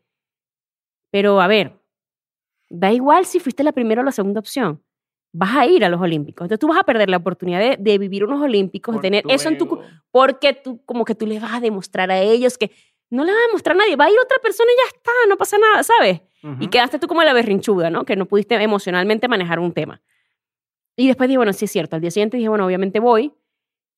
pero 1.11 1.40
a 1.42 1.46
ver, 1.46 1.78
da 2.70 2.90
igual 2.90 3.26
si 3.26 3.38
fuiste 3.38 3.62
la 3.62 3.72
primera 3.72 4.00
o 4.00 4.05
la 4.05 4.12
segunda 4.12 4.40
opción 4.40 4.82
vas 5.33 5.57
a 5.57 5.66
ir 5.66 5.85
a 5.85 5.89
los 5.89 6.01
Olímpicos. 6.01 6.45
Entonces 6.45 6.61
tú 6.61 6.68
vas 6.68 6.78
a 6.78 6.85
perder 6.85 7.09
la 7.09 7.16
oportunidad 7.16 7.78
de, 7.78 7.99
vivir 7.99 8.24
unos 8.24 8.41
Olímpicos, 8.41 8.95
de 8.97 9.01
tener 9.01 9.24
eso 9.28 9.49
en 9.49 9.59
tu... 9.59 9.80
Porque 10.11 10.53
tú, 10.53 10.85
como 10.85 11.05
que 11.05 11.14
tú 11.14 11.26
le 11.26 11.41
vas 11.41 11.55
a 11.55 11.61
demostrar 11.61 12.11
a 12.11 12.20
ellos 12.20 12.59
que 12.59 12.70
no 13.11 13.24
le 13.24 13.33
vas 13.33 13.41
a 13.43 13.47
demostrar 13.47 13.76
a 13.76 13.78
nadie, 13.78 13.97
va 13.97 14.07
a 14.07 14.11
ir 14.11 14.16
otra 14.22 14.39
persona 14.43 14.70
y 14.70 14.76
ya 14.76 14.97
está, 14.97 15.11
no 15.28 15.37
pasa 15.37 15.59
nada, 15.59 15.83
¿sabes? 15.83 16.20
Y 16.59 16.68
quedaste 16.68 16.99
tú 16.99 17.07
como 17.07 17.22
la 17.22 17.33
berrinchuda, 17.33 17.89
¿no? 17.89 18.05
Que 18.05 18.16
no 18.16 18.26
pudiste 18.26 18.57
emocionalmente 18.57 19.28
manejar 19.28 19.61
un 19.61 19.72
tema. 19.72 20.03
Y 20.97 21.07
después 21.07 21.28
dije, 21.28 21.37
bueno, 21.37 21.53
sí 21.53 21.66
es 21.66 21.70
cierto. 21.70 21.95
Al 21.95 22.03
día 22.03 22.11
siguiente 22.11 22.37
dije, 22.37 22.49
bueno, 22.49 22.66
obviamente 22.66 22.99
voy. 22.99 23.33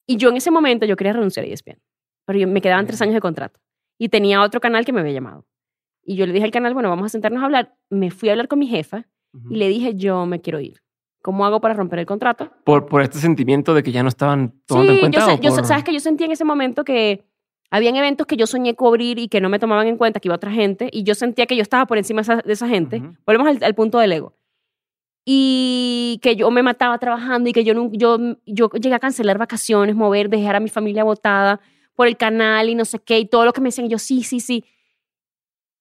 Y 0.06 0.16
yo 0.16 0.28
en 0.28 0.36
ese 0.36 0.50
momento 0.50 0.84
yo 0.84 0.96
quería 0.96 1.14
renunciar 1.14 1.46
a 1.46 1.48
ESPN. 1.48 1.80
Pero 2.26 2.38
yo, 2.38 2.46
me 2.46 2.60
quedaban 2.60 2.86
tres 2.86 3.00
años 3.00 3.14
de 3.14 3.20
contrato. 3.20 3.60
Y 3.98 4.10
tenía 4.10 4.42
otro 4.42 4.60
canal 4.60 4.84
que 4.84 4.92
me 4.92 5.00
había 5.00 5.12
llamado. 5.12 5.46
Y 6.02 6.16
yo 6.16 6.26
le 6.26 6.32
dije 6.32 6.44
al 6.44 6.50
canal, 6.50 6.74
bueno, 6.74 6.90
vamos 6.90 7.06
a 7.06 7.08
sentarnos 7.08 7.42
a 7.42 7.46
hablar. 7.46 7.74
Me 7.88 8.10
fui 8.10 8.28
a 8.28 8.32
hablar 8.32 8.48
con 8.48 8.58
mi 8.58 8.66
jefa 8.66 9.06
y 9.50 9.56
le 9.56 9.68
dije, 9.68 9.94
yo 9.94 10.26
me 10.26 10.40
quiero 10.40 10.60
ir. 10.60 10.83
¿Cómo 11.24 11.46
hago 11.46 11.58
para 11.58 11.72
romper 11.72 12.00
el 12.00 12.04
contrato? 12.04 12.50
Por, 12.64 12.84
por 12.84 13.00
este 13.00 13.16
sentimiento 13.18 13.72
de 13.72 13.82
que 13.82 13.92
ya 13.92 14.02
no 14.02 14.10
estaban 14.10 14.52
tomando 14.66 14.92
en 14.92 15.00
cuenta. 15.00 15.36
Yo, 15.36 15.56
yo 15.56 15.64
sabes 15.64 15.82
que 15.82 15.90
yo 15.90 15.98
sentí 15.98 16.24
en 16.24 16.32
ese 16.32 16.44
momento 16.44 16.84
que 16.84 17.24
habían 17.70 17.96
eventos 17.96 18.26
que 18.26 18.36
yo 18.36 18.46
soñé 18.46 18.74
cubrir 18.74 19.18
y 19.18 19.28
que 19.28 19.40
no 19.40 19.48
me 19.48 19.58
tomaban 19.58 19.86
en 19.86 19.96
cuenta 19.96 20.20
que 20.20 20.28
iba 20.28 20.34
otra 20.34 20.50
gente 20.50 20.90
y 20.92 21.02
yo 21.02 21.14
sentía 21.14 21.46
que 21.46 21.56
yo 21.56 21.62
estaba 21.62 21.86
por 21.86 21.96
encima 21.96 22.20
de 22.20 22.52
esa, 22.52 22.68
gente. 22.68 23.02
Volvemos 23.24 23.56
al, 23.62 23.74
punto 23.74 23.98
del 24.00 24.12
ego. 24.12 24.34
Y 25.24 26.20
que 26.22 26.36
yo 26.36 26.50
me 26.50 26.62
mataba 26.62 26.98
trabajando 26.98 27.48
y 27.48 27.54
que 27.54 27.64
yo, 27.64 27.90
yo, 27.92 28.18
yo 28.44 28.68
llegué 28.68 28.94
a 28.94 28.98
cancelar 28.98 29.38
vacaciones, 29.38 29.96
mover, 29.96 30.28
dejar 30.28 30.56
a 30.56 30.60
mi 30.60 30.68
familia 30.68 31.04
botada 31.04 31.58
por 31.94 32.06
el 32.06 32.18
canal 32.18 32.68
y 32.68 32.74
no 32.74 32.84
sé 32.84 32.98
qué 32.98 33.18
y 33.18 33.24
todo 33.24 33.46
lo 33.46 33.54
que 33.54 33.62
me 33.62 33.68
decían. 33.68 33.88
yo, 33.88 33.96
sí, 33.96 34.24
sí, 34.24 34.40
sí. 34.40 34.62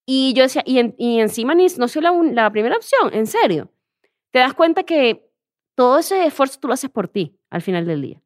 Y 0.06 0.34
yo 0.36 0.44
decía, 0.44 0.64
y, 0.66 0.80
y 0.98 1.20
encima 1.20 1.54
no 1.54 1.88
soy 1.90 2.02
la, 2.02 2.14
la 2.32 2.50
primera 2.50 2.78
opción, 2.78 3.10
en 3.12 3.28
serio. 3.28 3.70
Te 4.32 4.40
das 4.40 4.54
cuenta 4.54 4.84
que 4.84 5.33
todo 5.76 6.00
ese 6.00 6.26
esfuerzo 6.26 6.60
tú 6.60 6.68
lo 6.68 6.74
haces 6.74 6.90
por 6.90 7.08
ti 7.08 7.38
al 7.50 7.62
final 7.62 7.86
del 7.86 8.02
día. 8.02 8.22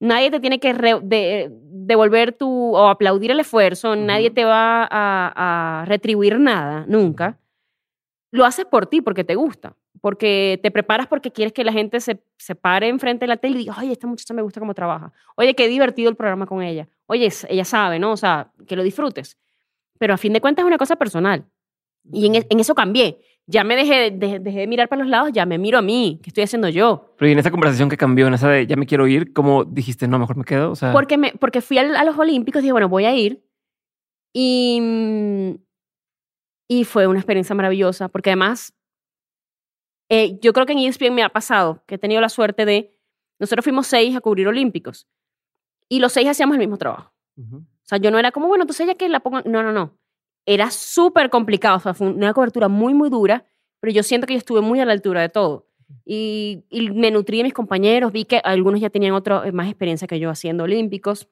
Nadie 0.00 0.30
te 0.30 0.40
tiene 0.40 0.58
que 0.60 0.72
devolver 1.52 2.32
tu 2.32 2.74
o 2.74 2.88
aplaudir 2.88 3.30
el 3.32 3.40
esfuerzo, 3.40 3.96
nadie 3.96 4.30
te 4.30 4.44
va 4.44 4.88
a, 4.90 5.84
retribuir 5.86 6.38
nada, 6.38 6.86
nunca. 6.88 7.38
Lo 8.32 8.46
haces 8.46 8.64
por 8.64 8.86
ti, 8.86 9.02
porque 9.02 9.24
te 9.24 9.34
gusta, 9.34 9.76
porque 10.00 10.58
te 10.62 10.70
preparas 10.70 11.06
porque 11.06 11.32
quieres 11.32 11.52
que 11.52 11.64
la 11.64 11.72
gente 11.72 12.00
se, 12.00 12.22
se 12.38 12.54
pare 12.54 12.88
enfrente 12.88 13.24
de 13.24 13.28
la 13.28 13.36
tele 13.36 13.56
y 13.56 13.58
diga, 13.58 13.76
oye, 13.78 13.92
esta 13.92 14.06
muchacha 14.06 14.32
me 14.32 14.40
gusta 14.40 14.58
cómo 14.58 14.72
trabaja. 14.72 15.12
Oye, 15.36 15.54
qué 15.54 15.68
divertido 15.68 16.08
el 16.08 16.16
programa 16.16 16.46
con 16.46 16.62
ella. 16.62 16.88
Oye, 17.06 17.28
ella 17.48 17.64
sabe, 17.66 17.98
¿no? 17.98 18.12
O 18.12 18.16
sea, 18.16 18.52
que 18.66 18.76
lo 18.76 18.82
disfrutes. 18.82 19.36
Pero 19.98 20.14
a 20.14 20.16
fin 20.16 20.32
de 20.32 20.40
cuentas 20.40 20.62
es 20.62 20.66
una 20.66 20.78
cosa 20.78 20.96
personal. 20.96 21.44
Y 22.10 22.26
en, 22.26 22.46
en 22.48 22.60
eso 22.60 22.74
cambié 22.74 23.20
ya 23.46 23.64
me 23.64 23.74
dejé, 23.76 24.10
de 24.10 24.66
mirar 24.66 24.88
para 24.88 25.02
los 25.02 25.10
lados, 25.10 25.30
ya 25.32 25.44
me 25.44 25.58
miro 25.58 25.78
a 25.78 25.82
mí, 25.82 26.20
¿qué 26.22 26.30
estoy 26.30 26.44
haciendo 26.44 26.68
yo? 26.68 27.14
Pero 27.18 27.28
y 27.28 27.32
en 27.32 27.38
esa 27.40 27.50
conversación 27.50 27.88
que 27.88 27.96
cambió, 27.96 28.28
en 28.28 28.34
esa 28.34 28.48
de 28.48 28.66
ya 28.66 28.76
me 28.76 28.86
quiero 28.86 29.08
ir, 29.08 29.32
¿cómo 29.32 29.64
dijiste, 29.64 30.06
no, 30.06 30.18
mejor 30.18 30.36
me 30.36 30.44
quedo? 30.44 30.70
O 30.70 30.76
sea... 30.76 30.92
porque, 30.92 31.18
me, 31.18 31.32
porque 31.32 31.60
fui 31.60 31.78
a, 31.78 32.04
los 32.04 32.16
Olímpicos 32.16 32.60
y 32.60 32.64
dije, 32.64 32.72
bueno, 32.72 32.88
voy 32.88 33.06
a 33.06 33.14
ir. 33.14 33.44
Y, 34.32 35.58
y 36.68 36.84
fue 36.84 37.08
una 37.08 37.18
experiencia 37.18 37.54
maravillosa, 37.56 38.08
porque 38.08 38.30
además, 38.30 38.72
eh, 40.08 40.38
yo 40.40 40.52
creo 40.52 40.66
que 40.66 40.72
en 40.72 40.78
ESPN 40.78 41.14
me 41.14 41.24
ha 41.24 41.28
pasado, 41.30 41.82
que 41.86 41.96
he 41.96 41.98
tenido 41.98 42.20
la 42.20 42.28
suerte 42.28 42.64
de, 42.64 42.96
nosotros 43.40 43.64
fuimos 43.64 43.88
seis 43.88 44.14
a 44.14 44.20
cubrir 44.20 44.46
Olímpicos, 44.46 45.08
y 45.88 45.98
los 45.98 46.12
seis 46.12 46.28
hacíamos 46.28 46.54
el 46.54 46.60
mismo 46.60 46.78
trabajo. 46.78 47.12
O 47.36 47.64
sea, 47.82 47.98
yo 47.98 48.12
no 48.12 48.18
era 48.18 48.30
como, 48.30 48.46
bueno, 48.46 48.62
entonces 48.62 48.86
ya 48.86 48.94
que 48.94 49.08
la 49.08 49.20
pongan, 49.20 49.42
no, 49.46 49.62
no, 49.64 49.72
no 49.72 49.99
era 50.54 50.72
súper 50.72 51.30
complicado, 51.30 51.76
o 51.76 51.80
sea, 51.80 51.94
fue 51.94 52.08
una 52.08 52.34
cobertura 52.34 52.66
muy, 52.66 52.92
muy 52.92 53.08
dura, 53.08 53.44
pero 53.78 53.92
yo 53.92 54.02
siento 54.02 54.26
que 54.26 54.34
yo 54.34 54.38
estuve 54.38 54.60
muy 54.60 54.80
a 54.80 54.84
la 54.84 54.92
altura 54.92 55.20
de 55.20 55.28
todo. 55.28 55.68
Y, 56.04 56.64
me 56.92 57.12
nutrí 57.12 57.38
de 57.38 57.44
mis 57.44 57.52
compañeros, 57.52 58.12
vi 58.12 58.24
que 58.24 58.40
algunos 58.42 58.80
ya 58.80 58.90
tenían 58.90 59.14
otra, 59.14 59.46
eh, 59.46 59.52
más 59.52 59.68
experiencia 59.68 60.08
que 60.08 60.18
yo 60.18 60.28
haciendo 60.28 60.64
olímpicos. 60.64 61.28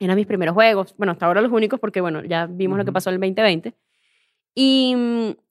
Eran 0.00 0.16
mis 0.16 0.26
primeros 0.26 0.54
juegos, 0.54 0.96
bueno, 0.98 1.12
hasta 1.12 1.26
ahora 1.26 1.40
los 1.42 1.52
únicos 1.52 1.78
porque, 1.78 2.00
bueno, 2.00 2.24
ya 2.24 2.46
vimos 2.46 2.76
lo 2.76 2.84
que 2.84 2.90
pasó 2.90 3.10
en 3.10 3.14
el 3.14 3.20
2020. 3.20 3.72
Y, 4.56 4.96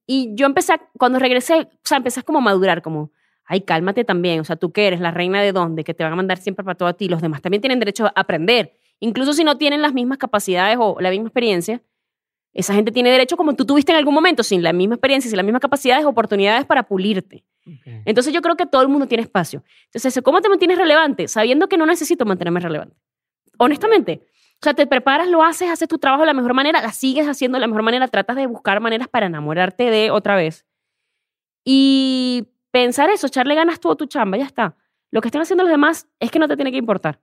y 0.06 0.36
yo 0.36 0.45
empecé, 0.45 0.74
cuando 0.97 1.20
regresé, 1.20 1.54
o 1.54 1.68
sea, 1.86 1.97
empecé 1.97 2.24
como 2.24 2.39
a 2.39 2.41
madurar, 2.41 2.82
como, 2.82 3.14
ay, 3.45 3.62
cálmate 3.62 4.04
también, 4.04 4.41
o 4.41 4.43
sea, 4.43 4.58
tú 4.58 4.74
que 4.74 4.88
eres 4.88 5.00
la 5.00 5.12
reina 5.12 5.41
de 5.41 5.54
dónde, 5.54 5.86
que 5.86 5.93
te 5.93 6.04
van 6.04 6.12
a 6.12 6.18
mandar 6.18 6.38
siempre 6.38 6.66
para 6.66 6.76
todo 6.76 6.89
a 6.89 6.93
ti, 6.93 7.08
los 7.08 7.22
demás 7.22 7.41
también 7.41 7.62
tienen 7.62 7.80
derecho 7.80 8.08
a 8.08 8.14
aprender, 8.16 8.74
incluso 9.00 9.32
si 9.32 9.45
no 9.45 9.58
tienen 9.58 9.82
las 9.82 9.93
mismas 9.93 10.18
capacidades 10.18 10.78
o 10.82 10.97
la 11.00 11.12
misma 11.12 11.28
experiencia, 11.28 11.82
esa 12.60 12.74
gente 12.74 12.91
tiene 12.91 13.10
derecho, 13.10 13.38
como 13.38 13.53
tú 13.53 13.66
tuviste 13.66 13.93
en 13.93 13.97
algún 13.97 14.14
momento, 14.14 14.43
sin 14.43 14.62
la 14.62 14.74
misma 14.74 14.95
experiencia, 14.95 15.30
sin 15.30 15.38
las 15.38 15.45
mismas 15.45 15.62
capacidades, 15.62 16.05
oportunidades 16.05 16.66
para 16.66 16.84
pulirte. 16.84 17.45
Entonces 18.03 18.34
yo 18.34 18.41
creo 18.41 18.57
que 18.57 18.66
todo 18.66 18.82
el 18.82 18.89
mundo 18.89 19.07
tiene 19.07 19.24
espacio. 19.24 19.64
Entonces, 19.86 20.22
¿cómo 20.24 20.41
te 20.41 20.49
mantienes 20.49 20.78
relevante? 20.78 21.28
Sabiendo 21.30 21.68
que 21.70 21.78
no 21.78 21.86
necesito 21.86 22.26
mantenerme 22.26 22.60
relevante. 22.60 22.97
Honestamente. 23.57 24.26
O 24.55 24.66
sea, 24.66 24.74
te 24.74 24.86
preparas, 24.86 25.30
lo 25.30 25.41
haces, 25.41 25.70
haces 25.70 25.88
tu 25.88 25.99
trabajo 25.99 26.24
de 26.24 26.28
la 26.28 26.34
mejor 26.34 26.53
manera, 26.53 26.82
la 26.82 26.91
sigues 26.91 27.30
haciendo 27.30 27.55
de 27.55 27.62
la 27.62 27.68
mejor 27.68 27.82
manera, 27.82 28.10
tratas 28.10 28.36
de 28.36 28.45
buscar 28.45 28.82
maneras 28.82 29.07
para 29.07 29.28
enamorarte 29.28 29.89
de 29.89 30.12
otra 30.12 30.36
vez. 30.36 30.66
Y 31.64 32.49
pensar 32.72 33.10
eso, 33.10 33.28
echarle 33.28 33.55
ganas 33.55 33.80
tú 33.80 33.89
a 33.89 33.95
tu 33.95 34.05
chamba, 34.05 34.38
ya 34.38 34.43
está. 34.43 34.76
Lo 35.12 35.22
que 35.22 35.30
están 35.30 35.43
haciendo 35.43 35.64
los 35.64 35.72
demás 35.72 36.10
es 36.20 36.30
que 36.30 36.39
no 36.39 36.49
te 36.49 36.57
tiene 36.57 36.72
que 36.72 36.78
importar. 36.78 37.22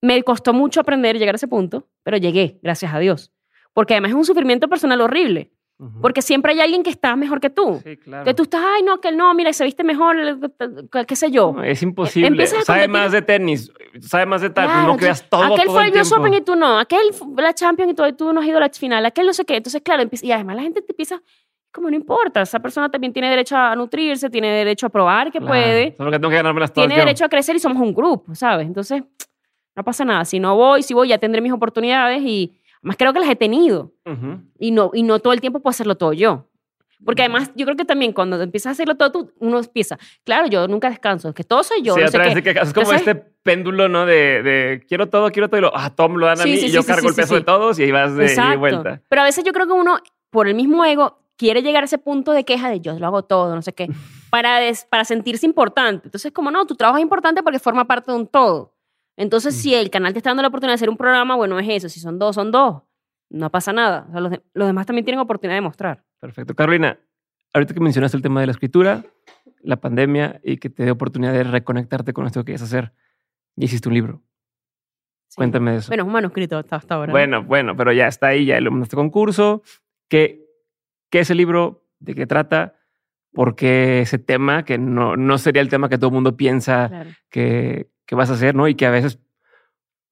Me 0.00 0.22
costó 0.22 0.52
mucho 0.52 0.80
aprender 0.80 1.18
llegar 1.18 1.34
a 1.34 1.36
ese 1.36 1.48
punto, 1.48 1.88
pero 2.04 2.18
llegué, 2.18 2.60
gracias 2.62 2.94
a 2.94 3.00
Dios 3.00 3.33
porque 3.74 3.94
además 3.94 4.12
es 4.12 4.16
un 4.16 4.24
sufrimiento 4.24 4.68
personal 4.68 5.00
horrible. 5.02 5.50
Porque 6.00 6.22
siempre 6.22 6.52
hay 6.52 6.60
alguien 6.60 6.84
que 6.84 6.90
está 6.90 7.16
mejor 7.16 7.40
que 7.40 7.50
tú. 7.50 7.80
Sí, 7.84 7.96
claro. 7.96 8.24
Que 8.24 8.32
tú 8.32 8.44
estás, 8.44 8.62
ay, 8.64 8.84
no, 8.84 9.00
que 9.00 9.08
él 9.08 9.16
no, 9.16 9.34
mira, 9.34 9.52
se 9.52 9.64
viste 9.64 9.82
mejor, 9.82 10.16
qué 11.06 11.16
sé 11.16 11.32
yo. 11.32 11.54
es 11.64 11.82
imposible. 11.82 12.46
Sabe 12.46 12.86
más 12.86 13.10
de 13.10 13.22
tenis, 13.22 13.72
sabe 14.00 14.24
más 14.24 14.40
de 14.40 14.50
tal, 14.50 14.66
claro, 14.66 14.86
no 14.86 14.96
creas 14.96 15.28
todo. 15.28 15.42
Aquel 15.42 15.68
fue 15.68 15.88
el 15.88 16.00
US 16.00 16.12
Open 16.12 16.32
y 16.32 16.40
tú 16.42 16.54
no. 16.54 16.78
Aquel 16.78 17.10
la 17.36 17.52
Champions 17.54 17.92
y 17.92 17.94
tú, 17.94 18.04
tú 18.12 18.32
no 18.32 18.40
has 18.40 18.46
ido 18.46 18.58
a 18.58 18.60
la 18.60 18.70
final. 18.70 19.04
Aquel 19.04 19.26
no 19.26 19.34
sé 19.34 19.44
qué. 19.44 19.56
Entonces, 19.56 19.82
claro, 19.82 20.04
y 20.22 20.30
además 20.30 20.56
la 20.56 20.62
gente 20.62 20.80
te 20.80 20.92
empieza, 20.92 21.20
como 21.72 21.90
no 21.90 21.96
importa, 21.96 22.42
esa 22.42 22.60
persona 22.60 22.88
también 22.88 23.12
tiene 23.12 23.28
derecho 23.28 23.56
a 23.56 23.74
nutrirse, 23.74 24.30
tiene 24.30 24.50
derecho 24.52 24.86
a 24.86 24.90
probar 24.90 25.32
que 25.32 25.38
Claro, 25.38 25.48
puede, 25.48 25.94
Solo 25.96 26.12
que 26.12 26.18
tengo 26.18 26.30
que 26.30 26.36
ganármelas 26.36 26.72
todas 26.72 26.88
tiene 26.88 27.02
derecho 27.02 27.24
a 27.24 27.28
crecer 27.28 27.56
y 27.56 27.58
somos 27.58 27.82
un 27.82 27.92
grupo, 27.92 28.32
¿sabes? 28.36 28.66
Entonces, 28.66 29.02
no 29.74 29.82
pasa 29.82 30.04
nada. 30.04 30.24
Si 30.24 30.38
no 30.38 30.54
voy, 30.54 30.84
si 30.84 30.94
voy, 30.94 31.08
ya 31.08 31.18
tendré 31.18 31.40
mis 31.40 31.52
oportunidades 31.52 32.22
y 32.22 32.60
más 32.84 32.96
creo 32.96 33.12
que 33.12 33.18
las 33.20 33.28
he 33.28 33.36
tenido. 33.36 33.92
Ujú. 34.06 34.40
Y 34.58 34.70
no, 34.70 34.90
y 34.94 35.02
no 35.02 35.18
todo 35.18 35.32
el 35.32 35.40
tiempo 35.40 35.60
puedo 35.60 35.70
hacerlo 35.72 35.96
todo 35.96 36.12
yo. 36.12 36.48
Porque 37.04 37.20
además, 37.22 37.50
yo 37.54 37.66
creo 37.66 37.76
que 37.76 37.84
también 37.84 38.12
cuando 38.12 38.40
empiezas 38.40 38.68
a 38.68 38.70
hacerlo 38.70 38.94
todo 38.94 39.10
tú, 39.12 39.32
uno 39.38 39.58
empieza, 39.58 39.98
claro, 40.24 40.46
yo 40.46 40.66
nunca 40.68 40.88
descanso, 40.88 41.28
es 41.28 41.34
que 41.34 41.44
todo 41.44 41.62
soy 41.62 41.82
yo. 41.82 41.94
sí, 41.94 42.00
no 42.00 42.08
sé 42.08 42.16
otra 42.16 42.24
vez 42.32 42.34
qué. 42.36 42.42
que 42.42 42.50
es 42.50 42.72
como 42.72 42.92
Entonces- 42.92 42.98
este 43.08 43.14
péndulo, 43.42 43.88
¿no? 43.90 44.06
De, 44.06 44.42
de 44.42 44.84
quiero 44.88 45.08
todo, 45.10 45.30
quiero 45.30 45.48
todo 45.48 45.58
y 45.58 45.62
lo, 45.62 45.72
ah, 45.76 45.90
todo 45.94 46.08
me 46.08 46.18
lo 46.18 46.26
dan 46.26 46.40
a 46.40 46.44
Sí, 46.44 46.50
mí 46.50 46.56
sí, 46.56 46.66
y 46.66 46.70
yo 46.70 46.82
cargo 46.84 47.08
el 47.08 47.14
peso 47.14 47.34
de 47.34 47.42
todos 47.42 47.78
y 47.78 47.82
ahí 47.82 47.90
vas 47.90 48.14
de 48.16 48.32
y 48.32 48.56
vuelta. 48.56 49.02
Pero 49.08 49.20
a 49.22 49.24
veces 49.24 49.44
yo 49.44 49.52
creo 49.52 49.66
que 49.66 49.72
uno, 49.72 49.98
por 50.30 50.48
el 50.48 50.54
mismo 50.54 50.82
ego, 50.84 51.18
quiere 51.36 51.62
llegar 51.62 51.82
a 51.82 51.86
ese 51.86 51.98
punto 51.98 52.32
de 52.32 52.44
queja 52.44 52.70
de 52.70 52.80
yo 52.80 52.98
lo 52.98 53.06
hago 53.06 53.22
todo, 53.24 53.54
no 53.54 53.60
sé 53.60 53.74
qué, 53.74 53.88
para, 54.30 54.60
des- 54.60 54.86
para 54.88 55.04
sentirse 55.04 55.44
importante. 55.44 56.06
Entonces, 56.06 56.32
como 56.32 56.50
no, 56.50 56.64
tu 56.64 56.74
trabajo 56.74 56.96
es 56.98 57.02
importante 57.02 57.42
porque 57.42 57.58
forma 57.58 57.84
parte 57.86 58.12
de 58.12 58.16
un 58.18 58.26
todo. 58.26 58.72
Entonces, 59.16 59.54
Mm. 59.54 59.58
si 59.58 59.74
el 59.74 59.90
canal 59.90 60.12
te 60.12 60.18
está 60.18 60.30
dando 60.30 60.42
la 60.42 60.48
oportunidad 60.48 60.72
de 60.72 60.76
hacer 60.76 60.90
un 60.90 60.96
programa, 60.96 61.36
bueno, 61.36 61.58
es 61.58 61.68
eso. 61.68 61.88
Si 61.88 62.00
son 62.00 62.18
dos, 62.18 62.34
son 62.34 62.50
dos. 62.50 62.82
No 63.30 63.50
pasa 63.50 63.72
nada. 63.72 64.06
O 64.08 64.12
sea, 64.12 64.20
los, 64.20 64.30
de- 64.32 64.42
los 64.54 64.66
demás 64.66 64.86
también 64.86 65.04
tienen 65.04 65.20
oportunidad 65.20 65.56
de 65.56 65.60
mostrar. 65.62 66.04
Perfecto. 66.20 66.54
Carolina, 66.54 66.98
ahorita 67.52 67.74
que 67.74 67.80
mencionaste 67.80 68.16
el 68.16 68.22
tema 68.22 68.40
de 68.40 68.46
la 68.46 68.52
escritura, 68.52 69.04
la 69.62 69.76
pandemia 69.76 70.40
y 70.44 70.56
que 70.58 70.68
te 70.70 70.84
dio 70.84 70.92
oportunidad 70.92 71.32
de 71.32 71.44
reconectarte 71.44 72.12
con 72.12 72.26
esto 72.26 72.40
que 72.40 72.46
querías 72.46 72.62
hacer, 72.62 72.92
ya 73.56 73.64
hiciste 73.64 73.88
un 73.88 73.94
libro. 73.94 74.22
Sí. 75.28 75.36
Cuéntame 75.36 75.72
de 75.72 75.78
eso. 75.78 75.88
Bueno, 75.88 76.02
es 76.02 76.06
un 76.06 76.12
manuscrito 76.12 76.58
hasta, 76.58 76.76
hasta 76.76 76.94
ahora. 76.94 77.06
¿no? 77.08 77.12
Bueno, 77.12 77.42
bueno, 77.42 77.76
pero 77.76 77.92
ya 77.92 78.06
está 78.08 78.28
ahí, 78.28 78.44
ya 78.46 78.60
lo 78.60 78.70
mandaste 78.70 78.94
concurso. 78.96 79.62
¿Qué, 80.08 80.44
¿Qué 81.10 81.20
es 81.20 81.30
el 81.30 81.38
libro? 81.38 81.86
¿De 81.98 82.14
qué 82.14 82.26
trata? 82.26 82.74
¿Por 83.32 83.56
qué 83.56 84.00
ese 84.02 84.18
tema 84.18 84.64
que 84.64 84.78
no, 84.78 85.16
no 85.16 85.38
sería 85.38 85.62
el 85.62 85.68
tema 85.68 85.88
que 85.88 85.98
todo 85.98 86.08
el 86.08 86.14
mundo 86.14 86.36
piensa 86.36 86.88
Claro. 86.88 87.10
que, 87.30 87.90
que 88.06 88.14
vas 88.14 88.30
a 88.30 88.34
hacer, 88.34 88.54
¿no? 88.54 88.68
Y 88.68 88.74
que 88.74 88.86
a 88.86 88.90
veces 88.90 89.18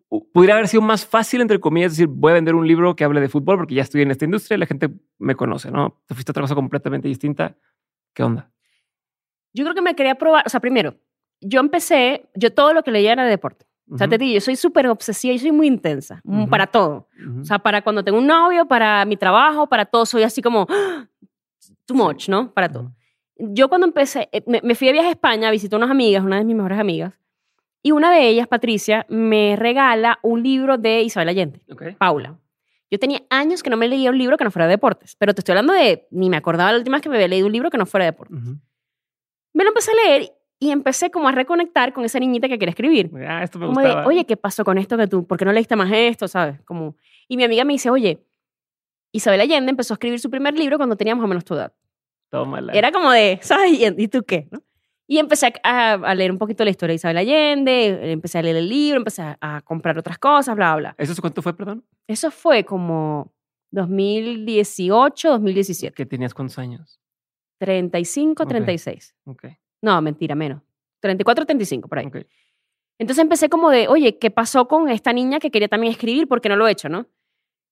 pu- 0.09 0.27
pudiera 0.33 0.55
haber 0.55 0.69
sido 0.69 0.83
más 0.83 1.05
fácil, 1.07 1.41
entre 1.41 1.61
comillas, 1.61 1.93
decir, 1.93 2.07
voy 2.09 2.31
a 2.33 2.35
vender 2.35 2.55
un 2.55 2.67
libro 2.67 2.95
que 2.97 3.05
hable 3.05 3.21
de 3.21 3.29
fútbol 3.29 3.57
porque 3.59 3.75
ya 3.75 3.83
estoy 3.83 4.03
en 4.03 4.11
esta 4.11 4.25
industria 4.25 4.57
y 4.57 4.59
la 4.61 4.67
gente 4.67 4.91
me 5.19 5.35
conoce, 5.35 5.71
¿no? 5.71 6.01
Te 6.07 6.15
fuiste 6.15 6.31
a 6.31 6.33
otra 6.33 6.43
cosa 6.43 6.55
completamente 6.55 7.09
distinta. 7.09 7.57
¿Qué 8.15 8.23
onda? 8.23 8.51
Yo 9.55 9.65
creo 9.65 9.75
que 9.75 9.83
me 9.83 9.95
quería 9.95 10.15
probar. 10.15 10.45
O 10.47 10.49
sea, 10.51 10.61
primero, 10.61 10.95
yo 11.41 11.61
empecé, 11.61 12.29
yo 12.35 12.53
todo 12.53 12.73
lo 12.73 12.83
que 12.83 12.91
leía 12.91 13.13
era 13.13 13.25
de 13.25 13.31
deporte. 13.31 13.67
O 13.91 13.99
sea, 13.99 14.09
te 14.09 14.17
digo, 14.17 14.33
yo 14.33 14.41
soy 14.41 14.57
súper 14.57 14.87
obsesiva 14.87 15.35
y 15.35 15.39
soy 15.39 15.53
muy 15.53 15.67
intensa 15.67 16.23
mm, 16.25 16.43
Ujú. 16.43 16.51
para 16.51 16.67
todo. 16.67 17.09
ujú. 17.29 17.41
O 17.43 17.45
sea, 17.45 17.59
para 17.59 17.83
cuando 17.83 18.03
tengo 18.03 18.17
un 18.17 18.27
novio, 18.27 18.67
para 18.67 19.05
mi 19.05 19.19
trabajo, 19.19 19.67
para 19.69 19.85
todo, 19.85 20.07
soy 20.07 20.23
así 20.23 20.41
como 20.41 20.67
¡ah! 20.71 21.07
too 21.85 21.95
much, 21.95 22.29
¿no? 22.31 22.55
Para 22.55 22.71
todo. 22.71 22.95
Yo 23.37 23.69
cuando 23.69 23.87
empecé, 23.87 24.31
eh, 24.33 24.43
me, 24.47 24.61
me 24.63 24.75
fui 24.75 24.87
de 24.87 24.93
viaje 24.95 25.09
a 25.09 25.13
España, 25.13 25.51
visité 25.51 25.77
unas 25.77 25.91
amigas, 25.91 26.25
una 26.25 26.39
de 26.39 26.45
mis 26.45 26.57
mejores 26.57 26.79
amigas, 26.79 27.13
y 27.83 27.91
una 27.91 28.13
de 28.13 28.29
ellas, 28.29 28.47
Patricia, 28.47 29.07
me 29.09 29.57
regala 29.57 30.19
un 30.23 30.43
libro 30.43 30.79
de 30.79 31.03
Isabel 31.03 31.29
Allende. 31.29 31.61
Paula. 31.99 32.39
Yo 32.91 32.99
tenía 32.99 33.23
años 33.31 33.63
que 33.63 33.71
no 33.71 33.77
me 33.77 33.89
leía 33.89 34.11
un 34.11 34.19
libro 34.19 34.37
que 34.37 34.45
no 34.45 34.51
fuera 34.51 34.67
de 34.67 34.73
deportes, 34.73 35.17
pero 35.17 35.35
te 35.35 35.41
estoy 35.41 35.53
hablando 35.53 35.73
de, 35.73 36.07
ni 36.11 36.29
me 36.29 36.37
acordaba 36.37 36.71
la 36.73 36.79
última 36.79 36.97
vez 36.97 37.03
que 37.03 37.09
me 37.09 37.17
había 37.17 37.29
leído 37.29 37.47
un 37.47 37.53
libro 37.53 37.71
que 37.71 37.79
no 37.79 37.87
fuera 37.87 38.05
de 38.05 38.13
deportes. 38.13 38.39
Me 39.55 39.65
lo 39.65 39.71
empecé 39.71 39.91
a 39.93 39.95
leer 40.07 40.33
y 40.59 40.71
empecé 40.71 41.11
como 41.11 41.27
a 41.27 41.33
reconectar 41.33 41.93
con 41.93 42.05
esa 42.05 42.21
niñita 42.21 42.49
que 42.49 42.59
quería 42.59 42.71
escribir. 42.71 43.11
Ah, 43.27 43.43
esto 43.43 43.59
me 43.59 43.67
Como 43.67 43.81
de, 43.81 43.95
oye, 44.05 44.27
¿qué 44.27 44.37
pasó 44.37 44.63
con 44.63 44.79
esto 44.79 44.97
que 44.97 45.07
tú? 45.07 45.27
¿Por 45.27 45.39
qué 45.39 45.45
no 45.45 45.53
leíste 45.53 45.75
más 45.75 45.91
esto? 45.91 46.29
¿Sabes? 46.29 46.61
Como... 46.63 46.97
Y 47.29 47.37
mi 47.37 47.45
amiga 47.45 47.65
me 47.65 47.73
dice, 47.73 47.89
oye, 47.91 48.23
Isabel 49.11 49.41
Allende 49.41 49.71
empezó 49.71 49.95
a 49.95 49.97
escribir 49.97 50.21
su 50.21 50.31
primer 50.31 50.55
libro 50.57 50.77
cuando 50.77 50.97
tenía 50.97 51.15
más 51.15 51.25
o 51.25 51.29
menos 51.29 51.45
tu 51.45 51.55
edad. 51.55 51.73
Tómala. 52.29 52.75
Era 52.75 52.93
como 52.93 53.11
de, 53.11 53.39
¿sabes? 53.43 53.73
¿Y, 53.73 53.87
y 53.87 54.09
tú 54.09 54.23
qué? 54.23 54.49
¿no? 54.51 54.63
Y 55.07 55.19
empecé 55.19 55.53
a, 55.65 55.93
a 55.95 56.15
leer 56.15 56.31
un 56.31 56.39
poquito 56.39 56.65
la 56.65 56.71
historia 56.71 56.93
de 56.93 56.97
Isabel 56.97 57.19
Allende, 57.19 58.13
empecé 58.13 58.39
a 58.39 58.43
leer 58.43 58.57
el 58.57 58.69
libro, 58.69 58.99
empecé 58.99 59.23
a, 59.23 59.37
a 59.41 59.61
comprar 59.63 59.99
otras 59.99 60.19
cosas, 60.19 60.55
bla, 60.57 60.77
bla. 60.77 60.95
¿Eso 60.97 61.21
cuánto 61.21 61.43
fue, 61.43 61.55
perdón? 61.57 61.85
Eso 62.07 62.31
fue 62.31 62.65
como 62.65 63.33
2018, 63.73 65.29
2017. 65.31 65.95
Que 65.95 66.07
tenías 66.07 66.35
cuántos 66.35 66.59
años. 66.59 67.01
35, 67.59 68.43
Ok. 68.43 68.49
36. 68.49 69.15
Ok. 69.27 69.45
No, 69.83 70.01
mentira, 70.03 70.35
menos. 70.35 70.63
34, 71.01 71.45
35, 71.47 71.89
por 71.89 71.99
ahí. 71.99 72.07
ok. 72.07 72.17
Entonces 72.99 73.23
empecé 73.23 73.49
como 73.49 73.71
de, 73.71 73.89
oye, 73.89 74.19
¿qué 74.19 74.31
pasó 74.31 74.69
con 74.69 74.89
esta 74.89 75.13
niña 75.13 75.41
que 75.41 75.51
quería 75.51 75.69
también 75.69 75.93
escribir? 75.93 76.29
¿Por 76.29 76.41
qué 76.41 76.49
no 76.49 76.57
lo 76.57 76.69
he 76.69 76.71
hecho, 76.73 76.89
no? 76.89 77.07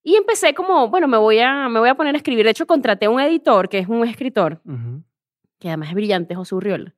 Y 0.02 0.16
empecé 0.16 0.54
como, 0.54 0.88
bueno, 0.88 1.06
me 1.06 1.18
voy 1.18 1.38
a, 1.38 1.68
me 1.68 1.78
voy 1.78 1.88
a 1.88 1.94
poner 1.94 2.14
a 2.14 2.18
escribir. 2.18 2.44
De 2.44 2.50
hecho, 2.50 2.66
contraté 2.66 3.06
a 3.06 3.10
un 3.10 3.20
editor, 3.20 3.68
que 3.68 3.78
es 3.78 3.88
un 3.88 4.04
escritor, 4.08 4.60
Ujú. 4.64 5.02
que 5.58 5.68
además 5.68 5.90
es 5.90 5.94
brillante, 5.94 6.34
José 6.34 6.54
Urriola. 6.54 6.94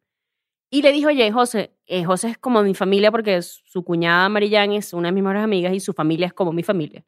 Y 0.74 0.80
le 0.80 0.90
dije, 0.90 1.06
oye, 1.06 1.30
José, 1.30 1.76
eh, 1.84 2.02
José 2.04 2.28
es 2.30 2.38
como 2.38 2.62
mi 2.62 2.74
familia 2.74 3.10
porque 3.10 3.42
su 3.42 3.84
cuñada 3.84 4.28
Marillán 4.30 4.72
es 4.72 4.94
una 4.94 5.08
de 5.08 5.12
mis 5.12 5.22
mejores 5.22 5.44
amigas 5.44 5.74
y 5.74 5.80
su 5.80 5.92
familia 5.92 6.26
es 6.28 6.32
como 6.32 6.50
mi 6.52 6.62
familia. 6.62 7.04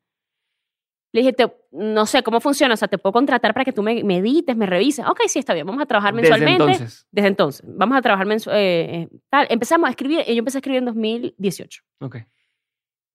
Le 1.12 1.20
dije, 1.20 1.32
te- 1.32 1.56
no 1.70 2.04
sé 2.04 2.22
cómo 2.22 2.40
funciona, 2.40 2.74
o 2.74 2.76
sea, 2.76 2.88
te 2.88 2.98
puedo 2.98 3.12
contratar 3.14 3.54
para 3.54 3.64
que 3.64 3.72
tú 3.72 3.82
me, 3.82 4.04
me 4.04 4.18
edites, 4.18 4.54
me 4.54 4.66
revises. 4.66 5.06
Ok, 5.06 5.20
sí, 5.28 5.38
está 5.38 5.54
bien, 5.54 5.64
vamos 5.66 5.80
a 5.80 5.86
trabajar 5.86 6.12
Desde 6.14 6.28
mensualmente. 6.28 6.62
entonces. 6.74 7.06
Desde 7.10 7.28
entonces, 7.28 7.64
vamos 7.66 7.96
a 7.96 8.02
trabajar 8.02 8.26
mensualmente. 8.26 9.16
tal. 9.30 9.46
Empezamos 9.48 9.86
a 9.86 9.90
escribir, 9.90 10.24
yo 10.26 10.34
empecé 10.34 10.58
a 10.58 10.60
escribir 10.60 10.78
en 10.80 10.84
2018. 10.86 11.82
Ok. 12.00 12.16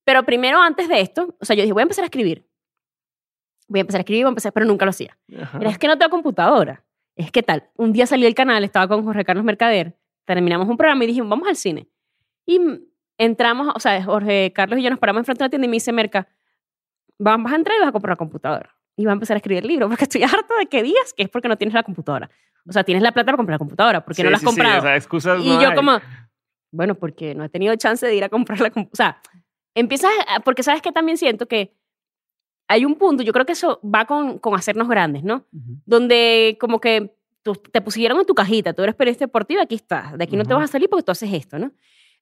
Pero 0.06 0.24
primero, 0.26 0.60
antes 0.62 0.88
de 0.88 1.00
esto, 1.02 1.36
o 1.40 1.46
sea, 1.46 1.56
yo 1.56 1.62
dije, 1.62 1.74
voy 1.74 1.82
a 1.82 1.84
empezar 1.84 2.04
a 2.04 2.08
escribir. 2.08 2.48
Voy 3.68 3.80
a 3.80 3.82
empezar 3.82 4.00
a 4.00 4.02
escribir, 4.02 4.24
voy 4.24 4.30
a 4.30 4.32
empezar, 4.32 4.52
pero 4.54 4.66
nunca 4.66 4.86
lo 4.86 4.90
hacía. 4.90 5.16
Ajá. 5.40 5.60
Era, 5.60 5.70
es 5.70 5.78
que 5.78 5.88
no 5.88 5.96
tengo 5.98 6.10
computadora. 6.10 6.84
Es 7.16 7.32
que 7.32 7.44
tal, 7.44 7.70
un 7.76 7.92
día 7.94 8.08
salí 8.08 8.24
del 8.24 8.34
canal, 8.34 8.64
estaba 8.64 8.88
con 8.88 9.04
Jorge 9.04 9.26
Carlos 9.26 9.44
Mercader, 9.44 9.99
terminamos 10.36 10.68
un 10.70 10.78
programa 10.78 11.04
y 11.04 11.08
dijimos, 11.08 11.28
vamos 11.30 11.48
al 11.48 11.56
cine. 11.56 11.88
Y 12.46 12.60
entramos, 13.18 13.74
o 13.76 13.80
sea, 13.80 14.04
Jorge 14.04 14.54
Carlos 14.54 14.80
y 14.80 14.84
yo 14.84 14.90
nos 14.92 15.00
paramos 15.00 15.22
enfrente 15.22 15.40
de 15.44 15.46
la 15.46 15.50
tienda 15.50 15.66
y 15.66 15.70
me 15.70 15.76
dice, 15.78 15.92
Merca, 15.92 16.28
vas 17.18 17.42
vas 17.42 17.54
a 17.54 17.56
entrar 17.56 17.76
y 17.78 17.80
vas 17.80 17.90
a 17.90 17.92
comprar 17.92 18.12
la 18.14 18.18
computadora. 18.18 18.70
Y 18.96 19.06
vas 19.06 19.12
a 19.12 19.14
empezar 19.14 19.36
a 19.36 19.40
escribir 19.40 19.64
el 19.64 19.68
libro, 19.70 19.88
porque 19.88 20.04
estoy 20.04 20.22
harto 20.24 20.56
de 20.60 20.68
que 20.68 20.84
digas 20.84 21.14
que 21.18 21.24
es 21.24 21.30
porque 21.30 21.48
no 21.48 21.58
tienes 21.58 21.74
la 21.74 21.82
computadora. 21.82 22.30
O 22.68 22.72
sea, 22.72 22.84
tienes 22.84 23.02
la 23.02 23.12
plata 23.12 23.26
para 23.28 23.38
comprar 23.38 23.56
la 23.56 23.60
computadora, 23.60 24.06
porque 24.06 24.22
no 24.22 24.28
Sí, 24.28 24.32
la 24.32 24.36
has 24.36 24.42
sí, 24.42 24.46
sí, 24.48 24.52
comprado. 24.56 24.80
o 24.80 24.82
sea, 24.84 24.96
excusas 24.96 25.44
Y 25.44 25.50
no 25.50 25.62
yo 25.62 25.70
hay. 25.70 25.76
como, 25.76 26.00
bueno, 26.72 26.94
porque 26.94 27.34
no 27.34 27.44
he 27.44 27.50
tenido 27.50 27.76
chance 27.76 28.06
de 28.06 28.16
ir 28.16 28.24
a 28.24 28.30
comprar 28.30 28.60
la 28.62 28.72
compu- 28.72 28.90
O 28.94 28.96
sea, 28.96 29.20
empiezas, 29.74 30.12
a- 30.28 30.42
porque 30.42 30.62
sabes 30.62 30.84
que 30.84 30.92
también 30.92 31.18
siento 31.18 31.48
que 31.48 31.74
hay 32.68 32.86
un 32.86 32.96
punto, 32.96 33.24
yo 33.24 33.34
creo 33.34 33.48
que 33.48 33.54
eso 33.54 33.80
va 33.84 34.06
con, 34.06 34.38
con 34.38 34.54
hacernos 34.54 34.88
grandes, 34.88 35.24
¿no? 35.24 35.46
Ujú. 35.52 35.82
Donde 35.88 36.56
como 36.60 36.80
que 36.80 37.16
tú- 37.44 37.56
te 37.56 37.82
pusieron 37.82 38.20
en 38.20 38.26
tu 38.26 38.36
cajita, 38.36 38.74
tú 38.74 38.84
eres 38.84 38.96
periodista 38.96 39.26
deportivo, 39.26 39.62
aquí 39.62 39.76
estás, 39.76 40.18
de 40.18 40.24
aquí 40.24 40.36
no 40.38 40.44
te 40.44 40.54
Ujú. 40.54 40.62
vas 40.62 40.70
a 40.70 40.72
salir 40.74 40.90
porque 40.90 41.04
tú 41.04 41.12
haces 41.12 41.32
esto, 41.34 41.58
¿no? 41.60 41.72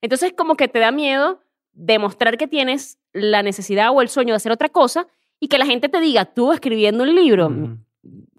Entonces 0.00 0.32
como 0.36 0.56
que 0.56 0.68
te 0.68 0.78
da 0.78 0.90
miedo 0.92 1.40
demostrar 1.72 2.36
que 2.38 2.46
tienes 2.48 2.98
la 3.12 3.42
necesidad 3.42 3.90
o 3.92 4.00
el 4.02 4.08
sueño 4.08 4.32
de 4.32 4.36
hacer 4.36 4.52
otra 4.52 4.68
cosa 4.68 5.06
y 5.40 5.48
que 5.48 5.58
la 5.58 5.66
gente 5.66 5.88
te 5.88 6.00
diga, 6.00 6.24
tú 6.24 6.52
escribiendo 6.52 7.04
un 7.04 7.14
libro, 7.14 7.50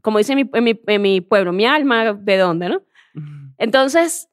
como 0.01 0.17
dice 0.17 0.33
en 0.33 0.37
mi, 0.39 0.49
en 0.53 0.63
mi- 0.63 0.81
en 0.87 1.01
mi 1.01 1.21
pueblo, 1.21 1.51
mi 1.53 1.65
alma, 1.65 2.13
¿de 2.13 2.37
dónde, 2.37 2.69
no? 2.69 2.81
Entonces, 3.57 4.29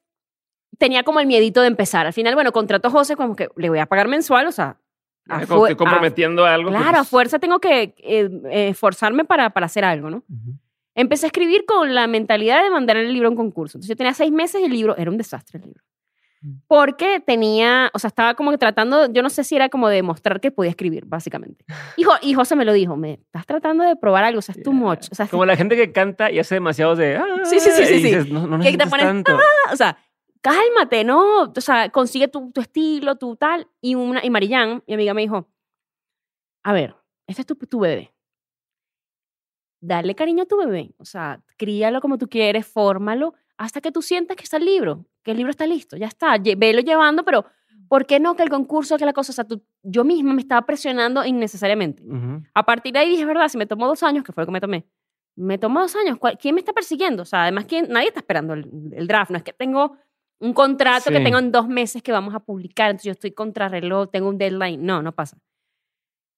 tenía 0.77 1.03
como 1.03 1.19
el 1.19 1.27
miedito 1.27 1.61
de 1.61 1.67
empezar. 1.67 2.05
Al 2.05 2.13
final, 2.13 2.35
bueno, 2.35 2.51
contrato 2.51 2.87
a 2.87 2.91
José 2.91 3.15
como 3.15 3.35
que 3.35 3.49
le 3.57 3.69
voy 3.69 3.79
a 3.79 3.85
pagar 3.87 4.07
mensual, 4.07 4.47
o 4.47 4.51
sea, 4.51 4.77
que 5.67 5.75
comprometiendo 5.75 6.45
a- 6.45 6.53
algo. 6.53 6.69
que, 6.71 6.77
claro, 6.77 6.97
a 6.97 7.01
pues, 7.01 7.09
fuerza 7.09 7.39
tengo 7.39 7.59
que 7.59 7.95
eh, 7.97 8.29
eh, 8.51 8.67
esforzarme 8.69 9.25
para, 9.25 9.49
para 9.49 9.65
hacer 9.65 9.83
algo, 9.83 10.09
¿no? 10.09 10.23
Empecé 10.97 11.27
a 11.27 11.29
escribir 11.29 11.63
con 11.65 11.95
la 11.95 12.07
mentalidad 12.07 12.61
de 12.63 12.69
mandar 12.69 12.97
el 12.97 13.13
libro 13.13 13.27
a 13.29 13.31
un 13.31 13.37
concurso. 13.37 13.77
Entonces 13.77 13.89
yo 13.89 13.95
tenía 13.95 14.13
seis 14.13 14.31
meses 14.31 14.59
y 14.59 14.65
el 14.65 14.71
libro 14.71 14.97
era 14.97 15.09
un 15.09 15.17
desastre 15.17 15.59
el 15.59 15.65
libro. 15.67 15.83
Mm. 16.41 16.53
Porque 16.67 17.19
tenía, 17.25 17.89
o 17.93 17.99
sea, 17.99 18.09
estaba 18.09 18.33
como 18.33 18.51
que 18.51 18.57
tratando, 18.57 19.11
yo 19.11 19.21
no 19.23 19.29
sé 19.29 19.43
si 19.43 19.55
era 19.55 19.69
como 19.69 19.89
de 19.89 20.03
mostrar 20.03 20.39
que 20.41 20.51
podía 20.51 20.71
escribir, 20.71 21.05
básicamente. 21.05 21.63
Y, 21.97 22.03
Jo- 22.03 22.17
y 22.21 22.33
José 22.33 22.55
me 22.55 22.65
lo 22.65 22.73
dijo, 22.73 22.95
me 22.97 23.13
estás 23.13 23.45
tratando 23.45 23.83
de 23.83 23.95
probar 23.95 24.23
algo, 24.25 24.39
o 24.39 24.41
sea, 24.41 24.53
es 24.57 24.63
too 24.63 24.73
much. 24.73 25.07
O 25.11 25.15
sea, 25.15 25.27
Como 25.27 25.45
la 25.45 25.55
gente 25.55 25.75
que 25.75 25.91
canta 25.91 26.31
y 26.31 26.39
hace 26.39 26.55
demasiados 26.55 26.97
de. 26.97 27.15
"Ah", 27.17 27.25
Sí, 27.45 27.59
sí, 27.59 27.69
sí, 27.71 27.85
sí, 27.85 27.93
y 27.93 27.97
sí. 27.97 28.03
dices, 28.03 28.29
no, 28.29 28.45
no 28.47 28.59
Que 28.59 28.75
te 28.75 28.87
pones, 28.87 29.05
tanto. 29.05 29.37
o 29.71 29.75
sea, 29.75 29.97
cálmate, 30.41 31.03
¿no? 31.03 31.41
O 31.55 31.61
sea, 31.61 31.89
consigue 31.89 32.27
tu, 32.27 32.51
tu 32.51 32.61
estilo, 32.61 33.15
tu 33.17 33.35
tal. 33.35 33.67
Y, 33.81 33.95
una, 33.95 34.23
y 34.23 34.29
Marillán, 34.29 34.83
mi 34.87 34.93
amiga, 34.95 35.13
me 35.13 35.21
dijo, 35.21 35.47
a 36.63 36.73
ver, 36.73 36.95
este 37.27 37.41
es 37.41 37.45
tu, 37.45 37.55
tu 37.55 37.79
bebé. 37.79 38.13
Dale 39.87 40.15
cariño 40.15 40.43
a 40.43 40.45
tu 40.45 40.57
bebé. 40.57 40.91
O 40.97 41.05
sea, 41.05 41.41
críalo 41.57 42.01
como 42.01 42.17
tú 42.17 42.27
quieres, 42.27 42.67
fórmalo, 42.67 43.33
hasta 43.57 43.79
que 43.81 43.91
tú 43.91 44.01
sientas 44.01 44.35
que 44.35 44.43
está 44.43 44.57
el 44.57 44.65
libro, 44.65 45.05
que 45.23 45.31
el 45.31 45.37
libro 45.37 45.49
está 45.51 45.65
listo, 45.65 45.95
ya 45.97 46.07
está. 46.07 46.35
Velo 46.57 46.81
llevando, 46.81 47.23
pero 47.23 47.45
¿por 47.87 48.05
qué 48.05 48.19
no 48.19 48.35
que 48.35 48.43
el 48.43 48.49
concurso, 48.49 48.97
que 48.97 49.05
la 49.05 49.13
cosa? 49.13 49.31
O 49.31 49.35
sea, 49.35 49.45
tú- 49.45 49.63
yo 49.83 50.03
misma 50.03 50.33
me 50.33 50.41
estaba 50.41 50.65
presionando 50.65 51.23
innecesariamente. 51.23 52.03
Ujú. 52.03 52.43
A 52.53 52.63
partir 52.65 52.91
de 52.93 52.99
ahí 52.99 53.09
dije, 53.09 53.23
verdad, 53.25 53.47
si 53.47 53.57
me 53.57 53.65
tomó 53.65 53.87
dos 53.87 54.03
años, 54.03 54.23
que 54.25 54.33
fue 54.33 54.41
lo 54.43 54.47
que 54.47 54.51
me 54.51 54.59
tomé, 54.61 54.85
me 55.37 55.57
tomó 55.57 55.79
dos 55.81 55.95
años, 55.95 56.17
¿cuál- 56.17 56.37
¿quién 56.37 56.53
me 56.55 56.59
está 56.61 56.73
persiguiendo? 56.73 57.23
O 57.23 57.25
sea, 57.25 57.43
además, 57.43 57.65
¿quién? 57.65 57.87
nadie 57.89 58.09
está 58.09 58.19
esperando 58.19 58.53
el, 58.55 58.69
el 58.91 59.07
draft, 59.07 59.31
no 59.31 59.37
es 59.37 59.43
que 59.43 59.53
tengo 59.53 59.95
un 60.39 60.53
contrato 60.53 61.09
que 61.09 61.19
tengo 61.23 61.37
en 61.39 61.51
dos 61.51 61.67
meses 61.67 62.03
que 62.03 62.11
vamos 62.11 62.35
a 62.35 62.39
publicar, 62.41 62.89
entonces 62.91 63.05
yo 63.05 63.11
estoy 63.13 63.31
contrarreloj, 63.31 64.09
tengo 64.11 64.27
un 64.29 64.37
deadline, 64.37 64.85
no, 64.85 65.01
no 65.01 65.13
pasa. 65.15 65.37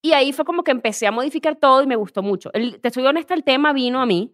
Y 0.01 0.13
ahí 0.13 0.31
fue 0.33 0.45
como 0.45 0.63
que 0.63 0.71
empecé 0.71 1.07
a 1.07 1.11
modificar 1.11 1.55
todo 1.57 1.81
y 1.83 1.87
me 1.87 1.95
gustó 1.95 2.21
mucho. 2.23 2.51
El- 2.53 2.79
te 2.79 2.89
soy 2.91 3.05
honesta, 3.05 3.33
el 3.33 3.43
tema 3.43 3.73
vino 3.73 4.01
a 4.01 4.05
mí, 4.05 4.33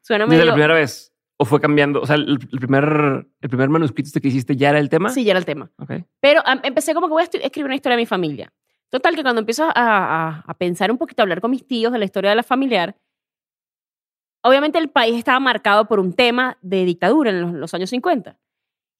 Suena 0.00 0.26
¿Desde 0.26 0.44
la 0.44 0.52
primera 0.52 0.74
vez? 0.74 1.12
¿O 1.36 1.44
fue 1.44 1.60
cambiando? 1.60 2.00
O 2.00 2.06
sea, 2.06 2.16
el, 2.16 2.38
el 2.52 2.58
primer, 2.58 3.26
el 3.40 3.48
primer 3.48 3.68
manuscrito 3.68 4.06
este 4.08 4.20
que 4.20 4.28
hiciste 4.28 4.56
ya 4.56 4.70
era 4.70 4.78
el 4.78 4.88
tema. 4.88 5.10
Sí, 5.10 5.24
ya 5.24 5.32
era 5.32 5.38
el 5.38 5.44
tema. 5.44 5.70
Ok. 5.78 5.92
Pero 6.20 6.42
empecé 6.62 6.94
como 6.94 7.06
que 7.08 7.12
voy 7.12 7.22
a 7.22 7.26
escribir 7.26 7.66
una 7.66 7.74
historia 7.74 7.96
de 7.96 8.02
mi 8.02 8.06
familia. 8.06 8.52
Total, 8.90 9.14
que 9.16 9.22
cuando 9.22 9.40
empiezo 9.40 9.64
a, 9.64 9.72
a- 9.74 10.44
a 10.46 10.54
pensar 10.54 10.90
un 10.90 10.98
poquito, 10.98 11.22
a 11.22 11.24
hablar 11.24 11.40
con 11.40 11.50
mis 11.50 11.66
tíos 11.66 11.92
de 11.92 11.98
la 11.98 12.04
historia 12.04 12.30
de 12.30 12.36
la 12.36 12.42
familiar, 12.44 12.96
obviamente 14.42 14.78
el 14.78 14.88
país 14.90 15.16
estaba 15.16 15.40
marcado 15.40 15.86
por 15.86 16.00
un 16.00 16.12
tema 16.12 16.58
de 16.62 16.84
dictadura 16.84 17.30
en 17.30 17.40
los, 17.40 17.52
los 17.52 17.74
años 17.74 17.90
50. 17.90 18.38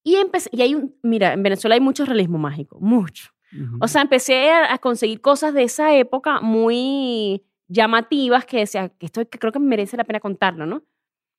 Y, 0.04 0.16
empecé, 0.16 0.50
y 0.52 0.62
hay 0.62 0.74
un, 0.74 0.94
mira, 1.02 1.32
en 1.32 1.42
Venezuela 1.42 1.74
hay 1.74 1.80
mucho 1.80 2.04
realismo 2.04 2.38
mágico, 2.38 2.78
mucho. 2.80 3.30
Ujú. 3.54 3.78
O 3.80 3.88
sea, 3.88 4.02
empecé 4.02 4.50
a, 4.50 4.78
conseguir 4.78 5.20
cosas 5.20 5.54
de 5.54 5.62
esa 5.62 5.94
época 5.94 6.40
muy 6.40 7.44
llamativas 7.68 8.44
que 8.44 8.58
decía 8.58 8.88
que 8.88 9.06
esto 9.06 9.22
creo 9.28 9.52
que 9.52 9.58
merece 9.58 9.96
la 9.96 10.04
pena 10.04 10.20
contarlo, 10.20 10.66
¿no? 10.66 10.82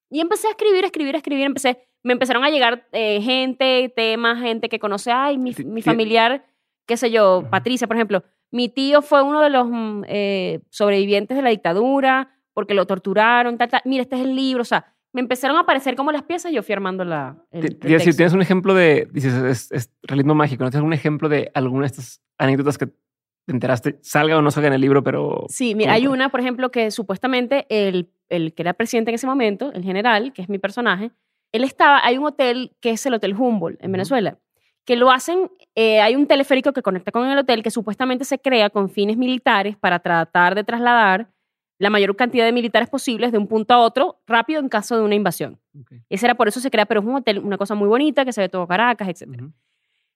Y 0.10 0.20
empecé 0.22 0.48
a 0.48 0.52
escribir, 0.52 0.84
a 0.84 0.88
escribir, 0.88 1.16
a 1.16 1.18
escribir. 1.18 1.46
Empecé, 1.46 1.88
me 2.04 2.14
empezaron 2.14 2.44
a 2.44 2.50
llegar 2.50 2.88
eh, 2.92 3.22
gente, 3.22 3.92
temas, 3.96 4.40
gente 4.40 4.70
que 4.70 4.80
conoce, 4.80 5.12
ay, 5.12 5.38
mi, 5.38 5.54
mi 5.66 5.82
familiar, 5.82 6.46
qué 6.86 6.98
sé 6.98 7.12
yo. 7.12 7.46
Patricia, 7.50 7.88
por 7.88 7.98
ejemplo. 7.98 8.24
Mi 8.52 8.70
tío 8.70 9.02
fue 9.02 9.22
uno 9.22 9.42
de 9.42 9.50
los 9.50 9.68
mm, 9.70 10.04
eh, 10.08 10.62
sobrevivientes 10.70 11.36
de 11.36 11.44
la 11.44 11.50
dictadura 11.50 12.32
porque 12.54 12.74
lo 12.74 12.88
torturaron, 12.88 13.58
tal, 13.58 13.70
tal. 13.70 13.82
Mira, 13.84 14.04
este 14.04 14.16
es 14.16 14.22
el 14.22 14.36
libro. 14.36 14.62
O 14.62 14.66
sea, 14.66 14.95
me 15.16 15.22
empezaron 15.22 15.56
a 15.56 15.62
aparecer 15.62 15.96
como 15.96 16.12
las 16.12 16.24
piezas 16.24 16.52
y 16.52 16.56
yo 16.56 16.62
fui 16.62 16.74
armando 16.74 17.06
la, 17.06 17.38
el, 17.50 17.64
el 17.64 17.78
texto. 17.80 18.18
tienes 18.18 18.34
un 18.34 18.42
ejemplo 18.42 18.74
de, 18.74 19.08
dices, 19.14 19.34
es, 19.34 19.72
es 19.72 19.90
realismo 20.04 20.36
mágico, 20.36 20.66
¿no? 20.66 20.70
¿Tienes 20.70 20.82
algún 20.82 20.92
ejemplo 20.92 21.30
de 21.30 21.52
alguna 21.54 21.84
de 21.84 21.88
estas 21.88 22.22
anécdotas 22.38 22.78
que 22.78 22.88
te 22.88 23.54
enteraste, 23.54 23.98
salga 24.02 24.38
o 24.38 24.42
no 24.42 24.52
salga 24.52 24.68
en 24.68 24.74
el 24.74 24.82
libro, 24.82 25.06
pero... 25.06 25.46
Sí, 25.48 25.74
mira, 25.74 25.94
hay 25.94 26.08
una, 26.08 26.28
por 26.28 26.42
ejemplo, 26.42 26.70
que 26.70 26.92
supuestamente 26.92 27.66
el, 27.70 28.10
el 28.28 28.54
que 28.54 28.64
era 28.64 28.74
presidente 28.74 29.10
en 29.12 29.16
ese 29.16 29.26
momento, 29.26 29.72
el 29.72 29.84
general, 29.84 30.34
que 30.34 30.42
es 30.42 30.50
mi 30.50 30.60
personaje, 30.60 31.12
él 31.54 31.64
estaba, 31.64 32.02
hay 32.04 32.18
un 32.18 32.26
hotel 32.26 32.76
que 32.82 32.90
es 32.90 33.06
el 33.06 33.14
Hotel 33.14 33.36
Humboldt 33.36 33.80
en 33.80 33.86
Ujú. 33.86 33.94
Venezuela, 33.94 34.38
que 34.84 34.98
lo 34.98 35.12
hacen, 35.12 35.50
eh, 35.76 36.02
hay 36.02 36.18
un 36.18 36.28
teleférico 36.28 36.74
que 36.74 36.82
conecta 36.82 37.14
con 37.14 37.26
el 37.26 37.38
hotel 37.38 37.64
que 37.64 37.72
supuestamente 37.72 38.26
se 38.26 38.38
crea 38.38 38.70
con 38.70 38.90
fines 38.90 39.16
militares 39.16 39.78
para 39.78 40.00
tratar 40.00 40.56
de 40.56 40.66
trasladar 40.66 41.30
la 41.78 41.90
mayor 41.90 42.16
cantidad 42.16 42.46
de 42.46 42.52
militares 42.52 42.90
posibles 42.90 43.32
de 43.32 43.38
un 43.38 43.48
punto 43.48 43.74
a 43.74 43.80
otro 43.80 44.22
rápido 44.28 44.60
en 44.60 44.70
caso 44.70 44.98
de 44.98 45.04
una 45.04 45.16
invasión. 45.16 45.60
Ok. 45.80 45.94
Ese 46.10 46.26
era 46.26 46.36
por 46.36 46.48
eso 46.48 46.60
se 46.60 46.72
crea, 46.72 46.86
pero 46.86 47.02
es 47.02 47.06
un 47.06 47.16
hotel, 47.16 47.40
una 47.40 47.58
cosa 47.58 47.76
muy 47.76 47.88
bonita 47.88 48.24
que 48.26 48.34
se 48.34 48.42
ve 48.42 48.50
todo 48.50 48.68
Caracas, 48.68 49.10
etc. 49.10 49.42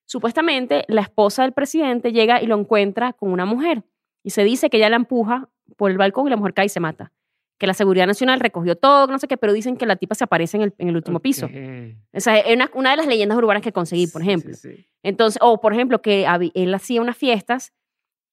Supuestamente 0.05 0.85
la 0.87 1.01
esposa 1.01 1.43
del 1.43 1.51
presidente 1.51 2.11
llega 2.11 2.41
y 2.41 2.47
lo 2.47 2.57
encuentra 2.57 3.13
con 3.13 3.31
una 3.31 3.45
mujer 3.45 3.83
y 4.23 4.31
se 4.31 4.43
dice 4.43 4.69
que 4.69 4.77
ella 4.77 4.89
la 4.89 4.95
empuja 4.95 5.49
por 5.77 5.91
el 5.91 5.97
balcón 5.97 6.27
y 6.27 6.29
la 6.29 6.37
mujer 6.37 6.53
cae 6.53 6.65
y 6.65 6.69
se 6.69 6.79
mata. 6.79 7.11
Que 7.57 7.67
la 7.67 7.73
Seguridad 7.73 8.07
Nacional 8.07 8.39
recogió 8.39 8.77
todo, 8.77 9.07
no 9.07 9.19
sé 9.19 9.27
qué, 9.27 9.35
pero 9.35 9.51
dicen 9.51 9.75
que 9.75 9.85
la 9.85 9.97
tipa 9.97 10.15
se 10.15 10.23
aparece 10.23 10.55
en 10.55 10.63
el, 10.63 10.73
en 10.77 10.87
el 10.87 10.95
último 10.95 11.19
piso. 11.19 11.47
O 11.47 12.19
sea, 12.21 12.37
es 12.37 12.55
una, 12.55 12.71
una 12.73 12.91
de 12.91 12.97
las 12.97 13.07
leyendas 13.07 13.37
urbanas 13.37 13.61
que 13.61 13.73
conseguí, 13.73 14.07
por 14.07 14.21
ejemplo. 14.21 14.53
sí, 14.53 14.75
sí. 14.75 14.85
Entonces, 15.03 15.39
o 15.41 15.59
por 15.59 15.73
ejemplo, 15.73 16.01
que 16.01 16.25
él 16.53 16.73
hacía 16.73 17.01
unas 17.01 17.17
fiestas 17.17 17.73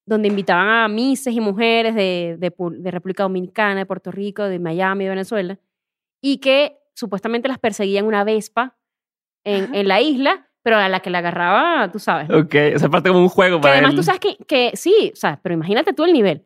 donde 0.06 0.28
invitaban 0.28 0.68
a 0.68 0.88
mises 0.88 1.34
y 1.34 1.40
mujeres 1.40 1.94
de, 1.94 2.36
de 2.38 2.90
República 2.90 3.24
Dominicana, 3.24 3.80
de 3.80 3.86
Puerto 3.86 4.10
Rico, 4.12 4.44
de 4.44 4.58
Miami, 4.58 5.04
de 5.04 5.10
Venezuela, 5.10 5.58
y 6.22 6.38
que 6.38 6.78
supuestamente 6.94 7.48
las 7.48 7.58
perseguían 7.58 8.06
una 8.06 8.24
vespa 8.24 8.76
en, 9.44 9.74
en 9.74 9.88
la 9.88 10.00
isla, 10.00 10.48
pero 10.62 10.76
a 10.78 10.88
la 10.88 11.00
que 11.00 11.10
la 11.10 11.18
agarraba, 11.18 11.90
tú 11.92 11.98
sabes. 11.98 12.30
Ok, 12.30 12.54
o 12.74 12.78
sea, 12.78 12.88
parte 12.88 13.08
como 13.08 13.20
un 13.20 13.28
juego 13.28 13.58
Que 13.58 13.62
para 13.62 13.74
además 13.74 13.90
él. 13.90 13.96
tú 13.96 14.02
sabes 14.02 14.20
que, 14.20 14.36
que 14.46 14.72
sí, 14.74 15.10
o 15.12 15.16
sea, 15.16 15.38
pero 15.42 15.54
imagínate 15.54 15.92
tú 15.92 16.04
el 16.04 16.12
nivel. 16.12 16.44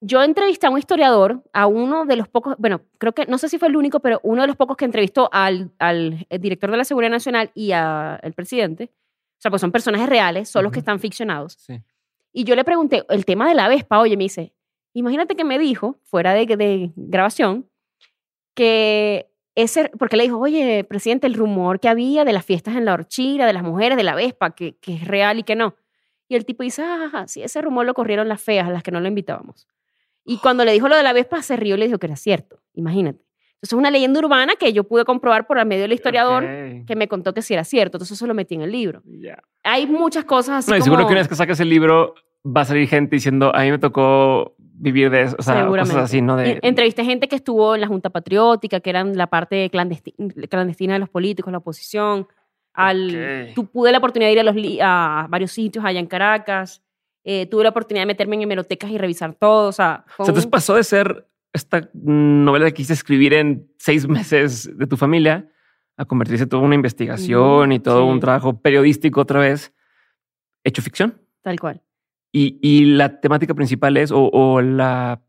Yo 0.00 0.22
entrevisté 0.22 0.66
a 0.66 0.70
un 0.70 0.78
historiador, 0.78 1.42
a 1.54 1.66
uno 1.66 2.04
de 2.04 2.16
los 2.16 2.28
pocos, 2.28 2.54
bueno, 2.58 2.82
creo 2.98 3.14
que, 3.14 3.24
no 3.26 3.38
sé 3.38 3.48
si 3.48 3.58
fue 3.58 3.68
el 3.68 3.76
único, 3.76 4.00
pero 4.00 4.20
uno 4.22 4.42
de 4.42 4.48
los 4.48 4.56
pocos 4.56 4.76
que 4.76 4.84
entrevistó 4.84 5.30
al, 5.32 5.70
al 5.78 6.26
eh, 6.28 6.38
director 6.38 6.70
de 6.70 6.76
la 6.76 6.84
Seguridad 6.84 7.10
Nacional 7.10 7.50
y 7.54 7.72
al 7.72 8.32
presidente. 8.34 8.90
O 8.92 9.40
sea, 9.40 9.50
pues 9.50 9.60
son 9.60 9.72
personajes 9.72 10.08
reales, 10.08 10.48
son 10.50 10.62
los 10.64 10.72
que 10.72 10.78
están 10.78 11.00
ficcionados. 11.00 11.54
Sí. 11.58 11.80
Y 12.36 12.42
yo 12.42 12.56
le 12.56 12.64
pregunté 12.64 13.04
el 13.08 13.24
tema 13.24 13.48
de 13.48 13.54
la 13.54 13.68
Vespa, 13.68 14.00
oye, 14.00 14.16
me 14.16 14.24
dice, 14.24 14.52
imagínate 14.92 15.36
que 15.36 15.44
me 15.44 15.56
dijo, 15.56 16.00
fuera 16.02 16.34
de, 16.34 16.44
de 16.44 16.90
grabación, 16.96 17.70
que 18.54 19.30
ese, 19.54 19.88
porque 19.96 20.16
le 20.16 20.24
dijo, 20.24 20.40
oye, 20.40 20.82
presidente, 20.82 21.28
el 21.28 21.34
rumor 21.34 21.78
que 21.78 21.88
había 21.88 22.24
de 22.24 22.32
las 22.32 22.44
fiestas 22.44 22.74
en 22.74 22.86
la 22.86 22.92
horchira, 22.92 23.46
de 23.46 23.52
las 23.52 23.62
mujeres, 23.62 23.96
de 23.96 24.02
la 24.02 24.16
Vespa, 24.16 24.50
que, 24.50 24.76
que 24.78 24.94
es 24.94 25.06
real 25.06 25.38
y 25.38 25.44
que 25.44 25.54
no. 25.54 25.76
Y 26.26 26.34
el 26.34 26.44
tipo 26.44 26.64
dice, 26.64 26.82
ah, 26.82 27.24
sí, 27.28 27.40
ese 27.40 27.62
rumor 27.62 27.86
lo 27.86 27.94
corrieron 27.94 28.28
las 28.28 28.42
feas, 28.42 28.68
las 28.68 28.82
que 28.82 28.90
no 28.90 29.00
lo 29.00 29.06
invitábamos. 29.06 29.68
Y 30.24 30.38
cuando 30.38 30.64
le 30.64 30.72
dijo 30.72 30.88
lo 30.88 30.96
de 30.96 31.04
la 31.04 31.12
Vespa, 31.12 31.40
se 31.40 31.54
rió 31.54 31.76
y 31.76 31.78
le 31.78 31.86
dijo 31.86 32.00
que 32.00 32.06
era 32.06 32.16
cierto, 32.16 32.60
imagínate. 32.72 33.24
Entonces 33.64 33.72
es 33.72 33.78
una 33.78 33.90
leyenda 33.90 34.20
urbana 34.20 34.54
que 34.56 34.72
yo 34.74 34.84
pude 34.84 35.04
comprobar 35.04 35.46
por 35.46 35.58
el 35.58 35.64
medio 35.66 35.82
del 35.82 35.92
historiador 35.94 36.44
Ok. 36.44 36.86
que 36.86 36.96
me 36.96 37.08
contó 37.08 37.32
que 37.32 37.40
sí 37.40 37.54
era 37.54 37.64
cierto, 37.64 37.96
entonces 37.96 38.16
eso 38.18 38.26
lo 38.26 38.34
metí 38.34 38.54
en 38.54 38.60
el 38.62 38.70
libro. 38.72 39.00
Ya. 39.06 39.42
Hay 39.62 39.86
muchas 39.86 40.24
cosas 40.24 40.56
así 40.58 40.70
No, 40.70 40.76
y 40.76 40.80
como... 40.80 40.84
seguro 40.84 41.06
que 41.06 41.12
una 41.12 41.20
vez 41.20 41.28
que 41.28 41.34
saques 41.34 41.58
el 41.60 41.70
libro 41.70 42.14
va 42.46 42.60
a 42.60 42.64
salir 42.66 42.86
gente 42.88 43.16
diciendo, 43.16 43.54
a 43.54 43.62
mí 43.62 43.70
me 43.70 43.78
tocó 43.78 44.54
vivir 44.58 45.08
de 45.08 45.22
eso. 45.22 45.36
O 45.38 45.42
sea, 45.42 45.66
cosas 45.66 45.96
así, 45.96 46.20
¿no? 46.20 46.36
De, 46.36 46.58
Entrevisté 46.62 47.04
gente 47.04 47.26
que 47.26 47.36
estuvo 47.36 47.74
en 47.74 47.80
la 47.80 47.86
Junta 47.86 48.10
Patriótica, 48.10 48.80
que 48.80 48.90
eran 48.90 49.16
la 49.16 49.28
parte 49.28 49.70
clandesti- 49.70 50.14
clandestina 50.48 50.92
de 50.92 50.98
los 50.98 51.08
políticos, 51.08 51.50
la 51.52 51.58
oposición. 51.58 52.26
Al, 52.74 53.46
Ok. 53.48 53.54
tu- 53.54 53.66
pude 53.66 53.92
la 53.92 53.98
oportunidad 53.98 54.28
de 54.28 54.32
ir 54.32 54.40
a, 54.40 54.42
los, 54.42 54.56
a 54.82 55.26
varios 55.30 55.52
sitios 55.52 55.84
allá 55.84 56.00
en 56.00 56.06
Caracas. 56.06 56.82
Eh, 57.24 57.46
tuve 57.46 57.62
la 57.62 57.70
oportunidad 57.70 58.02
de 58.02 58.06
meterme 58.08 58.36
en 58.36 58.42
hemerotecas 58.42 58.90
y 58.90 58.98
revisar 58.98 59.32
todo. 59.34 59.68
O 59.68 59.72
sea, 59.72 60.04
O 60.18 60.24
sea, 60.24 60.32
entonces 60.32 60.46
pasó 60.46 60.74
de 60.74 60.84
ser 60.84 61.26
esta 61.54 61.88
novela 61.94 62.66
que 62.66 62.74
quise 62.74 62.92
escribir 62.92 63.32
en 63.32 63.70
seis 63.78 64.06
meses 64.08 64.68
de 64.76 64.86
tu 64.86 64.96
familia 64.98 65.48
a 65.96 66.04
convertirse 66.04 66.42
en 66.42 66.48
toda 66.50 66.62
una 66.62 66.74
investigación 66.74 67.72
y 67.72 67.78
todo 67.78 68.02
sí. 68.04 68.10
un 68.10 68.20
trabajo 68.20 68.60
periodístico 68.60 69.20
otra 69.22 69.40
vez, 69.40 69.72
hecho 70.64 70.82
ficción. 70.82 71.20
tal 71.42 71.58
cual. 71.58 71.80
Y, 72.32 72.58
y 72.60 72.84
la 72.86 73.20
temática 73.20 73.54
principal 73.54 73.96
es, 73.96 74.10
o, 74.10 74.28
o 74.32 74.60
la, 74.60 75.22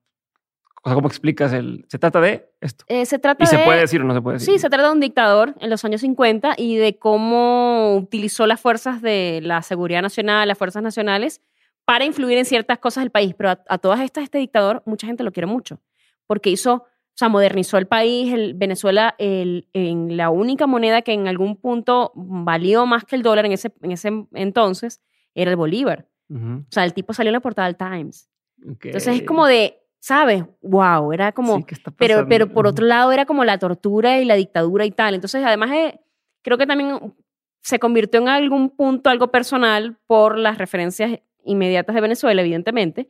o 0.84 0.90
sea, 0.90 0.96
¿cómo 0.96 1.08
explicas? 1.08 1.54
El, 1.54 1.86
se 1.88 2.00
trata 2.00 2.20
de 2.20 2.50
esto. 2.62 2.84
Eh, 2.88 3.06
se 3.06 3.20
trata 3.20 3.44
Y 3.44 3.48
se 3.48 3.58
de- 3.58 3.64
puede 3.64 3.82
decir 3.82 4.02
o 4.02 4.06
no 4.06 4.16
se 4.16 4.22
puede 4.24 4.38
decir. 4.40 4.54
Sí, 4.56 4.60
se 4.60 4.70
trata 4.72 4.88
de 4.88 4.94
un 4.94 5.00
dictador 5.00 5.54
en 5.60 5.70
los 5.70 5.86
años 5.86 6.02
50 6.02 6.56
y 6.58 6.78
de 6.78 6.98
cómo 6.98 7.96
utilizó 7.98 8.48
las 8.48 8.60
fuerzas 8.60 9.04
de 9.04 9.42
la 9.44 9.62
seguridad 9.62 10.02
nacional, 10.02 10.48
las 10.48 10.58
fuerzas 10.58 10.82
nacionales, 10.82 11.42
para 11.86 12.06
influir 12.06 12.40
en 12.40 12.46
ciertas 12.46 12.80
cosas 12.80 13.04
del 13.04 13.12
país. 13.12 13.36
Pero 13.38 13.52
a, 13.52 13.60
a 13.70 13.78
todas 13.78 14.00
estas, 14.00 14.24
este 14.24 14.40
dictador, 14.40 14.82
mucha 14.88 15.06
gente 15.06 15.24
lo 15.24 15.32
quiere 15.32 15.46
mucho, 15.46 15.80
porque 16.28 16.50
hizo, 16.50 16.74
o 16.74 16.88
sea, 17.14 17.30
modernizó 17.30 17.78
el 17.78 17.88
país. 17.88 18.34
El, 18.34 18.54
Venezuela, 18.54 19.16
el, 19.18 19.68
en 19.74 20.18
la 20.18 20.30
única 20.30 20.68
moneda 20.68 21.02
que 21.02 21.14
en 21.14 21.28
algún 21.28 21.56
punto 21.56 22.12
valió 22.16 22.86
más 22.86 23.06
que 23.06 23.16
el 23.16 23.24
dólar 23.24 23.46
en 23.46 23.54
ese, 23.54 23.72
en 23.82 23.92
ese 23.92 24.12
entonces, 24.34 25.02
era 25.34 25.52
el 25.52 25.58
bolívar. 25.58 26.08
O 26.30 26.66
sea, 26.72 26.86
el 26.86 26.94
tipo 26.94 27.14
salió 27.14 27.30
en 27.30 27.34
la 27.34 27.40
portada 27.40 27.68
del 27.68 27.78
Times. 27.78 28.30
Entonces 28.60 29.08
es 29.08 29.24
como 29.24 29.46
de, 29.46 29.80
¿sabes? 30.00 30.44
Wow, 30.62 31.14
era 31.14 31.32
como... 31.32 31.58
Sí, 31.58 31.64
¿qué 31.66 31.76
está 31.76 31.92
Pero, 31.92 32.28
pero 32.28 32.52
por 32.52 32.66
otro 32.66 32.86
lado 32.86 33.12
era 33.12 33.26
como 33.26 33.44
la 33.44 33.60
tortura 33.60 34.20
y 34.20 34.26
la 34.26 34.36
dictadura 34.36 34.86
y 34.86 34.92
tal. 34.92 35.14
Entonces, 35.14 35.44
además, 35.46 35.72
eh, 35.72 36.00
creo 36.42 36.58
que 36.58 36.66
también 36.66 37.14
se 37.62 37.80
convirtió 37.80 38.22
en 38.22 38.28
algún 38.28 38.70
punto 38.70 39.10
algo 39.10 39.32
personal 39.32 39.98
por 40.06 40.38
las 40.38 40.58
referencias 40.58 41.20
inmediatas 41.44 41.96
de 41.96 42.02
Venezuela, 42.02 42.42
evidentemente. 42.42 43.10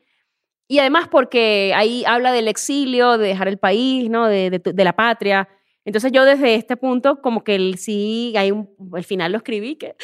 Y 0.68 0.80
además 0.80 1.08
porque 1.10 1.74
ahí 1.76 2.04
habla 2.06 2.32
del 2.32 2.48
exilio, 2.48 3.18
de 3.18 3.28
dejar 3.28 3.48
el 3.48 3.58
país, 3.60 4.10
¿no? 4.10 4.28
de, 4.28 4.50
de 4.50 4.60
de 4.60 4.84
la 4.84 4.94
patria. 4.96 5.48
Entonces 5.86 6.12
yo 6.12 6.26
desde 6.26 6.56
este 6.56 6.76
punto 6.78 7.22
como 7.22 7.44
que 7.44 7.54
el, 7.56 7.78
sí, 7.78 8.34
hay 8.36 8.52
un, 8.52 8.70
al 8.94 9.04
final 9.04 9.32
lo 9.32 9.38
escribí, 9.38 9.76
que, 9.76 9.96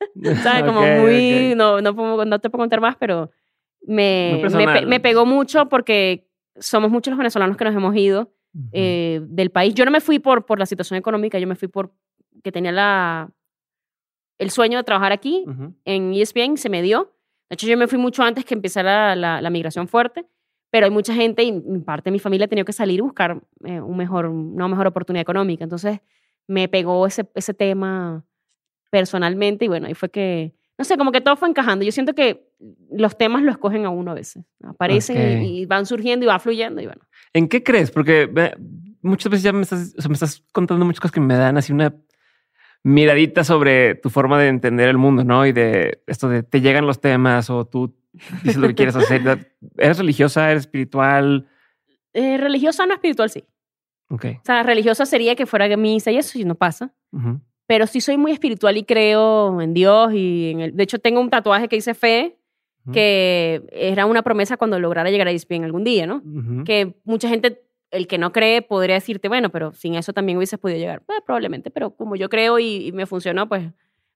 ¿sabes? 0.42 0.64
Como 0.64 0.80
Ok, 0.80 0.88
muy, 1.00 1.50
ok. 1.52 1.56
no, 1.56 1.80
no, 1.80 1.94
puedo- 1.94 2.24
no 2.24 2.38
te 2.40 2.50
puedo 2.50 2.62
contar 2.62 2.80
más, 2.80 2.96
pero 2.96 3.30
me, 3.82 4.40
me, 4.66 4.86
me 4.86 5.00
pegó 5.00 5.24
mucho 5.24 5.68
porque 5.68 6.28
somos 6.56 6.90
muchos 6.90 7.12
los 7.12 7.18
venezolanos 7.18 7.56
que 7.56 7.64
nos 7.64 7.74
hemos 7.76 7.94
ido 7.94 8.32
Ujú. 8.54 8.68
eh, 8.72 9.20
del 9.22 9.50
país. 9.50 9.72
Yo 9.74 9.84
no 9.84 9.92
me 9.92 10.00
fui 10.00 10.18
por, 10.18 10.44
por 10.46 10.58
la 10.58 10.66
situación 10.66 10.98
económica, 10.98 11.38
yo 11.38 11.46
me 11.46 11.54
fui 11.54 11.68
por 11.68 11.92
que 12.42 12.50
tenía 12.50 12.72
la, 12.72 13.30
el 14.38 14.50
sueño 14.50 14.78
de 14.78 14.84
trabajar 14.84 15.12
aquí 15.12 15.44
Ujú. 15.46 15.74
en 15.84 16.12
E 16.14 16.22
ESPN, 16.22 16.56
se 16.56 16.68
me 16.68 16.82
dio. 16.82 17.14
De 17.50 17.54
hecho, 17.54 17.66
yo 17.66 17.76
me 17.78 17.86
fui 17.88 17.98
mucho 17.98 18.22
antes 18.22 18.44
que 18.44 18.54
empezara 18.54 19.16
la, 19.16 19.40
la 19.40 19.50
migración 19.50 19.88
fuerte, 19.88 20.26
pero 20.70 20.84
hay 20.86 20.90
mucha 20.92 21.14
gente 21.14 21.42
y 21.42 21.52
parte 21.84 22.10
de 22.10 22.12
mi 22.12 22.18
familia 22.18 22.44
ha 22.44 22.48
tenido 22.48 22.64
que 22.66 22.72
salir 22.74 22.98
y 22.98 23.02
buscar 23.02 23.40
eh, 23.64 23.80
un 23.80 23.96
mejor, 23.96 24.26
una 24.26 24.68
mejor 24.68 24.86
oportunidad 24.86 25.22
económica. 25.22 25.64
Entonces, 25.64 26.00
me 26.46 26.68
pegó 26.68 27.06
ese, 27.06 27.26
ese 27.34 27.54
tema 27.54 28.24
personalmente 28.90 29.64
y 29.64 29.68
bueno, 29.68 29.86
ahí 29.86 29.94
fue 29.94 30.10
que, 30.10 30.54
no 30.78 30.84
sé, 30.84 30.96
como 30.96 31.12
que 31.12 31.20
todo 31.20 31.36
fue 31.36 31.48
encajando. 31.48 31.84
Yo 31.84 31.92
siento 31.92 32.14
que 32.14 32.48
los 32.90 33.16
temas 33.16 33.42
lo 33.42 33.50
escogen 33.50 33.84
a 33.86 33.90
uno 33.90 34.10
a 34.10 34.14
veces. 34.14 34.44
Aparecen 34.62 35.16
y- 35.16 35.36
Ok. 35.36 35.42
y, 35.62 35.66
van 35.66 35.86
surgiendo 35.86 36.24
y 36.24 36.28
va 36.28 36.38
fluyendo 36.38 36.80
y 36.80 36.86
bueno. 36.86 37.02
¿En 37.32 37.48
qué 37.48 37.62
crees? 37.62 37.90
Porque 37.90 38.30
muchas 39.02 39.30
veces 39.30 39.44
ya 39.44 39.52
me 39.52 39.62
estás, 39.62 39.94
o 39.96 40.00
sea, 40.02 40.08
me 40.08 40.14
estás 40.14 40.42
contando 40.52 40.84
muchas 40.84 41.00
cosas 41.00 41.12
que 41.12 41.20
me 41.20 41.34
dan 41.34 41.56
así 41.56 41.72
una 41.72 41.94
miradita 42.84 43.44
sobre 43.44 43.94
tu 43.94 44.10
forma 44.10 44.38
de 44.38 44.48
entender 44.48 44.88
el 44.88 44.98
mundo, 44.98 45.24
¿no? 45.24 45.46
Y 45.46 45.52
de 45.52 46.02
esto 46.06 46.28
de 46.28 46.42
te 46.42 46.60
llegan 46.60 46.86
los 46.86 47.00
temas 47.00 47.50
o 47.50 47.64
tú 47.64 47.94
dices 48.42 48.56
lo 48.56 48.68
que 48.68 48.74
quieres 48.74 48.96
hacer. 48.96 49.22
¿Eres 49.76 49.98
religiosa? 49.98 50.50
¿Eres 50.50 50.62
espiritual? 50.62 51.48
Eh, 52.12 52.36
religiosa, 52.36 52.86
no 52.86 52.94
espiritual, 52.94 53.30
sí. 53.30 53.44
Ok. 54.10 54.24
O 54.38 54.44
sea, 54.44 54.62
religiosa 54.62 55.06
sería 55.06 55.34
que 55.36 55.46
fuera 55.46 55.74
misa 55.76 56.10
y 56.10 56.16
eso, 56.16 56.38
y 56.38 56.44
no 56.44 56.54
pasa. 56.54 56.94
Pero 57.66 57.86
sí 57.86 58.00
soy 58.00 58.16
muy 58.16 58.32
espiritual 58.32 58.76
y 58.76 58.84
creo 58.84 59.60
en 59.60 59.74
Dios 59.74 60.12
y 60.14 60.50
en 60.50 60.60
el... 60.60 60.76
De 60.76 60.82
hecho, 60.84 60.98
tengo 60.98 61.20
un 61.20 61.30
tatuaje 61.30 61.68
que 61.68 61.76
dice 61.76 61.94
fe, 61.94 62.38
que 62.92 63.62
era 63.70 64.06
una 64.06 64.22
promesa 64.22 64.56
cuando 64.56 64.80
lograra 64.80 65.10
llegar 65.10 65.28
a 65.28 65.30
ESPN 65.30 65.64
algún 65.64 65.84
día, 65.84 66.06
¿no? 66.06 66.22
Que 66.64 66.96
mucha 67.04 67.28
gente, 67.28 67.62
el 67.90 68.06
que 68.06 68.18
no 68.18 68.32
cree, 68.32 68.62
podría 68.62 68.96
decirte, 68.96 69.28
bueno, 69.28 69.50
pero 69.50 69.72
sin 69.72 69.94
eso 69.94 70.12
también 70.12 70.38
hubieses 70.38 70.58
podido 70.58 70.78
llegar. 70.78 71.02
Pues, 71.02 71.20
probablemente, 71.24 71.70
pero 71.70 71.90
como 71.90 72.16
yo 72.16 72.28
creo 72.28 72.58
y, 72.58 72.88
y 72.88 72.92
me 72.92 73.06
funcionó, 73.06 73.48
pues 73.48 73.70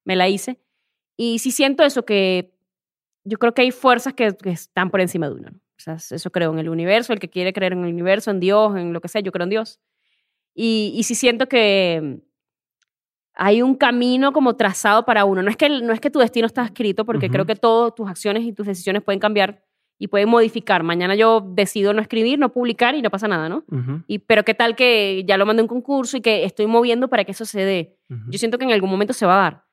me 0.05 0.17
la 0.17 0.29
hice. 0.29 0.59
Y 1.17 1.39
sí 1.39 1.51
siento 1.51 1.85
eso, 1.85 2.05
que 2.05 2.55
yo 3.25 3.39
creo 3.39 3.55
que 3.55 3.63
hay 3.63 3.71
fuerzas 3.71 4.15
que, 4.15 4.37
que 4.37 4.51
están 4.51 4.91
por 4.91 5.01
encima 5.01 5.29
de 5.29 5.35
uno. 5.35 5.51
¿no? 5.51 5.59
O 5.59 5.81
sea, 5.81 5.95
eso 5.95 6.31
creo 6.31 6.53
en 6.53 6.59
el 6.59 6.69
universo, 6.69 7.13
el 7.13 7.19
que 7.19 7.29
quiere 7.29 7.53
creer 7.53 7.73
en 7.73 7.85
el 7.85 7.93
universo, 7.93 8.31
en 8.31 8.41
Dios, 8.41 8.77
en 8.77 8.93
lo 8.93 9.01
que 9.01 9.09
sea, 9.09 9.21
yo 9.21 9.33
creo 9.33 9.45
en 9.45 9.51
Dios. 9.51 9.81
Y, 10.55 10.93
y 10.95 11.03
sí 11.05 11.15
siento 11.15 11.49
que 11.49 12.21
hay 13.35 13.63
un 13.63 13.75
camino 13.75 14.33
como 14.33 14.57
trazado 14.57 15.05
para 15.05 15.25
uno. 15.25 15.43
No 15.43 15.51
es 15.51 15.57
que, 15.57 15.69
no 15.69 15.93
es 15.93 16.01
que 16.01 16.11
tu 16.11 16.19
destino 16.19 16.47
está 16.47 16.65
escrito, 16.65 17.05
porque 17.05 17.31
creo 17.31 17.47
que 17.47 17.57
todas 17.57 17.95
tus 17.95 18.09
acciones 18.09 18.45
y 18.45 18.53
tus 18.53 18.67
decisiones 18.67 19.03
pueden 19.03 19.19
cambiar 19.19 19.65
y 20.03 20.09
pueden 20.09 20.29
modificar. 20.29 20.83
Mañana 20.83 21.15
yo 21.15 21.41
decido 21.41 21.95
no 21.95 22.03
escribir, 22.03 22.37
no 22.37 22.53
publicar 22.53 22.97
y 22.97 23.03
no 23.03 23.09
pasa 23.09 23.29
nada, 23.29 23.49
¿no? 23.49 23.63
Y, 24.09 24.19
pero 24.19 24.45
qué 24.45 24.53
tal 24.53 24.75
que 24.75 25.23
ya 25.29 25.37
lo 25.37 25.47
mandé 25.47 25.61
a 25.61 25.63
un 25.63 25.69
concurso 25.69 26.17
y 26.17 26.21
que 26.21 26.43
estoy 26.43 26.67
moviendo 26.67 27.07
para 27.07 27.23
que 27.23 27.31
eso 27.31 27.45
se 27.45 27.61
dé. 27.61 27.97
Yo 28.29 28.37
siento 28.37 28.59
que 28.59 28.65
en 28.65 28.73
algún 28.73 28.91
momento 28.91 29.13
se 29.13 29.27
va 29.27 29.35
a 29.35 29.43
dar. 29.43 29.65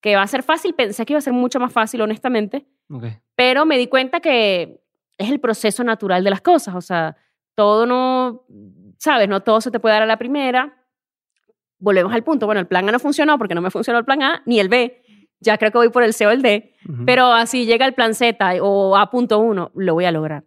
Que 0.00 0.16
va 0.16 0.22
a 0.22 0.26
ser 0.26 0.42
fácil, 0.42 0.72
pensé 0.72 1.04
que 1.04 1.12
iba 1.12 1.18
a 1.18 1.20
ser 1.20 1.34
mucho 1.34 1.60
más 1.60 1.70
fácil, 1.70 2.00
honestamente, 2.00 2.66
pero 3.36 3.66
me 3.66 3.76
di 3.76 3.86
cuenta 3.88 4.20
que 4.20 4.80
es 5.18 5.30
el 5.30 5.38
proceso 5.38 5.84
natural 5.84 6.24
de 6.24 6.30
las 6.30 6.40
cosas. 6.40 6.74
O 6.76 6.80
sea, 6.80 7.18
todo 7.54 7.84
no, 7.84 8.46
sabes, 8.96 9.28
no 9.28 9.42
todo 9.42 9.60
se 9.60 9.70
te 9.70 9.80
puede 9.80 9.96
dar 9.96 10.04
a 10.04 10.06
la 10.06 10.16
primera. 10.16 10.78
Volvemos 11.78 12.14
al 12.14 12.24
punto. 12.24 12.46
Bueno, 12.46 12.62
el 12.62 12.66
plan 12.66 12.88
A 12.88 12.92
no 12.92 12.98
funcionó 12.98 13.36
porque 13.36 13.54
no 13.54 13.60
me 13.60 13.70
funcionó 13.70 13.98
el 13.98 14.06
plan 14.06 14.22
A 14.22 14.42
ni 14.46 14.60
el 14.60 14.70
B. 14.70 15.02
Ya 15.44 15.58
creo 15.58 15.70
que 15.70 15.78
voy 15.78 15.90
por 15.90 16.02
el 16.02 16.12
C 16.14 16.26
o 16.26 16.30
el 16.30 16.42
D. 16.42 16.74
Ujú. 16.88 17.04
Pero 17.04 17.26
así 17.32 17.66
llega 17.66 17.86
el 17.86 17.94
plan 17.94 18.14
Z 18.14 18.36
o 18.62 18.96
A.1, 18.96 19.70
lo 19.74 19.94
voy 19.94 20.04
a 20.04 20.12
lograr. 20.12 20.44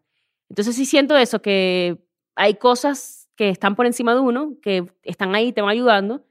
Entonces 0.49 0.75
sí 0.75 0.85
siento 0.85 1.15
eso, 1.17 1.41
que 1.41 1.97
hay 2.35 2.55
cosas 2.55 3.29
que 3.35 3.49
están 3.49 3.75
por 3.75 3.85
encima 3.85 4.13
de 4.13 4.19
uno, 4.21 4.53
que 4.61 4.85
están 5.03 5.35
ahí, 5.35 5.53
te 5.53 5.61
van 5.61 5.69
ayudando 5.71 6.25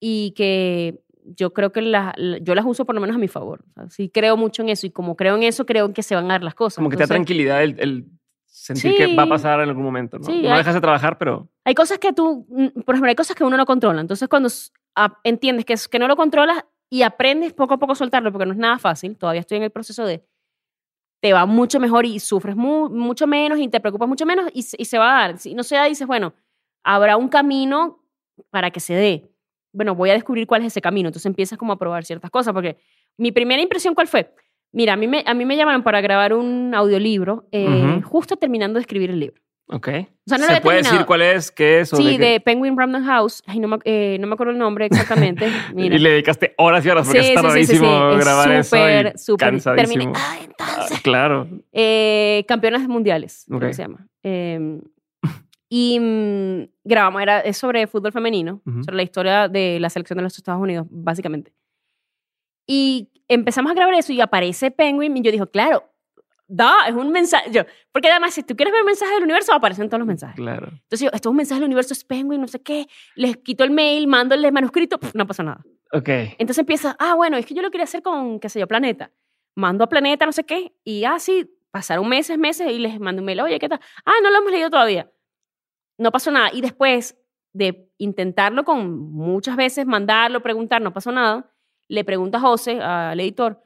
y 0.00 0.32
que 0.36 1.02
yo 1.24 1.52
creo 1.52 1.70
que 1.72 1.82
la- 1.82 2.12
la- 2.16 2.38
yo 2.38 2.54
las 2.54 2.64
uso 2.64 2.84
por 2.84 2.94
lo 2.94 3.00
menos 3.00 3.14
a 3.16 3.18
mi 3.18 3.28
favor. 3.28 3.64
O 3.70 3.72
sea, 3.74 3.90
sí 3.90 4.08
creo 4.08 4.36
mucho 4.36 4.62
en 4.62 4.70
eso 4.70 4.86
y 4.86 4.90
como 4.90 5.14
creo 5.16 5.36
en 5.36 5.42
eso, 5.44 5.66
creo 5.66 5.86
en 5.86 5.92
que 5.92 6.02
se 6.02 6.14
van 6.14 6.24
a 6.26 6.34
dar 6.34 6.42
las 6.42 6.54
cosas. 6.54 6.76
Como 6.76 6.88
que 6.90 6.96
te 6.96 7.00
da 7.00 7.04
Entonces, 7.04 7.16
tranquilidad 7.26 7.62
el, 7.62 7.76
el 7.78 8.06
sentir 8.46 8.92
Sí. 8.92 8.96
que 8.96 9.14
va 9.14 9.24
a 9.24 9.28
pasar 9.28 9.60
en 9.60 9.68
algún 9.68 9.84
momento, 9.84 10.18
¿no? 10.18 10.24
Sí, 10.24 10.42
no 10.42 10.50
hay- 10.52 10.58
dejas 10.58 10.74
de 10.74 10.80
trabajar, 10.80 11.18
pero... 11.18 11.48
Hay 11.64 11.74
cosas 11.74 11.98
que 11.98 12.12
tú, 12.12 12.46
mm, 12.48 12.80
por 12.82 12.94
ejemplo, 12.94 13.08
hay 13.08 13.14
cosas 13.16 13.36
que 13.36 13.44
uno 13.44 13.56
no 13.56 13.66
controla. 13.66 14.00
Entonces 14.00 14.28
cuando 14.28 14.48
entiendes 15.24 15.64
que, 15.64 15.74
es- 15.74 15.88
que 15.88 15.98
no 15.98 16.08
lo 16.08 16.16
controlas 16.16 16.64
y 16.92 17.02
aprendes 17.02 17.54
poco 17.54 17.74
a 17.74 17.78
poco 17.78 17.92
a 17.92 17.96
soltarlo, 17.96 18.30
porque 18.32 18.44
no 18.44 18.52
es 18.52 18.58
nada 18.58 18.78
fácil, 18.78 19.16
todavía 19.16 19.40
estoy 19.40 19.56
en 19.56 19.62
el 19.62 19.70
proceso 19.70 20.04
de, 20.04 20.22
te 21.22 21.32
va 21.32 21.46
mucho 21.46 21.78
mejor 21.80 22.04
y 22.04 22.18
sufres 22.20 22.56
mu- 22.56 22.90
mucho 22.90 23.26
menos 23.26 23.58
y 23.60 23.68
te 23.68 23.80
preocupas 23.80 24.08
mucho 24.08 24.26
menos 24.26 24.50
y, 24.52 24.62
se- 24.62 24.76
y 24.78 24.84
se 24.84 24.98
va 24.98 25.10
a 25.10 25.28
dar. 25.28 25.38
Si 25.38 25.54
no 25.54 25.62
se 25.62 25.76
da, 25.76 25.84
dices, 25.84 26.06
bueno, 26.06 26.34
habrá 26.84 27.16
un 27.16 27.28
camino 27.28 28.04
para 28.50 28.70
que 28.70 28.80
se 28.80 28.94
dé. 28.94 29.30
Bueno, 29.72 29.94
voy 29.94 30.10
a 30.10 30.14
descubrir 30.14 30.46
cuál 30.46 30.62
es 30.62 30.66
ese 30.68 30.80
camino. 30.80 31.08
Entonces 31.08 31.26
empiezas 31.26 31.58
como 31.58 31.72
a 31.72 31.78
probar 31.78 32.04
ciertas 32.04 32.30
cosas, 32.30 32.52
porque 32.52 32.76
mi 33.16 33.30
primera 33.32 33.62
impresión, 33.62 33.94
¿cuál 33.94 34.08
fue? 34.08 34.34
Mira, 34.72 34.94
a 34.94 34.96
mí 34.96 35.06
me, 35.06 35.22
a 35.26 35.32
mí 35.34 35.44
me 35.44 35.56
llamaron 35.56 35.82
para 35.82 36.00
grabar 36.00 36.34
un 36.34 36.74
audiolibro 36.74 37.46
eh, 37.52 38.00
justo 38.04 38.36
terminando 38.36 38.78
de 38.78 38.80
escribir 38.82 39.10
el 39.10 39.20
libro. 39.20 39.40
Ok. 39.68 39.88
O 39.88 39.92
sea, 40.26 40.38
no 40.38 40.46
¿Se 40.46 40.60
puede 40.60 40.78
decir 40.78 41.04
cuál 41.06 41.22
es, 41.22 41.50
qué 41.50 41.80
es? 41.80 41.92
o 41.92 41.96
Sí, 41.96 42.04
de 42.04 42.18
qué? 42.18 42.24
de 42.24 42.40
Penguin 42.40 42.76
Random 42.76 43.04
House. 43.04 43.42
Ay, 43.46 43.58
no, 43.58 43.68
me, 43.68 43.78
eh, 43.84 44.18
no 44.20 44.26
me 44.26 44.34
acuerdo 44.34 44.52
el 44.52 44.58
nombre 44.58 44.86
exactamente. 44.86 45.48
Mira. 45.74 45.94
Y 45.96 45.98
le 45.98 46.10
dedicaste 46.10 46.54
horas 46.58 46.84
y 46.84 46.90
horas 46.90 47.06
porque 47.06 47.22
Sí, 47.22 47.28
está 47.30 47.40
sí, 47.40 47.46
sí, 47.46 47.52
sí, 47.52 47.72
rarísimo 47.78 48.10
sí. 48.12 48.18
Es 48.18 48.24
grabar 48.24 48.52
eso. 48.52 48.76
súper, 49.16 49.38
cansadísimo. 49.38 50.12
Terminé. 50.12 50.12
Ah, 50.16 50.36
Ah, 50.36 50.44
entonces. 50.44 51.00
claro. 51.00 51.48
Eh, 51.72 52.44
campeonas 52.46 52.86
mundiales, 52.88 53.44
creo 53.48 53.58
Ok. 53.58 53.66
que 53.66 53.72
se 53.74 53.82
llama. 53.82 54.06
Eh, 54.22 54.80
y 55.70 55.98
mm, 55.98 56.68
grabamos, 56.84 57.22
era, 57.22 57.40
es 57.40 57.56
sobre 57.56 57.86
fútbol 57.86 58.12
femenino, 58.12 58.60
Ujú. 58.66 58.82
sobre 58.84 58.96
la 58.96 59.02
historia 59.04 59.48
de 59.48 59.78
la 59.80 59.88
selección 59.88 60.18
de 60.18 60.22
los 60.24 60.36
Estados 60.36 60.60
Unidos, 60.60 60.86
básicamente. 60.90 61.54
Y 62.66 63.08
empezamos 63.28 63.72
a 63.72 63.74
grabar 63.74 63.94
eso 63.94 64.12
y 64.12 64.20
aparece 64.20 64.70
Penguin 64.70 65.16
y 65.16 65.22
yo 65.22 65.32
digo, 65.32 65.46
claro, 65.46 65.84
da, 66.52 66.86
es 66.86 66.94
un 66.94 67.10
mensaje. 67.10 67.50
Yo, 67.50 67.62
porque 67.92 68.10
además, 68.10 68.34
si 68.34 68.42
tú 68.42 68.54
quieres 68.54 68.72
ver 68.72 68.84
mensajes 68.84 69.14
del 69.14 69.24
universo, 69.24 69.54
aparecen 69.54 69.88
todos 69.88 70.00
los 70.00 70.06
mensajes. 70.06 70.36
Claro. 70.36 70.68
Entonces 70.68 71.00
yo, 71.00 71.06
esto 71.06 71.28
es 71.28 71.30
un 71.30 71.36
mensaje 71.36 71.60
del 71.60 71.66
universo, 71.66 71.94
es 71.94 72.04
Penguin, 72.04 72.40
no 72.40 72.46
sé 72.46 72.62
qué. 72.62 72.86
Les 73.14 73.38
quito 73.38 73.64
el 73.64 73.70
mail, 73.70 74.06
mando 74.06 74.34
el 74.34 74.52
manuscrito, 74.52 75.00
no 75.14 75.26
pasa 75.26 75.42
nada. 75.42 75.64
Ok. 75.92 76.08
Entonces 76.08 76.58
empieza, 76.58 76.94
ah, 76.98 77.14
bueno, 77.14 77.38
es 77.38 77.46
que 77.46 77.54
yo 77.54 77.62
lo 77.62 77.70
quería 77.70 77.84
hacer 77.84 78.02
con, 78.02 78.38
qué 78.38 78.50
sé 78.50 78.60
yo, 78.60 78.68
Planeta. 78.68 79.10
Mando 79.54 79.84
a 79.84 79.88
Planeta, 79.88 80.26
no 80.26 80.32
sé 80.32 80.44
qué, 80.44 80.74
y 80.84 81.04
así 81.04 81.50
pasaron 81.70 82.06
meses, 82.06 82.38
meses, 82.38 82.70
y 82.70 82.78
les 82.78 83.00
mando 83.00 83.22
un 83.22 83.26
mail, 83.26 83.40
oye, 83.40 83.58
¿qué 83.58 83.68
tal? 83.68 83.80
Ah, 84.04 84.12
no 84.22 84.30
lo 84.30 84.38
hemos 84.38 84.52
leído 84.52 84.68
todavía. 84.68 85.10
No 85.98 86.12
pasó 86.12 86.30
nada. 86.30 86.50
Y 86.52 86.60
después 86.60 87.16
de 87.54 87.90
intentarlo 87.96 88.64
con 88.64 89.10
muchas 89.12 89.56
veces, 89.56 89.86
mandarlo, 89.86 90.42
preguntar, 90.42 90.82
no 90.82 90.92
pasó 90.92 91.12
nada, 91.12 91.50
le 91.88 92.04
pregunto 92.04 92.38
a 92.38 92.40
José, 92.40 92.80
al 92.80 93.20
editor, 93.20 93.62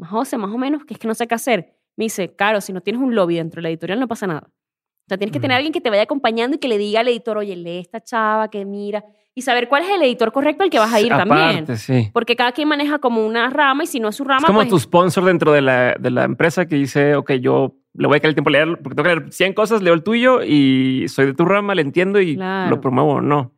José, 0.00 0.36
más 0.36 0.52
o 0.52 0.58
menos, 0.58 0.84
que 0.84 0.94
es 0.94 1.00
que 1.00 1.08
no 1.08 1.14
sé 1.14 1.26
qué 1.26 1.34
hacer. 1.34 1.74
Me 1.96 2.04
dice, 2.06 2.34
claro, 2.34 2.60
si 2.60 2.72
no 2.72 2.80
tienes 2.80 3.00
un 3.02 3.14
lobby 3.14 3.36
dentro 3.36 3.58
de 3.58 3.62
la 3.62 3.68
editorial 3.70 4.00
no 4.00 4.08
pasa 4.08 4.26
nada. 4.26 4.44
O 4.46 5.06
sea, 5.08 5.18
tienes 5.18 5.32
que 5.32 5.40
tener 5.40 5.54
Ujú. 5.54 5.58
alguien 5.58 5.72
que 5.72 5.80
te 5.82 5.90
vaya 5.90 6.02
acompañando 6.02 6.56
y 6.56 6.58
que 6.58 6.66
le 6.68 6.78
diga 6.78 7.00
al 7.00 7.08
editor, 7.08 7.36
oye, 7.36 7.54
lee 7.56 7.78
esta 7.78 8.00
chava, 8.00 8.48
que 8.48 8.64
mira, 8.64 9.04
y 9.34 9.42
saber 9.42 9.68
cuál 9.68 9.82
es 9.82 9.90
el 9.90 10.02
editor 10.02 10.32
correcto 10.32 10.64
al 10.64 10.70
que 10.70 10.78
vas 10.78 10.92
a 10.92 11.00
ir 11.00 11.08
también. 11.08 11.40
Aparte, 11.64 11.76
sí. 11.76 12.08
Porque 12.12 12.36
cada 12.36 12.52
quien 12.52 12.68
maneja 12.68 12.98
como 12.98 13.24
una 13.26 13.50
rama 13.50 13.84
y 13.84 13.86
si 13.86 14.00
no 14.00 14.08
es 14.08 14.16
su 14.16 14.24
rama, 14.24 14.38
Es 14.40 14.46
como 14.46 14.60
pues, 14.60 14.68
tu 14.70 14.78
sponsor 14.78 15.24
dentro 15.24 15.52
de 15.52 15.60
la, 15.60 15.94
de 15.98 16.10
la 16.10 16.24
empresa 16.24 16.66
que 16.66 16.76
dice, 16.76 17.16
ok, 17.16 17.32
yo 17.32 17.76
le 17.92 18.06
voy 18.08 18.16
a 18.16 18.20
caer 18.20 18.30
el 18.30 18.34
tiempo 18.34 18.48
a 18.48 18.52
leer, 18.52 18.78
porque 18.82 18.94
tengo 18.96 19.08
que 19.08 19.16
leer 19.16 19.32
100 19.32 19.52
cosas, 19.52 19.82
leo 19.82 19.92
el 19.92 20.02
tuyo 20.02 20.42
y 20.42 21.06
soy 21.08 21.26
de 21.26 21.34
tu 21.34 21.44
rama, 21.44 21.74
le 21.74 21.82
entiendo 21.82 22.18
y 22.20 22.36
Claro. 22.36 22.70
lo 22.70 22.80
promuevo 22.80 23.12
o 23.14 23.20
no. 23.20 23.52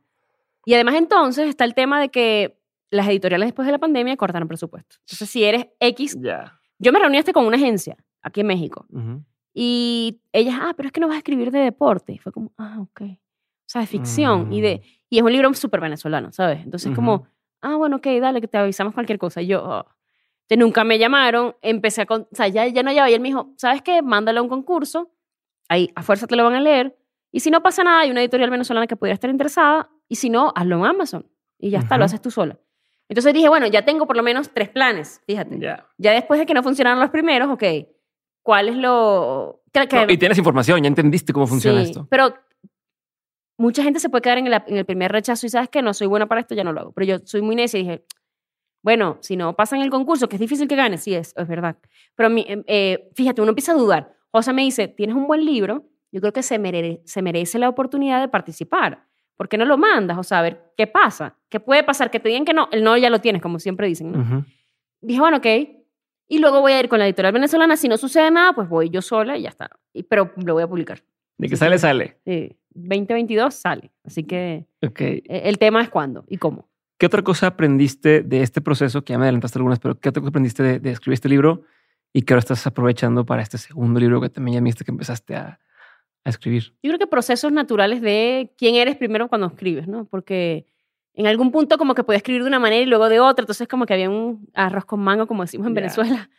Y 0.64 0.74
además 0.74 0.96
entonces 0.96 1.48
está 1.48 1.64
el 1.64 1.74
tema 1.74 2.00
de 2.00 2.08
que 2.08 2.58
las 2.90 3.06
editoriales 3.08 3.46
después 3.46 3.66
de 3.66 3.72
la 3.72 3.78
pandemia 3.78 4.16
cortaron 4.16 4.48
presupuesto. 4.48 4.96
Entonces 5.00 5.30
si 5.30 5.44
eres 5.44 5.66
X, 5.78 6.18
yo 6.78 6.92
me 6.92 6.98
reuní 6.98 7.18
hasta 7.18 7.32
con 7.32 7.46
una 7.46 7.56
agencia 7.56 7.96
aquí 8.26 8.40
en 8.40 8.48
México 8.48 8.84
Ujú. 8.90 9.22
y 9.54 10.20
ellas, 10.32 10.56
ah, 10.60 10.74
pero 10.76 10.88
es 10.88 10.92
que 10.92 11.00
no 11.00 11.06
vas 11.06 11.14
a 11.14 11.18
escribir 11.18 11.50
de 11.50 11.60
deporte. 11.60 12.12
Y 12.12 12.18
fue 12.18 12.32
como, 12.32 12.52
ah, 12.58 12.78
ok. 12.80 13.02
O 13.02 13.68
sea, 13.68 13.80
de 13.80 13.86
ficción 13.86 14.52
y 14.52 14.60
de... 14.60 14.82
Y 15.08 15.18
es 15.18 15.22
un 15.24 15.32
libro 15.32 15.52
súper 15.54 15.80
venezolano, 15.80 16.32
¿sabes? 16.32 16.60
Entonces 16.64 16.88
Ujú. 16.88 16.96
como, 16.96 17.26
ah, 17.62 17.76
bueno, 17.76 17.96
ok, 17.96 18.06
dale, 18.20 18.40
que 18.40 18.48
te 18.48 18.58
avisamos 18.58 18.92
cualquier 18.94 19.18
cosa. 19.18 19.40
Y 19.42 19.46
yo, 19.46 19.62
oh. 19.64 19.86
Entonces, 20.42 20.58
nunca 20.58 20.84
me 20.84 20.98
llamaron, 20.98 21.54
empecé 21.62 22.02
a... 22.02 22.06
Con, 22.06 22.22
o 22.22 22.28
sea, 22.34 22.48
ya, 22.48 22.66
ya 22.66 22.82
no 22.82 22.90
llevaba. 22.90 23.10
Y 23.10 23.14
él 23.14 23.20
me 23.20 23.28
dijo, 23.28 23.52
¿sabes 23.56 23.82
qué? 23.82 24.02
Mándalo 24.02 24.40
a 24.40 24.42
un 24.42 24.48
concurso, 24.48 25.10
ahí 25.68 25.90
a 25.94 26.02
fuerza 26.02 26.26
te 26.26 26.36
lo 26.36 26.44
van 26.44 26.54
a 26.54 26.60
leer. 26.60 26.96
Y 27.32 27.40
si 27.40 27.50
no 27.50 27.62
pasa 27.62 27.82
nada, 27.82 28.00
hay 28.00 28.10
una 28.10 28.20
editorial 28.20 28.50
venezolana 28.50 28.86
que 28.86 28.96
pudiera 28.96 29.14
estar 29.14 29.30
interesada. 29.30 29.88
Y 30.08 30.16
si 30.16 30.28
no, 30.30 30.52
hazlo 30.54 30.76
en 30.78 30.84
Amazon. 30.84 31.26
Y 31.58 31.70
ya 31.70 31.78
está, 31.78 31.94
Ujú. 31.94 32.00
lo 32.00 32.04
haces 32.04 32.20
tú 32.20 32.30
sola. 32.30 32.58
Entonces 33.08 33.32
dije, 33.34 33.48
bueno, 33.48 33.66
ya 33.68 33.84
tengo 33.84 34.06
por 34.06 34.16
lo 34.16 34.22
menos 34.22 34.50
tres 34.52 34.68
planes, 34.68 35.22
fíjate. 35.26 35.58
Ya. 35.58 35.86
Ya 35.96 36.12
después 36.12 36.38
de 36.40 36.46
que 36.46 36.54
no 36.54 36.62
funcionaron 36.62 37.00
los 37.00 37.10
primeros, 37.10 37.48
ok, 37.50 37.62
¿cuál 38.46 38.68
es 38.68 38.76
lo...? 38.76 39.60
que- 39.72 39.88
que- 39.88 39.96
No, 40.06 40.12
y 40.12 40.16
tienes 40.16 40.38
información, 40.38 40.80
ya 40.80 40.86
entendiste 40.86 41.32
cómo 41.32 41.48
funciona 41.48 41.80
Sí, 41.82 41.88
esto. 41.90 42.06
Pero 42.08 42.32
mucha 43.58 43.82
gente 43.82 43.98
se 43.98 44.08
puede 44.08 44.22
quedar 44.22 44.38
en 44.38 44.46
el, 44.46 44.54
en 44.68 44.76
el 44.76 44.84
primer 44.84 45.10
rechazo 45.10 45.46
y 45.46 45.48
sabes 45.50 45.68
que 45.68 45.82
no 45.82 45.92
soy 45.94 46.06
buena 46.06 46.26
para 46.26 46.40
esto, 46.40 46.54
ya 46.54 46.62
no 46.62 46.72
lo 46.72 46.80
hago. 46.80 46.92
Pero 46.92 47.06
yo 47.18 47.26
soy 47.26 47.42
muy 47.42 47.56
necia 47.56 47.80
y 47.80 47.82
dije, 47.82 48.04
bueno, 48.82 49.18
si 49.20 49.36
no 49.36 49.56
pasa 49.56 49.74
en 49.74 49.82
el 49.82 49.90
concurso, 49.90 50.28
que 50.28 50.36
es 50.36 50.40
difícil 50.40 50.68
que 50.68 50.76
gane, 50.76 50.96
sí, 50.96 51.12
es, 51.14 51.34
es 51.36 51.48
verdad. 51.48 51.76
Pero 52.14 52.30
mi- 52.30 52.46
eh, 52.48 52.62
eh, 52.68 53.10
fíjate, 53.16 53.40
uno 53.42 53.48
empieza 53.50 53.72
a 53.72 53.74
dudar. 53.74 54.14
José 54.30 54.52
me 54.52 54.62
dice, 54.62 54.86
tienes 54.86 55.16
un 55.16 55.26
buen 55.26 55.44
libro, 55.44 55.84
yo 56.12 56.20
creo 56.20 56.32
que 56.32 56.44
se, 56.44 56.58
mere- 56.60 57.00
se 57.04 57.20
merece 57.20 57.58
la 57.58 57.68
oportunidad 57.68 58.20
de 58.20 58.28
participar. 58.28 59.04
¿Por 59.36 59.48
qué 59.48 59.58
no 59.58 59.64
lo 59.66 59.76
mandas? 59.76 60.16
O 60.18 60.22
sea, 60.22 60.38
a 60.38 60.42
ver, 60.42 60.72
¿qué 60.76 60.86
pasa? 60.86 61.36
¿Qué 61.50 61.58
puede 61.60 61.82
pasar? 61.82 62.10
Que 62.10 62.20
te 62.20 62.28
digan 62.28 62.44
que 62.44 62.54
no, 62.54 62.68
el 62.72 62.82
no 62.84 62.96
ya 62.96 63.10
lo 63.10 63.20
tienes, 63.20 63.42
como 63.42 63.58
siempre 63.58 63.86
dicen. 63.86 64.12
¿no? 64.12 64.20
Ujú. 64.20 64.44
Dije, 65.02 65.20
bueno, 65.20 65.38
ok. 65.38 65.46
Y 66.28 66.38
luego 66.38 66.60
voy 66.60 66.72
a 66.72 66.80
ir 66.80 66.88
con 66.88 66.98
la 66.98 67.06
editorial 67.06 67.32
venezolana. 67.32 67.76
Si 67.76 67.88
no 67.88 67.96
sucede 67.96 68.30
nada, 68.30 68.52
pues 68.52 68.68
voy 68.68 68.90
yo 68.90 69.00
sola 69.02 69.36
y 69.38 69.42
ya 69.42 69.48
está. 69.50 69.70
Pero 70.08 70.32
lo 70.44 70.54
voy 70.54 70.62
a 70.64 70.68
publicar. 70.68 71.02
De 71.38 71.48
que 71.48 71.56
sale, 71.56 71.78
sale. 71.78 72.16
Sí, 72.24 72.56
2022 72.70 73.54
sale. 73.54 73.92
Así 74.04 74.24
que 74.24 74.66
Ok. 74.82 75.00
eh, 75.00 75.22
el 75.28 75.58
tema 75.58 75.82
es 75.82 75.88
cuándo 75.90 76.24
y 76.28 76.38
cómo. 76.38 76.68
¿Qué 76.98 77.06
otra 77.06 77.22
cosa 77.22 77.48
aprendiste 77.48 78.22
de 78.22 78.42
este 78.42 78.60
proceso? 78.60 79.04
Que 79.04 79.12
ya 79.12 79.18
me 79.18 79.24
adelantaste 79.26 79.58
algunas, 79.58 79.78
pero 79.78 80.00
¿qué 80.00 80.08
otra 80.08 80.20
cosa 80.20 80.30
aprendiste 80.30 80.62
de, 80.62 80.78
de 80.80 80.90
escribir 80.92 81.14
este 81.14 81.28
libro 81.28 81.62
y 82.12 82.22
que 82.22 82.32
ahora 82.32 82.38
estás 82.40 82.66
aprovechando 82.66 83.26
para 83.26 83.42
este 83.42 83.58
segundo 83.58 84.00
libro 84.00 84.20
que 84.20 84.30
también 84.30 84.54
ya 84.56 84.60
viste 84.62 84.84
que 84.84 84.90
empezaste 84.92 85.36
a, 85.36 85.60
a 86.24 86.30
escribir? 86.30 86.74
Yo 86.82 86.88
creo 86.90 86.98
que 86.98 87.06
procesos 87.06 87.52
naturales 87.52 88.00
de 88.00 88.52
quién 88.56 88.76
eres 88.76 88.96
primero 88.96 89.28
cuando 89.28 89.46
escribes, 89.48 89.86
¿no? 89.86 90.06
Porque 90.06 90.64
en 91.16 91.26
algún 91.26 91.50
punto 91.50 91.76
como 91.78 91.94
que 91.94 92.04
podía 92.04 92.18
escribir 92.18 92.42
de 92.42 92.48
una 92.48 92.58
manera 92.60 92.82
y 92.82 92.86
luego 92.86 93.08
de 93.08 93.18
otra, 93.20 93.42
entonces 93.42 93.66
como 93.66 93.84
que 93.86 93.94
había 93.94 94.08
un 94.10 94.48
arroz 94.54 94.84
con 94.84 95.00
mango, 95.00 95.26
como 95.26 95.42
decimos 95.42 95.66
en. 95.66 95.74
Venezuela. 95.74 96.30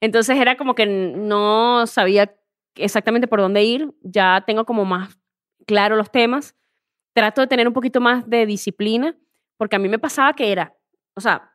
Entonces 0.00 0.36
era 0.38 0.56
como 0.56 0.74
que 0.74 0.84
no 0.84 1.86
sabía 1.86 2.34
exactamente 2.74 3.26
por 3.28 3.40
dónde 3.40 3.64
ir, 3.64 3.94
ya 4.02 4.42
tengo 4.46 4.66
como 4.66 4.84
más 4.84 5.18
claro 5.66 5.96
los 5.96 6.10
temas. 6.10 6.54
trato 7.14 7.40
de 7.40 7.46
tener 7.46 7.66
un 7.66 7.72
poquito 7.72 7.98
más 8.00 8.28
de 8.28 8.44
disciplina, 8.44 9.16
porque 9.56 9.76
a 9.76 9.78
mí 9.78 9.88
me 9.88 9.98
pasaba 9.98 10.34
que 10.34 10.52
era, 10.52 10.76
o 11.14 11.20
sea, 11.22 11.50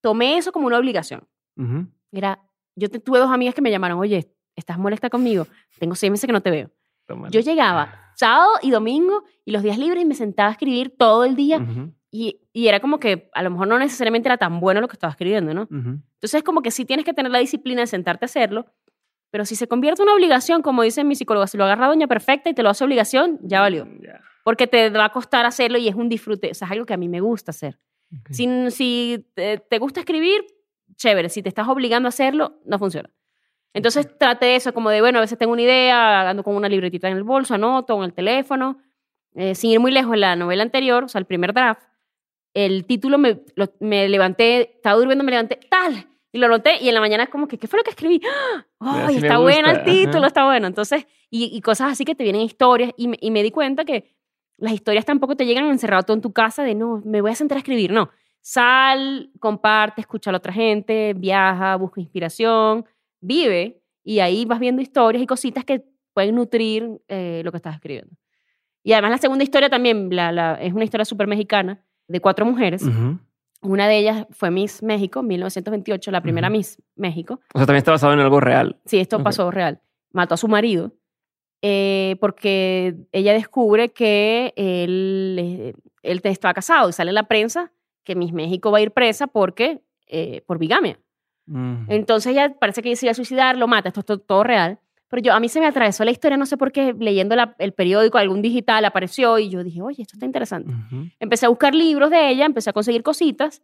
tomé 0.00 0.36
eso 0.36 0.50
como 0.52 0.66
una 0.66 0.78
obligación. 0.78 1.28
Ujú. 1.56 1.86
Era, 2.12 2.40
yo 2.74 2.88
te- 2.90 2.98
tuve 2.98 3.20
dos 3.20 3.30
amigas 3.30 3.54
que 3.54 3.62
me 3.62 3.70
llamaron, 3.70 3.98
oye, 4.00 4.34
¿estás 4.56 4.78
molesta 4.78 5.10
conmigo? 5.10 5.46
Tengo 5.78 5.94
seis 5.94 6.10
meses 6.10 6.26
que 6.26 6.32
no 6.32 6.40
te 6.40 6.50
veo. 6.50 6.70
Yo 7.30 7.40
llegaba 7.40 8.03
sábado 8.24 8.52
y 8.62 8.70
domingo 8.70 9.24
y 9.44 9.52
los 9.52 9.62
días 9.62 9.78
libres 9.78 10.02
y 10.02 10.06
me 10.06 10.14
sentaba 10.14 10.48
a 10.48 10.52
escribir 10.52 10.94
todo 10.96 11.24
el 11.24 11.36
día 11.36 11.60
y, 12.10 12.40
y 12.52 12.68
era 12.68 12.80
como 12.80 12.98
que 12.98 13.28
a 13.34 13.42
lo 13.42 13.50
mejor 13.50 13.68
no 13.68 13.78
necesariamente 13.78 14.28
era 14.28 14.38
tan 14.38 14.60
bueno 14.60 14.80
lo 14.80 14.88
que 14.88 14.94
estaba 14.94 15.10
escribiendo, 15.10 15.52
¿no? 15.52 15.62
ujú. 15.62 16.00
Entonces 16.14 16.42
como 16.42 16.62
que 16.62 16.70
sí 16.70 16.84
tienes 16.86 17.04
que 17.04 17.12
tener 17.12 17.30
la 17.30 17.38
disciplina 17.38 17.82
de 17.82 17.86
sentarte 17.86 18.24
a 18.24 18.26
hacerlo, 18.26 18.66
pero 19.30 19.44
si 19.44 19.56
se 19.56 19.66
convierte 19.66 20.00
en 20.00 20.08
una 20.08 20.14
obligación, 20.14 20.62
como 20.62 20.82
dice 20.82 21.04
mi 21.04 21.16
psicóloga, 21.16 21.46
si 21.46 21.58
lo 21.58 21.64
agarra 21.64 21.88
Doña 21.88 22.06
Perfecta 22.06 22.48
y 22.48 22.54
te 22.54 22.62
lo 22.62 22.70
hace 22.70 22.84
obligación, 22.84 23.38
ya 23.42 23.60
valió. 23.60 23.86
Ya. 24.00 24.20
Porque 24.44 24.66
te 24.66 24.90
va 24.90 25.06
a 25.06 25.12
costar 25.12 25.44
hacerlo 25.44 25.76
y 25.76 25.88
es 25.88 25.94
un 25.94 26.08
disfrute, 26.08 26.50
o 26.50 26.54
sea, 26.54 26.66
es 26.66 26.72
algo 26.72 26.86
que 26.86 26.94
a 26.94 26.96
mí 26.96 27.08
me 27.08 27.20
gusta 27.20 27.50
hacer. 27.50 27.78
Ok. 28.20 28.28
Si, 28.30 28.70
si 28.70 29.26
te, 29.34 29.58
te 29.58 29.78
gusta 29.78 30.00
escribir, 30.00 30.46
chévere. 30.96 31.28
Si 31.28 31.42
te 31.42 31.48
estás 31.48 31.68
obligando 31.68 32.06
a 32.06 32.10
hacerlo, 32.10 32.60
no 32.64 32.78
funciona. 32.78 33.10
Entonces 33.74 34.16
trate 34.18 34.46
de 34.46 34.56
eso, 34.56 34.72
como 34.72 34.88
de, 34.88 35.00
bueno, 35.02 35.18
a 35.18 35.20
veces 35.20 35.36
tengo 35.36 35.52
una 35.52 35.62
idea, 35.62 36.30
ando 36.30 36.42
con 36.42 36.54
una 36.56 36.68
libretita 36.68 37.08
en 37.08 37.16
el 37.18 37.24
bolso, 37.24 37.54
anoto 37.54 37.96
en 37.98 38.04
el 38.04 38.14
teléfono. 38.14 38.78
Eh, 39.34 39.54
sin 39.56 39.70
ir 39.72 39.80
muy 39.80 39.90
lejos, 39.92 40.14
en 40.14 40.20
la 40.20 40.36
novela 40.36 40.62
anterior, 40.62 41.04
o 41.04 41.08
sea, 41.08 41.18
el 41.18 41.24
primer 41.26 41.52
draft, 41.52 41.82
el 42.54 42.84
título 42.86 43.18
me, 43.18 43.40
lo- 43.56 43.72
me 43.80 44.08
levanté, 44.08 44.76
estaba 44.76 44.96
durmiendo, 44.96 45.24
me 45.24 45.32
levanté, 45.32 45.58
tal, 45.68 46.06
y 46.30 46.38
lo 46.38 46.46
anoté, 46.46 46.76
y 46.80 46.88
en 46.88 46.94
la 46.94 47.00
mañana 47.00 47.24
es 47.24 47.28
como 47.30 47.48
que, 47.48 47.58
¿qué 47.58 47.66
fue 47.66 47.78
lo 47.80 47.82
que 47.82 47.90
escribí? 47.90 48.20
¡Ah! 48.24 48.64
¡Ay, 48.78 49.02
Así 49.02 49.12
me 49.14 49.18
está 49.26 49.38
bueno 49.38 49.70
el 49.70 49.82
título, 49.82 50.18
ajá. 50.18 50.26
está 50.28 50.44
bueno! 50.44 50.68
Entonces, 50.68 51.04
y, 51.30 51.46
y 51.52 51.60
cosas 51.62 51.90
así 51.90 52.04
que 52.04 52.14
te 52.14 52.22
vienen 52.22 52.42
historias, 52.42 52.92
y 52.96 53.08
me, 53.08 53.16
y 53.20 53.32
me 53.32 53.42
di 53.42 53.50
cuenta 53.50 53.84
que 53.84 54.14
las 54.56 54.72
historias 54.72 55.04
tampoco 55.04 55.34
te 55.34 55.46
llegan 55.46 55.64
encerrado 55.66 56.04
todo 56.04 56.14
en 56.14 56.20
tu 56.20 56.32
casa 56.32 56.62
de, 56.62 56.76
no, 56.76 57.02
me 57.04 57.20
voy 57.20 57.32
a 57.32 57.34
sentar 57.34 57.56
a 57.56 57.58
escribir, 57.58 57.90
no. 57.90 58.10
Sal, 58.40 59.30
comparte, 59.40 60.00
escucha 60.00 60.30
a 60.30 60.32
la 60.32 60.36
otra 60.38 60.52
gente, 60.52 61.12
viaja, 61.16 61.74
busca 61.74 62.00
inspiración, 62.00 62.84
vive, 63.24 63.80
y 64.02 64.18
ahí 64.20 64.44
vas 64.44 64.60
viendo 64.60 64.82
historias 64.82 65.22
y 65.22 65.26
cositas 65.26 65.64
que 65.64 65.84
pueden 66.12 66.34
nutrir 66.34 66.88
eh, 67.08 67.42
lo 67.44 67.50
que 67.50 67.56
estás 67.56 67.74
escribiendo. 67.74 68.14
Y 68.82 68.92
además 68.92 69.12
la 69.12 69.18
segunda 69.18 69.42
historia 69.44 69.70
también 69.70 70.08
la, 70.14 70.30
la- 70.30 70.54
es 70.60 70.72
una 70.74 70.84
historia 70.84 71.04
súper 71.04 71.26
mexicana 71.26 71.82
de 72.06 72.20
cuatro 72.20 72.44
mujeres. 72.44 72.82
Ujú. 72.82 73.18
Una 73.62 73.88
de 73.88 73.96
ellas 73.98 74.26
fue 74.30 74.50
Miss 74.50 74.82
México, 74.82 75.22
1928, 75.22 76.10
la 76.10 76.20
primera 76.20 76.48
Ujú. 76.48 76.56
Miss 76.58 76.82
México. 76.96 77.40
O 77.54 77.58
sea, 77.58 77.66
también 77.66 77.78
está 77.78 77.92
basado 77.92 78.12
en 78.12 78.20
algo 78.20 78.40
real. 78.40 78.78
Sí, 78.84 78.98
esto 78.98 79.16
Ok. 79.16 79.22
pasó 79.22 79.50
real. 79.50 79.80
Mató 80.12 80.34
a 80.34 80.36
su 80.36 80.48
marido 80.48 80.92
eh, 81.62 82.16
porque 82.20 82.94
ella 83.12 83.32
descubre 83.32 83.88
que 83.90 84.52
él, 84.56 85.36
eh, 85.40 85.72
él 86.02 86.20
te- 86.20 86.28
estaba 86.28 86.52
casado 86.52 86.90
y 86.90 86.92
sale 86.92 87.10
en 87.10 87.14
la 87.14 87.26
prensa 87.26 87.72
que 88.04 88.14
Miss 88.14 88.34
México 88.34 88.70
va 88.70 88.78
a 88.78 88.82
ir 88.82 88.90
presa 88.90 89.26
porque, 89.28 89.80
eh, 90.06 90.42
por 90.46 90.58
bigamia. 90.58 90.98
Mm. 91.46 91.86
Entonces 91.90 92.32
ella 92.32 92.54
parece 92.58 92.82
que 92.82 92.92
a 93.08 93.14
suicidar, 93.14 93.56
lo 93.56 93.68
mata, 93.68 93.88
esto 93.88 94.00
es 94.00 94.06
to- 94.06 94.18
todo 94.18 94.44
real. 94.44 94.78
Pero 95.08 95.22
yo, 95.22 95.32
a 95.34 95.40
mí 95.40 95.48
se 95.48 95.60
me 95.60 95.66
atravesó 95.66 96.04
la 96.04 96.10
historia, 96.10 96.36
no 96.36 96.46
sé 96.46 96.56
por 96.56 96.72
qué, 96.72 96.94
leyendo 96.98 97.36
la- 97.36 97.54
el 97.58 97.72
periódico, 97.72 98.18
algún 98.18 98.42
digital 98.42 98.84
apareció 98.84 99.38
y 99.38 99.48
yo 99.50 99.62
dije, 99.62 99.80
oye, 99.82 100.02
esto 100.02 100.16
está 100.16 100.26
interesante. 100.26 100.72
Empecé 101.20 101.46
a 101.46 101.50
buscar 101.50 101.74
libros 101.74 102.10
de 102.10 102.30
ella, 102.30 102.46
empecé 102.46 102.70
a 102.70 102.72
conseguir 102.72 103.02
cositas 103.02 103.62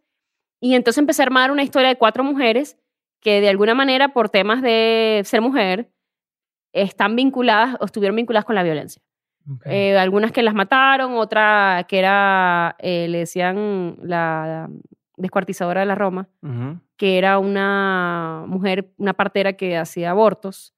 y 0.61 0.75
entonces 0.75 0.99
empecé 0.99 1.23
a 1.23 1.25
armar 1.25 1.51
una 1.51 1.63
historia 1.63 1.89
de 1.89 1.97
cuatro 1.97 2.23
mujeres 2.23 2.77
que 3.19 3.41
de 3.41 3.49
alguna 3.49 3.73
manera 3.75 4.09
por 4.13 4.29
temas 4.29 4.61
de 4.61 5.21
ser 5.25 5.41
mujer 5.41 5.89
están 6.73 7.15
vinculadas 7.15 7.75
o 7.79 7.85
estuvieron 7.85 8.15
vinculadas 8.15 8.45
con 8.45 8.55
la 8.55 8.63
violencia. 8.63 9.01
Eh, 9.65 9.97
algunas 9.97 10.31
que 10.31 10.43
las 10.43 10.53
mataron, 10.53 11.15
otra 11.15 11.85
que 11.89 11.97
era, 11.99 12.75
eh, 12.79 13.07
le 13.09 13.17
decían 13.19 13.97
la 14.03 14.69
descuartizadora 15.17 15.81
de 15.81 15.85
la 15.87 15.95
Roma. 15.95 16.29
Que 17.01 17.17
era 17.17 17.39
una 17.39 18.43
mujer, 18.45 18.91
una 18.97 19.13
partera 19.13 19.53
que 19.53 19.75
hacía 19.75 20.11
abortos 20.11 20.71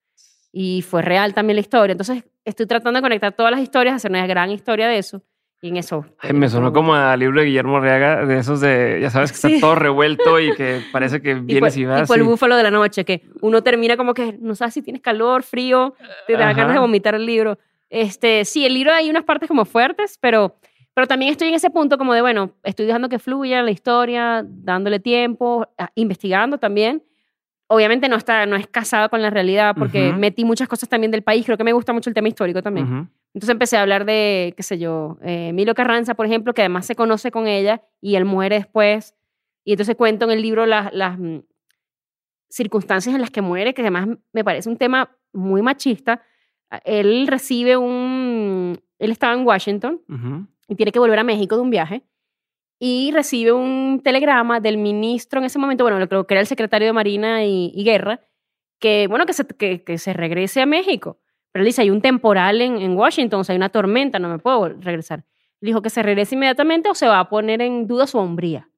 y 0.53 0.81
fue 0.81 1.01
real 1.01 1.33
también 1.33 1.57
la 1.57 1.59
historia. 1.59 1.91
Entonces 1.91 2.23
estoy 2.45 2.65
tratando 2.65 2.97
de 2.99 3.01
conectar 3.01 3.33
todas 3.33 3.51
las 3.51 3.59
historias, 3.59 3.95
hacer 3.95 4.09
una 4.09 4.25
gran 4.25 4.49
historia 4.49 4.87
de 4.87 4.99
eso 4.99 5.21
y 5.61 5.67
en 5.67 5.75
eso. 5.75 6.05
Ay, 6.19 6.31
me 6.31 6.47
sonó 6.47 6.71
como 6.71 6.93
al 6.95 7.19
libro 7.19 7.41
de 7.41 7.47
Guillermo 7.47 7.75
Arriaga, 7.75 8.25
de 8.25 8.37
esos 8.37 8.61
de, 8.61 8.99
ya 9.01 9.09
sabes, 9.09 9.33
que 9.33 9.37
Sí. 9.37 9.55
está 9.55 9.67
todo 9.67 9.75
revuelto 9.75 10.39
y 10.39 10.55
que 10.55 10.79
parece 10.93 11.21
que 11.21 11.33
vienes 11.33 11.75
y 11.75 11.81
tipo, 11.81 11.91
vas. 11.91 12.01
tipo 12.03 12.13
el 12.15 12.21
y- 12.21 12.23
búfalo 12.23 12.55
de 12.55 12.63
la 12.63 12.71
noche, 12.71 13.03
que 13.03 13.23
uno 13.41 13.61
termina 13.61 13.97
como 13.97 14.13
que 14.13 14.37
no 14.39 14.55
sabes 14.55 14.75
si 14.75 14.81
tienes 14.81 15.01
calor, 15.01 15.43
frío, 15.43 15.93
te 16.25 16.37
da 16.37 16.53
ganas 16.53 16.73
de 16.75 16.79
vomitar 16.79 17.15
el 17.15 17.25
libro. 17.25 17.59
Este, 17.89 18.45
sí, 18.45 18.65
el 18.65 18.75
libro 18.75 18.93
hay 18.93 19.09
unas 19.09 19.25
partes 19.25 19.49
como 19.49 19.65
fuertes, 19.65 20.17
pero, 20.21 20.55
pero 20.93 21.07
también 21.07 21.31
estoy 21.31 21.49
en 21.49 21.55
ese 21.55 21.69
punto 21.69 21.97
como 21.97 22.13
de, 22.13 22.21
bueno, 22.21 22.51
estoy 22.63 22.85
dejando 22.85 23.09
que 23.09 23.19
fluya 23.19 23.63
la 23.63 23.71
historia, 23.71 24.45
dándole 24.47 24.99
tiempo, 24.99 25.67
ah, 25.77 25.89
investigando 25.95 26.57
también. 26.57 27.03
Obviamente 27.67 28.07
no, 28.09 28.17
está, 28.17 28.45
no 28.45 28.55
es 28.55 28.67
casado 28.67 29.09
con 29.09 29.21
la 29.21 29.29
realidad 29.31 29.75
porque 29.77 30.09
Ujú. 30.11 30.19
metí 30.19 30.45
muchas 30.45 30.67
cosas 30.67 30.87
también 30.89 31.11
del 31.11 31.23
país, 31.23 31.45
creo 31.45 31.57
que 31.57 31.63
me 31.63 31.73
gusta 31.73 31.93
mucho 31.93 32.09
el 32.09 32.13
tema 32.13 32.27
histórico 32.27 32.61
también. 32.61 32.85
Ujú. 32.87 33.07
Entonces 33.33 33.49
empecé 33.49 33.77
a 33.77 33.81
hablar 33.81 34.05
de, 34.05 34.53
qué 34.55 34.61
sé 34.61 34.77
yo, 34.77 35.17
eh, 35.23 35.47
Emilio 35.49 35.73
Carranza, 35.73 36.13
por 36.13 36.25
ejemplo, 36.27 36.53
que 36.53 36.61
además 36.61 36.85
se 36.85 36.95
conoce 36.95 37.31
con 37.31 37.47
ella 37.47 37.81
y 37.99 38.15
él 38.15 38.25
muere 38.25 38.57
después. 38.57 39.15
Y 39.63 39.71
entonces 39.71 39.95
cuento 39.95 40.25
en 40.25 40.31
el 40.31 40.41
libro 40.43 40.67
las, 40.67 40.93
las 40.93 41.17
mm, 41.17 41.39
circunstancias 42.49 43.15
en 43.15 43.21
las 43.21 43.31
que 43.31 43.41
muere, 43.41 43.73
que 43.73 43.81
además 43.81 44.07
me 44.31 44.43
parece 44.43 44.69
un 44.69 44.77
tema 44.77 45.09
muy 45.31 45.61
machista. 45.61 46.21
A- 46.69 46.77
Él 46.85 47.25
recibe 47.27 47.77
un... 47.77 48.79
Él 48.99 49.11
estaba 49.11 49.33
en 49.33 49.45
Washington 49.45 50.01
Ujú. 50.07 50.47
Y 50.67 50.75
tiene 50.75 50.91
que 50.91 50.99
volver 50.99 51.19
a 51.19 51.23
México 51.23 51.55
de 51.55 51.61
un 51.61 51.69
viaje 51.69 52.03
y 52.79 53.11
recibe 53.11 53.51
un 53.51 54.01
telegrama 54.03 54.59
del 54.59 54.77
ministro 54.77 55.39
en 55.39 55.45
ese 55.45 55.59
momento, 55.59 55.83
bueno, 55.83 55.99
lo 55.99 56.09
creo 56.09 56.27
que 56.27 56.33
era 56.33 56.41
el 56.41 56.47
secretario 56.47 56.87
de 56.87 56.93
Marina 56.93 57.45
y, 57.45 57.71
y 57.73 57.83
Guerra, 57.83 58.21
que, 58.79 59.07
bueno, 59.07 59.25
que 59.25 59.33
se, 59.33 59.45
que, 59.47 59.83
que 59.83 59.97
se 59.97 60.13
regrese 60.13 60.61
a 60.61 60.65
México. 60.65 61.19
Pero 61.51 61.61
él 61.61 61.67
dice, 61.67 61.83
hay 61.83 61.89
un 61.89 62.01
temporal 62.01 62.61
en, 62.61 62.81
en 62.81 62.97
Washington, 62.97 63.41
o 63.41 63.43
sea, 63.43 63.53
hay 63.53 63.57
una 63.57 63.69
tormenta, 63.69 64.19
no 64.19 64.27
me 64.27 64.39
puedo 64.39 64.69
regresar. 64.69 65.23
Le 65.61 65.67
dijo 65.67 65.81
que 65.81 65.89
se 65.89 66.03
regrese 66.03 66.35
inmediatamente 66.35 66.89
o 66.89 66.95
se 66.95 67.07
va 67.07 67.19
a 67.19 67.29
poner 67.29 67.61
en 67.61 67.87
duda 67.87 68.07
su 68.07 68.17
hombría. 68.17 68.69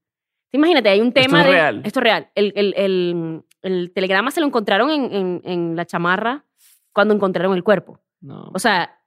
Imagínate, 0.51 0.89
hay 0.89 1.01
un 1.01 1.07
Esto 1.07 1.21
tema 1.21 1.39
es 1.39 1.45
de... 1.47 1.51
real. 1.51 1.81
Esto 1.83 1.99
es 1.99 2.03
real. 2.03 2.29
El, 2.35 2.53
el, 2.55 2.73
el, 2.77 3.43
el 3.63 3.91
telegrama 3.91 4.29
se 4.29 4.39
lo 4.39 4.45
encontraron 4.45 4.91
en, 4.91 5.11
en, 5.11 5.41
en 5.45 5.75
la 5.75 5.85
chamarra 5.85 6.45
cuando 6.93 7.13
encontraron 7.13 7.55
el 7.55 7.63
cuerpo. 7.63 7.99
No. 8.21 8.51
O 8.53 8.59
sea, 8.59 8.99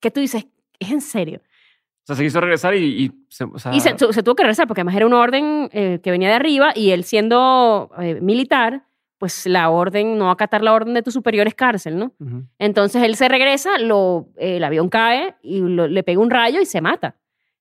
¿qué 0.00 0.10
tú 0.10 0.20
dices? 0.20 0.46
¿Es 0.78 0.90
en 0.90 1.00
serio? 1.00 1.42
O 2.08 2.14
sea, 2.14 2.16
se 2.16 2.22
quiso 2.22 2.40
regresar 2.40 2.74
y, 2.76 3.04
y 3.06 3.12
se, 3.28 3.44
o 3.44 3.58
sea, 3.58 3.74
Y 3.74 3.80
se, 3.80 3.94
tu- 3.94 4.12
se 4.12 4.22
tuvo 4.22 4.36
que 4.36 4.44
regresar 4.44 4.68
porque 4.68 4.80
además 4.82 4.94
era 4.94 5.06
una 5.06 5.18
orden 5.18 5.68
eh, 5.72 5.98
que 6.02 6.10
venía 6.12 6.28
de 6.28 6.34
arriba 6.34 6.70
y 6.74 6.90
él 6.90 7.02
siendo 7.02 7.90
eh, 8.00 8.20
militar, 8.20 8.84
pues 9.18 9.44
la 9.46 9.70
orden, 9.70 10.16
no 10.16 10.30
acatar 10.30 10.62
la 10.62 10.72
orden 10.72 10.94
de 10.94 11.02
tu 11.02 11.10
superior 11.10 11.46
es 11.48 11.54
cárcel, 11.54 11.98
¿no? 11.98 12.12
Entonces 12.58 13.02
él 13.02 13.16
se 13.16 13.28
regresa, 13.28 13.78
lo, 13.78 14.28
eh, 14.36 14.58
el 14.58 14.64
avión 14.64 14.88
cae 14.88 15.34
y 15.42 15.58
lo- 15.60 15.88
le 15.88 16.02
pega 16.04 16.20
un 16.20 16.30
rayo 16.30 16.60
y 16.60 16.66
se 16.66 16.80
mata. 16.80 17.16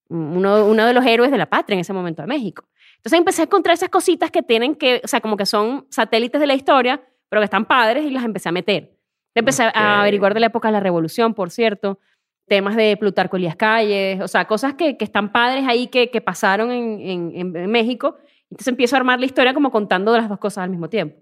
Uno, 0.09 0.65
uno 0.67 0.85
de 0.85 0.93
los 0.93 1.03
héroes 1.05 1.31
de 1.31 1.37
la 1.39 1.47
patria 1.47 1.73
en 1.73 1.79
ese 1.79 1.93
momento 1.93 2.21
de 2.21 2.27
México. 2.27 2.65
Entonces 2.97 3.17
empecé 3.17 3.41
a 3.41 3.45
encontrar 3.45 3.73
esas 3.73 3.89
cositas 3.89 4.29
que 4.29 4.43
tienen 4.43 4.75
que, 4.75 5.01
o 5.03 5.07
sea, 5.07 5.21
como 5.21 5.35
que 5.37 5.47
son 5.47 5.87
satélites 5.89 6.39
de 6.39 6.45
la 6.45 6.53
historia, 6.53 7.01
pero 7.29 7.39
que 7.41 7.45
están 7.45 7.65
padres 7.65 8.05
y 8.05 8.11
las 8.11 8.23
empecé 8.23 8.49
a 8.49 8.51
meter. 8.51 8.91
Empecé 9.33 9.65
Ok. 9.65 9.71
a 9.75 10.01
averiguar 10.01 10.33
de 10.35 10.39
la 10.41 10.45
época 10.47 10.67
de 10.67 10.73
la 10.73 10.79
Revolución, 10.79 11.33
por 11.33 11.49
cierto, 11.49 11.99
temas 12.47 12.75
de 12.75 12.95
Plutarco 12.97 13.37
Elías 13.37 13.55
Calles, 13.55 14.21
o 14.21 14.27
sea, 14.27 14.45
cosas 14.45 14.73
que, 14.75 14.97
que 14.97 15.05
están 15.05 15.31
padres 15.31 15.65
ahí 15.67 15.87
que, 15.87 16.09
que 16.11 16.21
pasaron 16.21 16.71
en, 16.71 16.99
en- 17.33 17.55
en- 17.55 17.71
México. 17.71 18.17
Entonces 18.51 18.67
empiezo 18.67 18.95
a 18.95 18.99
armar 18.99 19.19
la 19.19 19.25
historia 19.25 19.53
como 19.53 19.71
contando 19.71 20.15
las 20.15 20.29
dos 20.29 20.37
cosas 20.39 20.63
al 20.63 20.69
mismo 20.69 20.87
tiempo. 20.89 21.15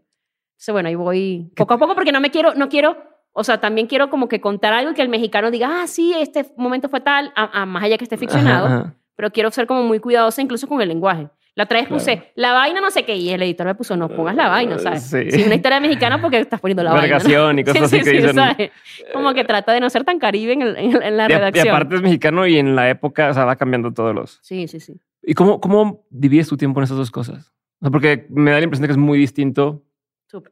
Entonces, 0.53 0.71
bueno, 0.73 0.89
ahí 0.89 0.95
voy 0.95 1.51
poco 1.55 1.73
a 1.73 1.77
poco 1.77 1.95
porque 1.95 2.11
no 2.11 2.19
me 2.19 2.29
quiero, 2.29 2.53
no 2.55 2.67
quiero, 2.69 2.97
o 3.31 3.43
sea, 3.43 3.59
también 3.61 3.87
quiero 3.87 4.09
como 4.09 4.27
que 4.27 4.41
contar 4.41 4.73
algo 4.73 4.91
y 4.91 4.93
que 4.93 5.01
el 5.01 5.09
mexicano 5.09 5.49
diga, 5.49 5.81
ah, 5.81 5.87
sí, 5.87 6.13
este 6.17 6.45
momento 6.57 6.89
fue 6.89 6.99
tal, 6.99 7.31
a, 7.35 7.61
a 7.61 7.65
más 7.65 7.83
allá 7.83 7.97
que 7.97 8.03
esté 8.03 8.17
ficcionado, 8.17 8.65
Ajá, 8.67 8.75
ajá. 8.75 8.95
pero 9.15 9.31
quiero 9.31 9.49
ser 9.51 9.65
como 9.65 9.83
muy 9.83 9.99
cuidadosa 9.99 10.41
incluso 10.41 10.67
con 10.67 10.81
el 10.81 10.89
lenguaje. 10.89 11.29
La 11.55 11.65
otra 11.65 11.77
vez 11.79 11.87
Claro. 11.87 11.99
puse 12.01 12.31
la 12.35 12.51
vaina 12.53 12.81
no 12.81 12.89
sé 12.89 13.05
qué 13.05 13.15
y 13.15 13.29
el 13.29 13.43
editor 13.43 13.67
me 13.67 13.75
puso 13.75 13.95
no 13.95 14.09
pongas 14.09 14.35
la 14.35 14.47
vaina, 14.49 14.79
¿sabes? 14.79 15.03
Sí. 15.03 15.29
Si 15.29 15.43
una 15.43 15.53
historia 15.55 15.79
mexicana 15.79 16.19
porque 16.19 16.39
estás 16.39 16.59
poniendo 16.59 16.81
la 16.83 16.93
vaina. 16.93 17.07
¿no? 17.07 17.13
Vergación 17.13 17.59
y 17.59 17.63
cosas 17.63 17.89
Sí, 17.91 17.95
así 17.97 17.97
sí, 17.97 18.03
que 18.03 18.09
sí, 18.09 18.17
dicen. 18.27 18.35
¿sabes? 18.35 18.71
Como 19.13 19.33
que 19.35 19.43
trata 19.43 19.71
de 19.71 19.79
no 19.79 19.89
ser 19.91 20.03
tan 20.03 20.17
caribe 20.17 20.53
en, 20.53 20.61
el- 20.63 20.75
en- 20.77 21.17
la 21.17 21.23
Y, 21.29 21.31
a- 21.31 21.35
y 21.35 21.37
redacción. 21.37 21.67
aparte 21.69 21.95
es 21.95 22.01
mexicano 22.01 22.47
y 22.47 22.57
en 22.57 22.75
la 22.75 22.89
época, 22.89 23.29
o 23.29 23.33
sea, 23.35 23.45
va 23.45 23.55
cambiando 23.55 23.93
todos 23.93 24.15
los. 24.15 24.39
Sí, 24.41 24.67
sí, 24.67 24.79
sí. 24.79 24.99
¿Y 25.21 25.35
cómo, 25.35 25.61
cómo 25.61 26.05
divides 26.09 26.47
tu 26.47 26.57
tiempo 26.57 26.79
en 26.79 26.85
esas 26.85 26.97
dos 26.97 27.11
cosas? 27.11 27.53
O 27.79 27.85
sea, 27.85 27.91
porque 27.91 28.25
me 28.29 28.49
da 28.51 28.57
la 28.57 28.63
impresión 28.63 28.83
de 28.83 28.87
que 28.87 28.93
es 28.93 28.97
muy 28.97 29.19
distinto 29.19 29.83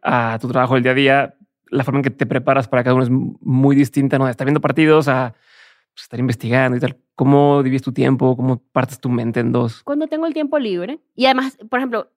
a 0.03 0.37
tu 0.39 0.47
trabajo 0.49 0.75
del 0.75 0.83
día 0.83 0.91
a 0.91 0.95
día. 0.95 1.33
La 1.71 1.83
forma 1.83 1.99
en 1.99 2.03
que 2.03 2.09
te 2.11 2.25
preparas 2.27 2.67
para 2.67 2.83
cada 2.83 2.93
uno 2.93 3.03
es 3.03 3.09
muy 3.09 3.75
distinta, 3.75 4.19
¿no? 4.19 4.27
Estar 4.29 4.45
viendo 4.45 4.61
partidos 4.61 5.07
a 5.07 5.33
pues, 5.93 6.03
estar 6.03 6.19
investigando 6.19 6.77
y 6.77 6.79
tal. 6.79 6.97
¿Cómo 7.21 7.61
divides 7.61 7.83
tu 7.83 7.93
tiempo? 7.93 8.35
¿Cómo 8.35 8.57
partes 8.71 8.99
tu 8.99 9.07
mente 9.07 9.41
en 9.41 9.51
dos? 9.51 9.83
Cuando 9.83 10.07
tengo 10.07 10.25
el 10.25 10.33
tiempo 10.33 10.57
libre. 10.57 11.01
Y 11.13 11.25
además, 11.25 11.55
por 11.69 11.77
ejemplo, 11.77 12.09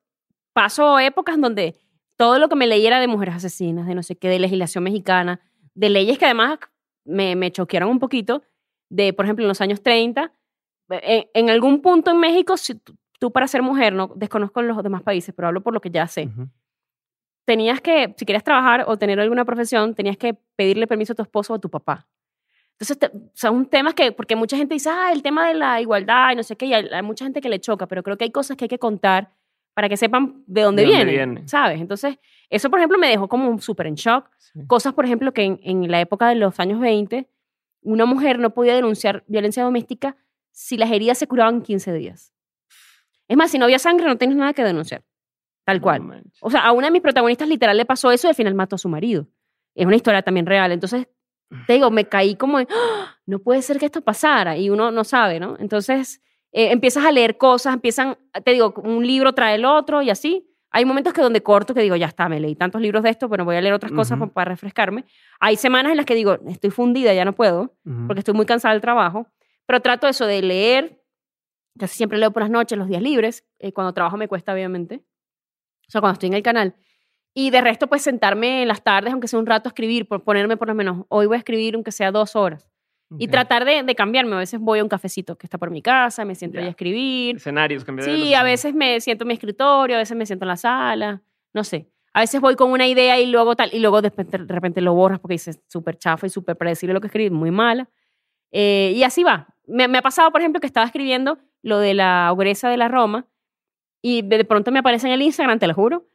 paso 0.55 0.99
épocas 0.99 1.39
donde 1.39 1.77
todo 2.17 2.39
lo 2.39 2.49
que 2.49 2.57
me 2.57 2.67
leí 2.67 2.87
era 2.87 2.99
de 2.99 3.07
mujeres 3.07 3.35
asesinas, 3.35 3.87
de 3.87 3.95
no 3.95 4.03
sé 4.03 4.17
qué, 4.17 4.31
de 4.31 4.39
legislación 4.39 4.83
mexicana, 4.83 5.43
de 5.75 5.91
leyes 5.91 6.17
que 6.17 6.25
además 6.25 6.59
me, 7.05 7.37
me 7.37 7.53
choquearon 7.53 7.91
un 7.91 7.99
poquito, 7.99 8.45
de, 8.89 9.13
por 9.13 9.27
ejemplo, 9.27 9.45
en 9.45 9.49
los 9.49 9.61
años 9.61 9.83
30, 9.83 10.33
en, 10.89 11.27
en 11.35 11.51
algún 11.51 11.83
punto 11.83 12.11
en 12.11 12.19
México, 12.19 12.57
si 12.57 12.75
tú, 12.77 12.97
tú 13.21 13.31
para 13.31 13.47
ser 13.47 13.61
mujer, 13.61 13.93
no 13.93 14.11
desconozco 14.17 14.63
los 14.63 14.83
demás 14.83 15.03
países, 15.03 15.35
pero 15.35 15.49
hablo 15.49 15.63
por 15.63 15.75
lo 15.75 15.83
que 15.83 15.91
ya 15.91 16.07
sé, 16.07 16.29
Ujú. 16.29 16.49
tenías 17.45 17.83
que, 17.83 18.15
si 18.17 18.25
querías 18.25 18.43
trabajar 18.43 18.87
o 18.87 18.97
tener 18.97 19.21
alguna 19.21 19.45
profesión, 19.45 19.95
tenías 19.95 20.17
que 20.17 20.33
pedirle 20.57 20.87
permiso 20.87 21.13
a 21.13 21.17
tu 21.17 21.23
esposo 21.23 21.53
o 21.53 21.57
a 21.57 21.59
tu 21.59 21.69
papá. 21.69 22.07
Entonces, 22.79 22.99
te- 22.99 23.11
son 23.35 23.67
temas 23.67 23.95
que, 23.95 24.13
porque 24.13 24.37
mucha 24.37 24.57
gente 24.57 24.75
dice, 24.75 24.91
ah, 24.91 25.11
el 25.13 25.23
tema 25.23 25.47
de 25.49 25.55
la 25.55 25.81
igualdad 25.81 26.33
y 26.33 26.37
no 26.37 26.43
sé 26.43 26.57
qué, 26.57 26.67
y 26.67 26.75
hay, 26.75 26.87
hay 26.93 27.03
mucha 27.03 27.25
gente 27.25 27.41
que 27.41 27.49
le 27.49 27.61
choca, 27.61 27.87
pero 27.87 28.03
creo 28.03 28.17
que 28.17 28.25
hay 28.25 28.31
cosas 28.31 28.57
que 28.57 28.65
hay 28.65 28.69
que 28.69 28.79
contar 28.79 29.33
para 29.75 29.89
que 29.89 29.97
sepan 29.97 30.43
de 30.47 30.63
dónde, 30.63 30.83
De 30.83 30.89
dónde 30.89 31.05
vienen, 31.05 31.35
viene. 31.35 31.49
¿sabes? 31.49 31.81
Entonces, 31.81 32.19
eso, 32.51 32.71
por 32.71 32.79
ejemplo, 32.79 32.99
me 32.99 33.09
dejó 33.09 33.29
como 33.29 33.59
súper 33.61 33.87
en 33.87 33.95
shock. 33.95 34.29
Sí. 34.39 34.67
Cosas, 34.67 34.93
por 34.93 35.05
ejemplo, 35.05 35.33
que 35.33 35.43
en, 35.43 35.61
en 35.63 35.91
la 35.91 36.01
época 36.01 36.29
de 36.29 36.35
los 36.37 36.59
años 36.61 36.79
20, 36.81 37.29
una 37.83 38.05
mujer 38.07 38.39
no 38.39 38.51
podía 38.51 38.75
denunciar 38.75 39.25
violencia 39.27 39.63
doméstica 39.65 40.17
si 40.53 40.77
las 40.77 40.91
heridas 40.91 41.19
se 41.19 41.27
curaban 41.27 41.57
en 41.57 41.63
15 41.63 41.93
días. 41.93 42.33
Es 43.29 43.37
más, 43.37 43.51
si 43.51 43.59
no 43.59 43.65
había 43.65 43.79
sangre, 43.79 44.07
no 44.07 44.17
tienes 44.19 44.37
nada 44.37 44.53
que 44.53 44.63
denunciar. 44.63 45.03
Tal 45.65 45.81
cual. 45.81 46.07
No. 46.07 46.15
O 46.41 46.51
sea, 46.51 46.61
a 46.61 46.73
una 46.73 46.89
de 46.89 46.91
mis 46.93 47.03
protagonistas 47.03 47.49
literal 47.49 47.77
le 47.77 47.85
pasó 47.87 48.11
eso 48.13 48.27
y 48.27 48.31
al 48.31 48.35
final 48.35 48.55
mató 48.55 48.77
a 48.77 48.79
su 48.79 48.89
marido. 48.89 49.27
Es 49.75 49.87
una 49.87 49.97
historia 49.97 50.23
también 50.23 50.47
real. 50.47 50.71
Entonces, 50.73 51.09
te 51.67 51.75
digo, 51.75 51.91
me 51.91 52.09
caí 52.09 52.37
como, 52.37 52.59
de, 52.59 52.67
¡Ah! 52.71 53.17
no 53.27 53.39
puede 53.39 53.63
ser 53.63 53.79
que 53.79 53.87
esto 53.87 54.03
pasara 54.03 54.57
y 54.57 54.71
uno 54.71 54.91
no 54.91 55.05
sabe, 55.05 55.41
¿no? 55.41 55.57
Entonces, 55.59 56.23
eh, 56.53 56.71
empiezas 56.71 57.05
a 57.05 57.13
leer 57.13 57.37
cosas, 57.37 57.75
empiezan, 57.75 58.17
te 58.45 58.53
digo, 58.53 58.75
un 58.85 59.07
libro 59.07 59.33
trae 59.33 59.57
el 59.57 59.65
otro 59.65 60.03
y 60.03 60.11
así. 60.11 60.49
Hay 60.71 60.85
momentos 60.85 61.13
que 61.13 61.21
donde 61.21 61.43
corto 61.43 61.73
que 61.73 61.83
digo, 61.83 61.95
ya 61.95 62.07
está, 62.07 62.29
me 62.29 62.41
leí 62.41 62.57
tantos 62.57 62.81
libros 62.81 63.05
de 63.05 63.11
esto, 63.11 63.29
pero 63.29 63.45
voy 63.45 63.55
a 63.55 63.61
leer 63.61 63.75
otras 63.75 63.93
cosas 63.93 64.19
para 64.33 64.51
refrescarme. 64.51 65.05
Hay 65.39 65.55
semanas 65.55 65.93
en 65.93 65.97
las 65.97 66.07
que 66.07 66.17
digo, 66.17 66.39
estoy 66.49 66.71
fundida, 66.71 67.15
ya 67.15 67.25
no 67.25 67.33
puedo, 67.33 67.77
porque 68.09 68.21
estoy 68.21 68.35
muy 68.35 68.45
cansada 68.45 68.75
del 68.75 68.81
trabajo, 68.81 69.29
pero 69.67 69.79
trato 69.81 70.09
eso 70.09 70.27
de 70.27 70.43
leer, 70.43 71.01
casi 71.79 71.97
siempre 71.97 72.19
leo 72.19 72.33
por 72.33 72.43
las 72.43 72.51
noches, 72.51 72.77
los 72.77 72.89
días 72.89 73.03
libres, 73.03 73.47
eh, 73.61 73.73
cuando 73.73 73.95
trabajo 73.95 74.17
me 74.17 74.27
cuesta 74.27 74.53
obviamente, 74.53 75.05
o 75.87 75.91
sea, 75.91 76.01
cuando 76.01 76.15
estoy 76.15 76.29
en 76.29 76.35
el 76.35 76.43
canal. 76.43 76.75
Y 77.35 77.51
de 77.51 77.61
resto, 77.61 77.89
pues 77.89 78.03
sentarme 78.03 78.63
en 78.63 78.69
las 78.69 78.83
tardes, 78.85 79.13
aunque 79.13 79.27
sea 79.29 79.39
un 79.41 79.47
rato, 79.47 79.69
a 79.69 79.71
escribir, 79.71 80.07
por 80.07 80.23
ponerme 80.23 80.57
por 80.57 80.69
lo 80.69 80.75
menos, 80.75 81.05
hoy 81.09 81.27
voy 81.27 81.35
a 81.35 81.39
escribir 81.39 81.75
aunque 81.75 81.91
sea 81.93 82.13
dos 82.13 82.37
horas. 82.37 82.71
Y 83.17 83.29
tratar 83.29 83.65
de, 83.65 83.83
de 83.85 83.95
cambiarme. 83.95 84.35
A 84.35 84.39
veces 84.39 84.59
voy 84.59 84.81
a 84.81 84.83
un 84.83 84.89
cafecito 84.89 85.37
que 85.37 85.47
está 85.47 85.57
por 85.57 85.71
mi 85.71 85.83
casa, 85.83 86.25
me 86.25 86.35
siento 86.35 86.59
ahí 86.59 86.65
Ya. 86.65 86.69
a 86.69 86.71
escribir. 86.71 87.37
Escenarios, 87.37 87.85
cambiar 87.85 88.09
Sí, 88.09 88.35
a 88.35 88.43
veces 88.43 88.75
me 88.75 89.01
siento 89.01 89.23
en 89.25 89.29
mi 89.29 89.35
escritorio, 89.35 89.95
a 89.95 89.99
veces 90.01 90.17
me 90.17 90.27
siento 90.27 90.45
en 90.45 90.49
la 90.49 90.57
sala, 90.57 91.23
no 91.53 91.63
sé. 91.63 91.89
A 92.13 92.21
veces 92.21 92.41
voy 92.41 92.57
con 92.57 92.71
una 92.73 92.87
idea 92.89 93.21
y 93.21 93.27
luego 93.27 93.55
tal, 93.55 93.71
y 93.73 93.79
luego 93.79 94.01
de 94.03 94.09
repente, 94.09 94.39
de 94.39 94.53
repente 94.55 94.81
lo 94.81 94.95
borras 94.95 95.21
porque 95.21 95.35
dices 95.35 95.61
súper 95.69 95.97
chafa 95.97 96.27
y 96.27 96.31
súper 96.31 96.57
predecible 96.57 96.95
lo 96.95 97.01
que 97.01 97.07
escribí, 97.09 97.31
muy 97.31 97.51
mala. 97.53 97.89
Eh, 98.53 98.93
y 98.97 99.03
así 99.05 99.23
va. 99.23 99.49
Me, 99.67 99.87
me 99.87 99.99
ha 99.99 100.03
pasado, 100.03 100.31
por 100.33 100.41
ejemplo, 100.41 100.61
que 100.61 100.67
estaba 100.67 100.87
escribiendo 100.87 101.39
lo 101.63 101.79
de 101.79 101.95
la 101.95 102.31
ogresa 102.33 102.69
de 102.69 102.77
la 102.79 102.89
Roma 102.89 103.27
y 104.03 104.23
de 104.23 104.39
de 104.39 104.45
pronto 104.45 104.73
me 104.73 104.81
aparece 104.81 105.07
en 105.07 105.13
el 105.13 105.23
Instagram, 105.23 105.59
te 105.59 105.67
lo 105.67 105.75
juro, 105.75 106.07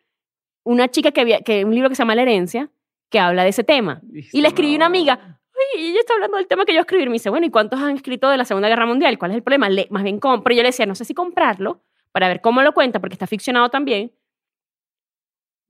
una 0.63 0.87
chica 0.89 1.11
que, 1.11 1.21
había, 1.21 1.39
que 1.41 1.65
un 1.65 1.73
libro 1.73 1.89
que 1.89 1.95
se 1.95 2.01
llama 2.01 2.15
La 2.15 2.21
herencia, 2.23 2.69
que 3.09 3.19
habla 3.19 3.43
de 3.43 3.49
ese 3.49 3.63
tema. 3.63 4.01
Y 4.31 4.41
le 4.41 4.47
escribí 4.49 4.73
a 4.73 4.77
una 4.77 4.85
amiga, 4.85 5.39
y 5.77 5.87
ella 5.87 5.99
está 5.99 6.13
hablando 6.13 6.37
del 6.37 6.47
tema 6.47 6.63
que 6.65 6.73
yo 6.73 6.81
escribí. 6.81 7.05
Me 7.05 7.13
dice, 7.13 7.29
bueno, 7.29 7.45
¿y 7.45 7.49
cuántos 7.49 7.79
han 7.79 7.95
escrito 7.95 8.29
de 8.29 8.37
la 8.37 8.45
Segunda 8.45 8.69
Guerra 8.69 8.85
Mundial? 8.85 9.17
¿Cuál 9.17 9.31
es 9.31 9.37
el 9.37 9.43
problema? 9.43 9.67
Le- 9.69 9.87
más 9.89 10.03
bien, 10.03 10.19
com- 10.19 10.41
pero 10.43 10.55
yo 10.55 10.61
le 10.61 10.69
decía, 10.69 10.85
no 10.85 10.95
sé 10.95 11.05
si 11.05 11.13
comprarlo 11.13 11.81
para 12.11 12.27
ver 12.27 12.41
cómo 12.41 12.61
lo 12.61 12.73
cuenta, 12.73 12.99
porque 12.99 13.13
está 13.15 13.27
ficcionado 13.27 13.69
también. 13.69 14.11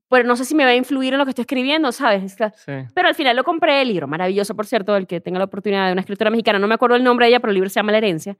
Pero 0.08 0.26
no 0.26 0.34
sé 0.36 0.44
si 0.44 0.54
me 0.56 0.64
va 0.64 0.70
a 0.70 0.74
influir 0.74 1.12
en 1.12 1.18
lo 1.18 1.24
que 1.24 1.30
estoy 1.30 1.42
escribiendo, 1.42 1.92
¿sabes? 1.92 2.32
Sí. 2.32 2.72
Pero 2.94 3.08
al 3.08 3.14
final 3.14 3.36
lo 3.36 3.44
compré, 3.44 3.82
el 3.82 3.88
libro 3.88 4.08
maravilloso, 4.08 4.56
por 4.56 4.66
cierto, 4.66 4.96
el 4.96 5.06
que 5.06 5.20
tenga 5.20 5.38
la 5.38 5.44
oportunidad 5.44 5.86
de 5.86 5.92
una 5.92 6.00
escritora 6.00 6.30
mexicana. 6.30 6.58
No 6.58 6.66
me 6.66 6.74
acuerdo 6.74 6.96
el 6.96 7.04
nombre 7.04 7.26
de 7.26 7.30
ella, 7.30 7.40
pero 7.40 7.50
el 7.52 7.54
libro 7.54 7.70
se 7.70 7.76
llama 7.76 7.92
La 7.92 7.98
herencia. 7.98 8.36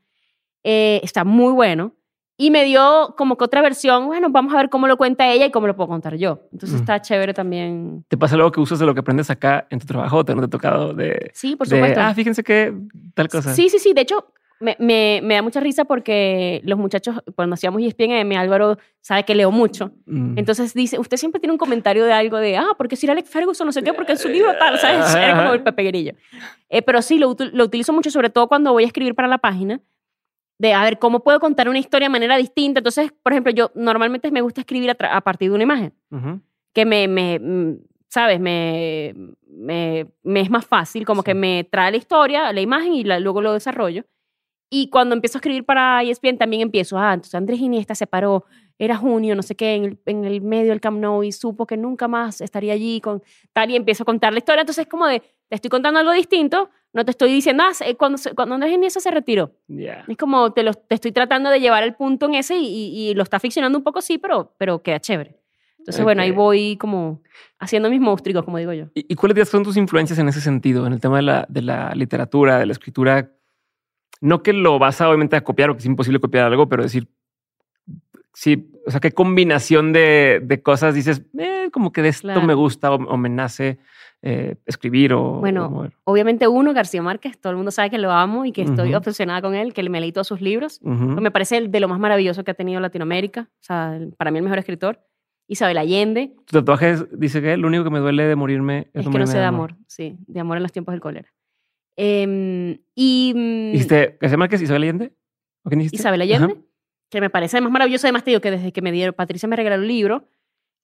Eh, 0.64 1.00
está 1.04 1.22
muy 1.24 1.52
bueno. 1.52 1.94
Y 2.42 2.50
me 2.50 2.64
dio 2.64 3.14
como 3.18 3.36
que 3.36 3.44
otra 3.44 3.60
versión, 3.60 4.06
bueno, 4.06 4.28
vamos 4.30 4.54
a 4.54 4.56
ver 4.56 4.70
cómo 4.70 4.86
lo 4.86 4.96
cuenta 4.96 5.28
ella 5.30 5.44
y 5.44 5.50
cómo 5.50 5.66
lo 5.66 5.76
puedo 5.76 5.88
contar 5.88 6.16
yo. 6.16 6.40
Entonces 6.52 6.78
Mm. 6.78 6.82
está 6.82 7.02
chévere 7.02 7.34
también. 7.34 8.04
¿Te 8.08 8.16
pasa 8.16 8.34
algo 8.36 8.50
que 8.50 8.60
usas 8.60 8.78
de 8.78 8.86
lo 8.86 8.94
que 8.94 9.00
aprendes 9.00 9.28
acá 9.28 9.66
en 9.68 9.78
tu 9.78 9.86
trabajo 9.86 10.24
te 10.24 10.34
no 10.34 10.40
te 10.40 10.46
ha 10.46 10.48
tocado 10.48 10.94
de, 10.94 11.30
Sí, 11.34 11.54
por 11.54 11.68
de, 11.68 11.76
supuesto. 11.76 12.00
ah, 12.00 12.14
fíjense 12.14 12.42
que 12.42 12.72
tal 13.14 13.28
cosa? 13.28 13.52
Sí, 13.52 13.68
sí, 13.68 13.78
sí. 13.78 13.92
De 13.92 14.00
hecho, 14.00 14.32
me, 14.58 14.74
me, 14.78 15.20
me 15.22 15.34
da 15.34 15.42
mucha 15.42 15.60
risa 15.60 15.84
porque 15.84 16.62
los 16.64 16.78
muchachos, 16.78 17.22
cuando 17.36 17.54
hacíamos 17.54 17.82
ESPN, 17.82 18.32
Álvaro 18.36 18.78
sabe 19.02 19.24
que 19.24 19.34
leo 19.34 19.50
mucho. 19.50 19.90
Mm. 20.06 20.38
Entonces 20.38 20.72
dice, 20.72 20.98
usted 20.98 21.18
siempre 21.18 21.40
tiene 21.40 21.52
un 21.52 21.58
comentario 21.58 22.04
de 22.06 22.12
algo 22.14 22.38
de, 22.38 22.56
ah, 22.56 22.68
porque 22.78 22.96
Sir 22.96 23.10
Alex 23.10 23.28
Ferguson, 23.28 23.66
no 23.66 23.72
sé 23.72 23.82
qué, 23.82 23.92
porque 23.92 24.12
en 24.12 24.18
su 24.18 24.28
libro 24.28 24.50
tal, 24.58 24.78
¿sabes? 24.78 25.14
Era 25.14 25.36
como 25.36 25.52
el 25.52 25.62
Pepe 25.62 25.82
Grillo. 25.84 26.12
Eh, 26.70 26.80
pero 26.80 27.02
sí, 27.02 27.18
lo, 27.18 27.36
lo 27.52 27.64
utilizo 27.64 27.92
mucho, 27.92 28.10
sobre 28.10 28.30
todo 28.30 28.48
cuando 28.48 28.72
voy 28.72 28.84
a 28.84 28.86
escribir 28.86 29.14
para 29.14 29.28
la 29.28 29.38
página, 29.38 29.80
de 30.60 30.74
a 30.74 30.84
ver 30.84 30.98
cómo 30.98 31.20
puedo 31.20 31.40
contar 31.40 31.70
una 31.70 31.78
historia 31.78 32.04
de 32.06 32.12
manera 32.12 32.36
distinta. 32.36 32.80
Entonces, 32.80 33.10
por 33.22 33.32
ejemplo, 33.32 33.50
yo 33.50 33.70
normalmente 33.74 34.30
me 34.30 34.42
gusta 34.42 34.60
escribir 34.60 34.90
a, 34.90 35.20
partir 35.22 35.48
de 35.48 35.54
una 35.54 35.64
imagen, 35.64 35.94
que 36.74 36.84
me, 36.84 37.08
me 37.08 37.38
mm, 37.38 37.78
¿sabes? 38.08 38.38
Me, 38.38 39.14
me, 39.48 40.06
me 40.22 40.40
es 40.42 40.50
más 40.50 40.66
fácil, 40.66 41.06
como 41.06 41.22
Sí. 41.22 41.26
que 41.26 41.34
me 41.34 41.64
trae 41.64 41.90
la 41.90 41.96
historia, 41.96 42.52
la 42.52 42.60
imagen 42.60 42.92
y 42.92 43.04
la- 43.04 43.18
luego 43.20 43.40
lo 43.40 43.54
desarrollo. 43.54 44.04
Y 44.68 44.90
cuando 44.90 45.14
empiezo 45.14 45.38
a 45.38 45.40
escribir 45.40 45.64
para 45.64 46.02
ESPN 46.02 46.36
también 46.36 46.60
empiezo, 46.60 46.98
ah, 46.98 47.14
entonces 47.14 47.34
Andrés 47.34 47.58
Iniesta 47.58 47.94
se 47.94 48.06
paró, 48.06 48.44
era 48.78 48.96
junio, 48.96 49.34
no 49.34 49.42
sé 49.42 49.54
qué, 49.56 49.74
en 49.76 49.84
el, 49.84 49.98
en 50.04 50.24
el 50.26 50.42
medio 50.42 50.68
del 50.70 50.80
Camp 50.82 50.98
Nou 51.00 51.22
y 51.24 51.32
supo 51.32 51.66
que 51.66 51.78
nunca 51.78 52.06
más 52.06 52.42
estaría 52.42 52.74
allí 52.74 53.00
con 53.00 53.22
tal 53.54 53.70
y 53.70 53.76
empiezo 53.76 54.02
a 54.02 54.06
contar 54.06 54.32
la 54.34 54.38
historia. 54.40 54.60
Entonces 54.60 54.82
es 54.82 54.88
como 54.90 55.06
de, 55.06 55.20
te 55.48 55.54
estoy 55.56 55.70
contando 55.70 55.98
algo 56.00 56.12
distinto, 56.12 56.68
no 56.92 57.04
te 57.04 57.10
estoy 57.12 57.32
diciendo, 57.32 57.62
ah, 57.66 57.72
cuando, 57.96 58.18
cuando 58.34 58.54
Andrés 58.56 58.72
Iniesta 58.72 59.00
se 59.00 59.10
retiró. 59.10 59.54
Ya. 59.68 60.04
Es 60.08 60.16
como, 60.16 60.52
te, 60.52 60.62
lo, 60.62 60.74
te 60.74 60.94
estoy 60.96 61.12
tratando 61.12 61.48
de 61.50 61.60
llevar 61.60 61.82
el 61.84 61.94
punto 61.94 62.26
en 62.26 62.34
ese 62.34 62.56
y, 62.56 62.66
y- 62.66 63.10
y 63.10 63.14
lo 63.14 63.22
está 63.22 63.38
ficcionando 63.38 63.78
un 63.78 63.84
poco, 63.84 64.00
sí, 64.00 64.18
pero, 64.18 64.54
pero 64.58 64.82
queda 64.82 64.98
chévere. 65.00 65.36
Entonces, 65.78 66.04
bueno, 66.04 66.20
ahí 66.22 66.30
voy 66.30 66.76
como 66.76 67.22
haciendo 67.58 67.88
mis 67.88 68.00
monstruos, 68.00 68.44
como 68.44 68.58
digo 68.58 68.72
yo. 68.74 68.86
¿Y, 68.94 69.06
y 69.12 69.14
cuáles 69.14 69.48
son 69.48 69.62
tus 69.64 69.76
influencias 69.78 70.18
en 70.18 70.28
ese 70.28 70.40
sentido, 70.40 70.86
en 70.86 70.92
el 70.92 71.00
tema 71.00 71.16
de 71.16 71.22
la, 71.22 71.46
de 71.48 71.62
la 71.62 71.94
literatura, 71.94 72.58
de 72.58 72.66
la 72.66 72.72
escritura? 72.72 73.30
No 74.20 74.42
que 74.42 74.52
lo 74.52 74.78
vas 74.78 75.00
a 75.00 75.08
obviamente 75.08 75.36
a 75.36 75.40
copiar, 75.42 75.70
porque 75.70 75.80
es 75.80 75.86
imposible 75.86 76.20
copiar 76.20 76.44
algo, 76.44 76.68
pero 76.68 76.82
decir, 76.82 77.08
sí, 78.34 78.70
o 78.86 78.90
sea, 78.90 79.00
qué 79.00 79.12
combinación 79.12 79.92
de, 79.92 80.40
de 80.44 80.62
cosas 80.62 80.94
dices, 80.94 81.22
eh, 81.38 81.68
como 81.72 81.92
que 81.92 82.02
de 82.02 82.08
esto 82.10 82.22
Claro. 82.26 82.42
me 82.42 82.54
gusta 82.54 82.92
o, 82.92 82.96
o 82.96 83.16
me 83.16 83.28
nace 83.28 83.78
eh, 84.22 84.56
escribir 84.66 85.12
o... 85.14 85.40
Bueno, 85.40 85.66
o 85.66 85.70
mover. 85.70 85.92
Obviamente 86.04 86.46
uno, 86.46 86.72
García 86.74 87.02
Márquez, 87.02 87.38
todo 87.40 87.50
el 87.52 87.56
mundo 87.56 87.70
sabe 87.70 87.90
que 87.90 87.98
lo 87.98 88.10
amo 88.10 88.44
y 88.44 88.52
que 88.52 88.62
estoy 88.62 88.94
obsesionada 88.94 89.40
con 89.42 89.54
él, 89.54 89.72
que 89.72 89.88
me 89.88 90.00
leí 90.00 90.12
todos 90.12 90.26
sus 90.26 90.40
libros. 90.40 90.80
Me 90.82 91.30
parece 91.30 91.56
el 91.56 91.70
de 91.70 91.80
lo 91.80 91.88
más 91.88 91.98
maravilloso 91.98 92.44
que 92.44 92.50
ha 92.50 92.54
tenido 92.54 92.80
Latinoamérica. 92.80 93.48
O 93.50 93.62
sea, 93.62 93.98
para 94.16 94.30
mí 94.30 94.38
el 94.38 94.44
mejor 94.44 94.58
escritor. 94.58 95.00
Isabel 95.48 95.78
Allende. 95.78 96.32
Tu 96.46 96.58
tatuaje 96.58 96.90
es- 96.90 97.18
dice 97.18 97.42
que 97.42 97.56
lo 97.56 97.66
único 97.66 97.82
que 97.82 97.90
me 97.90 97.98
duele 97.98 98.22
de 98.24 98.36
morirme 98.36 98.88
es, 98.94 99.08
que 99.08 99.18
no 99.18 99.26
sé 99.26 99.38
de 99.38 99.44
amor. 99.44 99.74
Sí, 99.88 100.16
de 100.28 100.38
amor 100.38 100.56
en 100.58 100.62
los 100.62 100.70
tiempos 100.70 100.92
del 100.92 101.00
cólera. 101.00 101.28
Em, 101.96 102.78
y 102.94 103.32
mm, 103.34 103.72
¿Dijiste 103.72 104.16
García 104.20 104.38
Márquez, 104.38 104.62
Isabel 104.62 104.82
Allende? 104.84 105.12
¿O 105.64 105.68
quién 105.70 105.80
dijiste? 105.80 105.96
Isabel 105.96 106.20
Allende, 106.22 106.52
Ajá. 106.52 106.62
que 107.10 107.20
me 107.20 107.30
parece 107.30 107.56
además 107.56 107.72
maravilloso. 107.72 108.06
Además, 108.06 108.24
te 108.24 108.30
digo 108.30 108.40
que 108.40 108.52
desde 108.52 108.72
que 108.72 108.80
me 108.82 108.92
dieron, 108.92 109.14
Patricia 109.14 109.48
me 109.48 109.56
regaló 109.56 109.82
el 109.82 109.88
libro, 109.88 110.24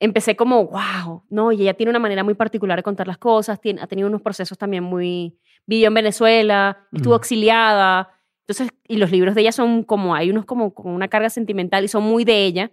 empecé 0.01 0.37
como, 0.37 0.67
wow, 0.67 1.23
no, 1.31 1.53
y 1.53 1.63
ella 1.63 1.75
tiene 1.75 1.91
una 1.91 1.99
manera 1.99 2.23
muy 2.25 2.35
particular 2.35 2.79
de 2.79 2.83
contar 2.83 3.07
las 3.07 3.19
cosas, 3.19 3.61
tiene, 3.61 3.81
ha 3.81 3.87
tenido 3.87 4.09
unos 4.09 4.23
procesos 4.23 4.59
también 4.59 4.85
muy... 4.85 5.39
Vivió 5.69 5.89
en 5.89 5.95
Venezuela, 5.95 6.87
estuvo 6.93 7.15
Mm. 7.15 7.19
exiliada, 7.21 8.11
entonces, 8.47 8.69
y 8.87 8.99
los 8.99 9.11
libros 9.11 9.35
de 9.35 9.41
ella 9.41 9.53
son 9.53 9.83
como, 9.83 10.15
hay 10.15 10.31
unos 10.31 10.45
como 10.45 10.73
con 10.73 10.93
una 10.93 11.09
carga 11.09 11.29
sentimental 11.31 11.83
y 11.85 11.89
son 11.89 12.05
muy 12.05 12.25
de 12.25 12.45
ella. 12.45 12.71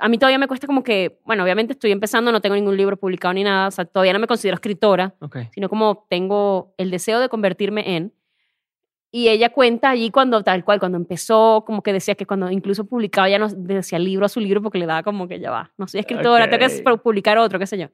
A 0.00 0.08
mí 0.08 0.18
todavía 0.18 0.38
me 0.38 0.48
cuesta 0.48 0.66
como 0.66 0.82
que, 0.82 1.20
bueno, 1.24 1.44
obviamente 1.44 1.74
estoy 1.74 1.92
empezando, 1.92 2.32
no 2.32 2.40
tengo 2.40 2.56
ningún 2.56 2.76
libro 2.76 2.96
publicado 2.96 3.32
ni 3.34 3.44
nada, 3.44 3.68
o 3.68 3.70
sea, 3.70 3.84
todavía 3.84 4.12
no 4.14 4.18
me 4.18 4.26
considero 4.26 4.54
escritora, 4.54 5.14
Ok. 5.20 5.36
sino 5.52 5.68
como 5.68 6.06
tengo 6.08 6.74
el 6.78 6.90
deseo 6.90 7.20
de 7.20 7.28
convertirme 7.28 7.94
en. 7.96 8.12
Y 9.14 9.28
ella 9.28 9.50
cuenta 9.50 9.90
allí 9.90 10.10
cuando, 10.10 10.42
tal 10.42 10.64
cual, 10.64 10.78
cuando 10.80 10.96
empezó, 10.96 11.64
como 11.66 11.82
que 11.82 11.92
decía 11.92 12.14
que 12.14 12.24
cuando 12.24 12.50
incluso 12.50 12.86
publicaba 12.86 13.28
ya 13.28 13.38
no 13.38 13.46
decía 13.48 13.98
libro 13.98 14.24
a 14.24 14.28
su 14.30 14.40
libro 14.40 14.62
porque 14.62 14.78
le 14.78 14.86
daba 14.86 15.02
como 15.02 15.28
que 15.28 15.38
ya 15.38 15.50
va, 15.50 15.70
no 15.76 15.86
soy 15.86 16.00
escritora, 16.00 16.46
tengo 16.50 16.66
que 16.94 17.02
publicar 17.02 17.36
otro, 17.36 17.58
qué 17.58 17.66
sé 17.66 17.76
yo. 17.78 17.88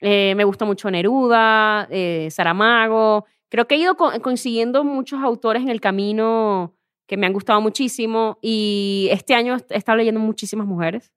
Eh, 0.00 0.34
me 0.34 0.44
gusta 0.44 0.64
mucho 0.64 0.90
Neruda, 0.90 1.86
eh, 1.90 2.28
Saramago. 2.30 3.26
Creo 3.48 3.66
que 3.68 3.74
he 3.74 3.78
ido 3.78 3.96
co- 3.96 4.18
consiguiendo 4.22 4.82
muchos 4.82 5.22
autores 5.22 5.62
en 5.62 5.68
el 5.68 5.80
camino 5.80 6.74
que 7.06 7.16
me 7.16 7.26
han 7.26 7.32
gustado 7.32 7.60
muchísimo 7.60 8.38
y 8.42 9.08
este 9.12 9.34
año 9.34 9.56
he 9.70 9.76
estado 9.76 9.96
leyendo 9.98 10.20
muchísimas 10.20 10.66
mujeres, 10.66 11.12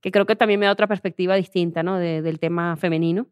Que 0.00 0.10
creo 0.10 0.24
que 0.26 0.36
también 0.36 0.58
me 0.58 0.66
da 0.66 0.72
otra 0.72 0.86
perspectiva 0.86 1.34
distinta 1.34 1.82
¿no? 1.82 1.98
de- 1.98 2.22
del 2.22 2.38
tema 2.38 2.76
femenino 2.76 3.26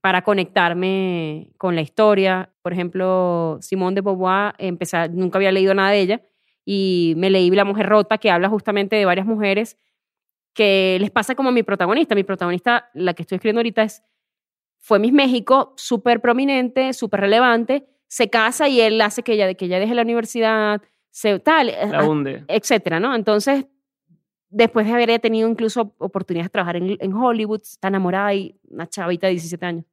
para 0.00 0.22
conectarme 0.22 1.50
con 1.58 1.74
la 1.74 1.82
historia. 1.82 2.50
Por 2.62 2.72
ejemplo, 2.72 3.58
Simone 3.60 3.94
de 3.96 4.00
Beauvoir, 4.00 4.54
empecé, 4.58 5.08
nunca 5.10 5.38
había 5.38 5.52
leído 5.52 5.74
nada 5.74 5.90
de 5.90 6.00
ella 6.00 6.22
y 6.64 7.14
me 7.16 7.30
leí 7.30 7.50
La 7.50 7.64
Mujer 7.64 7.86
Rota, 7.86 8.18
que 8.18 8.30
habla 8.30 8.48
justamente 8.48 8.96
de 8.96 9.04
varias 9.04 9.26
mujeres 9.26 9.76
que 10.54 10.96
les 11.00 11.10
pasa 11.10 11.34
como 11.34 11.50
a 11.50 11.52
mi 11.52 11.62
protagonista. 11.62 12.14
Mi 12.14 12.24
protagonista, 12.24 12.88
la 12.94 13.12
que 13.14 13.22
estoy 13.22 13.36
escribiendo 13.36 13.60
ahorita, 13.60 13.82
es, 13.82 14.02
fue 14.78 14.98
Miss 14.98 15.12
México, 15.12 15.74
súper 15.76 16.20
prominente, 16.20 16.92
súper 16.94 17.20
relevante, 17.20 17.86
se 18.08 18.30
casa 18.30 18.68
y 18.68 18.80
él 18.80 19.00
hace 19.00 19.22
que 19.22 19.34
ella, 19.34 19.52
que 19.54 19.66
ella 19.66 19.78
deje 19.78 19.94
la 19.94 20.02
universidad, 20.02 20.80
se 21.10 21.38
tal, 21.40 21.72
La 21.90 22.04
hunde. 22.04 22.44
etcétera, 22.48 23.00
¿no? 23.00 23.14
Entonces, 23.14 23.66
después 24.48 24.86
de 24.86 24.92
haber 24.92 25.18
tenido 25.20 25.48
incluso 25.48 25.94
oportunidades 25.98 26.46
de 26.46 26.52
trabajar 26.52 26.76
en, 26.76 26.96
en 27.00 27.12
Hollywood, 27.14 27.62
está 27.62 27.88
enamorada 27.88 28.34
y 28.34 28.58
una 28.68 28.88
chavita 28.88 29.26
de 29.26 29.32
17 29.32 29.64
años, 29.66 29.84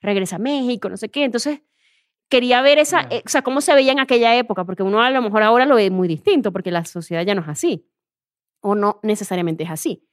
regresa 0.00 0.36
a 0.36 0.38
México, 0.38 0.88
no 0.88 0.96
sé 0.96 1.08
qué, 1.08 1.24
entonces 1.24 1.60
quería 2.30 2.62
ver 2.62 2.78
esa, 2.78 3.02
eh, 3.10 3.22
o 3.26 3.28
sea, 3.28 3.42
cómo 3.42 3.60
se 3.60 3.74
veía 3.74 3.92
en 3.92 4.00
aquella 4.00 4.34
época, 4.36 4.64
porque 4.64 4.82
uno 4.82 5.02
a 5.02 5.10
lo 5.10 5.20
mejor 5.20 5.42
ahora 5.42 5.66
lo 5.66 5.74
ve 5.74 5.90
muy 5.90 6.08
distinto, 6.08 6.52
porque 6.52 6.70
la 6.70 6.84
sociedad 6.84 7.24
ya 7.24 7.34
no 7.34 7.42
es 7.42 7.48
así, 7.48 7.86
o 8.60 8.74
no 8.74 9.00
necesariamente 9.02 9.64
es 9.64 9.70
así. 9.70 10.06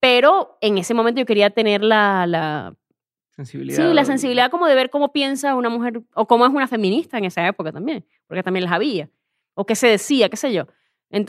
Pero 0.00 0.58
en 0.60 0.78
ese 0.78 0.94
momento 0.94 1.20
yo 1.20 1.26
quería 1.26 1.50
tener 1.50 1.82
la, 1.82 2.26
la, 2.26 2.74
Sensibilidad. 3.30 3.88
sí, 3.88 3.94
la 3.94 4.04
sensibilidad 4.04 4.50
como 4.50 4.66
de 4.66 4.74
ver 4.74 4.90
cómo 4.90 5.12
piensa 5.12 5.54
una 5.54 5.70
mujer, 5.70 6.02
o 6.14 6.26
cómo 6.26 6.44
es 6.44 6.52
una 6.52 6.66
feminista 6.66 7.16
en 7.18 7.24
esa 7.24 7.46
época 7.46 7.72
también, 7.72 8.04
porque 8.26 8.42
también 8.42 8.64
las 8.64 8.72
había, 8.72 9.08
o 9.54 9.64
qué 9.64 9.76
se 9.76 9.86
decía, 9.86 10.28
qué 10.28 10.36
sé 10.36 10.52
yo, 10.52 10.66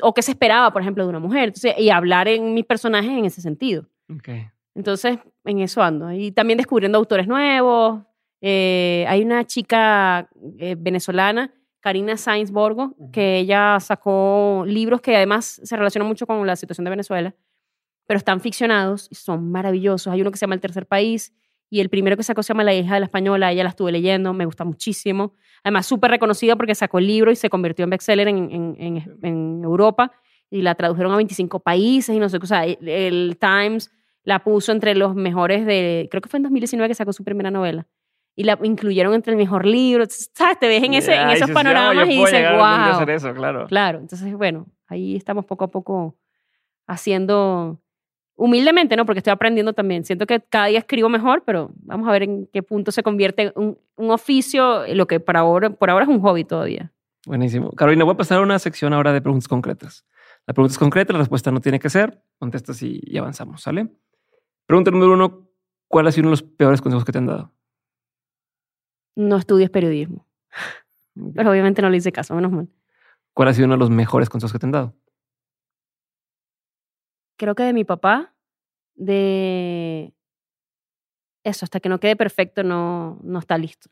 o 0.02 0.14
qué 0.14 0.22
se 0.22 0.32
esperaba, 0.32 0.72
por 0.72 0.82
ejemplo, 0.82 1.04
de 1.04 1.10
una 1.10 1.20
mujer, 1.20 1.46
Entonces, 1.46 1.76
y 1.78 1.90
hablar 1.90 2.28
en 2.28 2.54
mis 2.54 2.66
personajes 2.66 3.12
en 3.12 3.26
ese 3.26 3.42
sentido. 3.42 3.88
Entonces, 4.76 5.20
en 5.44 5.60
eso 5.60 5.82
ando. 5.82 6.12
Y 6.12 6.32
también 6.32 6.58
descubriendo 6.58 6.98
autores 6.98 7.28
nuevos. 7.28 8.02
Eh, 8.42 9.06
hay 9.08 9.24
una 9.24 9.46
chica 9.46 10.30
eh, 10.58 10.76
venezolana, 10.78 11.54
Karina 11.80 12.18
Sainz 12.18 12.52
Borgo, 12.52 12.96
que 13.12 13.40
ella 13.40 13.80
sacó 13.80 14.64
libros 14.68 15.02
que 15.02 15.16
además 15.16 15.62
se 15.64 15.76
relacionan 15.76 16.08
mucho 16.08 16.28
con 16.28 16.46
la 16.46 16.56
situación 16.56 16.86
de 16.86 16.92
Venezuela, 16.92 17.36
pero 18.06 18.18
están 18.18 18.40
ficcionados 18.40 19.08
y 19.10 19.16
son 19.16 19.52
maravillosos. 19.52 20.14
Hay 20.14 20.22
uno 20.22 20.32
que 20.32 20.38
se 20.38 20.44
llama 20.44 20.56
El 20.56 20.62
Tercer 20.62 20.86
País 20.86 21.34
y 21.72 21.80
el 21.80 21.90
primero 21.90 22.18
que 22.18 22.24
sacó 22.24 22.44
se 22.44 22.50
llama 22.54 22.64
La 22.66 22.74
hija 22.76 22.94
de 22.96 23.00
la 23.00 23.06
española. 23.08 23.52
Ella 23.52 23.64
la 23.64 23.70
estuve 23.70 23.92
leyendo, 23.92 24.34
me 24.34 24.46
gusta 24.46 24.64
muchísimo. 24.66 25.34
Además, 25.64 25.86
súper 25.88 26.12
reconocida 26.12 26.56
porque 26.56 26.76
sacó 26.76 27.00
el 27.00 27.08
libro 27.08 27.32
y 27.32 27.36
se 27.36 27.50
convirtió 27.50 27.84
en 27.86 27.90
bestseller 27.92 28.28
en, 28.28 28.38
en, 28.52 28.76
en, 28.78 29.20
en 29.24 29.62
Europa 29.64 30.12
y 30.50 30.62
la 30.64 30.76
tradujeron 30.76 31.14
a 31.14 31.16
25 31.16 31.62
países 31.62 32.14
y 32.16 32.20
no 32.20 32.28
sé 32.30 32.40
qué. 32.40 32.44
O 32.44 32.48
sea, 32.48 32.66
el, 32.66 32.88
el 32.88 33.38
Times 33.40 33.90
la 34.24 34.44
puso 34.44 34.72
entre 34.74 34.96
los 34.96 35.16
mejores 35.16 35.66
de, 35.66 36.08
creo 36.12 36.22
que 36.22 36.28
fue 36.30 36.38
en 36.38 36.44
2019 36.44 36.90
que 36.90 36.96
sacó 36.96 37.14
su 37.14 37.24
primera 37.24 37.50
novela. 37.50 37.88
Y 38.36 38.44
la 38.44 38.58
incluyeron 38.64 39.14
entre 39.14 39.32
el 39.32 39.38
mejor 39.38 39.66
libro. 39.66 40.04
¿Sabes? 40.10 40.60
Te 40.60 40.68
ves 40.68 40.84
en, 40.84 40.94
ese, 40.94 41.14
en 41.16 41.28
Ya, 41.30 41.34
esos 41.34 41.52
panoramas 41.52 41.96
"Ya, 41.96 42.04
yo 42.06 42.12
y 42.12 42.18
dices, 42.18 42.52
wow. 42.52 42.62
hacer 42.64 43.10
eso, 43.12 43.34
claro. 43.34 43.66
Claro, 43.68 44.00
entonces, 44.00 44.34
bueno, 44.36 44.68
ahí 44.88 45.16
estamos 45.16 45.46
poco 45.46 45.66
a 45.66 45.72
poco 45.72 46.18
haciendo, 46.88 47.80
humildemente, 48.36 48.96
¿no? 48.96 49.06
Porque 49.06 49.20
estoy 49.20 49.32
aprendiendo 49.32 49.74
también. 49.74 50.04
Siento 50.06 50.26
que 50.26 50.42
cada 50.42 50.68
día 50.68 50.80
escribo 50.80 51.10
mejor, 51.10 51.44
pero 51.46 51.72
vamos 51.78 52.08
a 52.08 52.12
ver 52.12 52.24
en 52.24 52.48
qué 52.52 52.64
punto 52.64 52.92
se 52.92 53.04
convierte 53.04 53.44
en 53.44 53.54
un, 53.56 53.78
un 53.96 54.12
oficio, 54.12 54.84
lo 54.94 55.08
que 55.08 55.20
para 55.20 55.42
ahora, 55.42 55.70
por 55.70 55.90
ahora 55.90 56.06
es 56.06 56.10
un 56.10 56.22
hobby 56.22 56.44
todavía. 56.44 56.92
Buenísimo. 57.26 57.72
Carolina, 57.72 58.04
voy 58.04 58.14
a 58.14 58.18
pasar 58.18 58.40
a 58.40 58.42
una 58.42 58.58
sección 58.58 58.94
ahora 58.94 59.14
de 59.14 59.22
preguntas 59.22 59.48
concretas. 59.48 60.06
La 60.48 60.54
pregunta 60.54 60.74
es 60.74 60.80
concreta, 60.80 61.14
la 61.14 61.20
respuesta 61.20 61.52
no 61.52 61.62
tiene 61.62 61.80
que 61.80 61.90
ser. 61.90 62.24
Contestas 62.40 62.82
y, 62.82 63.00
y 63.04 63.18
avanzamos, 63.18 63.62
¿sale? 63.62 63.90
Pregunta 64.66 64.90
número 64.90 65.14
uno. 65.14 65.48
¿Cuál 65.88 66.08
ha 66.08 66.12
sido 66.12 66.24
uno 66.24 66.30
de 66.30 66.42
los 66.42 66.44
peores 66.44 66.82
consejos 66.82 67.06
que 67.06 67.12
te 67.12 67.18
han 67.18 67.28
dado? 67.28 67.52
No 69.16 69.36
estudies 69.36 69.70
periodismo, 69.70 70.26
pero 71.36 71.52
obviamente 71.52 71.82
no 71.82 71.90
le 71.90 71.98
hice 71.98 72.12
caso, 72.12 72.34
menos 72.34 72.52
mal. 72.52 72.70
¿Cuál 73.34 73.50
ha 73.50 73.54
sido 73.54 73.66
uno 73.66 73.76
de 73.76 73.80
los 73.80 73.90
mejores 73.90 74.30
consejos 74.30 74.54
que 74.54 74.60
te 74.60 74.66
han 74.66 74.72
dado? 74.72 74.96
Creo 77.42 77.56
que 77.56 77.64
de 77.64 77.74
mi 77.74 77.84
papá, 77.84 78.36
de 78.94 80.14
eso, 81.44 81.66
hasta 81.66 81.80
que 81.80 81.90
no 81.90 82.00
quede 82.00 82.16
perfecto, 82.16 82.62
no, 82.62 83.20
no 83.24 83.40
está 83.40 83.58
listo. 83.58 83.90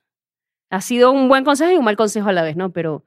Ha 0.69 0.81
sido 0.81 1.11
un 1.11 1.27
buen 1.29 1.43
consejo 1.43 1.71
y 1.71 1.77
un 1.77 1.83
mal 1.83 1.97
consejo 1.97 2.29
a 2.29 2.31
la 2.31 2.43
vez, 2.43 2.55
¿no? 2.55 2.71
Pero 2.71 3.05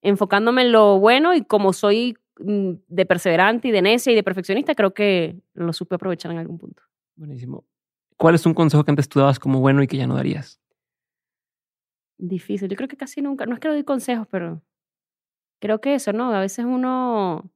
enfocándome 0.00 0.62
en 0.62 0.70
lo 0.70 1.00
bueno 1.00 1.34
y 1.34 1.42
como 1.42 1.72
soy 1.72 2.16
mm, 2.38 2.74
de 2.86 3.04
perseverante 3.04 3.66
y 3.66 3.70
de 3.72 3.82
necia 3.82 4.12
y 4.12 4.14
de 4.14 4.22
perfeccionista, 4.22 4.76
creo 4.76 4.94
que 4.94 5.40
lo 5.54 5.72
supe 5.72 5.96
aprovechar 5.96 6.30
en 6.30 6.38
algún 6.38 6.58
punto. 6.58 6.84
Buenísimo. 7.16 7.64
¿Cuál 8.16 8.36
es 8.36 8.46
un 8.46 8.54
consejo 8.54 8.84
que 8.84 8.92
antes 8.92 9.08
tú 9.08 9.18
dabas 9.18 9.40
como 9.40 9.58
bueno 9.58 9.82
y 9.82 9.88
que 9.88 9.96
ya 9.96 10.06
no 10.06 10.14
darías? 10.14 10.60
Difícil. 12.16 12.68
Yo 12.68 12.76
creo 12.76 12.88
que 12.88 12.96
casi 12.96 13.22
nunca, 13.22 13.44
no 13.44 13.54
es 13.54 13.58
que 13.58 13.66
no 13.66 13.74
doy 13.74 13.82
consejos, 13.82 14.28
pero 14.30 14.62
creo 15.58 15.80
que 15.80 15.96
eso, 15.96 16.12
¿no? 16.12 16.32
A 16.32 16.38
veces 16.38 16.64
uno, 16.64 17.50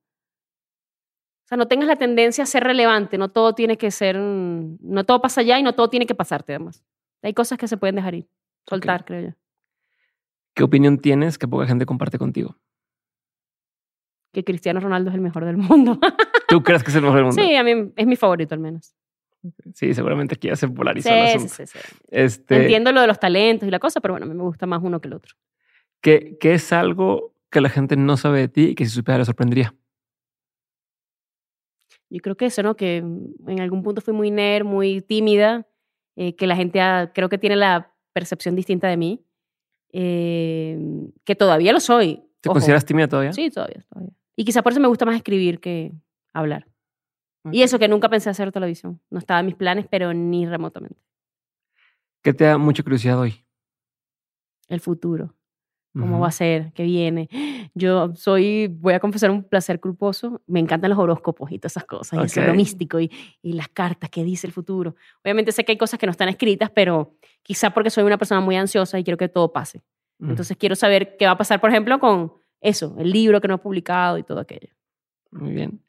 sea, 1.54 1.56
no 1.56 1.68
tengas 1.68 1.88
la 1.88 1.96
tendencia 1.96 2.44
a 2.44 2.46
ser 2.46 2.64
relevante, 2.64 3.18
no 3.18 3.30
todo 3.30 3.54
tiene 3.54 3.76
que 3.76 3.90
ser, 3.90 4.16
no 4.16 5.04
todo 5.04 5.20
pasa 5.20 5.40
allá 5.40 5.58
y 5.58 5.62
no 5.62 5.74
todo 5.74 5.88
tiene 5.90 6.06
que 6.06 6.14
pasarte 6.14 6.52
además. 6.54 6.84
Hay 7.22 7.32
cosas 7.34 7.58
que 7.58 7.68
se 7.68 7.76
pueden 7.76 7.96
dejar 7.96 8.14
ir, 8.14 8.28
soltar, 8.68 9.04
creo 9.04 9.28
yo. 9.30 9.34
¿Qué 10.54 10.62
opinión 10.62 10.98
tienes 10.98 11.38
que 11.38 11.48
poca 11.48 11.66
gente 11.66 11.86
comparte 11.86 12.18
contigo? 12.18 12.56
Que 14.32 14.44
Cristiano 14.44 14.80
Ronaldo 14.80 15.10
es 15.10 15.14
el 15.14 15.20
mejor 15.20 15.44
del 15.44 15.56
mundo. 15.56 15.98
¿Tú 16.48 16.62
crees 16.62 16.82
que 16.84 16.90
es 16.90 16.96
el 16.96 17.02
mejor 17.02 17.16
del 17.16 17.24
mundo? 17.26 17.42
sí, 17.42 17.54
a 17.56 17.62
mí 17.64 17.92
es 17.96 18.06
mi 18.06 18.16
favorito 18.16 18.54
al 18.54 18.60
menos. 18.60 18.94
Sí, 19.74 19.92
seguramente 19.94 20.34
aquí 20.34 20.48
ya 20.48 20.56
se 20.56 20.68
polarizó 20.68 21.08
Sí, 21.10 21.14
el 21.14 21.28
sí, 21.28 21.36
asunto. 21.36 21.54
sí, 21.54 21.66
sí. 21.66 21.78
Este, 22.10 22.56
Entiendo 22.62 22.92
lo 22.92 23.00
de 23.02 23.06
los 23.06 23.18
talentos 23.20 23.68
y 23.68 23.70
la 23.70 23.78
cosa, 23.78 24.00
pero 24.00 24.14
bueno, 24.14 24.24
a 24.26 24.28
mí 24.28 24.34
me 24.34 24.42
gusta 24.42 24.66
más 24.66 24.80
uno 24.82 25.00
que 25.00 25.08
el 25.08 25.14
otro. 25.14 25.34
¿qué, 26.00 26.36
qué 26.40 26.54
es 26.54 26.72
algo 26.72 27.34
que 27.50 27.60
la 27.60 27.68
gente 27.68 27.96
no 27.96 28.16
sabe 28.16 28.40
de 28.40 28.48
ti 28.48 28.62
y 28.70 28.74
que 28.74 28.84
si 28.84 28.90
supiera 28.90 29.18
le 29.18 29.24
sorprendería? 29.24 29.74
Yo 32.10 32.20
creo 32.20 32.36
que 32.36 32.46
eso, 32.46 32.62
¿no? 32.62 32.76
Que 32.76 32.98
en 32.98 33.60
algún 33.60 33.82
punto 33.82 34.00
fui 34.00 34.14
muy 34.14 34.30
nerd, 34.30 34.64
muy 34.64 35.00
tímida, 35.00 35.66
eh, 36.16 36.36
que 36.36 36.46
la 36.46 36.54
gente 36.56 36.80
ah, 36.80 37.10
creo 37.14 37.28
que 37.28 37.38
tiene 37.38 37.56
la 37.56 37.92
percepción 38.12 38.54
distinta 38.54 38.86
de 38.88 38.96
mí, 38.96 39.24
eh, 39.92 40.78
que 41.24 41.34
todavía 41.34 41.72
lo 41.72 41.80
soy. 41.80 42.22
¿Te 42.40 42.48
ojo. 42.48 42.54
consideras 42.54 42.84
tímida 42.84 43.08
todavía? 43.08 43.32
Sí, 43.32 43.50
todavía, 43.50 43.84
todavía. 43.88 44.12
Y 44.36 44.44
quizá 44.44 44.62
por 44.62 44.72
eso 44.72 44.80
me 44.80 44.88
gusta 44.88 45.04
más 45.06 45.16
escribir 45.16 45.60
que 45.60 45.92
hablar. 46.32 46.66
Y 47.52 47.60
Ok. 47.60 47.64
eso 47.64 47.78
que 47.78 47.88
nunca 47.88 48.08
pensé 48.08 48.30
hacer 48.30 48.52
televisión. 48.52 49.00
No 49.10 49.18
estaba 49.18 49.40
en 49.40 49.46
mis 49.46 49.54
planes, 49.54 49.86
pero 49.90 50.12
ni 50.14 50.46
remotamente. 50.46 50.98
¿Qué 52.22 52.32
te 52.32 52.44
da 52.44 52.58
mucha 52.58 52.82
curiosidad 52.82 53.18
hoy? 53.18 53.44
El 54.68 54.80
futuro. 54.80 55.34
Cómo 55.94 56.14
Ujú. 56.16 56.22
va 56.22 56.28
a 56.28 56.32
ser, 56.32 56.72
qué 56.74 56.82
viene. 56.82 57.28
Yo 57.74 58.14
soy, 58.14 58.66
voy 58.68 58.94
a 58.94 59.00
confesar 59.00 59.30
un 59.30 59.44
placer 59.44 59.80
culposo, 59.80 60.42
me 60.46 60.60
encantan 60.60 60.90
los 60.90 60.98
horóscopos 60.98 61.50
y 61.52 61.58
todas 61.58 61.72
esas 61.72 61.84
cosas, 61.84 62.20
y 62.20 62.24
eso, 62.24 62.42
lo 62.42 62.54
místico 62.54 63.00
y, 63.00 63.10
y 63.42 63.52
las 63.52 63.68
cartas 63.68 64.10
que 64.10 64.24
dice 64.24 64.46
el 64.46 64.52
futuro. 64.52 64.96
Obviamente 65.22 65.52
sé 65.52 65.64
que 65.64 65.72
hay 65.72 65.78
cosas 65.78 65.98
que 65.98 66.06
no 66.06 66.12
están 66.12 66.28
escritas, 66.28 66.70
pero 66.70 67.14
quizá 67.42 67.70
porque 67.70 67.90
soy 67.90 68.04
una 68.04 68.18
persona 68.18 68.40
muy 68.40 68.56
ansiosa 68.56 68.98
y 68.98 69.04
quiero 69.04 69.16
que 69.16 69.28
todo 69.28 69.52
pase. 69.52 69.82
Mm. 70.18 70.30
Entonces 70.30 70.56
quiero 70.56 70.74
saber 70.76 71.16
qué 71.16 71.26
va 71.26 71.32
a 71.32 71.38
pasar, 71.38 71.60
por 71.60 71.70
ejemplo, 71.70 71.98
con 72.00 72.32
eso, 72.60 72.96
el 72.98 73.10
libro 73.10 73.40
que 73.40 73.48
no 73.48 73.54
he 73.54 73.58
publicado 73.58 74.18
y 74.18 74.22
todo 74.22 74.40
aquello. 74.40 74.74
Muy 75.30 75.52
bien. 75.52 75.80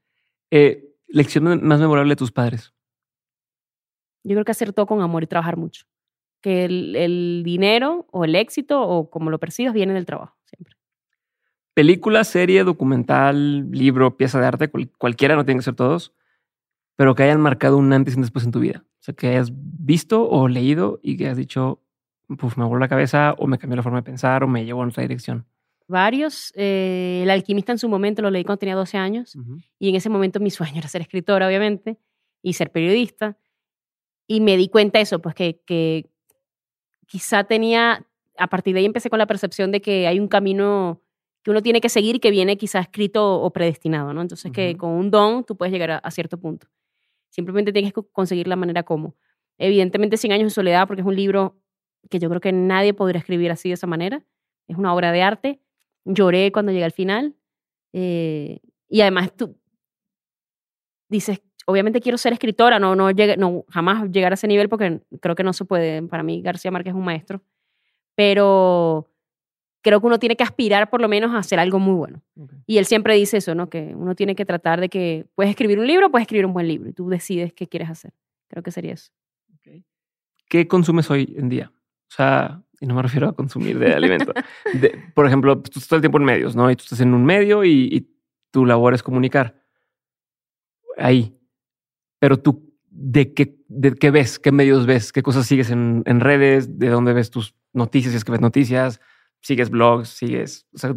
Eh, 0.51 0.95
lección 1.07 1.43
más 1.65 1.79
memorable 1.79 2.11
de 2.11 2.15
tus 2.15 2.31
padres. 2.31 2.73
Yo 4.23 4.33
creo 4.33 4.45
que 4.45 4.51
hacer 4.51 4.73
todo 4.73 4.85
con 4.85 5.01
amor 5.01 5.23
y 5.23 5.27
trabajar 5.27 5.55
mucho. 5.55 5.85
Que 6.41 6.65
el, 6.65 6.95
el 6.95 7.41
dinero 7.43 8.07
o 8.11 8.23
el 8.25 8.35
éxito 8.35 8.81
o 8.81 9.09
como 9.09 9.29
lo 9.29 9.39
percibas 9.39 9.73
viene 9.73 9.93
del 9.93 10.05
trabajo, 10.05 10.37
siempre. 10.45 10.75
Película, 11.73 12.23
serie, 12.23 12.63
documental, 12.63 13.69
libro, 13.71 14.15
pieza 14.17 14.39
de 14.39 14.45
arte, 14.47 14.69
cual- 14.69 14.89
cualquiera, 14.97 15.35
no 15.35 15.43
tienen 15.43 15.59
que 15.59 15.65
ser 15.65 15.75
todos, 15.75 16.13
pero 16.95 17.15
que 17.15 17.23
hayan 17.23 17.41
marcado 17.41 17.77
un 17.77 17.91
antes 17.91 18.13
y 18.13 18.17
un 18.17 18.21
después 18.21 18.45
en 18.45 18.51
tu 18.51 18.59
vida. 18.61 18.83
O 18.85 19.03
sea, 19.05 19.13
que 19.13 19.27
hayas 19.27 19.51
visto 19.53 20.27
o 20.29 20.47
leído 20.47 20.99
y 21.03 21.17
que 21.17 21.25
hayas 21.25 21.37
dicho, 21.37 21.81
Puf, 22.39 22.57
me 22.57 22.65
voló 22.65 22.79
la 22.79 22.87
cabeza 22.87 23.35
o 23.37 23.45
me 23.45 23.57
cambió 23.59 23.75
la 23.75 23.83
forma 23.83 23.99
de 23.99 24.03
pensar 24.03 24.43
o 24.43 24.47
me 24.47 24.65
llevó 24.65 24.81
en 24.83 24.89
otra 24.89 25.01
dirección. 25.01 25.45
Varios. 25.87 26.51
eh, 26.55 27.19
el 27.21 27.29
alquimista 27.29 27.71
en 27.71 27.77
su 27.77 27.87
momento 27.89 28.23
lo 28.23 28.31
leí 28.31 28.43
cuando 28.43 28.57
tenía 28.59 28.73
12 28.75 28.97
años. 28.97 29.37
Y 29.77 29.89
en 29.89 29.95
ese 29.95 30.09
momento 30.09 30.39
mi 30.39 30.49
sueño 30.49 30.77
era 30.79 30.87
ser 30.87 31.01
escritora, 31.01 31.45
obviamente, 31.47 31.99
y 32.41 32.53
ser 32.53 32.71
periodista. 32.71 33.37
Y 34.27 34.41
me 34.41 34.57
di 34.57 34.69
cuenta 34.69 34.97
de 34.97 35.03
eso, 35.03 35.19
pues 35.21 35.35
que, 35.35 35.61
que 35.67 36.09
quizá 37.07 37.43
tenía, 37.43 38.05
a 38.37 38.47
partir 38.47 38.73
de 38.73 38.79
ahí 38.81 38.85
empecé 38.85 39.09
con 39.09 39.19
la 39.19 39.27
percepción 39.27 39.71
de 39.71 39.81
que 39.81 40.07
hay 40.07 40.19
un 40.19 40.27
camino 40.27 41.01
que 41.43 41.51
uno 41.51 41.61
tiene 41.61 41.79
que 41.81 41.89
seguir 41.89 42.19
que 42.19 42.31
viene 42.31 42.57
quizá 42.57 42.79
escrito 42.79 43.39
o 43.41 43.51
predestinado, 43.51 44.13
¿no? 44.13 44.21
Entonces 44.21 44.51
que 44.51 44.75
con 44.77 44.91
un 44.91 45.11
don 45.11 45.43
tú 45.43 45.55
puedes 45.55 45.71
llegar 45.71 45.91
a, 45.91 45.97
a 45.99 46.11
cierto 46.11 46.39
punto. 46.39 46.67
Simplemente 47.29 47.71
tienes 47.71 47.93
que 47.93 48.01
conseguir 48.11 48.47
la 48.47 48.55
manera 48.55 48.83
como. 48.83 49.15
Evidentemente, 49.57 50.17
100 50.17 50.33
años 50.33 50.45
de 50.47 50.55
soledad, 50.55 50.87
porque 50.87 51.01
es 51.01 51.07
un 51.07 51.15
libro 51.15 51.55
que 52.09 52.19
yo 52.19 52.29
creo 52.29 52.41
que 52.41 52.51
nadie 52.51 52.93
podría 52.93 53.19
escribir 53.19 53.51
así 53.51 53.69
de 53.69 53.73
esa 53.75 53.87
manera. 53.87 54.25
Es 54.67 54.77
una 54.77 54.93
obra 54.93 55.11
de 55.11 55.21
arte. 55.21 55.59
Lloré 56.05 56.51
cuando 56.51 56.71
llegué 56.71 56.85
al 56.85 56.91
final. 56.91 57.35
eh, 57.93 58.59
y 58.89 59.01
además 59.01 59.35
tú 59.35 59.57
dices, 61.09 61.41
obviamente 61.65 61.99
quiero 62.01 62.17
ser 62.17 62.33
escritora, 62.33 62.79
no, 62.79 62.95
no, 62.95 63.09
llegue- 63.11 63.37
no 63.37 63.65
jamás 63.69 64.09
llegar 64.11 64.31
a 64.31 64.35
ese 64.35 64.47
nivel 64.47 64.69
porque 64.69 65.01
creo 65.21 65.35
que 65.35 65.43
no 65.43 65.53
se 65.53 65.65
puede. 65.65 66.01
Para 66.03 66.23
mí 66.23 66.41
García 66.41 66.71
Márquez 66.71 66.91
es 66.91 66.97
un 66.97 67.05
maestro. 67.05 67.41
Pero 68.15 69.09
creo 69.81 69.99
que 70.01 70.07
uno 70.07 70.19
tiene 70.19 70.35
que 70.35 70.43
aspirar 70.43 70.89
por 70.89 71.01
lo 71.01 71.07
menos 71.07 71.33
a 71.33 71.39
hacer 71.39 71.59
algo 71.59 71.79
muy 71.79 71.95
bueno. 71.95 72.21
Y 72.65 72.77
él 72.77 72.85
siempre 72.85 73.15
dice 73.15 73.37
eso, 73.37 73.53
¿no? 73.55 73.69
Que 73.69 73.93
uno 73.95 74.15
tiene 74.15 74.35
que 74.35 74.45
tratar 74.45 74.79
de 74.79 74.89
que 74.89 75.25
puedes 75.35 75.49
escribir 75.49 75.79
un 75.79 75.85
libro, 75.87 76.09
puedes 76.09 76.23
escribir 76.23 76.45
un 76.45 76.53
buen 76.53 76.67
libro 76.67 76.89
y 76.89 76.93
tú 76.93 77.09
decides 77.09 77.53
qué 77.53 77.67
quieres 77.67 77.89
hacer. 77.89 78.13
Creo 78.47 78.63
que 78.63 78.71
sería 78.71 78.93
eso. 78.93 79.11
¿Qué 80.47 80.67
consumes 80.67 81.09
hoy 81.11 81.33
en 81.37 81.49
día? 81.49 81.71
O 81.75 82.13
sea, 82.15 82.61
y 82.79 82.85
no 82.85 82.93
me 82.95 83.01
refiero 83.01 83.27
a 83.27 83.33
consumir 83.35 83.77
de 83.79 83.93
alimento. 83.95 84.31
por 85.13 85.25
ejemplo, 85.25 85.55
tú 85.57 85.63
estás 85.73 85.87
todo 85.87 85.97
el 85.97 86.01
tiempo 86.01 86.19
en 86.19 86.23
medios, 86.25 86.55
¿no? 86.55 86.69
Y 86.71 86.75
tú 86.75 86.83
estás 86.83 87.01
en 87.01 87.13
un 87.13 87.25
medio 87.25 87.63
y, 87.63 87.89
y 87.91 88.07
tu 88.51 88.65
labor 88.65 88.93
es 88.93 89.03
comunicar. 89.03 89.55
Ahí. 90.97 91.35
Pero 92.19 92.37
tú, 92.37 92.73
¿de 92.89 93.33
qué, 93.33 93.57
¿de 93.67 93.93
qué 93.93 94.11
ves? 94.11 94.39
¿Qué 94.39 94.51
medios 94.51 94.85
ves? 94.85 95.11
¿Qué 95.11 95.21
cosas 95.23 95.45
sigues 95.45 95.69
en, 95.69 96.03
en 96.05 96.19
redes? 96.19 96.79
¿De 96.79 96.89
dónde 96.89 97.13
ves 97.13 97.29
tus 97.29 97.53
noticias? 97.73 98.11
Si 98.11 98.17
es 98.17 98.23
que 98.25 98.31
ves 98.31 98.41
noticias, 98.41 98.99
sigues 99.41 99.69
blogs, 99.69 100.09
sigues. 100.09 100.65
O 100.73 100.77
sea, 100.77 100.95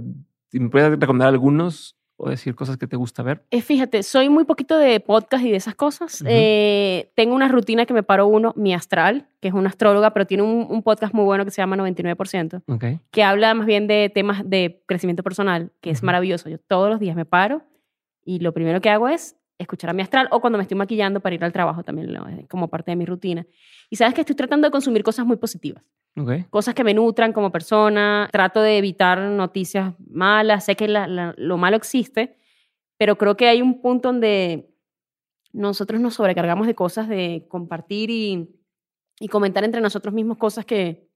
¿me 0.53 0.69
puedes 0.71 0.91
recomendar 0.99 1.29
algunos 1.29 1.97
o 2.21 2.29
decir 2.31 2.55
cosas 2.57 2.77
que 2.79 2.87
te 2.89 2.97
gusta 2.97 3.23
ver? 3.23 3.45
Eh, 3.51 3.61
fíjate, 3.63 4.03
soy 4.03 4.29
muy 4.29 4.43
poquito 4.45 4.77
de 4.77 4.99
podcast 5.01 5.45
y 5.45 5.51
de 5.51 5.57
esas 5.57 5.75
cosas. 5.77 6.23
eh, 6.27 7.13
tengo 7.15 7.35
una 7.35 7.47
rutina 7.49 7.87
que 7.87 7.95
me 7.95 8.03
paró 8.03 8.27
uno, 8.27 8.53
mi 8.57 8.75
astral, 8.75 9.29
que 9.41 9.49
es 9.49 9.55
una 9.55 9.69
astróloga, 9.69 10.13
pero 10.13 10.27
tiene 10.27 10.43
un, 10.43 10.67
un 10.69 10.83
podcast 10.83 11.15
muy 11.15 11.25
bueno 11.25 11.45
que 11.45 11.53
se 11.53 11.63
llama 11.63 11.77
99%, 11.77 12.63
Ok. 12.67 12.85
que 13.13 13.23
habla 13.23 13.55
más 13.55 13.67
bien 13.67 13.87
de 13.87 14.11
temas 14.13 14.43
de 14.49 14.83
crecimiento 14.87 15.23
personal, 15.23 15.71
que 15.81 15.91
es 15.91 15.99
Ujú. 15.99 16.07
maravilloso. 16.07 16.49
Yo 16.49 16.59
todos 16.59 16.91
los 16.91 16.99
días 16.99 17.15
me 17.15 17.25
paro 17.25 17.63
y 18.25 18.41
lo 18.41 18.53
primero 18.53 18.81
que 18.81 18.91
hago 18.91 19.09
es 19.09 19.37
escuchar 19.59 19.91
a 19.91 19.93
mi 19.93 20.03
astral 20.03 20.29
o 20.31 20.41
cuando 20.41 20.57
me 20.59 20.63
estoy 20.63 20.77
maquillando 20.79 21.21
para 21.21 21.35
ir 21.35 21.45
al 21.45 21.53
trabajo 21.53 21.83
también, 21.83 22.13
lo- 22.13 22.27
es 22.29 22.49
como 22.49 22.69
parte 22.69 22.93
de 22.93 22.97
mi 22.97 23.05
rutina. 23.05 23.45
Y 23.91 23.97
sabes 23.97 24.15
que 24.15 24.21
estoy 24.21 24.37
tratando 24.37 24.67
de 24.69 24.71
consumir 24.71 25.03
cosas 25.03 25.27
muy 25.27 25.37
positivas 25.37 25.83
Ok. 26.17 26.31
cosas 26.51 26.75
que 26.75 26.83
me 26.85 26.95
nutran 26.95 27.33
como 27.33 27.51
persona, 27.53 28.29
trato 28.33 28.61
de 28.63 28.79
evitar 28.79 29.19
noticias 29.21 29.95
malas, 30.09 30.65
sé 30.65 30.75
que 30.77 30.89
la- 30.89 31.07
la- 31.07 31.35
lo 31.37 31.57
malo 31.59 31.77
existe, 31.77 32.37
pero 32.97 33.17
creo 33.19 33.37
que 33.37 33.49
hay 33.49 33.63
un 33.63 33.81
punto 33.81 34.09
donde 34.09 34.71
nosotros 35.53 36.01
nos 36.01 36.15
sobrecargamos 36.15 36.67
de 36.67 36.75
cosas, 36.75 37.09
de 37.09 37.47
compartir 37.49 38.11
y, 38.11 38.49
y 39.21 39.29
comentar 39.29 39.65
entre 39.65 39.81
nosotros 39.81 40.13
mismos 40.15 40.37
cosas 40.39 40.65
que 40.65 41.09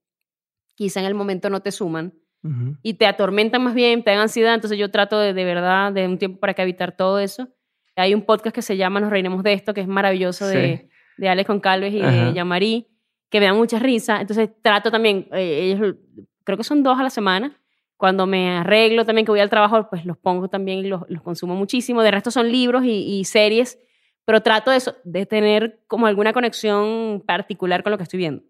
quizá 0.75 0.99
en 0.99 1.05
el 1.05 1.13
momento 1.13 1.49
no 1.49 1.61
te 1.61 1.71
suman 1.71 2.13
Ujú. 2.43 2.75
y 2.81 2.95
te 2.95 3.05
atormentan 3.05 3.63
más 3.63 3.73
bien, 3.73 4.03
te 4.03 4.11
dan 4.11 4.19
ansiedad, 4.21 4.53
entonces 4.55 4.77
yo 4.77 4.89
trato 4.91 5.19
de, 5.19 5.33
de 5.33 5.45
verdad, 5.45 5.91
de 5.93 6.07
un 6.07 6.17
tiempo 6.17 6.39
para 6.39 6.51
acá 6.51 6.63
evitar 6.63 6.95
todo 6.97 7.19
eso. 7.19 7.47
Hay 7.95 8.13
un 8.13 8.23
podcast 8.23 8.55
que 8.55 8.61
se 8.61 8.75
llama 8.77 8.99
Nos 8.99 9.09
Reinemos 9.11 9.43
de 9.43 9.53
Esto, 9.53 9.73
que 9.73 9.81
es 9.81 9.87
maravilloso, 9.87 10.47
de, 10.47 10.77
Sí. 10.77 10.89
de 11.17 11.29
Alex 11.29 11.47
Concalves 11.47 11.93
y 11.93 12.01
Ajá. 12.01 12.25
de 12.27 12.33
Yamari, 12.33 12.87
que 13.29 13.39
me 13.39 13.45
da 13.45 13.53
mucha 13.53 13.79
risa. 13.79 14.19
Entonces 14.21 14.49
trato 14.61 14.89
también, 14.91 15.27
eh, 15.31 15.73
ellos 15.75 15.95
creo 16.43 16.57
que 16.57 16.63
son 16.63 16.83
dos 16.83 16.99
a 16.99 17.03
la 17.03 17.09
semana. 17.09 17.59
Cuando 17.97 18.25
me 18.25 18.57
arreglo 18.57 19.05
también 19.05 19.25
que 19.25 19.31
voy 19.31 19.39
al 19.39 19.49
trabajo, 19.49 19.87
pues 19.89 20.05
los 20.05 20.17
pongo 20.17 20.49
también 20.49 20.79
y 20.79 20.87
los, 20.87 21.03
los 21.07 21.21
consumo 21.21 21.55
muchísimo. 21.55 22.01
De 22.01 22.11
resto 22.11 22.31
son 22.31 22.51
libros 22.51 22.83
y, 22.83 22.89
y 23.19 23.23
series, 23.25 23.79
pero 24.25 24.41
trato 24.41 24.71
de, 24.71 24.77
eso, 24.77 24.95
de 25.03 25.25
tener 25.25 25.79
como 25.87 26.07
alguna 26.07 26.33
conexión 26.33 27.23
particular 27.25 27.83
con 27.83 27.91
lo 27.91 27.97
que 27.97 28.03
estoy 28.03 28.17
viendo. 28.17 28.43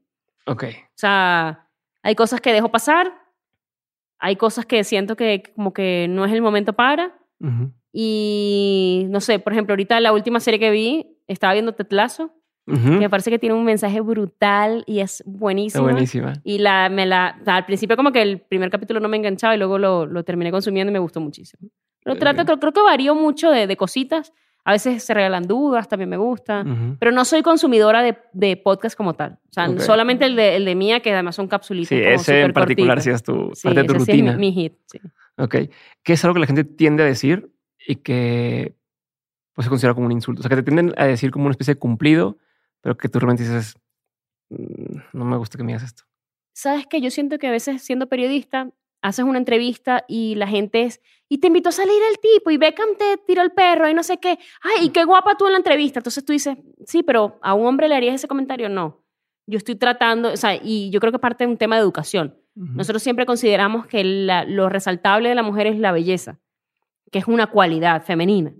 Ok. 0.47 0.63
O 0.65 0.91
sea, 0.95 1.67
hay 2.01 2.15
cosas 2.15 2.41
que 2.41 2.51
dejo 2.53 2.69
pasar, 2.71 3.13
hay 4.17 4.37
cosas 4.37 4.65
que 4.65 4.83
siento 4.83 5.15
que 5.15 5.43
como 5.55 5.73
que 5.73 6.07
no 6.09 6.25
es 6.25 6.31
el 6.31 6.41
momento 6.41 6.73
para. 6.73 7.13
Ujú. 7.39 7.71
Y 7.93 9.05
no 9.09 9.21
sé, 9.21 9.39
por 9.39 9.53
ejemplo, 9.53 9.73
ahorita 9.73 9.99
la 10.01 10.11
última 10.11 10.39
serie 10.39 10.59
que 10.59 10.71
vi, 10.71 11.07
estaba 11.27 11.53
viendo 11.53 11.73
Tetlazo, 11.73 12.33
Ujú. 12.65 12.81
que 12.83 12.89
me 12.99 13.09
parece 13.09 13.29
que 13.29 13.39
tiene 13.39 13.55
un 13.55 13.63
mensaje 13.65 14.01
brutal 14.01 14.83
y 14.87 14.99
es 14.99 15.23
buenísimo. 15.25 15.83
buenísima. 15.83 16.33
Y 16.43 16.57
la, 16.59 16.89
me 16.89 17.05
la, 17.05 17.39
al 17.45 17.65
principio 17.65 17.95
como 17.95 18.11
que 18.11 18.21
el 18.21 18.39
primer 18.41 18.69
capítulo 18.69 18.99
no 18.99 19.07
me 19.09 19.17
enganchaba 19.17 19.55
y 19.55 19.57
luego 19.57 19.77
lo, 19.77 20.05
lo 20.05 20.23
terminé 20.23 20.51
consumiendo 20.51 20.89
y 20.89 20.93
me 20.93 20.99
gustó 20.99 21.19
muchísimo. 21.21 21.69
Lo 22.05 22.15
trato, 22.17 22.43
creo, 22.45 22.59
creo 22.59 22.73
que 22.73 22.81
varío 22.81 23.15
mucho 23.15 23.49
de, 23.51 23.67
de 23.67 23.77
cositas. 23.77 24.33
A 24.65 24.71
veces 24.71 25.03
se 25.03 25.13
regalan 25.13 25.43
dudas, 25.43 25.89
también 25.89 26.09
me 26.09 26.15
gusta. 26.17 26.61
Ujú. 26.65 26.95
Pero 26.99 27.11
no 27.11 27.25
soy 27.25 27.41
consumidora 27.41 28.01
de, 28.01 28.17
de 28.31 28.55
podcast 28.55 28.95
como 28.95 29.13
tal. 29.13 29.33
O 29.49 29.53
sea, 29.53 29.69
Ok. 29.69 29.79
solamente 29.79 30.25
el 30.25 30.37
de, 30.37 30.55
el 30.55 30.63
de 30.65 30.75
Mía, 30.75 31.01
que 31.01 31.11
además 31.11 31.35
son 31.35 31.47
capsulitas. 31.49 31.89
Sí, 31.89 32.01
como 32.01 32.15
ese 32.15 32.41
en 32.41 32.53
particular 32.53 33.01
sí 33.01 33.09
cortitas. 33.09 33.15
es 33.15 33.23
tu, 33.49 33.55
Sí, 33.55 33.67
parte 33.67 33.81
de 33.81 33.87
tu 33.87 33.95
ese 33.95 34.05
sí 34.05 34.11
es 34.11 34.17
mi- 34.17 34.21
rutina. 34.23 34.37
mi, 34.37 34.51
hit. 34.53 34.73
sí. 34.85 34.99
Ok. 35.37 35.55
¿Qué 36.01 36.13
es 36.13 36.23
algo 36.23 36.33
que 36.35 36.39
la 36.41 36.45
gente 36.47 36.63
tiende 36.63 37.03
a 37.03 37.05
decir 37.05 37.51
y 37.87 37.95
que 37.97 38.75
pues, 39.53 39.65
se 39.65 39.69
considera 39.69 39.93
como 39.93 40.05
un 40.07 40.11
insulto? 40.11 40.39
O 40.39 40.43
sea, 40.43 40.49
que 40.49 40.55
te 40.57 40.63
tienden 40.63 40.93
a 40.97 41.05
decir 41.05 41.31
como 41.31 41.45
una 41.45 41.51
especie 41.51 41.73
de 41.75 41.79
cumplido, 41.79 42.37
pero 42.81 42.97
que 42.97 43.09
tú 43.09 43.19
realmente 43.19 43.43
dices, 43.43 43.75
"Mm, 44.49 44.97
no 45.13 45.25
me 45.25 45.37
gusta 45.37 45.57
que 45.57 45.63
me 45.63 45.71
digas 45.73 45.83
esto. 45.83 46.03
¿Sabes 46.53 46.85
qué? 46.89 47.01
Yo 47.01 47.09
siento 47.11 47.37
que 47.39 47.47
a 47.47 47.51
veces 47.51 47.81
siendo 47.81 48.07
periodista 48.07 48.69
haces 49.01 49.25
una 49.25 49.37
entrevista 49.37 50.05
y 50.07 50.35
la 50.35 50.47
gente 50.47 50.83
es, 50.83 51.01
y 51.27 51.39
te 51.39 51.47
invitó 51.47 51.69
a 51.69 51.71
salir 51.73 51.99
el 52.11 52.19
tipo 52.19 52.51
y 52.51 52.57
Beckham 52.57 52.89
te 52.97 53.17
tiró 53.27 53.41
el 53.41 53.51
perro 53.51 53.89
y 53.89 53.93
no 53.93 54.01
sé 54.03 54.17
qué. 54.17 54.37
Ay, 54.61 54.85
y 54.85 54.89
qué 54.89 55.03
guapa 55.03 55.35
tú 55.37 55.45
en 55.45 55.51
la 55.53 55.57
entrevista. 55.57 55.99
Entonces 55.99 56.23
tú 56.23 56.31
dices, 56.31 56.57
sí, 56.85 57.03
pero 57.03 57.37
a 57.41 57.53
un 57.53 57.65
hombre 57.65 57.89
le 57.89 57.95
harías 57.95 58.15
ese 58.15 58.27
comentario. 58.29 58.69
No. 58.69 59.03
Yo 59.45 59.57
estoy 59.57 59.75
tratando, 59.75 60.31
o 60.31 60.37
sea, 60.37 60.55
y 60.55 60.89
yo 60.89 60.99
creo 61.01 61.11
que 61.11 61.19
parte 61.19 61.43
de 61.45 61.51
un 61.51 61.57
tema 61.57 61.75
de 61.75 61.81
educación. 61.81 62.37
Nosotros 62.55 63.01
siempre 63.03 63.25
consideramos 63.25 63.87
que 63.87 64.03
la- 64.03 64.45
lo 64.45 64.69
resaltable 64.69 65.27
de 65.27 65.35
la 65.35 65.41
mujer 65.43 65.65
es 65.67 65.79
la 65.79 65.91
belleza, 65.91 66.39
que 67.11 67.19
es 67.19 67.27
una 67.27 67.47
cualidad 67.47 68.03
femenina. 68.03 68.53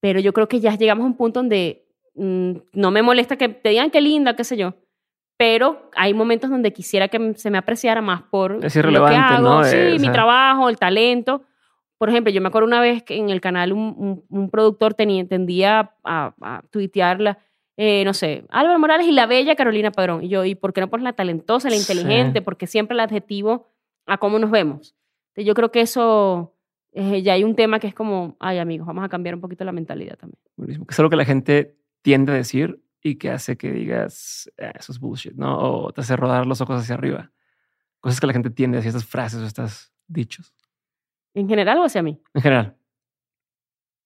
Pero 0.00 0.20
yo 0.20 0.32
creo 0.32 0.48
que 0.48 0.60
ya 0.60 0.74
llegamos 0.76 1.04
a 1.04 1.06
un 1.06 1.16
punto 1.16 1.40
donde 1.40 1.86
mm, 2.14 2.52
no 2.72 2.90
me 2.90 3.02
molesta 3.02 3.36
que 3.36 3.48
te 3.48 3.68
digan 3.70 3.90
qué 3.90 4.00
linda, 4.00 4.34
qué 4.36 4.44
sé 4.44 4.56
yo. 4.56 4.74
Pero 5.36 5.90
hay 5.96 6.14
momentos 6.14 6.50
donde 6.50 6.72
quisiera 6.72 7.08
que 7.08 7.34
se 7.36 7.50
me 7.50 7.58
apreciara 7.58 8.00
más 8.02 8.22
por 8.22 8.64
Es 8.64 8.76
lo 8.76 9.06
que 9.06 9.14
hago. 9.14 9.42
¿no? 9.42 9.64
Sí, 9.64 9.76
Eh, 9.76 9.92
mi 9.94 9.98
sea- 10.00 10.12
trabajo, 10.12 10.68
el 10.68 10.76
talento. 10.76 11.42
Por 11.98 12.08
ejemplo, 12.08 12.32
yo 12.32 12.40
me 12.40 12.48
acuerdo 12.48 12.66
una 12.66 12.80
vez 12.80 13.02
que 13.04 13.16
en 13.16 13.30
el 13.30 13.40
canal 13.40 13.72
un, 13.72 13.94
un- 13.96 14.24
un 14.28 14.50
productor 14.50 14.94
tenía, 14.94 15.26
tendía 15.26 15.94
a, 16.04 16.34
a 16.40 16.62
tuitearla, 16.70 17.38
eh, 17.76 18.04
no 18.04 18.12
sé, 18.12 18.44
Álvaro 18.50 18.78
Morales 18.78 19.06
y 19.06 19.12
la 19.12 19.26
bella 19.26 19.54
Carolina 19.56 19.90
Padrón. 19.92 20.22
Y 20.24 20.28
yo, 20.28 20.44
¿y 20.44 20.54
por 20.56 20.72
qué 20.72 20.80
no 20.80 20.90
pones 20.90 21.04
la 21.04 21.12
talentosa, 21.12 21.70
la 21.70 21.76
Sí. 21.76 21.80
inteligente? 21.92 22.42
Porque 22.42 22.66
siempre 22.66 22.94
el 22.94 23.00
adjetivo 23.00 23.66
a 24.06 24.18
cómo 24.18 24.38
nos 24.40 24.50
vemos. 24.50 24.94
Yo 25.36 25.54
creo 25.54 25.70
que 25.70 25.80
eso, 25.80 26.54
eh, 26.92 27.22
ya 27.22 27.32
hay 27.34 27.44
un 27.44 27.54
tema 27.56 27.78
que 27.78 27.86
es 27.88 27.94
como, 27.94 28.36
ay 28.40 28.58
amigos, 28.58 28.86
vamos 28.86 29.04
a 29.04 29.08
cambiar 29.08 29.34
un 29.34 29.40
poquito 29.40 29.64
la 29.64 29.72
mentalidad 29.72 30.16
también. 30.16 30.38
Buenísimo. 30.56 30.86
Que 30.86 30.92
es 30.92 30.98
algo 30.98 31.10
que 31.10 31.16
la 31.16 31.24
gente 31.24 31.76
tiende 32.02 32.32
a 32.32 32.34
decir 32.34 32.82
y 33.02 33.16
que 33.16 33.30
hace 33.30 33.56
que 33.56 33.72
digas, 33.72 34.50
"Ah, 34.60 34.72
eso 34.78 34.92
es 34.92 34.98
bullshit, 35.00 35.34
¿no? 35.34 35.58
O 35.58 35.92
te 35.92 36.02
hace 36.02 36.16
rodar 36.16 36.46
los 36.46 36.60
ojos 36.60 36.80
hacia 36.80 36.94
arriba. 36.94 37.32
Cosas 38.00 38.20
que 38.20 38.26
la 38.26 38.32
gente 38.32 38.50
tiende 38.50 38.76
a 38.76 38.80
decir, 38.80 38.88
estas 38.90 39.04
frases 39.04 39.40
o 39.40 39.46
estos 39.46 39.92
dichos. 40.06 40.54
¿En 41.34 41.48
general 41.48 41.78
o 41.78 41.84
hacia 41.84 42.02
mí? 42.02 42.20
En 42.34 42.42
general. 42.42 42.76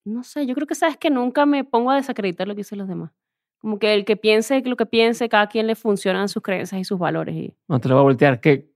No 0.05 0.23
sé, 0.23 0.45
yo 0.47 0.55
creo 0.55 0.67
que 0.67 0.75
sabes 0.75 0.97
que 0.97 1.09
nunca 1.09 1.45
me 1.45 1.63
pongo 1.65 1.91
a 1.91 1.95
desacreditar 1.95 2.47
lo 2.47 2.53
que 2.55 2.59
dicen 2.59 2.77
los 2.77 2.87
demás. 2.87 3.11
Como 3.57 3.79
que 3.79 3.93
el 3.93 4.05
que 4.05 4.15
piense 4.15 4.61
lo 4.61 4.77
que 4.77 4.85
piense, 4.85 5.27
cada 5.27 5.47
quien 5.47 5.67
le 5.67 5.75
funcionan 5.75 6.29
sus 6.29 6.41
creencias 6.43 6.79
y 6.79 6.83
sus 6.85 6.97
valores. 6.99 7.35
Y 7.35 7.53
No 7.67 7.79
te 7.79 7.89
lo 7.89 7.95
voy 7.95 8.01
a 8.01 8.03
voltear. 8.03 8.39
¿Qué, 8.39 8.71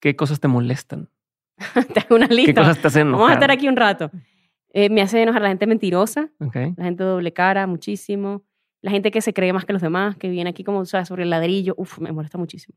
qué 0.00 0.16
cosas 0.16 0.40
te 0.40 0.48
molestan? 0.48 1.08
te 1.94 2.00
hago 2.00 2.16
una 2.16 2.28
¿Qué 2.28 2.34
lista. 2.34 2.60
cosas 2.60 2.80
te 2.80 2.88
hacen 2.88 3.02
enojar? 3.08 3.18
Vamos 3.20 3.30
a 3.30 3.34
estar 3.34 3.50
aquí 3.50 3.68
un 3.68 3.76
rato. 3.76 4.10
Eh, 4.72 4.90
me 4.90 5.00
hace 5.02 5.22
enojar 5.22 5.40
la 5.42 5.48
gente 5.48 5.66
mentirosa, 5.66 6.28
Ok. 6.40 6.56
la 6.76 6.84
gente 6.84 7.02
doble 7.04 7.32
cara, 7.32 7.66
muchísimo. 7.66 8.42
La 8.82 8.90
gente 8.90 9.10
que 9.10 9.20
se 9.22 9.32
cree 9.32 9.52
más 9.52 9.64
que 9.64 9.72
los 9.72 9.82
demás, 9.82 10.16
que 10.16 10.28
viene 10.28 10.50
aquí 10.50 10.62
como, 10.62 10.84
¿sabes? 10.84 11.08
Sobre 11.08 11.22
el 11.22 11.30
ladrillo. 11.30 11.74
Uf, 11.78 11.98
me 11.98 12.12
molesta 12.12 12.36
muchísimo. 12.38 12.76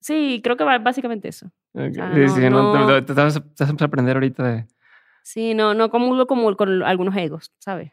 Sí, 0.00 0.40
creo 0.44 0.56
que 0.56 0.64
básicamente 0.64 1.28
eso. 1.28 1.46
Ok. 1.72 1.92
sea, 1.94 2.14
Sí, 2.14 2.20
no- 2.20 2.28
sí, 2.28 2.40
no, 2.50 2.86
no- 2.86 3.04
te, 3.04 3.12
vas 3.14 3.34
te 3.34 3.64
vas 3.64 3.80
a 3.82 3.84
aprender 3.84 4.16
ahorita 4.16 4.42
de. 4.44 4.66
Sí, 5.22 5.54
no, 5.54 5.74
no 5.74 5.90
comulgo 5.90 6.26
como 6.26 6.54
con 6.56 6.82
algunos 6.82 7.16
egos, 7.16 7.52
¿sabes? 7.58 7.92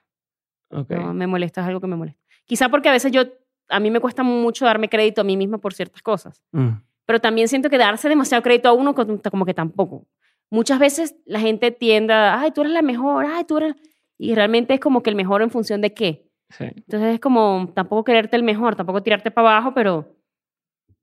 Ok. 0.69 0.91
No, 0.91 1.13
me 1.13 1.25
molesta, 1.27 1.61
es 1.61 1.67
algo 1.67 1.81
que 1.81 1.87
me 1.87 1.95
molesta. 1.95 2.21
Quizá 2.45 2.69
porque 2.69 2.89
a 2.89 2.91
veces 2.91 3.11
yo, 3.11 3.23
a 3.69 3.79
mí 3.79 3.89
me 3.89 3.99
cuesta 4.01 4.21
mucho 4.23 4.65
darme 4.65 4.87
crédito 4.89 5.21
a 5.21 5.23
mí 5.23 5.35
misma 5.37 5.57
por 5.57 5.73
ciertas 5.73 6.01
cosas. 6.01 6.43
Mm, 6.51 6.69
Pero 7.11 7.19
también 7.19 7.49
siento 7.49 7.69
que 7.69 7.77
darse 7.77 8.07
demasiado 8.07 8.41
crédito 8.41 8.69
a 8.69 8.71
uno 8.71 8.95
como 8.95 9.45
que 9.45 9.53
tampoco. 9.53 10.07
Muchas 10.49 10.79
veces 10.79 11.17
la 11.25 11.41
gente 11.41 11.69
tiende 11.69 12.13
a, 12.13 12.39
ay, 12.39 12.51
tú 12.51 12.61
eres 12.61 12.71
la 12.71 12.81
mejor, 12.81 13.25
ay, 13.25 13.43
tú 13.43 13.57
eres... 13.57 13.75
Y 14.17 14.33
realmente 14.33 14.73
es 14.75 14.79
como 14.79 15.03
que 15.03 15.09
el 15.09 15.17
mejor 15.17 15.41
en 15.41 15.49
función 15.49 15.81
de 15.81 15.93
qué. 15.93 16.31
sí. 16.51 16.63
Entonces 16.73 17.15
es 17.15 17.19
como 17.19 17.69
tampoco 17.75 18.05
quererte 18.05 18.37
el 18.37 18.43
mejor, 18.43 18.77
tampoco 18.77 19.03
tirarte 19.03 19.29
para 19.29 19.49
abajo, 19.49 19.73
pero, 19.73 20.15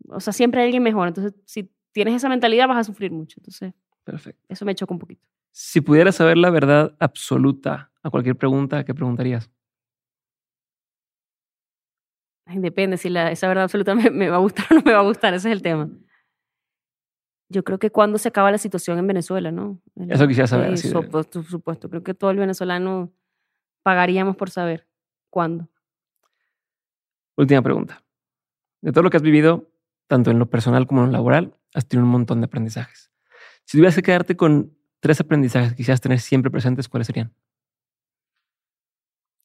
o 0.09 0.18
sea, 0.18 0.32
siempre 0.32 0.62
hay 0.62 0.68
alguien 0.68 0.82
mejor. 0.82 1.09
Entonces, 1.09 1.35
si 1.44 1.70
tienes 1.93 2.14
esa 2.14 2.30
mentalidad, 2.30 2.66
vas 2.66 2.78
a 2.78 2.85
sufrir 2.85 3.10
mucho. 3.10 3.39
Entonces, 3.40 3.74
Perfecto. 4.02 4.43
eso 4.48 4.64
me 4.64 4.74
choca 4.74 4.94
un 4.94 5.01
poquito. 5.01 5.26
Si 5.52 5.82
pudieras 5.82 6.16
saber 6.16 6.39
la 6.39 6.48
verdad 6.48 6.97
absoluta 7.01 7.90
a 8.02 8.09
cualquier 8.09 8.36
pregunta, 8.36 8.82
¿qué 8.82 8.94
preguntarías? 8.94 9.51
Ay, 12.50 12.58
Depende 12.60 12.96
si 12.96 13.10
la, 13.10 13.30
esa 13.30 13.46
verdad 13.46 13.64
absoluta 13.64 13.94
me, 13.94 14.10
me 14.10 14.28
va 14.30 14.36
a 14.36 14.40
gustar 14.40 14.66
o 14.70 14.74
no 14.76 14.82
me 14.84 14.92
va 14.92 15.00
a 15.00 15.02
gustar, 15.02 15.34
ese 15.34 15.48
es 15.48 15.52
el 15.52 15.62
tema. 15.62 15.88
Yo 17.50 17.62
creo 17.64 17.78
que 17.78 17.90
cuando 17.90 18.18
se 18.18 18.28
acaba 18.28 18.50
la 18.50 18.58
situación 18.58 18.98
en 18.98 19.06
Venezuela, 19.06 19.50
¿no? 19.50 19.80
El- 19.96 20.12
Eso 20.12 20.26
quisiera 20.26 20.46
saber, 20.46 20.70
de- 20.74 20.92
por 21.10 21.26
su- 21.30 21.42
supuesto. 21.44 21.88
Creo 21.88 22.02
que 22.02 22.14
todo 22.14 22.30
el 22.30 22.36
venezolano 22.38 23.10
pagaríamos 23.82 24.36
por 24.36 24.50
saber 24.50 24.86
cuándo. 25.30 25.68
Última 27.36 27.62
pregunta. 27.62 28.02
De 28.82 28.92
todo 28.92 29.02
lo 29.02 29.10
que 29.10 29.16
has 29.16 29.22
vivido, 29.22 29.70
tanto 30.08 30.30
en 30.30 30.38
lo 30.38 30.46
personal 30.50 30.86
como 30.86 31.00
en 31.02 31.06
lo 31.08 31.12
laboral, 31.12 31.54
has 31.74 31.86
tenido 31.86 32.04
un 32.04 32.12
montón 32.12 32.40
de 32.40 32.46
aprendizajes. 32.46 33.10
Si 33.64 33.76
tuvieras 33.78 33.94
que 33.94 34.02
quedarte 34.02 34.36
con 34.36 34.76
tres 35.00 35.20
aprendizajes 35.20 35.70
que 35.70 35.76
quisieras 35.76 36.00
tener 36.00 36.20
siempre 36.20 36.50
presentes, 36.50 36.88
¿cuáles 36.88 37.06
serían? 37.06 37.32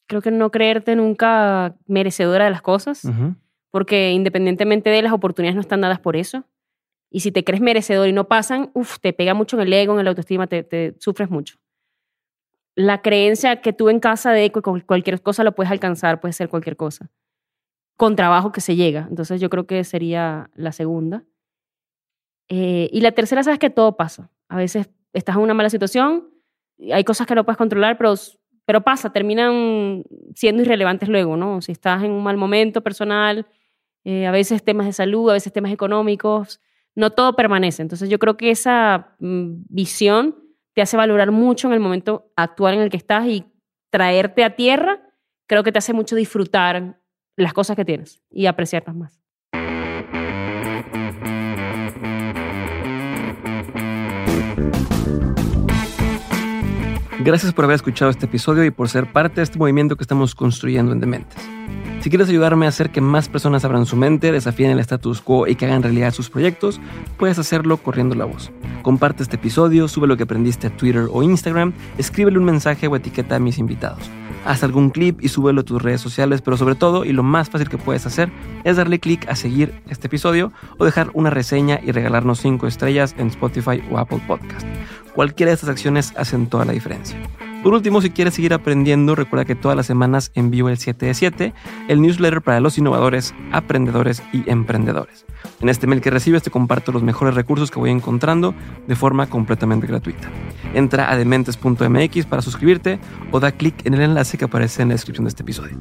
Creo 0.07 0.21
que 0.21 0.31
no 0.31 0.51
creerte 0.51 0.95
nunca 0.95 1.75
merecedora 1.87 2.45
de 2.45 2.51
las 2.51 2.61
cosas, 2.61 3.05
Ujú. 3.05 3.35
porque 3.71 4.11
independientemente 4.11 4.89
de 4.89 5.01
las 5.01 5.13
oportunidades 5.13 5.55
no 5.55 5.61
están 5.61 5.81
dadas 5.81 5.99
por 5.99 6.15
eso. 6.15 6.43
Y 7.09 7.19
si 7.21 7.31
te 7.31 7.43
crees 7.43 7.61
merecedor 7.61 8.07
y 8.07 8.13
no 8.13 8.27
pasan, 8.27 8.71
uf, 8.73 8.99
te 8.99 9.13
pega 9.13 9.33
mucho 9.33 9.55
en 9.55 9.67
el 9.67 9.73
ego, 9.73 9.97
en 9.97 10.03
la 10.05 10.09
autoestima, 10.11 10.47
te, 10.47 10.63
te 10.63 10.95
sufres 10.99 11.29
mucho. 11.29 11.57
La 12.75 13.01
creencia 13.03 13.61
que 13.61 13.71
tú 13.71 13.89
en 13.89 13.99
casa 13.99 14.31
de 14.31 14.51
que 14.51 14.61
cualquier 14.61 15.21
cosa 15.21 15.43
lo 15.43 15.53
puedes 15.53 15.71
alcanzar, 15.71 16.19
puede 16.19 16.33
ser 16.33 16.49
cualquier 16.49 16.75
cosa. 16.75 17.11
Con 17.97 18.15
trabajo 18.15 18.51
que 18.51 18.61
se 18.61 18.75
llega. 18.75 19.05
Entonces 19.09 19.39
yo 19.39 19.49
creo 19.51 19.67
que 19.67 19.83
sería 19.83 20.49
la 20.55 20.71
segunda. 20.71 21.23
Eh, 22.49 22.89
y 22.91 23.01
la 23.01 23.11
tercera, 23.11 23.43
sabes 23.43 23.59
que 23.59 23.69
todo 23.69 23.95
pasa. 23.95 24.31
A 24.49 24.57
veces 24.57 24.89
estás 25.13 25.35
en 25.35 25.43
una 25.43 25.53
mala 25.53 25.69
situación, 25.69 26.29
hay 26.91 27.03
cosas 27.03 27.27
que 27.27 27.35
no 27.35 27.45
puedes 27.45 27.57
controlar, 27.57 27.97
pero, 27.97 28.15
pero 28.65 28.81
pasa, 28.81 29.11
terminan 29.11 30.03
siendo 30.35 30.61
irrelevantes 30.61 31.09
luego, 31.09 31.37
¿no? 31.37 31.61
Si 31.61 31.71
estás 31.71 32.03
en 32.03 32.11
un 32.11 32.23
mal 32.23 32.37
momento 32.37 32.81
personal, 32.81 33.45
eh, 34.05 34.25
a 34.25 34.31
veces 34.31 34.63
temas 34.63 34.85
de 34.85 34.93
salud, 34.93 35.29
a 35.29 35.33
veces 35.33 35.51
temas 35.51 35.71
económicos, 35.71 36.61
no 36.95 37.11
todo 37.11 37.35
permanece. 37.35 37.81
Entonces 37.81 38.09
yo 38.09 38.19
creo 38.19 38.37
que 38.37 38.51
esa 38.51 39.15
mm, 39.19 39.63
visión 39.69 40.35
te 40.73 40.81
hace 40.81 40.97
valorar 40.97 41.31
mucho 41.31 41.67
en 41.67 41.73
el 41.73 41.79
momento 41.79 42.31
actual 42.35 42.75
en 42.75 42.81
el 42.81 42.89
que 42.89 42.97
estás 42.97 43.27
y 43.27 43.45
traerte 43.89 44.43
a 44.43 44.55
tierra, 44.55 45.01
creo 45.47 45.63
que 45.63 45.71
te 45.71 45.77
hace 45.77 45.93
mucho 45.93 46.15
disfrutar 46.15 46.99
las 47.35 47.53
cosas 47.53 47.75
que 47.75 47.85
tienes 47.85 48.21
y 48.29 48.45
apreciarlas 48.47 48.95
más. 48.95 49.22
Gracias 57.23 57.53
por 57.53 57.63
haber 57.63 57.75
escuchado 57.75 58.11
este 58.11 58.25
episodio 58.25 58.65
y 58.65 58.71
por 58.71 58.89
ser 58.89 59.09
parte 59.09 59.35
de 59.35 59.43
este 59.43 59.57
movimiento 59.57 59.95
que 59.95 60.03
estamos 60.03 60.35
construyendo 60.35 60.91
en 60.91 60.99
Dementes. 60.99 61.41
Si 62.01 62.09
quieres 62.09 62.27
ayudarme 62.27 62.65
a 62.65 62.69
hacer 62.69 62.89
que 62.89 62.99
más 62.99 63.29
personas 63.29 63.63
abran 63.63 63.85
su 63.85 63.95
mente, 63.95 64.33
desafíen 64.33 64.71
el 64.71 64.79
status 64.79 65.21
quo 65.21 65.47
y 65.47 65.55
que 65.55 65.65
hagan 65.65 65.83
realidad 65.83 66.11
sus 66.13 66.29
proyectos, 66.29 66.81
puedes 67.17 67.39
hacerlo 67.39 67.77
corriendo 67.77 68.13
la 68.13 68.25
voz. 68.25 68.51
Comparte 68.81 69.23
este 69.23 69.37
episodio, 69.37 69.87
sube 69.87 70.05
lo 70.05 70.17
que 70.17 70.23
aprendiste 70.23 70.67
a 70.67 70.75
Twitter 70.75 71.07
o 71.09 71.23
Instagram, 71.23 71.71
escríbele 71.97 72.39
un 72.39 72.43
mensaje 72.43 72.87
o 72.87 72.95
etiqueta 72.97 73.37
a 73.37 73.39
mis 73.39 73.57
invitados. 73.57 74.11
Haz 74.45 74.63
algún 74.63 74.89
clip 74.89 75.21
y 75.21 75.29
súbelo 75.29 75.61
a 75.61 75.63
tus 75.63 75.81
redes 75.81 76.01
sociales, 76.01 76.41
pero 76.41 76.57
sobre 76.57 76.75
todo, 76.75 77.05
y 77.05 77.13
lo 77.13 77.23
más 77.23 77.49
fácil 77.49 77.69
que 77.69 77.77
puedes 77.77 78.05
hacer, 78.05 78.31
es 78.63 78.75
darle 78.75 78.99
clic 78.99 79.27
a 79.29 79.35
seguir 79.35 79.81
este 79.87 80.07
episodio 80.07 80.51
o 80.77 80.85
dejar 80.85 81.09
una 81.13 81.29
reseña 81.29 81.79
y 81.81 81.91
regalarnos 81.91 82.39
5 82.39 82.67
estrellas 82.67 83.15
en 83.17 83.27
Spotify 83.27 83.81
o 83.89 83.97
Apple 83.97 84.21
Podcast. 84.27 84.67
Cualquiera 85.15 85.51
de 85.51 85.55
estas 85.55 85.69
acciones 85.69 86.13
hacen 86.17 86.47
toda 86.47 86.65
la 86.65 86.73
diferencia. 86.73 87.17
Por 87.63 87.73
último, 87.73 88.01
si 88.01 88.09
quieres 88.09 88.33
seguir 88.33 88.53
aprendiendo, 88.53 89.15
recuerda 89.15 89.45
que 89.45 89.55
todas 89.55 89.77
las 89.77 89.85
semanas 89.85 90.31
envío 90.35 90.67
el 90.67 90.77
7 90.77 91.05
de 91.05 91.13
7, 91.13 91.53
el 91.87 92.01
newsletter 92.01 92.41
para 92.41 92.59
los 92.59 92.77
innovadores, 92.77 93.33
aprendedores 93.53 94.21
y 94.33 94.49
emprendedores. 94.49 95.25
En 95.61 95.69
este 95.69 95.87
mail 95.87 96.01
que 96.01 96.09
recibes 96.09 96.43
te 96.43 96.51
comparto 96.51 96.91
los 96.91 97.03
mejores 97.03 97.35
recursos 97.35 97.71
que 97.71 97.79
voy 97.79 97.89
encontrando 97.89 98.53
de 98.85 98.97
forma 98.97 99.27
completamente 99.27 99.87
gratuita. 99.87 100.29
Entra 100.73 101.09
a 101.09 101.15
dementes.mx 101.15 102.25
para 102.25 102.41
suscribirte 102.41 102.99
o 103.31 103.39
da 103.39 103.53
clic 103.53 103.85
en 103.85 103.93
el 103.93 104.01
enlace 104.01 104.37
que 104.37 104.43
aparece 104.43 104.81
en 104.81 104.89
la 104.89 104.95
descripción 104.95 105.23
de 105.23 105.29
este 105.29 105.43
episodio. 105.43 105.77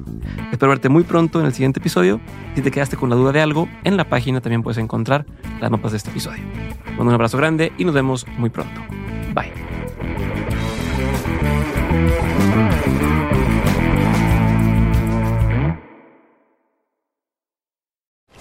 Espero 0.53 0.69
verte 0.69 0.87
muy 0.87 1.03
pronto 1.03 1.41
en 1.41 1.47
el 1.47 1.53
siguiente 1.53 1.81
episodio. 1.81 2.21
Si 2.55 2.61
te 2.61 2.71
quedaste 2.71 2.95
con 2.95 3.09
la 3.09 3.17
duda 3.17 3.33
de 3.33 3.41
algo, 3.41 3.67
en 3.83 3.97
la 3.97 4.07
página 4.07 4.39
también 4.39 4.63
puedes 4.63 4.77
encontrar 4.77 5.25
las 5.59 5.69
notas 5.69 5.91
de 5.91 5.97
este 5.97 6.11
episodio. 6.11 6.43
un 6.97 7.09
abrazo 7.09 7.37
grande 7.37 7.73
y 7.77 7.83
nos 7.83 7.93
vemos 7.93 8.25
muy 8.37 8.49
pronto. 8.49 8.79
Bye. 9.33 9.51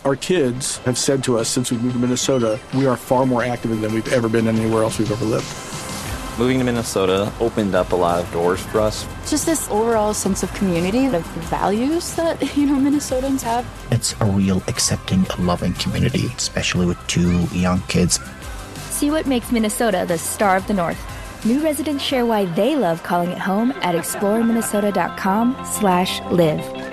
Our 0.04 0.16
kids 0.16 0.78
have 0.78 0.98
said 0.98 1.22
to 1.24 1.38
us 1.38 1.48
since 1.48 1.70
we 1.70 1.78
moved 1.78 1.94
to 1.94 2.00
Minnesota, 2.00 2.58
we 2.74 2.86
are 2.86 2.96
far 2.96 3.24
more 3.24 3.44
active 3.44 3.80
than 3.80 3.94
we've 3.94 4.12
ever 4.12 4.28
been 4.28 4.48
anywhere 4.48 4.82
else 4.82 4.98
we've 4.98 5.10
ever 5.10 5.24
lived. 5.24 5.46
Moving 6.38 6.58
to 6.58 6.64
Minnesota 6.64 7.32
opened 7.40 7.74
up 7.74 7.92
a 7.92 7.96
lot 7.96 8.18
of 8.18 8.32
doors 8.32 8.60
for 8.60 8.80
us. 8.80 9.06
Just 9.28 9.46
this 9.46 9.68
overall 9.70 10.12
sense 10.12 10.42
of 10.42 10.52
community, 10.54 11.06
of 11.06 11.24
values 11.48 12.14
that, 12.16 12.40
you 12.56 12.66
know, 12.66 12.74
Minnesotans 12.74 13.42
have. 13.42 13.64
It's 13.90 14.14
a 14.20 14.24
real 14.24 14.62
accepting, 14.66 15.24
loving 15.38 15.74
community, 15.74 16.26
especially 16.36 16.86
with 16.86 16.98
two 17.06 17.44
young 17.56 17.80
kids. 17.82 18.18
See 18.90 19.10
what 19.10 19.26
makes 19.26 19.52
Minnesota 19.52 20.04
the 20.08 20.18
star 20.18 20.56
of 20.56 20.66
the 20.66 20.74
North. 20.74 20.98
New 21.44 21.60
residents 21.60 22.04
share 22.04 22.24
why 22.24 22.44
they 22.44 22.76
love 22.76 23.02
calling 23.02 23.32
it 23.32 23.38
home 23.38 23.72
at 23.82 23.96
exploreminnesota.com 23.96 25.56
slash 25.64 26.20
live. 26.30 26.91